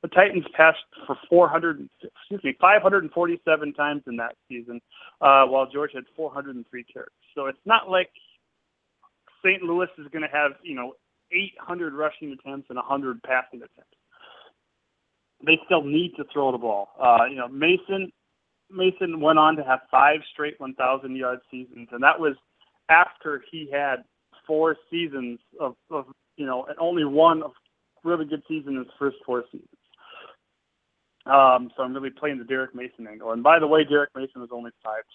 The 0.02 0.08
Titans 0.08 0.44
passed 0.56 0.78
for 1.06 1.16
400, 1.28 1.88
excuse 2.02 2.40
me, 2.42 2.56
547 2.60 3.74
times 3.74 4.02
in 4.06 4.16
that 4.16 4.34
season, 4.48 4.80
uh, 5.20 5.44
while 5.44 5.68
George 5.70 5.90
had 5.94 6.04
403 6.16 6.84
carries. 6.84 7.08
So 7.34 7.46
it's 7.46 7.58
not 7.66 7.90
like 7.90 8.08
St. 9.44 9.62
Louis 9.62 9.88
is 9.98 10.06
going 10.12 10.22
to 10.22 10.34
have, 10.36 10.52
you 10.62 10.74
know, 10.74 10.94
800 11.32 11.94
rushing 11.94 12.32
attempts 12.32 12.66
and 12.70 12.76
100 12.76 13.22
passing 13.22 13.60
attempts. 13.60 13.96
They 15.44 15.58
still 15.64 15.82
need 15.82 16.12
to 16.16 16.24
throw 16.32 16.52
the 16.52 16.58
ball. 16.58 16.88
Uh, 17.00 17.24
you 17.30 17.36
know, 17.36 17.48
Mason 17.48 18.12
Mason 18.70 19.20
went 19.20 19.38
on 19.38 19.56
to 19.56 19.64
have 19.64 19.80
five 19.90 20.20
straight 20.32 20.58
1,000 20.60 21.16
yard 21.16 21.40
seasons, 21.50 21.88
and 21.92 22.02
that 22.02 22.18
was 22.18 22.36
after 22.88 23.42
he 23.50 23.68
had 23.72 24.04
four 24.46 24.76
seasons 24.90 25.40
of, 25.60 25.74
of 25.90 26.06
you 26.36 26.46
know, 26.46 26.64
and 26.68 26.76
only 26.78 27.04
one 27.04 27.42
of 27.42 27.52
really 28.04 28.24
good 28.24 28.42
season 28.48 28.74
in 28.74 28.78
his 28.78 28.92
first 28.98 29.16
four 29.24 29.44
seasons. 29.50 29.68
Um, 31.26 31.70
so 31.76 31.82
I'm 31.82 31.94
really 31.94 32.10
playing 32.10 32.38
the 32.38 32.44
Derrick 32.44 32.74
Mason 32.74 33.06
angle. 33.06 33.32
And 33.32 33.42
by 33.42 33.58
the 33.58 33.66
way, 33.66 33.84
Derrick 33.84 34.10
Mason 34.16 34.40
was 34.40 34.50
only 34.52 34.70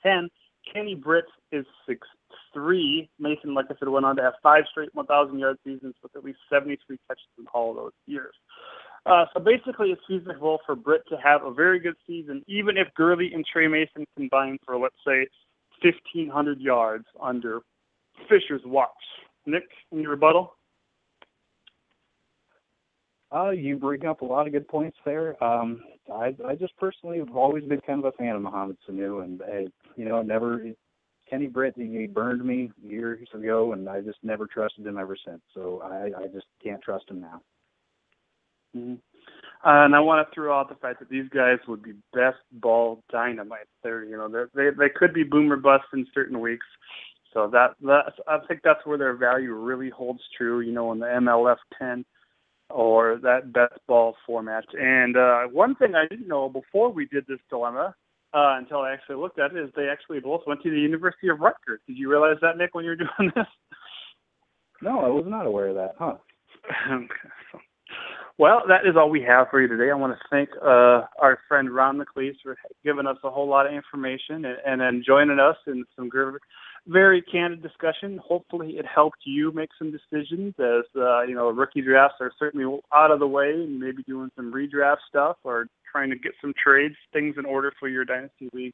5'10. 0.05 0.27
Kenny 0.71 0.95
Britt 0.95 1.25
is 1.51 1.65
6'3. 2.55 3.09
Mason, 3.19 3.53
like 3.53 3.65
I 3.69 3.75
said, 3.79 3.89
went 3.89 4.05
on 4.05 4.15
to 4.15 4.21
have 4.21 4.33
five 4.41 4.63
straight 4.69 4.93
1,000 4.93 5.37
yard 5.37 5.57
seasons 5.63 5.95
with 6.01 6.15
at 6.15 6.23
least 6.23 6.39
73 6.49 6.97
catches 7.07 7.23
in 7.37 7.45
all 7.53 7.73
those 7.73 7.91
years. 8.05 8.33
Uh, 9.05 9.25
so 9.33 9.39
basically, 9.39 9.89
it's 9.91 10.01
feasible 10.07 10.59
for 10.65 10.75
Britt 10.75 11.03
to 11.09 11.17
have 11.17 11.43
a 11.43 11.53
very 11.53 11.79
good 11.79 11.95
season, 12.07 12.43
even 12.47 12.75
if 12.77 12.87
Gurley 12.95 13.31
and 13.33 13.45
Tre 13.45 13.67
Mason 13.67 14.05
combine 14.17 14.57
for, 14.65 14.77
let's 14.77 14.95
say, 15.05 15.27
1,500 15.83 16.59
yards 16.59 17.05
under 17.21 17.59
Fisher's 18.27 18.63
watch. 18.65 18.89
Nick, 19.45 19.63
any 19.93 20.07
rebuttal? 20.07 20.54
Uh, 23.33 23.49
you 23.49 23.77
bring 23.77 24.05
up 24.05 24.21
a 24.21 24.25
lot 24.25 24.47
of 24.47 24.53
good 24.53 24.67
points 24.67 24.97
there. 25.05 25.41
Um, 25.43 25.81
I 26.11 26.35
I 26.47 26.55
just 26.55 26.77
personally 26.77 27.17
have 27.17 27.35
always 27.35 27.63
been 27.63 27.81
kind 27.81 27.99
of 27.99 28.05
a 28.05 28.17
fan 28.17 28.35
of 28.35 28.41
Mohamed 28.41 28.77
Sanu, 28.87 29.23
and 29.23 29.41
I, 29.41 29.67
you 29.95 30.05
know, 30.05 30.21
never 30.21 30.61
Kenny 31.29 31.47
Britt 31.47 31.73
he 31.75 32.07
burned 32.07 32.45
me 32.45 32.71
years 32.81 33.27
ago, 33.33 33.73
and 33.73 33.89
I 33.89 34.01
just 34.01 34.19
never 34.23 34.45
trusted 34.45 34.85
him 34.85 34.97
ever 34.97 35.17
since. 35.25 35.41
So 35.53 35.81
I 35.83 36.23
I 36.23 36.27
just 36.27 36.45
can't 36.63 36.81
trust 36.81 37.09
him 37.09 37.21
now. 37.21 37.41
Mm-hmm. 38.75 38.95
Uh, 39.67 39.85
and 39.85 39.95
I 39.95 39.99
want 39.99 40.27
to 40.27 40.35
throw 40.35 40.57
out 40.57 40.69
the 40.69 40.75
fact 40.75 40.99
that 40.99 41.09
these 41.09 41.27
guys 41.29 41.57
would 41.67 41.81
be 41.81 41.93
best 42.13 42.37
ball 42.51 43.01
dynamite. 43.11 43.67
They're 43.83 44.03
you 44.03 44.17
know 44.17 44.29
they're, 44.29 44.49
they 44.53 44.69
they 44.77 44.89
could 44.95 45.13
be 45.13 45.23
boomer 45.23 45.57
bust 45.57 45.85
in 45.93 46.05
certain 46.13 46.39
weeks. 46.39 46.67
So 47.33 47.49
that 47.51 47.71
that 47.81 48.13
I 48.27 48.37
think 48.47 48.61
that's 48.63 48.85
where 48.85 48.99
their 48.99 49.15
value 49.15 49.53
really 49.53 49.89
holds 49.89 50.21
true. 50.37 50.59
You 50.59 50.73
know, 50.73 50.91
in 50.91 50.99
the 50.99 51.07
MLF 51.07 51.57
10 51.79 52.05
or 52.69 53.19
that 53.21 53.53
best 53.53 53.79
ball 53.87 54.15
format. 54.25 54.65
And 54.73 55.17
uh, 55.17 55.43
one 55.51 55.75
thing 55.75 55.93
I 55.95 56.07
didn't 56.07 56.27
know 56.27 56.49
before 56.49 56.91
we 56.91 57.05
did 57.05 57.25
this 57.27 57.39
dilemma, 57.49 57.95
uh, 58.33 58.57
until 58.57 58.79
I 58.79 58.91
actually 58.91 59.15
looked 59.15 59.39
at 59.39 59.55
it, 59.55 59.63
is 59.63 59.69
they 59.75 59.87
actually 59.87 60.19
both 60.19 60.41
went 60.45 60.61
to 60.63 60.69
the 60.69 60.77
University 60.79 61.29
of 61.29 61.39
Rutgers. 61.39 61.79
Did 61.87 61.97
you 61.97 62.09
realize 62.09 62.37
that, 62.41 62.57
Nick, 62.57 62.73
when 62.73 62.83
you 62.83 62.91
were 62.91 62.95
doing 63.17 63.31
this? 63.35 63.45
No, 64.81 64.99
I 64.99 65.07
was 65.07 65.25
not 65.27 65.45
aware 65.45 65.69
of 65.69 65.75
that. 65.75 65.95
Huh. 65.97 66.15
well, 68.37 68.63
that 68.67 68.85
is 68.85 68.95
all 68.97 69.09
we 69.09 69.21
have 69.21 69.47
for 69.49 69.61
you 69.61 69.67
today. 69.67 69.89
I 69.89 69.95
want 69.95 70.13
to 70.13 70.19
thank 70.29 70.49
uh, 70.61 71.07
our 71.21 71.39
friend 71.47 71.73
Ron 71.73 71.97
McCleese 71.99 72.35
for 72.43 72.57
giving 72.83 73.07
us 73.07 73.17
a 73.23 73.29
whole 73.29 73.47
lot 73.47 73.67
of 73.67 73.73
information 73.73 74.45
and, 74.45 74.57
and 74.65 74.81
then 74.81 75.03
joining 75.05 75.39
us 75.39 75.55
in 75.67 75.85
some 75.95 76.09
great 76.09 76.33
very 76.87 77.21
candid 77.21 77.63
discussion. 77.63 78.19
Hopefully, 78.23 78.73
it 78.77 78.85
helped 78.85 79.19
you 79.25 79.51
make 79.51 79.69
some 79.77 79.91
decisions 79.91 80.53
as 80.59 80.83
uh, 80.95 81.21
you 81.23 81.35
know 81.35 81.49
rookie 81.49 81.81
drafts 81.81 82.17
are 82.19 82.31
certainly 82.37 82.79
out 82.93 83.11
of 83.11 83.19
the 83.19 83.27
way, 83.27 83.51
and 83.51 83.79
maybe 83.79 84.03
doing 84.03 84.29
some 84.35 84.53
redraft 84.53 84.97
stuff 85.09 85.37
or 85.43 85.67
trying 85.91 86.09
to 86.09 86.15
get 86.15 86.33
some 86.41 86.53
trades, 86.61 86.95
things 87.13 87.35
in 87.37 87.45
order 87.45 87.71
for 87.79 87.87
your 87.87 88.05
dynasty 88.05 88.49
league 88.53 88.73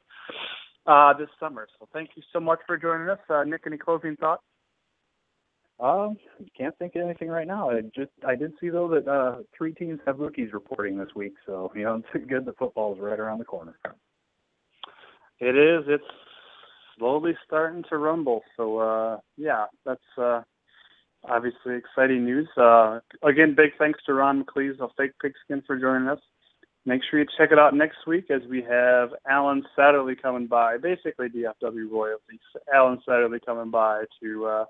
uh, 0.86 1.12
this 1.14 1.28
summer. 1.40 1.66
So, 1.78 1.88
thank 1.92 2.10
you 2.14 2.22
so 2.32 2.40
much 2.40 2.58
for 2.66 2.76
joining 2.76 3.08
us, 3.08 3.18
uh, 3.30 3.44
Nick. 3.44 3.62
Any 3.66 3.78
closing 3.78 4.16
thoughts? 4.16 4.42
Um, 5.80 6.16
can't 6.56 6.76
think 6.78 6.94
of 6.94 7.02
anything 7.02 7.28
right 7.28 7.46
now. 7.46 7.70
I 7.70 7.80
just 7.80 8.12
I 8.26 8.36
did 8.36 8.52
see 8.60 8.68
though 8.68 8.88
that 8.88 9.08
uh, 9.08 9.42
three 9.56 9.72
teams 9.72 10.00
have 10.06 10.18
rookies 10.18 10.52
reporting 10.52 10.98
this 10.98 11.08
week, 11.16 11.32
so 11.46 11.72
you 11.74 11.84
know 11.84 12.02
it's 12.14 12.26
good. 12.26 12.44
The 12.44 12.52
football 12.52 12.94
is 12.94 13.00
right 13.00 13.18
around 13.18 13.38
the 13.38 13.44
corner. 13.44 13.74
It 15.40 15.56
is. 15.56 15.84
It's 15.88 16.04
slowly 16.98 17.36
starting 17.46 17.84
to 17.90 17.98
rumble. 17.98 18.42
So 18.56 18.78
uh, 18.78 19.18
yeah, 19.36 19.66
that's 19.84 20.00
uh, 20.18 20.42
obviously 21.24 21.76
exciting 21.76 22.24
news. 22.24 22.48
Uh, 22.56 23.00
again, 23.22 23.54
big 23.56 23.70
thanks 23.78 24.00
to 24.06 24.14
Ron 24.14 24.44
McCleese 24.44 24.80
of 24.80 24.90
Fake 24.96 25.12
Pigskin 25.20 25.62
for 25.66 25.78
joining 25.78 26.08
us. 26.08 26.20
Make 26.84 27.02
sure 27.08 27.20
you 27.20 27.26
check 27.38 27.52
it 27.52 27.58
out 27.60 27.74
next 27.74 27.98
week 28.08 28.28
as 28.30 28.42
we 28.50 28.60
have 28.62 29.10
Alan 29.28 29.62
Satterley 29.78 30.20
coming 30.20 30.48
by, 30.48 30.78
basically 30.78 31.28
DFW 31.28 31.88
royalty. 31.88 32.40
Alan 32.74 32.98
Satterley 33.08 33.38
coming 33.44 33.70
by 33.70 34.02
to 34.20 34.46
uh, 34.46 34.64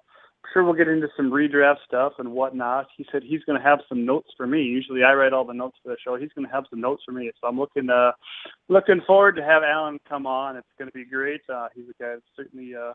sure 0.53 0.65
we'll 0.65 0.75
get 0.75 0.89
into 0.89 1.09
some 1.17 1.31
redraft 1.31 1.77
stuff 1.87 2.15
and 2.19 2.33
whatnot. 2.33 2.87
He 2.97 3.07
said 3.11 3.23
he's 3.23 3.43
going 3.45 3.59
to 3.61 3.65
have 3.65 3.81
some 3.89 4.05
notes 4.05 4.29
for 4.37 4.47
me. 4.47 4.63
Usually 4.63 5.03
I 5.03 5.15
write 5.15 5.33
all 5.33 5.45
the 5.45 5.55
notes 5.55 5.77
for 5.83 5.91
the 5.91 5.97
show. 6.05 6.17
He's 6.17 6.33
going 6.35 6.47
to 6.47 6.53
have 6.53 6.65
some 6.71 6.81
notes 6.81 7.03
for 7.05 7.13
me. 7.13 7.31
So 7.41 7.49
I'm 7.49 7.59
looking 7.59 7.89
uh 7.91 8.13
looking 8.69 9.01
forward 9.07 9.37
to 9.37 9.43
have 9.43 9.63
Alan 9.63 9.99
come 10.09 10.27
on. 10.27 10.57
It's 10.57 10.67
going 10.79 10.91
to 10.91 10.95
be 10.95 11.05
great. 11.05 11.41
Uh, 11.53 11.69
he's 11.75 11.85
a 11.85 12.03
guy 12.03 12.15
that 12.15 12.23
certainly 12.37 12.75
uh, 12.75 12.93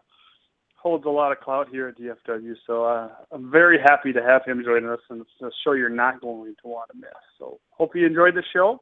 holds 0.76 1.06
a 1.06 1.10
lot 1.10 1.32
of 1.32 1.40
clout 1.40 1.68
here 1.70 1.88
at 1.88 1.98
DFW. 1.98 2.54
So 2.66 2.86
uh, 2.86 3.10
I'm 3.32 3.52
very 3.52 3.80
happy 3.80 4.14
to 4.14 4.22
have 4.22 4.44
him 4.46 4.64
join 4.64 4.86
us, 4.86 5.00
and 5.10 5.22
it's 5.22 5.30
a 5.42 5.50
show 5.64 5.74
you're 5.74 5.90
not 5.90 6.22
going 6.22 6.56
to 6.62 6.68
want 6.68 6.90
to 6.92 6.98
miss. 6.98 7.10
So 7.40 7.60
hope 7.72 7.96
you 7.96 8.06
enjoyed 8.06 8.36
the 8.36 8.44
show. 8.54 8.80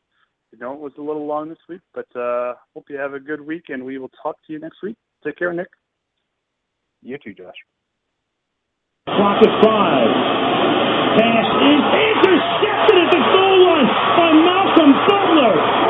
You 0.52 0.60
know, 0.60 0.74
it 0.74 0.80
was 0.80 0.94
a 0.98 1.02
little 1.02 1.26
long 1.26 1.50
this 1.50 1.58
week, 1.68 1.82
but 1.94 2.08
uh, 2.16 2.54
hope 2.74 2.86
you 2.90 2.98
have 2.98 3.14
a 3.14 3.20
good 3.20 3.42
week, 3.42 3.66
and 3.70 3.84
we 3.84 3.98
will 3.98 4.12
talk 4.22 4.38
to 4.48 4.54
you 4.54 4.60
next 4.60 4.82
week. 4.84 4.96
Take 5.24 5.38
care, 5.38 5.52
Nick. 5.52 5.68
You 7.02 7.18
too, 7.18 7.34
Josh. 7.34 7.56
Clock 9.06 9.38
at 9.38 9.54
five. 9.62 10.10
Pass 11.14 11.46
is 11.62 11.84
intercepted 12.10 12.98
at 13.06 13.10
the 13.14 13.22
goal 13.22 13.58
line 13.62 13.86
by 14.18 14.34
Malcolm 14.34 14.92
Butler. 15.06 15.85